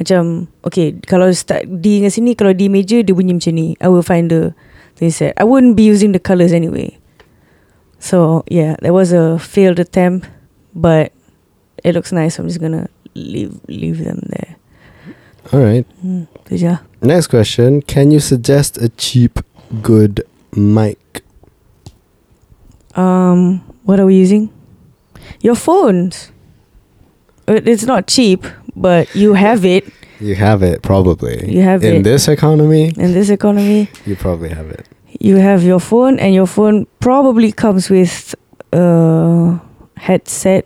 Macam 0.00 0.48
Okay 0.64 0.96
Kalau 1.04 1.28
start 1.36 1.68
D 1.68 2.00
dengan 2.00 2.08
sini 2.08 2.32
Kalau 2.32 2.56
D 2.56 2.72
major 2.72 3.04
Dia 3.04 3.12
bunyi 3.12 3.36
macam 3.36 3.52
ni. 3.52 3.76
I 3.84 3.92
will 3.92 4.04
find 4.04 4.32
the 4.32 4.56
Thing 4.96 5.12
set 5.12 5.36
I 5.36 5.44
wouldn't 5.44 5.76
be 5.76 5.84
using 5.84 6.16
the 6.16 6.22
colours 6.22 6.56
anyway. 6.56 6.96
So 8.00 8.48
yeah 8.48 8.80
That 8.80 8.96
was 8.96 9.12
a 9.12 9.36
failed 9.36 9.76
attempt 9.76 10.32
But 10.72 11.12
It 11.84 11.92
looks 11.92 12.08
nice. 12.08 12.40
So 12.40 12.42
I'm 12.42 12.48
just 12.48 12.64
gonna 12.64 12.88
Leave 13.12 13.60
Leave 13.68 14.00
them 14.00 14.24
there 14.32 14.59
All 15.52 15.60
right. 15.60 15.86
Mm, 16.04 16.26
je. 16.50 16.78
Next 17.02 17.28
question. 17.28 17.82
Can 17.82 18.10
you 18.10 18.20
suggest 18.20 18.76
a 18.78 18.88
cheap, 18.96 19.40
good 19.82 20.22
mic? 20.54 21.22
Um, 22.96 23.62
What 23.84 23.98
are 24.00 24.06
we 24.06 24.16
using? 24.16 24.50
Your 25.42 25.54
phones 25.56 26.32
uh, 27.48 27.60
It's 27.64 27.84
not 27.86 28.06
cheap 28.06 28.44
But 28.76 29.14
you 29.14 29.34
have 29.34 29.64
it 29.64 29.84
You 30.20 30.34
have 30.34 30.62
it, 30.62 30.82
probably. 30.82 31.48
You 31.50 31.62
have 31.62 31.82
In 31.84 31.96
it. 31.96 32.02
this 32.02 32.28
economy, 32.28 32.92
In 32.96 33.12
this 33.14 33.30
economy 33.30 33.88
you 34.06 34.16
probably 34.16 34.48
have 34.50 34.70
it. 34.70 34.86
you 35.20 35.36
have 35.36 35.62
your 35.62 35.80
phone 35.80 36.18
and 36.18 36.34
your 36.34 36.46
phone 36.46 36.86
probably 37.00 37.52
comes 37.52 37.88
with 37.90 38.34
a 38.72 39.58
headset 39.96 40.64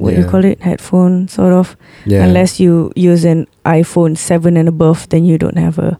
what 0.00 0.14
do 0.14 0.20
you 0.20 0.26
call 0.26 0.44
it 0.44 0.60
headphone 0.62 1.28
sort 1.28 1.52
of 1.52 1.76
Yeah. 2.06 2.24
unless 2.24 2.58
you 2.60 2.90
use 2.96 3.24
an 3.24 3.46
iphone 3.64 4.16
7 4.16 4.56
and 4.56 4.68
above 4.68 5.08
then 5.10 5.24
you 5.24 5.36
don't 5.38 5.58
have 5.58 5.78
a 5.78 5.98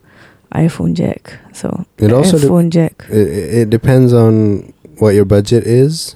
iphone 0.54 0.94
jack 0.94 1.38
so 1.52 1.84
It 1.98 2.12
also 2.12 2.38
de- 2.38 2.68
jack 2.70 3.06
it, 3.10 3.28
it 3.62 3.70
depends 3.70 4.12
on 4.12 4.72
what 4.98 5.14
your 5.14 5.24
budget 5.24 5.64
is. 5.64 6.14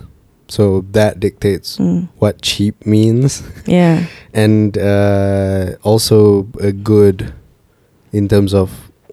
So 0.48 0.84
that 0.92 1.20
dictates 1.20 1.78
Mm. 1.78 2.08
what 2.18 2.42
cheap 2.42 2.84
means. 2.86 3.42
yeah 3.66 4.04
and 4.34 4.76
uh, 4.76 5.76
also 5.82 6.46
a 6.60 6.70
good 6.72 7.32
in 8.12 8.28
terms 8.28 8.52
of 8.52 8.68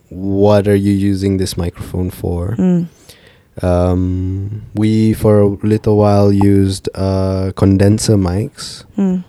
what 0.09 0.67
are 0.67 0.75
you 0.75 0.91
using 0.91 1.37
this 1.37 1.55
microphone 1.55 2.09
for 2.11 2.55
mm. 2.59 2.85
Um, 3.61 4.61
we 4.75 5.13
for 5.13 5.41
a 5.41 5.47
little 5.47 5.97
while 5.97 6.31
used 6.31 6.89
uh, 6.95 7.51
condenser 7.55 8.15
mics 8.15 8.85
Mm. 8.97 9.23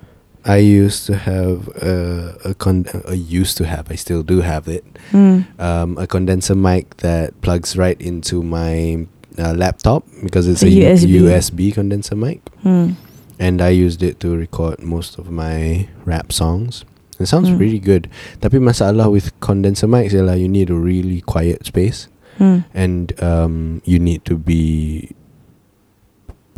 i 0.44 0.56
used 0.58 1.06
to 1.06 1.14
have 1.16 1.68
a, 1.78 2.34
a 2.50 2.54
con- 2.54 2.86
I 3.08 3.14
used 3.14 3.56
to 3.58 3.64
have 3.66 3.90
i 3.90 3.96
still 3.96 4.22
do 4.22 4.40
have 4.42 4.66
it 4.68 4.84
Mm. 5.12 5.44
um, 5.58 5.98
a 5.98 6.06
condenser 6.06 6.54
mic 6.54 6.96
that 6.98 7.34
plugs 7.42 7.76
right 7.76 7.98
into 8.00 8.42
my 8.42 9.06
uh, 9.38 9.54
laptop 9.54 10.04
because 10.22 10.46
it's 10.46 10.62
a 10.62 10.70
USB. 10.70 11.08
USB 11.22 11.60
condenser 11.74 12.14
mic 12.16 12.40
Mm. 12.64 12.96
and 13.38 13.60
I 13.60 13.70
used 13.70 14.02
it 14.02 14.20
to 14.20 14.36
record 14.36 14.82
most 14.82 15.18
of 15.18 15.30
my 15.30 15.88
rap 16.04 16.30
songs. 16.32 16.84
It 17.18 17.26
sounds 17.26 17.48
Mm. 17.50 17.58
really 17.58 17.78
good. 17.82 18.06
Tapi 18.40 18.58
masalah 18.62 19.10
with 19.10 19.32
condenser 19.40 19.86
mics 19.88 20.12
ialah 20.14 20.38
you 20.38 20.46
need 20.48 20.70
a 20.70 20.78
really 20.78 21.20
quiet 21.22 21.64
space 21.66 22.06
Mm. 22.38 22.64
and 22.74 23.22
um, 23.22 23.82
you 23.84 23.98
need 23.98 24.24
to 24.24 24.36
be 24.36 25.10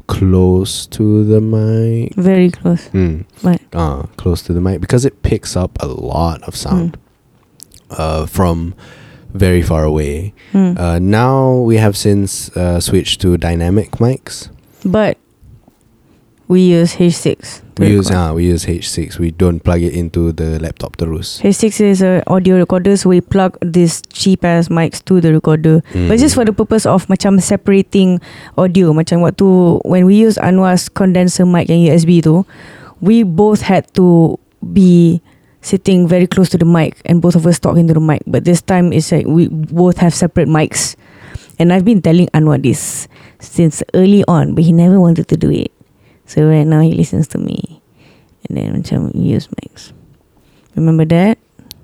close 0.07 0.87
to 0.87 1.25
the 1.25 1.41
mic. 1.41 2.15
very 2.17 2.51
close 2.51 2.89
Mm. 2.91 3.25
right 3.43 3.63
Uh, 3.73 4.03
close 4.17 4.43
to 4.43 4.53
the 4.53 4.61
mic 4.61 4.81
because 4.81 5.05
it 5.05 5.23
picks 5.23 5.57
up 5.57 5.79
a 5.81 5.87
lot 5.87 6.43
of 6.43 6.55
sound 6.55 6.97
uh, 7.91 8.27
from 8.27 8.75
very 9.33 9.63
far 9.63 9.83
away. 9.85 10.33
Mm. 10.53 10.79
Uh, 10.79 10.99
now 11.01 11.57
we 11.57 11.77
have 11.79 11.97
since 11.97 12.51
uh, 12.57 12.79
switched 12.81 13.21
to 13.23 13.37
dynamic 13.37 13.93
mics. 13.99 14.49
but 14.85 15.17
we 16.49 16.61
use 16.75 16.97
h6 16.97 17.65
We 17.75 17.91
use 17.91 18.07
uh, 18.07 18.31
we 18.31 18.47
use 18.47 18.71
H6. 18.71 19.19
We 19.19 19.35
don't 19.35 19.59
plug 19.59 19.83
it 19.83 19.99
into 19.99 20.31
the 20.31 20.63
laptop 20.63 20.95
terus. 20.95 21.43
H6 21.43 21.81
is 21.83 22.07
a 22.07 22.23
audio 22.31 22.55
recorder 22.55 22.95
so 22.95 23.11
we 23.11 23.19
plug 23.19 23.59
these 23.67 23.99
cheap 24.15 24.47
ass 24.47 24.71
mics 24.71 25.03
to 25.11 25.19
the 25.19 25.35
recorder 25.35 25.83
Mm. 25.91 26.07
But 26.07 26.23
just 26.23 26.39
for 26.39 26.47
the 26.47 26.55
purpose 26.55 26.87
of 26.87 27.11
macam 27.11 27.43
separating 27.43 28.23
audio 28.55 28.95
Macam 28.95 29.27
waktu 29.27 29.83
when 29.83 30.07
we 30.07 30.15
use 30.15 30.39
Anwar's 30.39 30.87
condenser 30.87 31.43
mic 31.43 31.67
yang 31.67 31.83
USB 31.83 32.23
tu 32.23 32.47
We 33.03 33.27
both 33.27 33.67
had 33.67 33.91
to 33.99 34.39
be 34.63 35.19
sitting 35.67 36.07
very 36.07 36.31
close 36.31 36.47
to 36.55 36.59
the 36.63 36.69
mic 36.69 37.03
and 37.11 37.19
both 37.19 37.35
of 37.35 37.43
us 37.43 37.59
talking 37.59 37.91
to 37.91 37.95
the 37.99 38.05
mic 38.05 38.23
But 38.31 38.47
this 38.47 38.63
time 38.63 38.95
it's 38.95 39.11
like 39.11 39.27
we 39.27 39.51
both 39.51 39.99
have 39.99 40.15
separate 40.15 40.47
mics 40.47 40.95
And 41.59 41.75
I've 41.75 41.83
been 41.83 41.99
telling 42.07 42.31
Anwar 42.31 42.63
this 42.63 43.11
since 43.43 43.83
early 43.99 44.23
on 44.31 44.55
but 44.55 44.63
he 44.63 44.71
never 44.71 45.03
wanted 45.03 45.27
to 45.27 45.37
do 45.37 45.51
it 45.51 45.74
So 46.27 46.49
right 46.49 46.67
now 46.67 46.81
he 46.81 46.93
listens 46.93 47.29
to 47.29 47.39
me 47.39 47.81
And 48.49 48.57
then 48.57 48.83
macam 48.83 49.13
use 49.15 49.49
mics 49.61 49.93
Remember 50.75 51.05
that? 51.07 51.39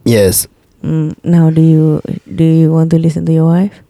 Yes. 0.05 0.49
Mm, 0.83 1.15
now 1.25 1.51
do 1.51 1.61
you 1.61 2.01
do 2.27 2.45
you 2.45 2.73
want 2.73 2.91
to 2.91 2.99
listen 2.99 3.25
to 3.27 3.33
your 3.33 3.47
wife? 3.47 3.83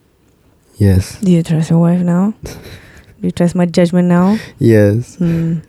Yes. 0.77 1.21
Do 1.21 1.31
you 1.31 1.43
trust 1.43 1.71
your 1.71 1.79
wife 1.79 2.01
now? 2.01 2.35
Do 2.43 3.29
you 3.29 3.31
trust 3.31 3.55
my 3.55 3.67
judgment 3.67 4.09
now? 4.09 4.39
Yes. 4.59 5.17
Hmm. 5.17 5.61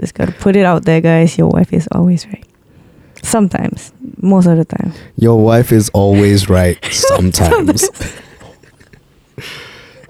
Just 0.00 0.14
gotta 0.14 0.32
put 0.32 0.56
it 0.56 0.64
out 0.64 0.84
there, 0.86 1.00
guys. 1.00 1.36
Your 1.36 1.48
wife 1.48 1.72
is 1.74 1.86
always 1.92 2.26
right. 2.26 2.44
Sometimes, 3.22 3.92
most 4.22 4.46
of 4.46 4.56
the 4.56 4.64
time. 4.64 4.92
Your 5.16 5.44
wife 5.44 5.72
is 5.72 5.90
always 5.90 6.48
right 6.48 6.78
sometimes. 6.90 7.84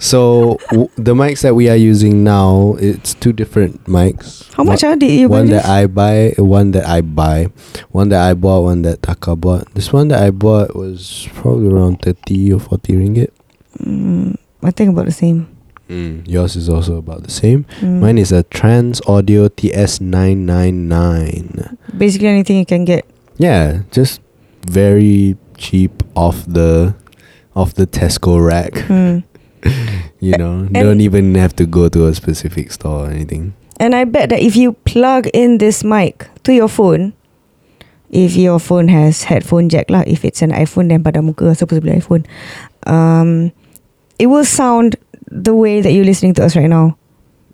So 0.00 0.56
w- 0.70 0.88
the 0.96 1.12
mics 1.14 1.42
that 1.42 1.54
we 1.54 1.68
are 1.68 1.76
using 1.76 2.24
now, 2.24 2.74
it's 2.80 3.12
two 3.14 3.32
different 3.32 3.84
mics. 3.84 4.50
How 4.54 4.64
much 4.64 4.82
One, 4.82 4.98
did 4.98 5.12
you 5.12 5.28
one 5.28 5.46
that 5.50 5.66
I 5.66 5.86
buy, 5.86 6.32
one 6.38 6.72
that 6.72 6.86
I 6.88 7.02
buy, 7.02 7.48
one 7.90 8.08
that 8.08 8.20
I 8.28 8.32
bought, 8.34 8.62
one 8.62 8.82
that 8.82 9.02
Taka 9.02 9.36
bought. 9.36 9.72
This 9.74 9.92
one 9.92 10.08
that 10.08 10.22
I 10.22 10.30
bought 10.30 10.74
was 10.74 11.28
probably 11.34 11.68
around 11.68 12.00
thirty 12.02 12.50
or 12.52 12.58
forty 12.58 12.94
ringgit. 12.94 13.28
Mm, 13.78 14.36
I 14.62 14.70
think 14.72 14.90
about 14.90 15.04
the 15.04 15.12
same. 15.12 15.46
Mm, 15.88 16.26
yours 16.26 16.56
is 16.56 16.68
also 16.68 16.96
about 16.96 17.24
the 17.24 17.30
same. 17.30 17.64
Mm. 17.80 18.00
Mine 18.00 18.18
is 18.18 18.32
a 18.32 18.42
Trans 18.44 19.00
Audio 19.06 19.48
TS 19.48 20.00
nine 20.00 20.46
nine 20.46 20.88
nine. 20.88 21.76
basically 21.98 22.28
anything 22.28 22.56
you 22.58 22.66
can 22.66 22.84
get. 22.84 23.04
Yeah, 23.38 23.82
just 23.90 24.20
very 24.66 25.36
cheap 25.58 26.02
off 26.16 26.44
the 26.46 26.94
off 27.56 27.74
the 27.74 27.86
Tesco 27.86 28.38
rack. 28.44 28.78
Hmm. 28.86 29.18
You 30.20 30.36
know, 30.36 30.68
And- 30.68 30.74
don't 30.74 31.00
even 31.00 31.34
have 31.34 31.56
to 31.56 31.64
go 31.66 31.88
to 31.88 32.06
a 32.06 32.14
specific 32.14 32.72
store 32.72 33.08
or 33.08 33.10
anything. 33.10 33.54
And 33.80 33.96
I 33.96 34.04
bet 34.04 34.28
that 34.28 34.40
if 34.44 34.56
you 34.56 34.72
plug 34.84 35.26
in 35.32 35.56
this 35.56 35.80
mic 35.82 36.28
to 36.44 36.52
your 36.52 36.68
phone, 36.68 37.14
if 38.12 38.36
your 38.36 38.58
phone 38.60 38.88
has 38.88 39.24
headphone 39.24 39.68
jack 39.72 39.88
lah, 39.88 40.04
if 40.06 40.24
it's 40.24 40.42
an 40.42 40.52
iPhone 40.52 40.88
then 40.92 41.00
pada 41.02 41.24
muka 41.24 41.54
supposed 41.54 41.80
to 41.80 41.88
be 41.88 41.96
iPhone, 41.96 42.26
um, 42.84 43.52
it 44.18 44.26
will 44.28 44.44
sound 44.44 44.96
the 45.32 45.54
way 45.56 45.80
that 45.80 45.92
you're 45.96 46.04
listening 46.04 46.34
to 46.34 46.44
us 46.44 46.56
right 46.56 46.68
now. 46.68 46.98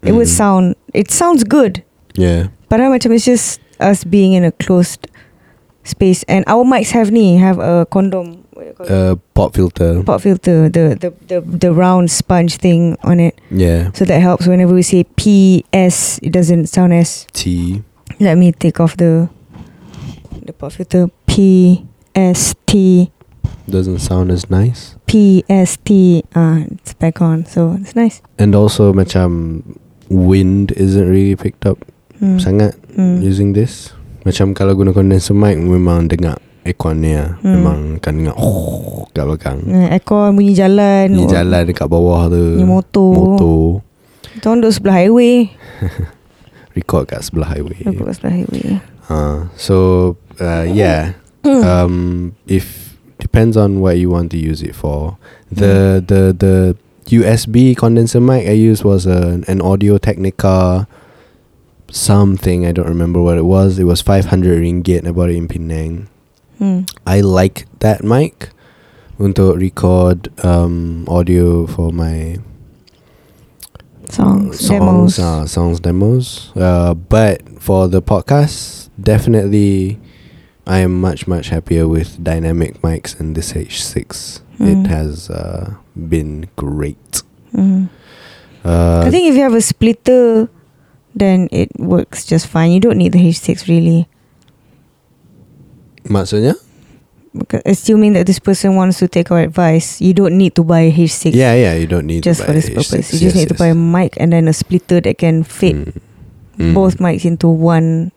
It 0.03 0.13
would 0.19 0.27
Mm. 0.27 0.39
sound, 0.43 0.67
it 0.95 1.11
sounds 1.15 1.45
good. 1.45 1.85
Yeah. 2.19 2.51
Padahal 2.67 2.99
macam 2.99 3.15
it's 3.15 3.23
just 3.29 3.61
us 3.79 4.03
being 4.03 4.33
in 4.35 4.43
a 4.43 4.51
closed 4.51 5.07
space 5.87 6.25
and 6.27 6.43
our 6.51 6.65
mics 6.67 6.91
have 6.91 7.13
ni 7.15 7.37
have 7.39 7.63
a 7.63 7.87
condom 7.87 8.43
Uh, 8.57 9.17
pop 9.37 9.53
filter. 9.53 10.01
pop 10.03 10.25
filter 10.25 10.73
the, 10.73 10.97
the 10.97 11.13
the 11.29 11.39
the 11.45 11.71
round 11.77 12.09
sponge 12.09 12.57
thing 12.57 12.97
on 13.05 13.21
it 13.21 13.37
Yeah. 13.53 13.93
so 13.93 14.09
that 14.09 14.25
helps 14.25 14.49
whenever 14.49 14.73
we 14.73 14.81
say 14.81 15.05
P 15.17 15.61
S 15.77 16.17
it 16.25 16.33
doesn't 16.33 16.73
sound 16.73 16.97
as 16.97 17.29
T. 17.37 17.85
let 18.17 18.41
me 18.41 18.57
take 18.57 18.81
off 18.81 18.97
the 18.97 19.29
the 20.41 20.57
pop 20.57 20.73
filter 20.73 21.13
P 21.29 21.85
S 22.17 22.57
T 22.65 23.13
Doesn't 23.69 23.99
sound 23.99 24.31
as 24.33 24.49
nice. 24.49 24.95
P 25.05 25.45
S 25.53 25.77
T 25.85 26.23
ah 26.33 26.65
it's 26.71 26.95
back 26.97 27.21
on 27.21 27.45
so 27.45 27.77
it's 27.77 27.93
nice 27.93 28.23
And 28.41 28.57
also 28.57 28.95
macam 28.97 29.61
wind 30.09 30.73
isn't 30.81 31.05
really 31.05 31.37
picked 31.37 31.67
up 31.69 31.77
hmm. 32.23 32.41
sangat 32.41 32.73
Hmm. 32.97 33.21
using 33.21 33.53
this. 33.53 33.93
Macam 34.25 34.57
kalau 34.57 34.73
guna 34.73 34.97
condenser 34.97 35.37
mic 35.37 35.61
memang 35.61 36.09
dengar 36.09 36.41
airconnya 36.67 37.39
Hmm. 37.41 37.53
memang 37.55 37.79
kan 38.03 38.19
dengar 38.19 38.35
oh, 38.37 39.07
kat 39.15 39.23
belakang. 39.25 39.59
Eh, 39.71 39.95
aircon 39.95 40.35
bunyi 40.35 40.53
jalan 40.53 41.07
Ni 41.09 41.25
jalan 41.25 41.63
dekat 41.65 41.87
bawah 41.87 42.27
tu. 42.27 42.59
bunyi 42.59 42.67
motor 42.67 43.15
Motor. 43.15 43.61
Kita 44.37 44.45
orang 44.51 44.59
duduk 44.61 44.75
sebelah 44.75 44.97
highway 45.01 45.35
Record 46.77 47.09
kat 47.09 47.25
sebelah 47.25 47.49
highway. 47.49 47.79
Duduk 47.81 48.05
kat 48.05 48.15
sebelah 48.19 48.35
highway 48.37 48.65
Uh, 49.07 49.47
so 49.55 49.77
uh, 50.43 50.67
yeah, 50.67 51.15
Hmm. 51.47 51.63
um, 51.63 51.95
if 52.51 52.99
depends 53.23 53.55
on 53.55 53.79
what 53.79 53.95
you 53.97 54.11
want 54.11 54.35
to 54.35 54.37
use 54.37 54.67
it 54.67 54.75
for. 54.75 55.15
The 55.47 56.03
the 56.03 56.35
the 56.35 56.75
USB 57.07 57.79
condenser 57.79 58.19
mic 58.19 58.51
I 58.51 58.59
used 58.59 58.83
was 58.83 59.07
a, 59.07 59.39
an 59.47 59.63
Audio 59.63 59.95
Technica 60.03 60.91
something 61.87 62.67
I 62.67 62.73
don't 62.75 62.91
remember 62.91 63.23
what 63.23 63.39
it 63.39 63.47
was. 63.47 63.79
It 63.79 63.87
was 63.87 64.03
five 64.03 64.27
hundred 64.27 64.59
ringgit. 64.59 65.07
I 65.07 65.15
bought 65.15 65.31
it 65.31 65.39
in 65.39 65.47
Penang. 65.47 66.11
Hmm. 66.59 66.83
I 67.07 67.21
like 67.21 67.67
that 67.81 68.05
mic 68.05 68.51
untuk 69.19 69.57
record 69.57 70.29
um, 70.45 71.05
audio 71.09 71.67
for 71.67 71.93
my 71.93 72.39
Songs, 74.07 74.61
songs, 74.61 74.71
demos 74.71 75.19
uh, 75.19 75.47
songs 75.47 75.81
demos. 75.81 76.53
Uh, 76.55 76.95
but 76.95 77.43
for 77.59 77.89
the 77.89 78.01
podcast, 78.01 78.89
definitely 79.01 79.99
I 80.67 80.79
am 80.79 81.01
much 81.01 81.27
much 81.27 81.49
happier 81.49 81.89
with 81.89 82.23
dynamic 82.23 82.83
mics 82.83 83.19
and 83.19 83.35
this 83.35 83.53
H6. 83.53 84.41
Mm. 84.59 84.67
It 84.71 84.89
has 84.89 85.29
uh, 85.29 85.75
been 85.95 86.49
great. 86.55 87.23
Mm. 87.53 87.89
Uh, 88.65 89.03
I 89.07 89.11
think 89.11 89.29
if 89.29 89.35
you 89.35 89.43
have 89.43 89.55
a 89.55 89.63
splitter, 89.63 90.49
then 91.15 91.49
it 91.51 91.71
works 91.79 92.25
just 92.25 92.47
fine. 92.47 92.73
You 92.73 92.81
don't 92.81 92.99
need 92.99 93.13
the 93.13 93.21
H6 93.21 93.69
really. 93.69 94.09
Maksudnya? 96.09 96.55
Assuming 97.69 98.15
that 98.17 98.25
this 98.25 98.41
person 98.41 98.77
wants 98.81 98.97
to 99.05 99.09
take 99.09 99.29
our 99.31 99.41
advice, 99.45 100.01
you 100.01 100.15
don't 100.17 100.39
need 100.41 100.57
to 100.57 100.65
buy 100.65 100.89
a 100.89 100.93
H6 100.93 101.37
Yeah, 101.37 101.53
yeah. 101.53 101.75
You 101.77 101.85
don't 101.87 102.07
need 102.09 102.25
just 102.25 102.41
to 102.41 102.47
for 102.49 102.53
this 102.57 102.73
H6. 102.73 102.75
purpose. 102.81 103.13
You 103.13 103.19
Yes, 103.21 103.23
just 103.29 103.37
need 103.37 103.49
to 103.53 103.59
buy 103.61 103.69
a 103.69 103.77
mic 103.77 104.17
and 104.17 104.33
then 104.33 104.49
a 104.49 104.57
splitter 104.57 105.05
that 105.05 105.19
can 105.21 105.45
fit 105.45 105.77
Mm. 105.77 105.93
Mm. 106.57 106.73
both 106.73 106.97
mics 106.97 107.29
into 107.29 107.45
one 107.53 108.09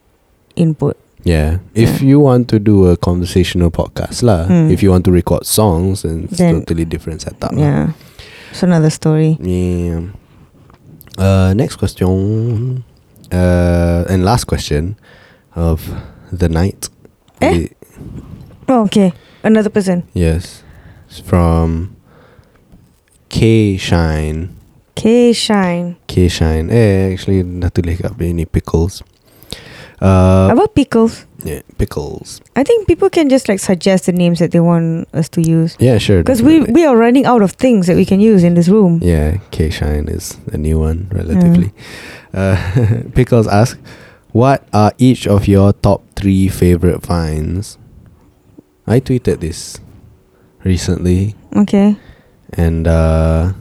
input. 0.56 0.96
Yeah. 1.28 1.60
If 1.76 2.00
Yeah. 2.00 2.16
you 2.16 2.18
want 2.24 2.48
to 2.56 2.64
do 2.64 2.88
a 2.88 2.96
conversational 2.96 3.76
podcast 3.76 4.24
lah, 4.24 4.48
Mm. 4.48 4.72
if 4.72 4.80
you 4.80 4.88
want 4.96 5.04
to 5.04 5.12
record 5.12 5.44
songs, 5.44 6.08
then 6.08 6.32
it's 6.32 6.40
totally 6.40 6.88
different 6.88 7.20
setup. 7.20 7.52
lah. 7.52 7.60
Yeah. 7.60 7.86
It's 8.56 8.64
another 8.64 8.88
story. 8.90 9.36
Yeah. 9.44 10.16
Uh, 11.20 11.52
next 11.60 11.76
question. 11.76 12.88
Uh, 13.36 14.08
and 14.08 14.24
last 14.24 14.48
question 14.48 14.96
of 15.60 15.84
the 16.32 16.48
night. 16.48 16.88
Eh? 17.44 17.68
Oh, 18.70 18.86
okay. 18.86 19.14
Another 19.44 19.70
person. 19.70 20.04
yes. 20.14 20.64
It's 21.10 21.20
from 21.20 21.96
K 23.30 23.78
Shine. 23.78 24.56
K 24.94 25.34
Shine. 25.34 25.98
K 26.06 26.28
Shine. 26.30 26.70
Eh, 26.70 27.14
actually, 27.14 27.42
dah 27.42 27.74
tulis 27.74 27.98
kat 27.98 28.14
ni 28.22 28.46
pickles. 28.46 29.02
Uh, 29.98 30.54
About 30.54 30.76
pickles. 30.78 31.26
yeah, 31.44 31.66
pickles. 31.82 32.40
I 32.56 32.64
think 32.64 32.86
people 32.88 33.10
can 33.10 33.28
just 33.28 33.50
like 33.50 33.60
suggest 33.60 34.06
the 34.06 34.14
names 34.14 34.38
that 34.40 34.52
they 34.52 34.60
want 34.62 35.10
us 35.18 35.28
to 35.34 35.42
use. 35.42 35.76
Yeah, 35.80 35.98
sure. 35.98 36.22
Because 36.22 36.44
we, 36.44 36.62
we 36.70 36.86
are 36.86 36.96
running 36.96 37.26
out 37.26 37.42
of 37.42 37.58
things 37.58 37.88
that 37.88 37.98
we 37.98 38.06
can 38.06 38.20
use 38.22 38.44
in 38.46 38.54
this 38.54 38.70
room. 38.70 39.00
Yeah, 39.02 39.42
K 39.52 39.70
Shine 39.74 40.08
is 40.08 40.38
a 40.54 40.58
new 40.58 40.78
one, 40.80 41.10
relatively. 41.12 41.74
Uh, 42.34 42.56
Pickles 43.18 43.48
ask, 43.48 43.80
What 44.32 44.62
are 44.72 44.94
each 45.02 45.26
of 45.26 45.48
your 45.48 45.74
top 45.74 46.04
three 46.16 46.48
favorite 46.48 47.02
vines? 47.02 47.78
I 48.90 49.00
tweeted 49.00 49.40
this 49.40 49.78
recently, 50.66 51.36
Okay. 51.56 51.94
and 52.58 52.88
uh, 52.90 53.54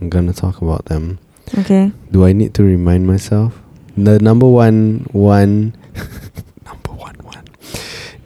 I'm 0.00 0.08
gonna 0.08 0.32
talk 0.32 0.62
about 0.62 0.84
them. 0.86 1.18
Okay. 1.58 1.90
Do 2.14 2.24
I 2.24 2.30
need 2.32 2.54
to 2.54 2.62
remind 2.62 3.06
myself? 3.06 3.58
The 3.98 4.18
number 4.22 4.46
one 4.46 5.10
one, 5.10 5.74
number 6.70 6.92
one 6.94 7.18
one, 7.26 7.44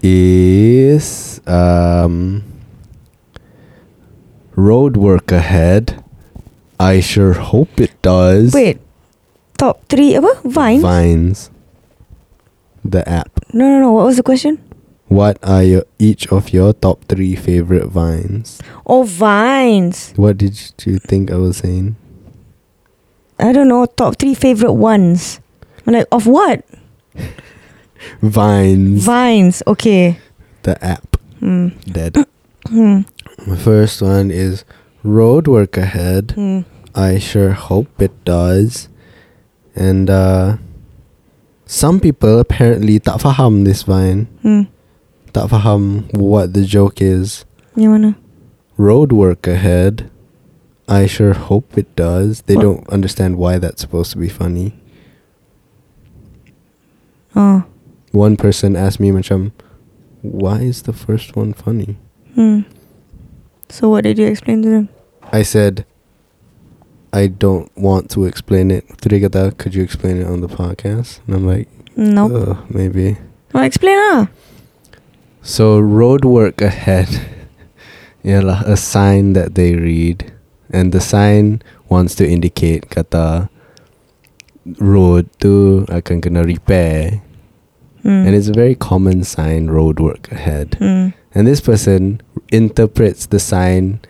is 0.04 1.40
um, 1.48 2.44
road 4.52 4.96
work 5.00 5.32
ahead. 5.32 6.04
I 6.78 7.00
sure 7.00 7.32
hope 7.40 7.80
it 7.80 7.92
does. 8.02 8.52
Wait. 8.52 8.80
Top 9.56 9.84
three 9.88 10.16
apa? 10.16 10.40
Vine? 10.44 10.80
Vines. 10.80 11.48
The 12.84 13.04
app. 13.08 13.28
No, 13.52 13.68
no, 13.68 13.80
no. 13.80 13.92
What 13.92 14.04
was 14.08 14.16
the 14.16 14.24
question? 14.24 14.56
What 15.10 15.42
are 15.42 15.62
your 15.66 15.84
each 15.98 16.30
of 16.30 16.54
your 16.54 16.72
top 16.72 17.02
three 17.10 17.34
favorite 17.34 17.90
vines? 17.90 18.62
Oh, 18.86 19.02
vines. 19.02 20.14
What 20.14 20.38
did 20.38 20.54
you 20.86 21.02
think 21.02 21.34
I 21.34 21.36
was 21.36 21.58
saying? 21.58 21.96
I 23.34 23.50
don't 23.50 23.66
know. 23.66 23.86
Top 23.86 24.22
three 24.22 24.34
favorite 24.38 24.78
ones. 24.78 25.40
I'm 25.84 25.94
like, 25.94 26.06
of 26.12 26.26
what? 26.30 26.62
Vines. 28.22 29.02
Vines. 29.04 29.62
Okay. 29.66 30.18
the 30.62 30.78
app. 30.84 31.16
Hmm. 31.40 31.68
Dead. 31.90 32.14
Hmm. 32.68 33.00
My 33.48 33.56
first 33.56 34.02
one 34.02 34.30
is 34.30 34.64
road 35.02 35.48
work 35.48 35.76
ahead. 35.76 36.32
Hmm. 36.38 36.60
I 36.94 37.18
sure 37.18 37.50
hope 37.50 37.88
it 38.00 38.12
does. 38.24 38.88
And 39.74 40.08
uh 40.08 40.58
some 41.66 41.98
people 41.98 42.38
apparently 42.38 43.00
tak 43.00 43.18
faham 43.18 43.64
this 43.64 43.82
vine. 43.82 44.28
Hmm. 44.44 44.70
Tak 45.32 45.46
faham 45.50 46.10
what 46.16 46.54
the 46.54 46.64
joke 46.66 46.98
is. 47.00 47.44
Yang 47.78 47.90
mana? 47.94 48.10
Road 48.76 49.12
work 49.12 49.46
ahead. 49.46 50.10
I 50.90 51.06
sure 51.06 51.34
hope 51.34 51.78
it 51.78 51.86
does. 51.94 52.42
They 52.50 52.56
What? 52.58 52.62
don't 52.66 52.84
understand 52.90 53.38
why 53.38 53.58
that's 53.62 53.78
supposed 53.80 54.10
to 54.12 54.18
be 54.18 54.26
funny. 54.28 54.74
Oh. 57.36 57.62
One 58.10 58.34
person 58.36 58.74
asked 58.74 58.98
me 58.98 59.10
macam 59.14 59.52
why 60.22 60.66
is 60.66 60.82
the 60.82 60.92
first 60.92 61.36
one 61.38 61.52
funny? 61.54 61.94
Hmm. 62.34 62.66
So 63.70 63.88
what 63.88 64.02
did 64.02 64.18
you 64.18 64.26
explain 64.26 64.62
to 64.66 64.68
them? 64.68 64.88
I 65.30 65.42
said 65.46 65.86
I 67.14 67.26
don't 67.30 67.70
want 67.78 68.10
to 68.18 68.26
explain 68.26 68.70
it. 68.74 68.82
Tu 68.98 69.08
dia 69.14 69.30
kata, 69.30 69.54
could 69.58 69.74
you 69.74 69.82
explain 69.82 70.18
it 70.18 70.26
on 70.26 70.42
the 70.42 70.50
podcast? 70.50 71.22
And 71.26 71.34
I'm 71.38 71.46
like, 71.46 71.70
Nope. 71.94 72.30
"Ugh, 72.34 72.56
maybe. 72.70 73.18
Oh, 73.54 73.62
explain 73.62 73.98
ah. 74.14 74.26
So 75.42 75.78
road 75.78 76.24
work 76.24 76.60
ahead. 76.60 77.08
Ialah 78.24 78.62
a 78.68 78.76
sign 78.76 79.32
that 79.32 79.54
they 79.54 79.74
read, 79.74 80.32
and 80.70 80.92
the 80.92 81.00
sign 81.00 81.62
wants 81.88 82.14
to 82.16 82.28
indicate 82.28 82.90
kata 82.90 83.48
road 84.78 85.24
tu 85.40 85.86
akan 85.88 86.20
kena 86.20 86.44
repair, 86.44 87.22
Hmm. 88.04 88.28
and 88.28 88.36
it's 88.36 88.48
a 88.48 88.52
very 88.56 88.74
common 88.76 89.24
sign. 89.24 89.68
Road 89.72 90.00
work 90.00 90.28
ahead, 90.30 90.76
Hmm. 90.76 91.16
and 91.32 91.48
this 91.48 91.64
person 91.64 92.20
interprets 92.52 93.24
the 93.24 93.40
sign 93.40 94.00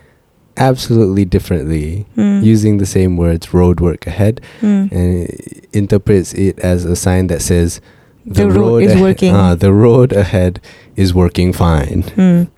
absolutely 0.58 1.22
differently, 1.24 2.06
Hmm. 2.18 2.42
using 2.42 2.78
the 2.82 2.86
same 2.90 3.14
words 3.16 3.54
"road 3.54 3.78
work 3.78 4.10
ahead" 4.10 4.42
Hmm. 4.58 4.90
and 4.90 5.30
interprets 5.70 6.34
it 6.34 6.58
as 6.58 6.82
a 6.84 6.98
sign 6.98 7.30
that 7.30 7.42
says 7.46 7.78
The 8.26 8.50
road 8.50 8.82
is 8.90 8.98
ahe- 8.98 9.00
working. 9.00 9.30
ah, 9.34 9.54
the 9.54 9.70
road 9.72 10.10
ahead 10.12 10.58
is 11.00 11.16
working 11.16 11.56
fine. 11.56 12.04
Hmm. 12.14 12.52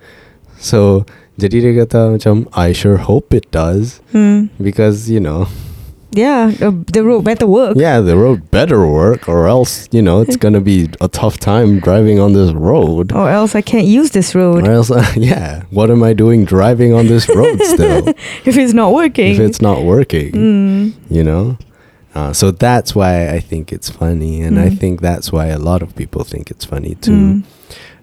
So 0.59 1.07
jadi 1.39 1.63
dia 1.63 1.73
kata 1.87 2.13
macam 2.19 2.45
I 2.53 2.75
sure 2.75 2.97
hope 2.99 3.31
it 3.33 3.47
does 3.49 4.03
Hmm. 4.11 4.51
because 4.59 5.07
you 5.09 5.23
know 5.23 5.47
Yeah, 6.13 6.53
the, 6.53 7.01
road 7.01 7.25
better 7.25 7.49
work. 7.49 7.73
yeah 7.73 7.97
the 7.97 8.13
road 8.13 8.45
better 8.53 8.85
work 8.85 9.25
or 9.25 9.49
else 9.49 9.89
you 9.89 9.97
know 9.97 10.21
it's 10.21 10.37
gonna 10.37 10.61
be 10.61 10.85
a 11.01 11.09
tough 11.09 11.41
time 11.41 11.81
driving 11.81 12.21
on 12.21 12.37
this 12.37 12.53
road. 12.53 13.09
Or 13.17 13.33
else 13.33 13.57
I 13.57 13.65
can't 13.65 13.89
use 13.89 14.13
this 14.13 14.37
road 14.37 14.61
Or 14.69 14.77
else, 14.77 14.93
yeah, 15.17 15.65
what 15.73 15.89
am 15.89 16.05
I 16.05 16.13
doing 16.13 16.45
driving 16.45 16.93
on 16.93 17.09
this 17.09 17.25
road 17.25 17.57
still 17.65 18.13
if 18.45 18.53
it's 18.61 18.77
not 18.77 18.93
working. 18.93 19.33
if 19.33 19.41
it's 19.41 19.57
not 19.57 19.89
working? 19.89 20.29
Hmm. 20.37 20.93
You 21.09 21.25
know, 21.25 21.57
uh, 22.13 22.29
so 22.29 22.53
that's 22.53 22.93
why 22.93 23.33
I 23.33 23.41
think 23.41 23.73
it's 23.73 23.89
funny, 23.89 24.45
and 24.45 24.61
I 24.61 24.69
Mm. 24.69 24.77
think 24.77 25.01
that's 25.01 25.33
why 25.33 25.49
a 25.49 25.57
lot 25.57 25.81
of 25.81 25.97
people 25.97 26.21
think 26.21 26.53
it's 26.53 26.61
funny 26.61 26.93
Hmm. 26.93 27.01
too. 27.01 27.25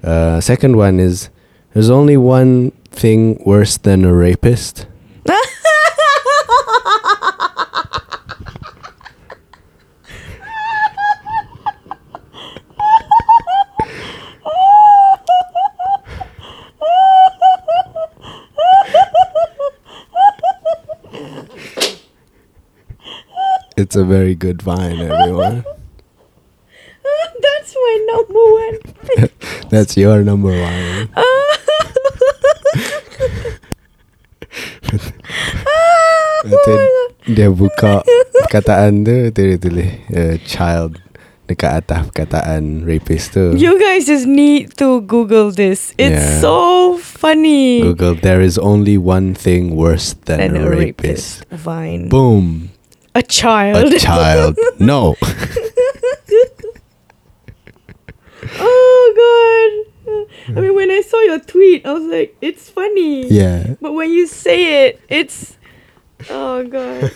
Uh, 0.03 0.41
second 0.41 0.77
one 0.77 0.99
is 0.99 1.29
there's 1.75 1.91
only 1.91 2.17
one 2.17 2.71
thing 2.91 3.41
worse 3.45 3.77
than 3.77 4.05
a 4.05 4.13
rapist. 4.13 4.87
It's 23.77 23.97
a 23.97 24.05
very 24.05 24.35
good 24.35 24.61
vine, 24.61 24.99
everyone. 25.01 25.65
That's 27.41 27.75
my 27.75 28.07
number 28.13 29.25
one. 29.25 29.31
That's 29.71 29.97
your 29.97 30.23
number 30.27 30.51
one. 30.51 31.09
oh 35.67 36.43
my 36.45 36.57
God. 36.67 36.81
Dia 37.31 37.49
buka 37.53 38.01
perkataan 38.43 39.05
tu 39.05 39.29
Dia 39.31 39.57
tulis 39.61 39.91
uh, 40.11 40.35
Child 40.43 40.99
Dekat 41.47 41.83
atas 41.85 42.01
perkataan 42.11 42.83
Rapist 42.89 43.37
tu 43.37 43.53
You 43.55 43.77
guys 43.79 44.07
just 44.09 44.25
need 44.27 44.73
to 44.81 45.03
Google 45.05 45.51
this. 45.53 45.93
It's 45.99 46.17
Yeah. 46.17 46.41
so 46.43 46.57
funny. 46.99 47.83
Google 47.85 48.15
There 48.19 48.41
is 48.41 48.57
only 48.59 48.97
one 48.97 49.35
thing 49.37 49.77
worse 49.77 50.15
than, 50.27 50.39
Than 50.41 50.57
a, 50.57 50.71
rapist. 50.71 51.45
Vine. 51.53 52.09
Boom 52.09 52.71
A 53.15 53.23
child. 53.23 53.91
A 53.93 53.99
child 53.99 54.55
No 54.81 55.15
god. 59.21 60.27
I 60.57 60.61
mean, 60.61 60.75
when 60.75 60.91
I 60.91 61.01
saw 61.03 61.21
your 61.21 61.41
tweet, 61.41 61.87
I 61.87 61.93
was 61.93 62.05
like, 62.05 62.37
it's 62.41 62.69
funny. 62.71 63.29
Yeah 63.29 63.75
But 63.81 63.93
when 63.93 64.11
you 64.11 64.27
say 64.27 64.87
it, 64.87 65.01
it's 65.09 65.57
Oh 66.29 66.63
god. 66.69 67.09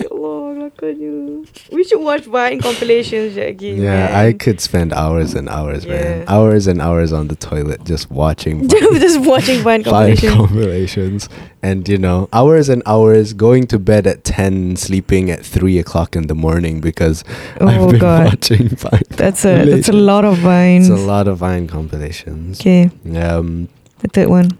ya 0.00 0.08
Allah, 0.12 0.70
kelakarnya. 0.70 1.46
We 1.72 1.84
should 1.84 2.02
watch 2.02 2.24
Vine 2.26 2.60
compilations 2.60 3.36
again. 3.36 3.80
Yeah, 3.80 4.10
man. 4.10 4.14
I 4.14 4.32
could 4.34 4.60
spend 4.60 4.92
hours 4.92 5.32
and 5.34 5.48
hours, 5.48 5.86
man. 5.86 6.24
Hours 6.28 6.66
and 6.66 6.82
hours 6.82 7.12
on 7.12 7.28
the 7.28 7.36
toilet 7.36 7.84
just 7.84 8.10
watching 8.10 8.68
just 9.00 9.20
watching 9.24 9.62
Vine 9.62 9.82
Vine 9.84 10.16
compilations. 10.16 10.34
compilations. 10.36 11.28
And, 11.62 11.88
you 11.88 11.98
know, 11.98 12.28
hours 12.32 12.68
and 12.68 12.82
hours 12.86 13.32
going 13.32 13.66
to 13.74 13.78
bed 13.78 14.06
at 14.06 14.22
10, 14.22 14.76
sleeping 14.76 15.30
at 15.30 15.44
3 15.44 15.78
o'clock 15.80 16.14
in 16.14 16.28
the 16.28 16.34
morning 16.34 16.80
because 16.80 17.24
oh 17.60 17.66
I've 17.66 17.90
been 17.90 17.98
god. 18.00 18.24
watching 18.26 18.68
Vine. 18.70 19.02
That's 19.10 19.44
a 19.44 19.64
that's 19.64 19.88
a 19.88 19.96
lot 19.96 20.24
of 20.24 20.38
vines. 20.38 20.88
It's 20.88 20.98
a 20.98 21.02
lot 21.02 21.26
of 21.26 21.38
Vine 21.38 21.66
compilations. 21.66 22.60
Okay, 22.60 22.90
Um, 23.18 23.68
the 23.98 24.08
third 24.08 24.28
one. 24.28 24.50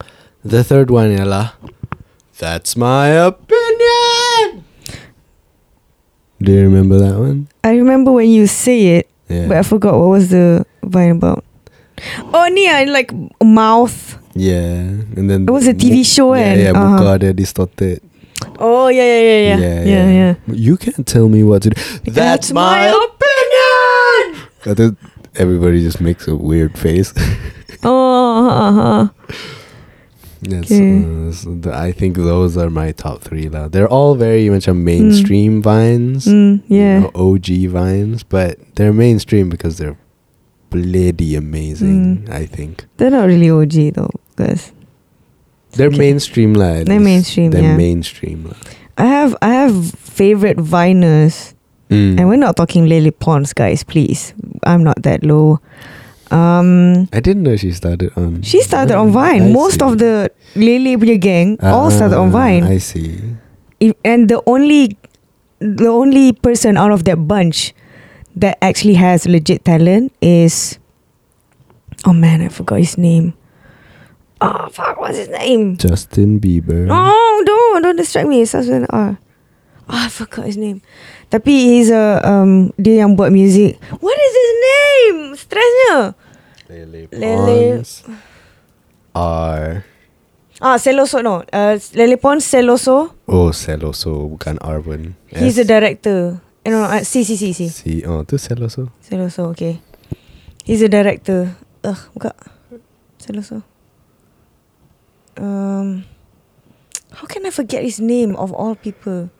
the 0.47 0.62
third 0.65 0.90
one, 0.90 1.11
Ella. 1.12 1.55
That's 2.39 2.77
my 2.77 3.09
opinion. 3.09 4.65
Do 6.43 6.53
you 6.53 6.63
remember 6.63 6.99
that 6.99 7.19
one? 7.19 7.49
I 7.65 7.77
remember 7.77 8.13
when 8.13 8.29
you 8.29 8.47
say 8.47 9.01
it, 9.01 9.09
Yeah. 9.29 9.49
but 9.49 9.57
I 9.57 9.63
forgot 9.63 9.97
what 9.99 10.09
was 10.09 10.29
the 10.29 10.67
vine 10.85 11.17
about. 11.17 11.45
Oh, 12.35 12.47
Nia, 12.53 12.85
like 12.93 13.11
mouth. 13.43 14.19
yeah. 14.35 14.85
And 15.17 15.31
then 15.31 15.49
It 15.49 15.51
was 15.51 15.67
a 15.67 15.73
TV 15.73 16.05
show 16.05 16.35
Yeah, 16.35 16.53
and, 16.53 16.61
yeah, 16.61 16.71
uh-huh. 16.77 17.01
muka 17.01 17.19
dia 17.19 17.33
distorted. 17.33 18.01
Oh 18.61 18.89
yeah, 18.93 19.01
yeah, 19.01 19.21
yeah, 19.25 19.41
yeah, 19.41 19.57
yeah, 19.57 19.85
yeah. 19.85 20.07
yeah. 20.13 20.33
You 20.53 20.77
can't 20.77 21.07
tell 21.09 21.29
me 21.33 21.41
what 21.43 21.63
to 21.65 21.71
do. 21.73 21.81
That's, 22.05 22.53
my 22.53 22.93
opinion. 22.93 24.45
I 24.69 24.75
think 24.77 24.99
everybody 25.41 25.81
just 25.81 26.01
makes 26.05 26.29
a 26.29 26.37
weird 26.37 26.77
face. 26.77 27.15
Oh, 27.85 28.49
uh-huh. 28.51 29.09
Okay. 30.52 31.05
uh, 31.05 31.70
I 31.77 31.93
think 31.93 32.16
those 32.16 32.56
are 32.56 32.70
my 32.70 32.93
top 32.93 33.20
three. 33.23 33.48
lah. 33.48 33.68
They're 33.68 33.89
all 33.89 34.14
very 34.14 34.48
much 34.51 34.68
a 34.68 34.74
mainstream 34.74 35.62
vines. 35.62 36.27
Mm, 36.27 36.62
you 36.68 36.77
yeah. 36.78 36.98
know, 37.01 37.10
OG 37.14 37.68
vines, 37.70 38.23
but 38.23 38.59
they're 38.77 38.93
mainstream 38.93 39.48
because 39.48 39.78
they're 39.78 39.98
bloody 40.70 41.35
amazing. 41.36 42.27
Mm. 42.27 42.31
I 42.31 42.47
think 42.47 42.86
They're 42.97 43.10
not 43.10 43.27
really 43.27 43.51
OG 43.51 43.94
though, 43.94 44.10
guys. 44.36 44.73
they're 45.73 45.89
Okay. 45.89 45.98
mainstream, 45.98 46.55
lah. 46.55 46.85
They're 46.85 47.01
mainstream, 47.01 47.51
They're 47.52 47.62
yeah. 47.62 47.77
mainstream, 47.77 48.44
lah. 48.48 48.56
I 48.97 49.06
have 49.06 49.36
I 49.43 49.52
have 49.52 49.93
favorite 49.94 50.56
viners, 50.56 51.52
Mm. 51.90 52.18
and 52.18 52.28
we're 52.28 52.40
not 52.40 52.56
talking 52.56 52.89
Lele 52.89 53.12
Pons, 53.12 53.52
guys. 53.52 53.85
Please, 53.85 54.35
I'm 54.64 54.82
not 54.82 55.02
that 55.05 55.23
low. 55.23 55.60
Um, 56.31 57.07
I 57.12 57.20
didn't 57.20 57.43
know 57.44 57.55
she 57.57 57.70
started 57.70 58.11
on. 58.16 58.43
she 58.43 58.61
started 58.62 58.97
on 58.97 59.11
Vine. 59.15 59.43
I 59.43 59.53
Most 59.53 59.78
see. 59.78 59.86
of 59.86 59.98
the 59.98 60.31
Lele 60.59 60.98
punya 60.98 61.20
gang 61.20 61.59
all 61.62 61.90
started 61.90 62.19
on 62.19 62.28
Ah, 62.35 62.39
Vine. 62.43 62.65
I 62.66 62.78
see. 62.78 63.20
If- 63.78 63.94
and 64.05 64.27
the 64.28 64.43
only 64.47 64.97
the 65.62 65.86
only 65.89 66.32
person 66.32 66.77
out 66.77 66.90
of 66.90 67.05
that 67.07 67.28
bunch 67.28 67.73
that 68.35 68.59
actually 68.61 68.94
has 68.98 69.24
legit 69.28 69.65
talent 69.65 70.12
is 70.20 70.78
oh 72.05 72.12
man 72.12 72.43
I 72.43 72.48
forgot 72.48 72.77
his 72.82 72.98
name 72.98 73.32
oh 74.40 74.69
fuck 74.69 75.01
what's 75.01 75.16
his 75.16 75.28
name 75.32 75.77
Justin 75.81 76.40
Bieber. 76.40 76.85
no 76.85 77.09
don't 77.47 77.82
don't 77.82 77.97
distract 77.97 78.28
me 78.28 78.43
it 78.43 78.48
starts 78.53 78.69
with 78.69 78.85
an 78.85 78.90
R 78.93 79.16
oh 79.87 79.97
I 79.97 80.09
forgot 80.11 80.47
his 80.47 80.57
name 80.59 80.83
tapi 81.31 81.51
he's 81.79 81.91
a 81.91 82.21
um 82.23 82.75
dia 82.79 83.03
yang 83.07 83.15
buat 83.15 83.31
music 83.31 83.79
what 84.03 84.17
is 84.19 84.33
his 84.35 84.53
name 84.63 85.19
stressnya 85.39 86.15
Lele 86.67 87.07
Lele- 87.15 87.83
are 89.15 89.87
ah 90.59 90.77
Celoso 90.81 91.23
no 91.23 91.47
uh, 91.53 91.75
Lele 91.95 92.17
Pons 92.19 92.43
Celoso 92.43 93.15
oh 93.31 93.49
Celoso 93.55 94.27
bukan 94.27 94.59
Arwen. 94.65 95.15
he's 95.31 95.57
a 95.61 95.65
director 95.65 96.41
eh, 96.67 96.71
no 96.75 96.83
no 96.83 96.91
uh, 96.91 97.03
si 97.07 97.23
si 97.23 97.39
si 97.39 97.55
si 97.55 97.71
Si 97.71 98.03
oh 98.03 98.27
tu 98.27 98.35
Celoso. 98.43 98.91
Celoso, 98.99 99.55
okay. 99.55 99.79
He's 100.67 100.83
a 100.83 100.91
director. 100.91 101.55
Ugh, 101.87 102.11
buka. 102.11 102.35
Celoso. 103.23 103.63
Um, 105.39 106.03
how 107.15 107.27
can 107.31 107.47
I 107.47 107.55
forget 107.55 107.87
his 107.87 108.03
name 108.03 108.35
of 108.35 108.51
all 108.51 108.75
people? 108.75 109.31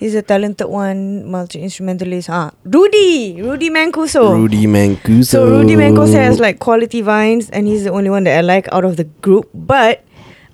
He's 0.00 0.16
a 0.16 0.22
talented 0.24 0.64
one, 0.66 1.28
multi 1.28 1.60
instrumentalist. 1.60 2.32
Ah, 2.32 2.56
Rudy, 2.64 3.36
Rudy 3.36 3.68
Mancuso. 3.68 4.32
Rudy 4.32 4.64
Mancuso. 4.64 5.28
So 5.28 5.44
Rudy 5.44 5.76
Mancuso 5.76 6.16
has 6.16 6.40
like 6.40 6.56
quality 6.58 7.02
vines, 7.04 7.50
and 7.52 7.68
he's 7.68 7.84
the 7.84 7.92
only 7.92 8.08
one 8.08 8.24
that 8.24 8.38
I 8.38 8.40
like 8.40 8.64
out 8.72 8.88
of 8.88 8.96
the 8.96 9.04
group. 9.20 9.52
But 9.52 10.00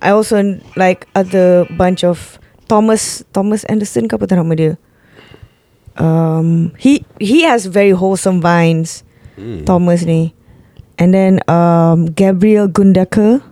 I 0.02 0.10
also 0.10 0.58
like 0.74 1.06
other 1.14 1.62
bunch 1.78 2.02
of 2.02 2.42
Thomas 2.66 3.22
Thomas 3.30 3.62
Anderson. 3.70 4.10
Apa 4.10 4.26
tu 4.26 4.34
nama 4.34 4.50
dia? 4.58 4.74
Um, 5.94 6.74
he 6.74 7.06
he 7.22 7.46
has 7.46 7.70
very 7.70 7.94
wholesome 7.94 8.42
vines. 8.42 9.06
Mm. 9.38 9.62
Thomas 9.62 10.02
ni. 10.02 10.34
And 10.98 11.14
then 11.14 11.38
um, 11.46 12.10
Gabriel 12.18 12.66
Gundacker. 12.66 13.46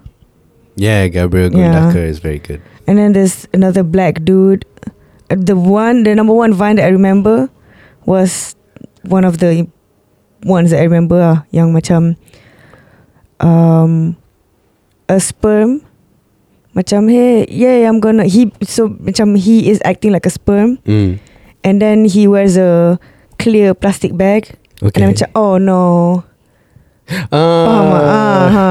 Yeah, 0.74 1.06
Gabriel 1.06 1.54
Yeah. 1.54 1.70
Gundacker 1.70 2.02
is 2.02 2.18
very 2.18 2.42
good. 2.42 2.58
And 2.90 2.98
then 2.98 3.14
there's 3.14 3.46
another 3.54 3.86
black 3.86 4.26
dude. 4.26 4.66
The 5.28 5.56
one, 5.56 6.04
the 6.04 6.14
number 6.14 6.32
one 6.34 6.52
vine 6.52 6.76
that 6.76 6.84
I 6.84 6.92
remember 6.92 7.48
was 8.04 8.54
one 9.02 9.24
of 9.24 9.38
the 9.38 9.66
ones 10.44 10.70
that 10.70 10.80
I 10.80 10.84
remember 10.84 11.16
ah, 11.20 11.38
yang 11.50 11.72
macam 11.72 12.16
um, 13.40 14.16
a 15.08 15.18
sperm. 15.20 15.80
Macam 16.74 17.06
hey, 17.06 17.46
yeah, 17.48 17.86
I'm 17.88 18.00
gonna 18.02 18.26
he 18.26 18.50
so 18.66 18.90
macam 18.98 19.38
he 19.38 19.70
is 19.70 19.78
acting 19.86 20.10
like 20.10 20.26
a 20.26 20.32
sperm, 20.34 20.82
Mm. 20.82 21.22
and 21.62 21.76
then 21.78 22.02
he 22.04 22.26
wears 22.26 22.58
a 22.58 22.98
clear 23.38 23.78
plastic 23.78 24.18
bag, 24.18 24.58
Okay. 24.82 24.98
and 24.98 25.02
I'm 25.06 25.10
macam 25.14 25.28
oh 25.38 25.54
no, 25.56 25.80
Ah, 27.32 28.48
ha. 28.48 28.70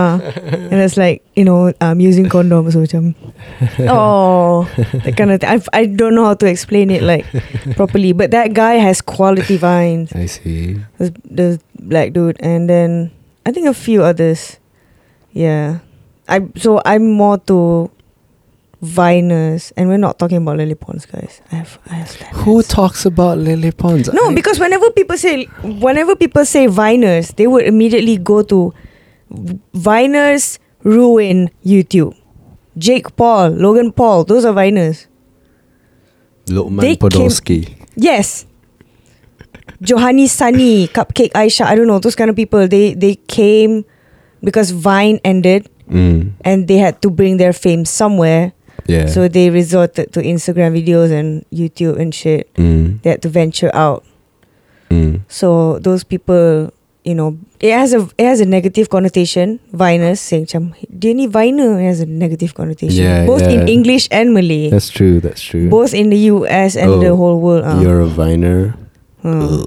And 0.74 0.82
it's 0.82 0.98
like, 0.98 1.22
you 1.36 1.46
know, 1.46 1.74
um, 1.82 2.00
using 2.00 2.30
condom 2.30 2.66
so 2.72 2.82
macam 2.82 3.14
Oh 3.86 4.66
That 5.06 5.14
kind 5.18 5.32
of 5.32 5.40
thing 5.42 5.50
I, 5.50 5.62
I 5.74 5.86
don't 5.86 6.16
know 6.16 6.26
how 6.26 6.34
to 6.42 6.48
explain 6.50 6.90
it 6.90 7.04
like 7.04 7.26
Properly 7.78 8.12
But 8.14 8.32
that 8.32 8.54
guy 8.54 8.82
has 8.82 9.02
quality 9.02 9.58
vines 9.58 10.14
I 10.18 10.26
see. 10.26 10.82
the, 10.98 11.14
the 11.30 11.48
black 11.78 12.14
dude 12.14 12.38
And 12.42 12.70
then 12.70 13.12
I 13.46 13.52
think 13.52 13.68
a 13.70 13.74
few 13.78 14.02
others 14.04 14.58
Yeah 15.32 15.80
I 16.28 16.42
So 16.58 16.82
I'm 16.86 17.12
more 17.12 17.38
to 17.50 17.92
Viners 18.84 19.72
And 19.78 19.88
we're 19.88 19.98
not 19.98 20.20
talking 20.20 20.38
about 20.38 20.58
Lele 20.58 20.76
Pons 20.76 21.06
guys 21.06 21.42
I 21.52 21.56
have, 21.56 21.80
I 21.90 21.94
have 21.96 22.12
Who 22.44 22.62
talks 22.62 23.06
about 23.06 23.38
Lele 23.38 23.72
Pons? 23.72 24.12
No, 24.14 24.30
I- 24.30 24.34
because 24.36 24.60
whenever 24.60 24.90
people 24.92 25.18
say 25.18 25.46
whenever 25.64 26.16
people 26.16 26.44
say 26.46 26.68
Viners, 26.68 27.34
they 27.38 27.48
would 27.48 27.66
immediately 27.66 28.18
go 28.18 28.44
to 28.44 28.74
Viners 29.74 30.60
ruin 30.84 31.50
YouTube. 31.66 32.14
Jake 32.78 33.16
Paul, 33.16 33.50
Logan 33.52 33.92
Paul, 33.92 34.26
those 34.26 34.44
are 34.46 34.54
Viners. 34.54 35.08
Lokman 36.48 36.82
they 36.82 36.96
came- 36.98 37.76
Yes. 37.96 38.46
Johanni 39.82 40.28
Sunny, 40.28 40.88
Cupcake 40.88 41.32
Aisha, 41.34 41.66
I 41.66 41.76
don't 41.76 41.88
know, 41.88 42.00
those 42.00 42.16
kind 42.16 42.30
of 42.30 42.36
people. 42.36 42.68
They 42.68 42.94
they 42.96 43.16
came 43.28 43.86
because 44.44 44.72
Vine 44.72 45.20
ended 45.24 45.70
Mm. 45.90 46.32
and 46.44 46.68
they 46.68 46.78
had 46.78 47.02
to 47.02 47.10
bring 47.10 47.38
their 47.38 47.54
fame 47.54 47.86
somewhere. 47.86 48.54
Yeah. 48.88 49.06
So 49.08 49.28
they 49.28 49.50
resorted 49.50 50.12
to 50.14 50.20
Instagram 50.22 50.76
videos 50.76 51.12
and 51.12 51.46
YouTube 51.54 51.98
and 52.00 52.14
shit. 52.14 52.54
mm. 52.56 53.02
They 53.02 53.12
had 53.16 53.22
to 53.24 53.30
venture 53.30 53.72
out. 53.74 54.04
Mm. 54.90 55.22
So 55.32 55.80
those 55.80 56.04
people, 56.04 56.74
you 57.04 57.16
know, 57.16 57.38
it 57.64 57.72
has 57.72 57.94
a 57.94 58.08
it 58.18 58.26
has 58.28 58.42
a 58.42 58.46
negative 58.46 58.90
connotation. 58.92 59.60
Viners 59.72 60.20
saying 60.20 60.46
macam 60.52 60.76
dia 60.92 61.16
ni 61.16 61.28
viner 61.32 61.80
it 61.80 61.88
has 61.88 62.00
a 62.04 62.10
negative 62.10 62.54
connotation. 62.54 63.02
Yeah, 63.08 63.24
both 63.26 63.42
in. 63.48 63.66
English 63.72 64.12
and 64.12 64.36
Malay. 64.36 64.68
That's 64.70 64.92
true. 64.92 65.24
That's 65.24 65.42
true. 65.42 65.72
both 65.72 65.96
in 65.96 66.12
the 66.12 66.20
US 66.36 66.76
and 66.76 67.00
the 67.02 67.16
Oh, 67.16 67.16
whole 67.16 67.40
world. 67.40 67.64
ah. 67.64 67.80
You're 67.80 68.04
a 68.04 68.12
viner. 68.12 68.76
Hmm. 69.24 69.64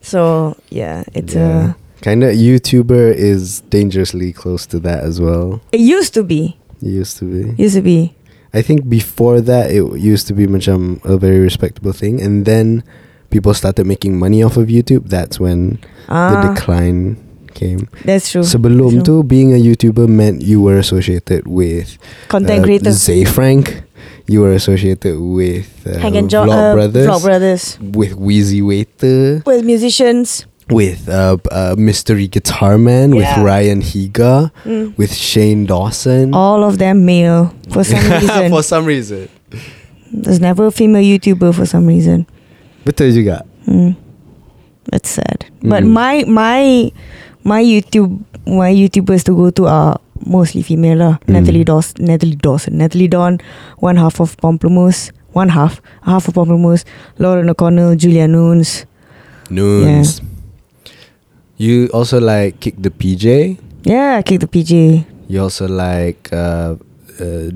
So 0.00 0.56
yeah, 0.70 1.04
it's 1.12 1.34
Yeah. 1.34 1.74
Kind 2.00 2.22
of 2.22 2.32
YouTuber 2.36 3.12
is 3.16 3.60
dangerously 3.68 4.32
close 4.32 4.64
to 4.70 4.78
that 4.80 5.02
as 5.02 5.20
well. 5.20 5.60
It 5.72 5.80
used 5.80 6.14
to 6.14 6.22
be. 6.22 6.55
It 6.82 6.88
used 6.92 7.18
to 7.18 7.24
be. 7.24 7.62
Used 7.62 7.76
to 7.76 7.82
be. 7.82 8.14
I 8.54 8.62
think 8.62 8.88
before 8.88 9.40
that 9.42 9.70
it 9.70 9.84
used 10.00 10.26
to 10.28 10.34
be 10.34 10.46
macam 10.46 11.02
a 11.04 11.16
very 11.18 11.40
respectable 11.40 11.92
thing, 11.92 12.20
and 12.22 12.44
then 12.44 12.84
people 13.28 13.52
started 13.52 13.84
making 13.86 14.16
money 14.18 14.42
off 14.42 14.56
of 14.56 14.68
YouTube. 14.68 15.08
That's 15.08 15.38
when 15.40 15.78
the 16.08 16.36
Ah, 16.38 16.54
decline 16.54 17.20
came. 17.52 17.88
that's 18.04 18.30
true. 18.32 18.44
Sebelum 18.44 19.00
True. 19.00 19.02
tu, 19.02 19.14
being 19.24 19.52
a 19.52 19.60
YouTuber 19.60 20.08
meant 20.08 20.40
you 20.44 20.60
were 20.60 20.76
associated 20.78 21.48
with 21.48 21.96
Content 22.28 22.60
uh, 22.60 22.64
creator. 22.64 22.92
Zay 22.92 23.24
Frank. 23.24 23.82
You 24.26 24.42
were 24.42 24.52
associated 24.58 25.20
with 25.22 25.70
uh, 25.86 26.02
and 26.02 26.26
Jo- 26.28 26.44
Vlog 26.44 26.58
uh, 26.58 26.74
Brothers, 26.74 27.06
Vlog 27.06 27.22
Brothers. 27.22 27.62
with 27.80 28.14
Wheezy 28.18 28.58
Waiter, 28.60 29.40
With 29.46 29.62
musicians. 29.64 30.46
With 30.68 31.08
uh, 31.08 31.36
uh, 31.52 31.76
Mystery 31.78 32.26
Guitar 32.26 32.76
Man, 32.76 33.14
with 33.14 33.30
Ryan 33.38 33.80
Higa, 33.82 34.50
Mm. 34.64 34.98
with 34.98 35.14
Shane 35.14 35.64
Dawson. 35.64 36.34
All 36.34 36.64
of 36.64 36.78
them 36.78 37.04
male 37.06 37.54
for 37.70 37.84
some 37.84 38.02
reason. 38.10 38.50
For 38.50 38.62
some 38.62 38.84
reason. 38.84 39.28
There's 40.12 40.40
never 40.40 40.66
a 40.66 40.70
female 40.72 41.02
YouTuber 41.02 41.54
for 41.54 41.66
some 41.66 41.86
reason. 41.86 42.26
What 42.82 42.96
Betul 42.98 43.14
juga. 43.14 43.46
Hmm. 43.66 43.94
That's 44.90 45.10
sad. 45.10 45.46
But 45.62 45.82
Mm. 45.86 45.90
my 45.94 46.14
my 46.26 46.90
my 47.46 47.62
YouTube 47.62 48.18
my 48.46 48.70
YouTubers 48.74 49.22
to 49.30 49.34
go 49.38 49.50
to 49.50 49.66
are 49.70 49.98
mostly 50.26 50.62
female 50.62 50.98
lah. 50.98 51.14
Mm. 51.26 51.34
Natalie 51.38 51.64
Dawson, 51.66 52.06
Natalie 52.06 52.38
Dawson, 52.38 52.74
Nataly 52.78 53.06
Dawn, 53.10 53.38
one 53.78 53.94
half 53.98 54.18
of 54.18 54.34
Pomplamoose, 54.38 55.10
one 55.30 55.50
half, 55.50 55.78
half 56.02 56.26
of 56.26 56.34
Pomplamoose, 56.34 56.82
Lauren 57.18 57.50
O'Connell, 57.50 57.94
Julia 57.94 58.26
Nunes. 58.26 58.86
Noons. 59.50 60.22
You 61.56 61.88
also 61.92 62.20
like 62.20 62.60
Kick 62.60 62.76
the 62.78 62.90
PJ. 62.90 63.58
Yeah, 63.84 64.20
kick 64.22 64.40
the 64.40 64.48
PJ. 64.48 65.04
You 65.28 65.42
also 65.42 65.66
like 65.68 66.28
uh, 66.32 66.74
uh, 67.20 67.50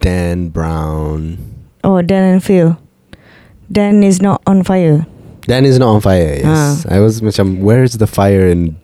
Dan 0.00 0.48
Brown. 0.48 1.38
Oh, 1.82 2.02
Dan 2.02 2.34
and 2.34 2.44
Phil. 2.44 2.76
Dan 3.72 4.02
is 4.04 4.20
not 4.20 4.42
on 4.46 4.62
fire. 4.62 5.06
Dan 5.42 5.64
is 5.64 5.78
not 5.78 5.94
on 5.94 6.00
fire. 6.00 6.36
Yes, 6.42 6.86
I 6.90 7.00
was 7.00 7.20
macam 7.22 7.60
where's 7.60 7.96
the 7.98 8.06
fire 8.06 8.46
in 8.46 8.76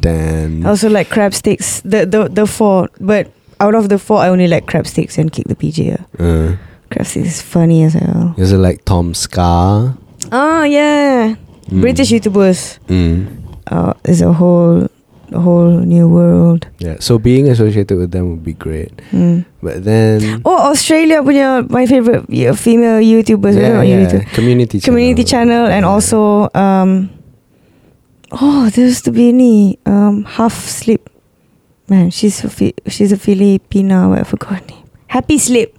Dan? 0.00 0.64
I 0.64 0.70
also 0.70 0.88
like 0.88 1.08
Crabstickz. 1.10 1.82
The 1.82 2.06
the 2.06 2.28
the 2.28 2.46
four, 2.46 2.88
but 3.00 3.28
out 3.60 3.74
of 3.74 3.88
the 3.88 3.98
four, 3.98 4.18
I 4.22 4.28
only 4.28 4.46
like 4.46 4.66
Crabstickz 4.66 5.18
and 5.18 5.32
kick 5.32 5.48
the 5.48 5.56
PJ. 5.56 5.98
Uh, 6.18 6.56
Crabstickz 6.90 7.26
is 7.26 7.42
funny 7.42 7.82
as 7.84 7.94
hell. 7.94 8.34
you 8.36 8.44
also 8.44 8.58
like 8.58 8.84
Tom 8.84 9.14
Scott. 9.14 9.98
Oh 10.30 10.62
yeah, 10.64 11.34
Mm. 11.72 11.80
British 11.80 12.10
YouTubers. 12.10 12.78
Mm. 12.86 13.41
Uh, 13.72 13.96
is 14.04 14.20
a 14.20 14.28
whole, 14.36 14.84
a 15.32 15.40
whole 15.40 15.80
new 15.80 16.04
world. 16.04 16.68
Yeah, 16.76 17.00
so 17.00 17.16
being 17.16 17.48
associated 17.48 17.96
with 17.96 18.12
them 18.12 18.28
would 18.36 18.44
be 18.44 18.52
great. 18.52 18.92
Mm. 19.16 19.48
But 19.64 19.80
then 19.88 20.44
Oh, 20.44 20.68
Australia 20.68 21.24
punya 21.24 21.64
my 21.72 21.88
favorite 21.88 22.28
female 22.60 23.00
YouTubers. 23.00 23.56
yeah, 23.56 23.80
yeah, 23.80 24.04
YouTube. 24.04 24.28
community 24.36 24.76
channel. 24.76 24.86
community 24.92 25.24
channel 25.24 25.64
and 25.72 25.88
Yeah. 25.88 25.92
also 25.96 26.52
um 26.52 27.08
oh 28.28 28.68
there 28.76 28.84
used 28.92 29.08
to 29.08 29.12
be 29.12 29.28
any 29.32 29.78
um 29.88 30.24
half 30.24 30.52
sleep 30.52 31.08
man 31.88 32.10
she's 32.12 32.44
a 32.44 32.48
Fi- 32.52 32.76
she's 32.88 33.12
a 33.12 33.16
Filipina 33.16 34.12
I 34.12 34.24
forgot 34.24 34.60
her 34.60 34.66
name 34.68 34.84
HappySlip 35.12 35.72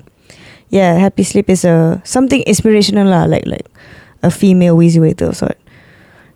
yeah 0.70 0.98
HappySlip 0.98 1.50
is 1.50 1.66
a 1.66 2.02
something 2.06 2.42
inspirational 2.50 3.06
lah 3.10 3.26
like 3.30 3.46
like 3.46 3.66
a 4.22 4.30
female 4.34 4.78
wheezy 4.78 5.00
waiter 5.02 5.30
or 5.30 5.36
sort 5.38 5.58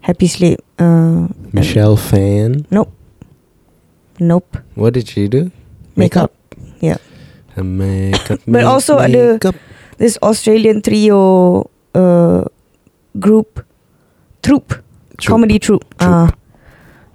HappySlip 0.08 0.58
uh 0.80 1.28
Michelle 1.52 1.98
Phan. 1.98 2.66
nope 2.72 2.92
nope 4.20 4.58
What 4.76 4.94
did 4.96 5.08
she 5.08 5.28
do? 5.28 5.52
makeup 5.96 6.32
yeah 6.80 6.98
A 7.58 7.64
makeup. 7.64 8.40
But 8.46 8.62
make- 8.62 8.70
also 8.70 9.00
ada- 9.02 9.34
makeup. 9.42 9.56
this 9.98 10.16
Australian 10.22 10.82
trio 10.86 11.66
uh 11.98 12.46
group 13.20 13.66
troupe 14.46 14.78
Troupe. 15.18 15.34
comedy 15.34 15.58
troupe. 15.58 15.82
Troupe. 15.98 16.14
Uh, 16.14 16.30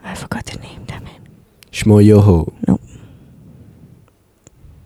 I 0.02 0.14
forgot 0.18 0.42
the 0.50 0.58
name, 0.58 0.82
damn 0.90 1.06
it. 1.06 1.22
Schmoyoho. 1.70 2.50
Nope. 2.66 2.82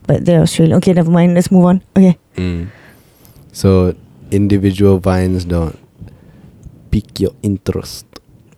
But 0.07 0.29
they're 0.29 0.43
Australian. 0.45 0.77
Okay, 0.85 0.93
never 0.93 1.11
mind. 1.11 1.33
Let's 1.33 1.51
move 1.51 1.65
on. 1.65 1.81
Okay. 1.97 2.19
Mm. 2.37 2.69
So 3.57 3.97
individual 4.31 4.99
vines 5.01 5.47
don't 5.49 5.79
pique 6.91 7.21
your 7.21 7.33
interest. 7.43 8.07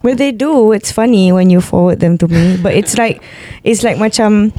Well, 0.03 0.15
they 0.15 0.31
do. 0.33 0.73
It's 0.73 0.93
funny 0.93 1.33
when 1.33 1.51
you 1.51 1.61
forward 1.61 2.01
them 2.01 2.19
to 2.19 2.29
me. 2.29 2.57
But 2.63 2.75
it's 2.75 2.97
like, 3.03 3.23
it's 3.65 3.83
like 3.83 3.97
macam, 3.99 4.53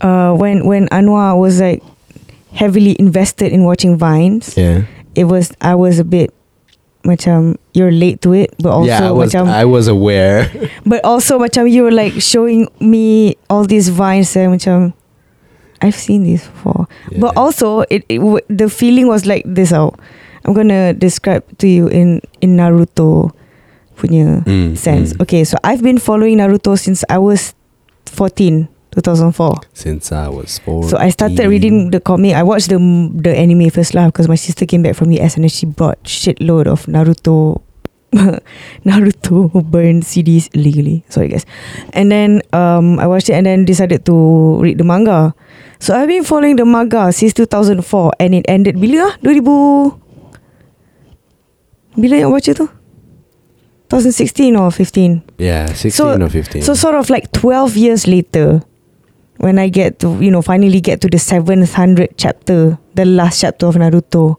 uh, 0.00 0.34
when 0.36 0.66
when 0.66 0.88
Anwar 0.88 1.38
was 1.38 1.60
like 1.60 1.82
heavily 2.52 2.96
invested 3.00 3.52
in 3.52 3.64
watching 3.64 3.96
Vines, 3.96 4.56
Yeah. 4.56 4.84
it 5.14 5.24
was 5.24 5.52
I 5.60 5.74
was 5.74 5.98
a 5.98 6.04
bit 6.04 6.32
macam 7.04 7.56
you're 7.74 7.92
late 7.92 8.20
to 8.22 8.32
it, 8.32 8.54
but 8.58 8.70
also 8.72 8.88
yeah, 8.88 9.08
I 9.08 9.12
was 9.12 9.32
macam, 9.32 9.48
I 9.48 9.64
was 9.64 9.88
aware. 9.88 10.48
but 10.86 11.04
also 11.04 11.38
macam 11.38 11.68
you 11.70 11.82
were 11.82 11.92
like 11.92 12.12
showing 12.20 12.68
me 12.80 13.36
all 13.50 13.64
these 13.64 13.88
Vines 13.88 14.36
and 14.36 14.60
macam. 14.60 14.92
I've 15.82 15.96
seen 15.96 16.24
these 16.24 16.40
before. 16.48 16.88
But 17.20 17.36
also, 17.36 17.80
it, 17.92 18.06
it 18.08 18.16
w- 18.16 18.40
the 18.48 18.70
feeling 18.70 19.04
was 19.06 19.26
like 19.26 19.44
this. 19.44 19.68
Out. 19.70 20.00
I'm 20.44 20.52
gonna 20.52 20.92
describe 20.92 21.42
to 21.58 21.66
you 21.66 21.88
in 21.88 22.20
in 22.40 22.56
Naruto 22.56 23.32
punya 23.96 24.42
Mm, 24.44 24.76
sense. 24.76 25.14
mm. 25.14 25.22
Okay, 25.22 25.44
so 25.44 25.56
I've 25.64 25.80
been 25.82 25.98
following 25.98 26.38
Naruto 26.42 26.74
since 26.76 27.04
I 27.08 27.16
was 27.18 27.54
14, 28.10 28.68
2004. 28.92 29.54
Since 29.72 30.12
I 30.12 30.28
was 30.28 30.58
four. 30.58 30.84
So 30.90 30.98
I 30.98 31.08
started 31.10 31.46
reading 31.46 31.90
the 31.90 31.98
comic. 32.02 32.34
I 32.34 32.42
watched 32.42 32.68
the 32.70 32.78
the 33.14 33.32
anime 33.34 33.70
first 33.70 33.94
lah 33.94 34.10
because 34.10 34.28
my 34.28 34.36
sister 34.38 34.66
came 34.66 34.82
back 34.82 34.94
from 34.98 35.10
US 35.16 35.34
and 35.38 35.46
then 35.46 35.50
she 35.54 35.64
brought 35.66 35.98
shitload 36.04 36.66
of 36.70 36.86
Naruto 36.90 37.62
Naruto 38.86 39.50
burned 39.70 40.04
CDs 40.06 40.46
illegally. 40.54 41.02
Sorry 41.10 41.28
guys. 41.28 41.46
And 41.94 42.10
then 42.12 42.42
um 42.54 42.98
I 43.02 43.06
watched 43.06 43.30
it 43.30 43.34
and 43.34 43.46
then 43.46 43.64
decided 43.64 44.04
to 44.06 44.14
read 44.62 44.78
the 44.78 44.84
manga. 44.86 45.34
So 45.82 45.94
I've 45.94 46.08
been 46.08 46.22
following 46.24 46.56
the 46.56 46.64
manga 46.64 47.10
since 47.12 47.34
2004 47.34 48.12
and 48.20 48.34
it 48.34 48.46
ended 48.48 48.76
bila 48.78 49.10
ah? 49.10 49.12
2000 49.22 50.03
Bila 51.94 52.14
yang 52.18 52.30
baca 52.34 52.50
tu? 52.54 52.66
2016 53.90 54.56
or 54.58 54.70
15? 54.72 55.22
Yeah, 55.38 55.66
sixteen 55.70 55.92
So- 55.92 56.18
or 56.18 56.30
fifteen. 56.32 56.62
So 56.62 56.74
sort 56.74 56.94
of 56.98 57.10
like 57.10 57.30
12 57.32 57.76
years 57.76 58.06
later, 58.08 58.62
when 59.38 59.58
I 59.58 59.68
get 59.68 59.98
to, 60.00 60.16
you 60.18 60.30
know, 60.30 60.42
finally 60.42 60.80
get 60.80 61.00
to 61.02 61.08
the 61.08 61.18
700 61.18 62.16
chapter, 62.16 62.78
the 62.94 63.04
last 63.04 63.40
chapter 63.40 63.66
of 63.66 63.76
Naruto. 63.76 64.36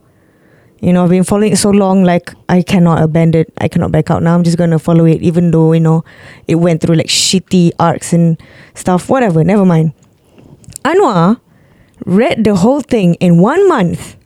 You 0.82 0.92
know, 0.94 1.04
I've 1.08 1.10
been 1.14 1.24
following 1.24 1.54
it 1.54 1.58
so 1.62 1.72
long, 1.72 2.04
like 2.04 2.34
I 2.50 2.62
cannot 2.62 3.02
abandon, 3.02 3.46
I 3.58 3.68
cannot 3.70 3.92
back 3.92 4.12
out. 4.12 4.22
Now 4.22 4.36
I'm 4.36 4.44
just 4.44 4.58
gonna 4.58 4.78
follow 4.78 5.06
it, 5.06 5.22
even 5.24 5.52
though, 5.52 5.72
you 5.72 5.80
know, 5.80 6.04
it 6.48 6.56
went 6.56 6.82
through 6.82 6.96
like 6.96 7.08
shitty 7.08 7.72
arcs 7.80 8.12
and 8.14 8.36
stuff. 8.76 9.10
Whatever, 9.10 9.44
never 9.44 9.64
mind. 9.66 9.94
Anwar 10.84 11.40
read 12.06 12.44
the 12.44 12.56
whole 12.56 12.82
thing 12.82 13.16
in 13.24 13.40
one 13.40 13.66
month. 13.70 14.18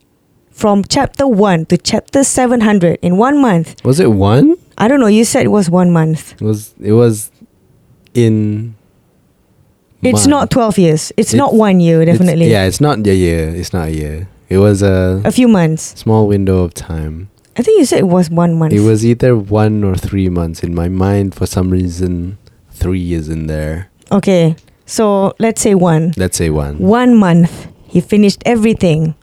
From 0.59 0.83
chapter 0.83 1.25
1 1.25 1.67
to 1.67 1.77
chapter 1.77 2.21
700 2.21 2.99
in 3.01 3.15
one 3.15 3.41
month. 3.41 3.75
was 3.85 4.01
it 4.01 4.11
one? 4.11 4.55
I 4.77 4.89
don't 4.89 4.99
know, 4.99 5.07
you 5.07 5.23
said 5.23 5.45
it 5.45 5.53
was 5.55 5.69
one 5.69 5.89
month. 5.89 6.33
It 6.33 6.41
was 6.41 6.73
it 6.81 6.91
was 6.91 7.31
in 8.13 8.75
It's 10.03 10.27
not 10.27 10.51
12 10.51 10.77
years. 10.77 11.13
It's, 11.15 11.33
It's- 11.33 11.33
not 11.33 11.53
one 11.55 11.79
year, 11.79 12.01
It's- 12.01 12.17
definitely. 12.17 12.51
yeah, 12.51 12.65
it's 12.65 12.81
not 12.81 12.99
a 13.07 13.15
year. 13.15 13.47
It's 13.55 13.71
not 13.71 13.87
a 13.87 13.91
year. 13.91 14.27
It 14.49 14.57
was 14.57 14.81
a 14.81 15.21
A 15.23 15.31
few 15.31 15.47
months. 15.47 15.93
small 15.95 16.27
window 16.27 16.57
of 16.65 16.73
time. 16.73 17.29
I 17.55 17.61
think 17.63 17.79
you 17.79 17.85
said 17.85 17.99
it 17.99 18.07
was 18.11 18.29
one 18.29 18.53
month. 18.59 18.73
It 18.73 18.81
was 18.81 19.05
either 19.05 19.37
one 19.37 19.85
or 19.85 19.95
three 19.95 20.27
months. 20.27 20.61
In 20.61 20.75
my 20.75 20.89
mind, 20.89 21.35
for 21.35 21.45
some 21.45 21.69
reason, 21.69 22.37
three 22.71 23.13
is 23.13 23.29
in 23.29 23.47
there. 23.47 23.87
Okay. 24.11 24.55
So 24.85 25.33
let's 25.39 25.61
say 25.61 25.73
one. 25.73 26.11
Let's 26.17 26.35
say 26.35 26.49
one. 26.49 26.79
One 26.79 27.15
month. 27.15 27.67
He 27.87 28.01
finished 28.01 28.41
everything 28.45 29.15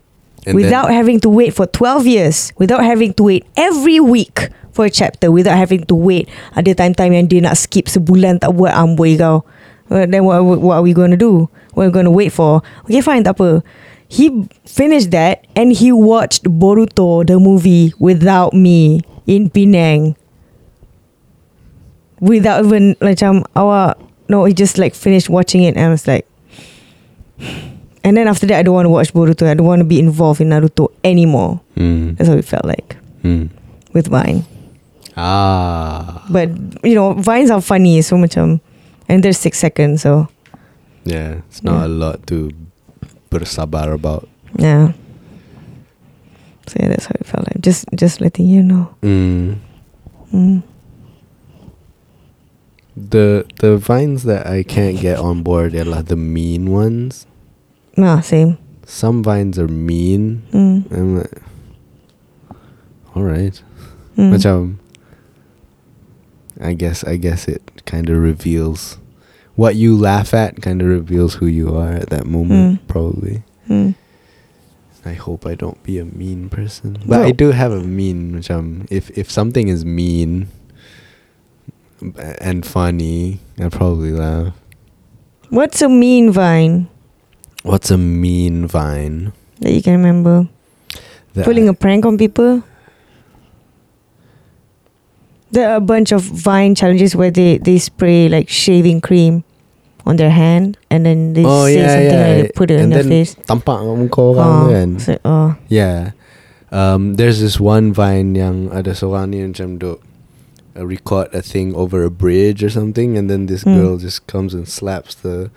And 0.47 0.55
without 0.55 0.95
having 0.95 1.19
to 1.27 1.29
wait 1.29 1.53
for 1.53 1.67
12 1.67 2.07
years. 2.07 2.53
Without 2.57 2.87
having 2.87 3.13
to 3.19 3.23
wait 3.27 3.45
every 3.59 3.99
week 3.99 4.49
for 4.71 4.87
a 4.87 4.91
chapter. 4.91 5.35
Without 5.35 5.59
having 5.59 5.83
to 5.91 5.95
wait. 5.99 6.31
Ada 6.55 6.79
time-time 6.79 7.13
yang 7.19 7.27
dia 7.27 7.43
nak 7.43 7.59
skip 7.59 7.91
sebulan 7.91 8.39
tak 8.39 8.55
buat 8.55 8.71
amboi 8.71 9.19
kau. 9.19 9.43
Uh, 9.91 10.07
Then 10.07 10.23
what, 10.23 10.43
what 10.43 10.79
are 10.79 10.87
we 10.87 10.95
going 10.95 11.11
to 11.11 11.19
do? 11.19 11.51
What 11.75 11.85
are 11.85 11.89
we 11.91 11.95
going 11.95 12.09
to 12.09 12.15
wait 12.15 12.31
for? 12.31 12.63
Okay, 12.87 13.03
fine, 13.03 13.27
tak 13.27 13.43
apa. 13.43 13.67
He 14.07 14.47
finished 14.63 15.11
that 15.11 15.43
and 15.59 15.75
he 15.75 15.91
watched 15.91 16.47
Boruto, 16.47 17.27
the 17.27 17.43
movie, 17.43 17.91
without 17.99 18.55
me 18.55 19.03
in 19.27 19.51
Penang. 19.51 20.15
Without 22.23 22.65
even 22.65 22.95
like, 23.03 23.19
macam 23.19 23.45
awak 23.59 23.99
no, 24.31 24.47
he 24.47 24.55
just 24.55 24.79
like 24.79 24.95
finished 24.95 25.29
watching 25.29 25.63
it 25.63 25.77
and 25.77 25.85
I 25.85 25.91
was 25.91 26.07
like 26.07 26.25
And 28.07 28.15
then 28.17 28.31
after 28.31 28.47
that 28.47 28.59
I 28.59 28.63
don't 28.63 28.75
want 28.79 28.87
to 28.87 28.95
watch 28.95 29.11
Boruto. 29.13 29.51
I 29.51 29.55
don't 29.59 29.67
want 29.67 29.81
to 29.83 29.89
be 29.89 29.99
involved 29.99 30.39
in 30.41 30.55
Naruto 30.55 30.95
anymore. 31.03 31.59
mm, 31.75 32.15
That's 32.17 32.31
how 32.31 32.37
it 32.39 32.47
felt 32.47 32.63
like 32.65 32.95
mm. 33.27 33.51
with 33.93 34.07
Vine. 34.07 34.47
ah, 35.19 36.23
But 36.31 36.55
you 36.87 36.95
know, 36.95 37.15
Vines 37.19 37.51
are 37.51 37.59
funny 37.61 37.99
so 38.07 38.15
macam 38.15 38.61
and 39.11 39.23
they're 39.27 39.35
six 39.35 39.59
seconds, 39.59 40.07
so 40.07 40.31
yeah, 41.03 41.43
it's 41.51 41.67
not 41.67 41.83
Yeah. 41.83 41.87
a 41.87 41.91
lot 41.91 42.17
to 42.31 42.55
bersabar 43.31 43.91
about. 43.91 44.31
yeah. 44.55 44.95
So 46.71 46.79
yeah, 46.83 46.89
that's 46.95 47.07
how 47.11 47.15
it 47.19 47.27
felt 47.27 47.47
like. 47.47 47.59
Just 47.63 47.87
just 47.95 48.19
letting 48.23 48.47
you 48.51 48.63
know. 48.63 48.91
Mm. 49.03 49.59
Mm. 50.35 50.63
The 52.97 53.45
the 53.61 53.77
vines 53.79 54.25
that 54.25 54.47
I 54.47 54.63
can't 54.63 54.99
get 54.99 55.19
on 55.19 55.43
board 55.43 55.75
are 55.75 55.85
like 55.87 56.07
the 56.07 56.17
mean 56.19 56.71
ones. 56.75 57.27
Nah, 57.97 58.21
same. 58.21 58.59
Some 58.85 59.23
vines 59.23 59.59
are 59.59 59.69
mean. 59.69 60.43
Mm. 60.53 60.91
I'm 60.93 61.19
like, 61.19 61.43
all 63.15 63.23
right. 63.25 63.61
Mm. 64.17 64.31
Macam, 64.33 64.77
I 66.61 66.73
guess 66.75 67.05
I 67.05 67.17
guess 67.17 67.49
it 67.49 67.83
kind 67.85 68.09
of 68.09 68.17
reveals 68.19 68.99
what 69.57 69.75
you 69.77 69.97
laugh 69.97 70.33
at. 70.35 70.63
Kind 70.63 70.81
of 70.83 70.89
reveals 70.89 71.35
who 71.35 71.47
you 71.47 71.75
are 71.77 71.93
at 71.93 72.11
that 72.11 72.27
moment, 72.27 72.81
Mm. 72.81 72.89
probably. 72.89 73.43
Mm. 73.69 73.95
I 75.05 75.15
hope 75.15 75.47
I 75.47 75.55
don't 75.55 75.81
be 75.83 75.99
a 75.99 76.05
mean 76.05 76.49
person. 76.51 76.99
But 77.07 77.23
I 77.23 77.31
do 77.31 77.53
have 77.53 77.71
a 77.73 77.81
mean 77.83 78.35
macam 78.35 78.87
if 78.91 79.11
if 79.17 79.31
something 79.31 79.69
is 79.69 79.85
mean 79.85 80.49
and 82.41 82.67
funny, 82.67 83.39
I'd 83.59 83.73
probably 83.73 84.13
laugh. 84.13 84.53
What's 85.49 85.81
a 85.81 85.89
mean 85.89 86.31
vine 86.33 86.89
What's 87.67 87.91
a 87.91 87.99
mean 87.99 88.67
vine? 88.71 89.33
that 89.59 89.73
you 89.73 89.83
can 89.83 89.99
remember? 89.99 90.47
That 91.35 91.45
Pulling 91.45 91.67
I- 91.67 91.73
a 91.73 91.75
prank 91.75 92.07
on 92.07 92.15
people. 92.17 92.63
There 95.51 95.69
are 95.71 95.77
a 95.77 95.81
bunch 95.81 96.13
of 96.13 96.23
vine 96.23 96.75
challenges 96.75 97.17
where 97.17 97.31
they, 97.31 97.59
they 97.59 97.79
spray 97.79 98.29
like 98.29 98.49
shaving 98.49 99.01
cream 99.01 99.45
on 100.05 100.17
their 100.17 100.31
hand 100.31 100.77
and 100.91 101.07
then 101.07 101.33
they 101.33 101.45
Oh, 101.45 101.67
say 101.67 101.77
yeah, 101.79 101.89
something 101.89 102.11
yeah. 102.13 102.27
and 102.27 102.45
they 102.45 102.49
put 102.55 102.71
it 102.71 102.75
And 102.81 102.93
on 102.93 102.99
their 103.03 103.05
face. 103.05 103.35
tampak 103.47 103.81
muka 103.99 104.21
orang 104.21 104.47
Oh, 104.53 104.69
kan. 104.71 104.89
so, 104.99 105.19
oh. 105.25 105.57
Yeah. 105.69 106.13
Um, 106.71 107.15
there's 107.15 107.41
this 107.41 107.59
one 107.59 107.93
vine 107.93 108.35
yang 108.35 108.71
ada 108.75 108.91
seorang 108.95 109.31
ni 109.31 109.41
macam 109.43 109.79
duk 109.79 110.03
uh, 110.77 110.85
record 110.85 111.31
a 111.33 111.41
thing 111.41 111.75
over 111.75 112.03
a 112.05 112.11
bridge 112.11 112.63
or 112.63 112.69
something 112.71 113.17
and 113.17 113.31
then 113.31 113.47
this 113.47 113.63
Hmm. 113.63 113.75
girl 113.81 113.97
just 113.97 114.27
comes 114.27 114.53
and 114.53 114.67
slaps 114.69 115.15
the 115.15 115.49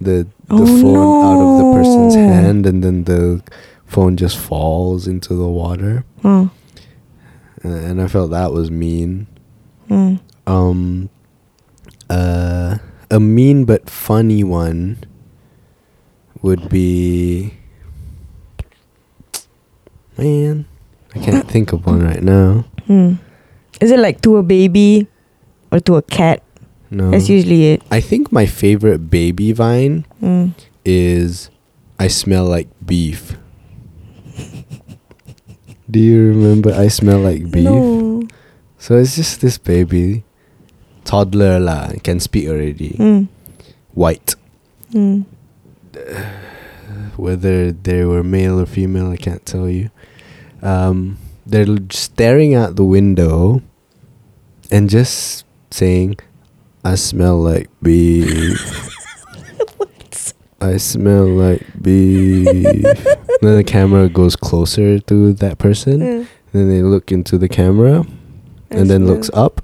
the 0.00 0.26
the 0.48 0.54
Oh, 0.64 0.66
phone 0.66 0.96
out 1.22 1.38
of 1.40 1.50
the 1.58 1.72
person's 1.72 2.14
hand 2.14 2.66
and 2.66 2.82
then 2.82 3.04
the 3.04 3.42
phone 3.86 4.16
just 4.16 4.36
falls 4.38 5.06
into 5.06 5.34
the 5.34 5.46
water. 5.48 6.04
Uh, 6.24 6.48
and 7.62 8.00
I 8.00 8.08
felt 8.08 8.30
that 8.30 8.52
was 8.52 8.70
mean. 8.70 9.26
Mm. 9.88 10.20
Um 10.46 11.10
uh 12.08 12.78
a 13.10 13.20
mean 13.20 13.64
but 13.64 13.90
funny 13.90 14.42
one 14.42 14.98
would 16.42 16.68
be 16.68 17.52
man 20.16 20.64
I 21.14 21.18
can't 21.18 21.48
think 21.48 21.72
of 21.72 21.84
one 21.86 22.02
right 22.02 22.22
now. 22.22 22.64
Hmm. 22.86 23.14
Is 23.80 23.90
it 23.90 23.98
like 23.98 24.20
to 24.22 24.36
a 24.36 24.42
baby 24.44 25.08
or 25.72 25.80
to 25.80 25.96
a 25.96 26.02
cat? 26.02 26.42
No. 26.90 27.10
That's 27.10 27.28
usually 27.28 27.70
it. 27.72 27.82
I 27.90 28.00
think 28.00 28.32
my 28.32 28.46
favorite 28.46 29.10
baby 29.10 29.52
vine 29.52 30.04
Mm. 30.20 30.54
is 30.84 31.50
I 31.98 32.08
smell 32.08 32.44
like 32.46 32.68
beef. 32.84 33.36
Do 35.90 35.98
you 35.98 36.28
remember 36.30 36.72
I 36.72 36.88
smell 36.88 37.18
like 37.20 37.50
beef? 37.50 37.64
No. 37.64 38.22
So 38.78 38.96
it's 38.96 39.14
just 39.16 39.40
this 39.40 39.58
baby, 39.58 40.24
toddler 41.04 41.58
lah, 41.60 41.92
can 42.02 42.18
speak 42.20 42.48
already. 42.48 42.96
Mm. 42.98 43.28
White. 43.94 44.34
Mm. 44.94 45.26
Whether 47.16 47.72
they 47.72 48.04
were 48.04 48.22
male 48.22 48.58
or 48.58 48.66
female, 48.66 49.10
I 49.10 49.16
can't 49.16 49.44
tell 49.44 49.68
you. 49.68 49.90
Um, 50.62 51.18
they're 51.46 51.66
staring 51.90 52.54
out 52.54 52.76
the 52.76 52.84
window 52.84 53.60
and 54.70 54.88
just 54.88 55.44
saying, 55.70 56.16
"I 56.84 56.94
smell 56.94 57.38
like 57.38 57.68
beef." 57.82 58.90
I 60.60 60.76
smell 60.76 61.26
like 61.26 61.64
beef. 61.80 62.44
then 63.40 63.56
the 63.56 63.64
camera 63.64 64.08
goes 64.10 64.36
closer 64.36 64.98
to 64.98 65.32
that 65.34 65.58
person. 65.58 66.00
Mm. 66.00 66.26
Then 66.52 66.68
they 66.68 66.82
look 66.82 67.10
into 67.10 67.38
the 67.38 67.48
camera 67.48 68.04
and 68.70 68.90
then 68.90 69.02
smell- 69.02 69.14
looks 69.14 69.30
up. 69.32 69.62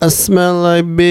I 0.00 0.08
smell 0.08 0.60
like 0.60 0.84
beef. 0.96 1.08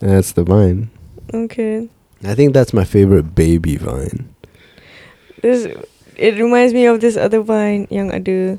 That's 0.00 0.32
the 0.32 0.42
vine. 0.42 0.90
Okay. 1.34 1.88
I 2.24 2.34
think 2.34 2.54
that's 2.54 2.72
my 2.72 2.84
favorite 2.84 3.34
baby 3.34 3.76
vine. 3.76 4.34
This 5.42 5.68
it 6.16 6.34
reminds 6.34 6.74
me 6.74 6.86
of 6.86 7.00
this 7.00 7.16
other 7.16 7.40
vine 7.42 7.86
yang 7.90 8.10
ada 8.10 8.58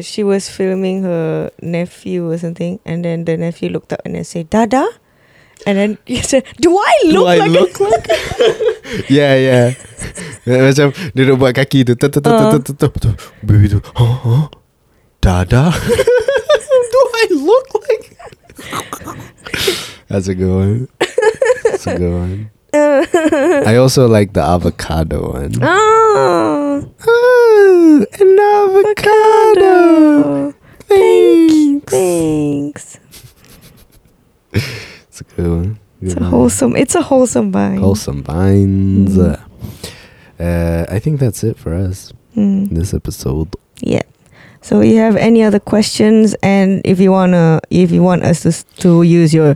she 0.00 0.24
was 0.24 0.48
filming 0.48 1.02
her 1.04 1.50
nephew 1.60 2.24
or 2.28 2.38
something 2.38 2.80
and 2.84 3.04
then 3.04 3.24
the 3.24 3.36
nephew 3.36 3.68
looked 3.68 3.92
up 3.92 4.00
and 4.04 4.14
then 4.14 4.24
said 4.24 4.48
Dada 4.48 4.84
and 5.66 5.78
then 5.78 5.90
he 6.04 6.18
said 6.20 6.44
Do 6.60 6.76
I 6.76 6.94
look 7.08 7.28
I 7.28 7.36
like 7.44 7.52
look 7.52 7.74
like? 7.80 8.06
yeah, 9.08 9.34
yeah. 9.36 9.66
Macam 10.44 10.92
dia 11.16 11.22
duk 11.24 11.40
buat 11.40 11.56
kaki 11.56 11.88
tu. 11.88 11.96
Tu, 11.96 12.06
tu, 12.12 12.20
tu, 12.20 12.28
tu, 12.28 12.44
Uh. 12.44 12.60
tu, 12.60 12.72
tu, 12.76 12.86
tu. 13.00 13.10
Baby 13.40 13.72
tu. 13.72 13.80
Huh? 13.96 14.14
huh? 14.20 14.44
Dada? 15.24 15.72
Do 15.72 17.00
I 17.16 17.24
look 17.32 17.66
like? 17.80 18.04
That's 20.10 20.28
a 20.28 20.34
good 20.36 20.52
one. 20.52 20.76
That's 21.64 21.86
a 21.88 21.96
good 21.96 22.12
one. 22.12 22.52
I 22.74 23.76
also 23.80 24.08
like 24.08 24.32
the 24.32 24.42
avocado 24.42 25.32
one. 25.32 25.52
Ah 25.62 26.82
Oh, 27.06 28.06
an 28.20 28.38
avocado. 28.54 30.52
Thanks. 30.88 31.90
Thanks 31.90 32.98
It's 35.08 35.20
a 35.20 35.24
good 35.24 35.48
one. 35.48 35.78
It's 36.02 36.14
a 36.14 36.20
one. 36.20 36.30
wholesome 36.30 36.76
it's 36.76 36.94
a 36.94 37.02
wholesome 37.02 37.52
vine 37.52 37.78
Wholesome 37.78 38.22
vines. 38.24 39.16
Mm. 39.16 39.40
Uh, 40.40 40.84
I 40.90 40.98
think 40.98 41.20
that's 41.20 41.44
it 41.44 41.56
for 41.58 41.74
us 41.74 42.12
Mm. 42.36 42.70
this 42.74 42.92
episode. 42.92 43.54
Yeah. 43.80 44.02
So 44.60 44.80
you 44.80 44.96
have 44.98 45.14
any 45.14 45.44
other 45.44 45.60
questions 45.60 46.34
and 46.42 46.82
if 46.84 46.98
you 46.98 47.12
wanna 47.12 47.60
if 47.70 47.92
you 47.92 48.02
want 48.02 48.24
us 48.24 48.40
to 48.42 48.50
to 48.82 49.02
use 49.04 49.32
your 49.32 49.54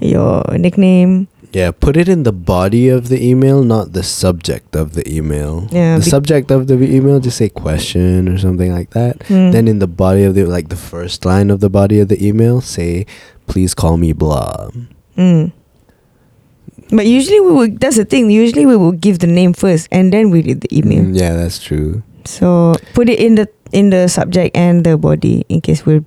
your 0.00 0.44
nickname 0.58 1.28
Yeah, 1.54 1.70
put 1.70 1.96
it 1.96 2.08
in 2.08 2.24
the 2.24 2.32
body 2.32 2.88
of 2.88 3.08
the 3.08 3.22
email, 3.22 3.62
not 3.62 3.92
the 3.92 4.02
subject 4.02 4.74
of 4.74 4.94
the 4.94 5.06
email. 5.06 5.68
Yeah, 5.70 5.98
the 5.98 6.02
subject 6.02 6.50
of 6.50 6.66
the 6.66 6.74
email, 6.74 7.20
just 7.20 7.38
say 7.38 7.48
question 7.48 8.28
or 8.28 8.38
something 8.38 8.74
like 8.74 8.90
that. 8.90 9.22
Hmm. 9.30 9.52
Then 9.54 9.68
in 9.68 9.78
the 9.78 9.86
body 9.86 10.24
of 10.24 10.34
the 10.34 10.46
like 10.50 10.68
the 10.68 10.76
first 10.76 11.24
line 11.24 11.50
of 11.54 11.60
the 11.60 11.70
body 11.70 12.00
of 12.00 12.08
the 12.10 12.18
email, 12.18 12.60
say, 12.60 13.06
"Please 13.46 13.70
call 13.72 13.96
me 13.96 14.10
blah." 14.12 14.74
Mm. 15.16 15.52
But 16.90 17.06
usually 17.06 17.38
we 17.38 17.52
will. 17.54 17.70
That's 17.70 17.96
the 18.02 18.04
thing. 18.04 18.34
Usually 18.34 18.66
we 18.66 18.74
will 18.74 18.92
give 18.92 19.20
the 19.22 19.30
name 19.30 19.54
first, 19.54 19.86
and 19.94 20.10
then 20.12 20.34
we 20.34 20.42
read 20.42 20.60
the 20.60 20.70
email. 20.74 21.06
Mm, 21.06 21.14
yeah, 21.14 21.38
that's 21.38 21.62
true. 21.62 22.02
So 22.26 22.74
put 22.98 23.08
it 23.08 23.22
in 23.22 23.38
the 23.38 23.46
in 23.70 23.94
the 23.94 24.10
subject 24.10 24.56
and 24.58 24.82
the 24.82 24.98
body 24.98 25.46
in 25.48 25.62
case 25.62 25.86
we're 25.86 26.02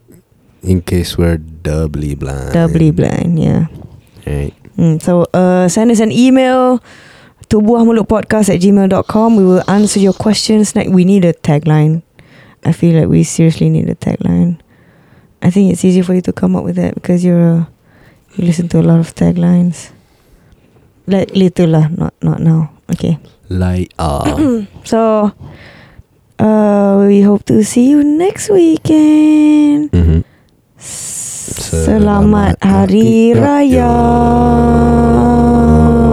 In 0.59 0.81
case 0.83 1.15
we're 1.15 1.37
doubly 1.39 2.15
blind. 2.19 2.51
doubly 2.51 2.91
blind. 2.91 3.39
Yeah. 3.39 3.71
Right. 4.27 4.51
Mm. 4.77 5.01
So 5.01 5.25
uh, 5.33 5.67
send 5.67 5.91
us 5.91 5.99
an 5.99 6.11
email 6.11 6.79
to 7.49 7.61
buahmulutpodcast 7.61 8.53
at 8.53 8.61
gmail.com. 8.61 9.35
We 9.35 9.43
will 9.43 9.63
answer 9.69 9.99
your 9.99 10.13
questions. 10.13 10.75
Like 10.75 10.89
we 10.89 11.05
need 11.05 11.25
a 11.25 11.33
tagline. 11.33 12.03
I 12.65 12.71
feel 12.71 12.99
like 12.99 13.09
we 13.09 13.23
seriously 13.23 13.69
need 13.69 13.89
a 13.89 13.95
tagline. 13.95 14.59
I 15.41 15.49
think 15.49 15.71
it's 15.71 15.85
easy 15.85 16.01
for 16.01 16.13
you 16.13 16.21
to 16.21 16.33
come 16.33 16.55
up 16.55 16.63
with 16.63 16.75
that 16.75 16.95
because 16.95 17.23
you're 17.23 17.39
a, 17.63 17.69
you 18.35 18.45
listen 18.45 18.67
to 18.69 18.79
a 18.79 18.85
lot 18.85 18.99
of 18.99 19.13
taglines. 19.15 19.91
Like 21.07 21.31
later 21.35 21.67
lah, 21.67 21.87
not 21.87 22.13
not 22.21 22.41
now. 22.41 22.71
Okay. 22.91 23.17
Like 23.49 23.93
ah. 23.97 24.25
So, 24.83 25.31
uh, 26.39 27.05
we 27.07 27.21
hope 27.21 27.45
to 27.45 27.63
see 27.63 27.89
you 27.89 28.03
next 28.03 28.49
weekend. 28.49 29.91
Mhm. 29.91 30.23
Selamat 31.47 32.59
Hari 32.59 32.59
Selamat 32.59 32.59
Hari 32.59 33.31
Raya. 33.31 33.87
Raya. 33.87 36.06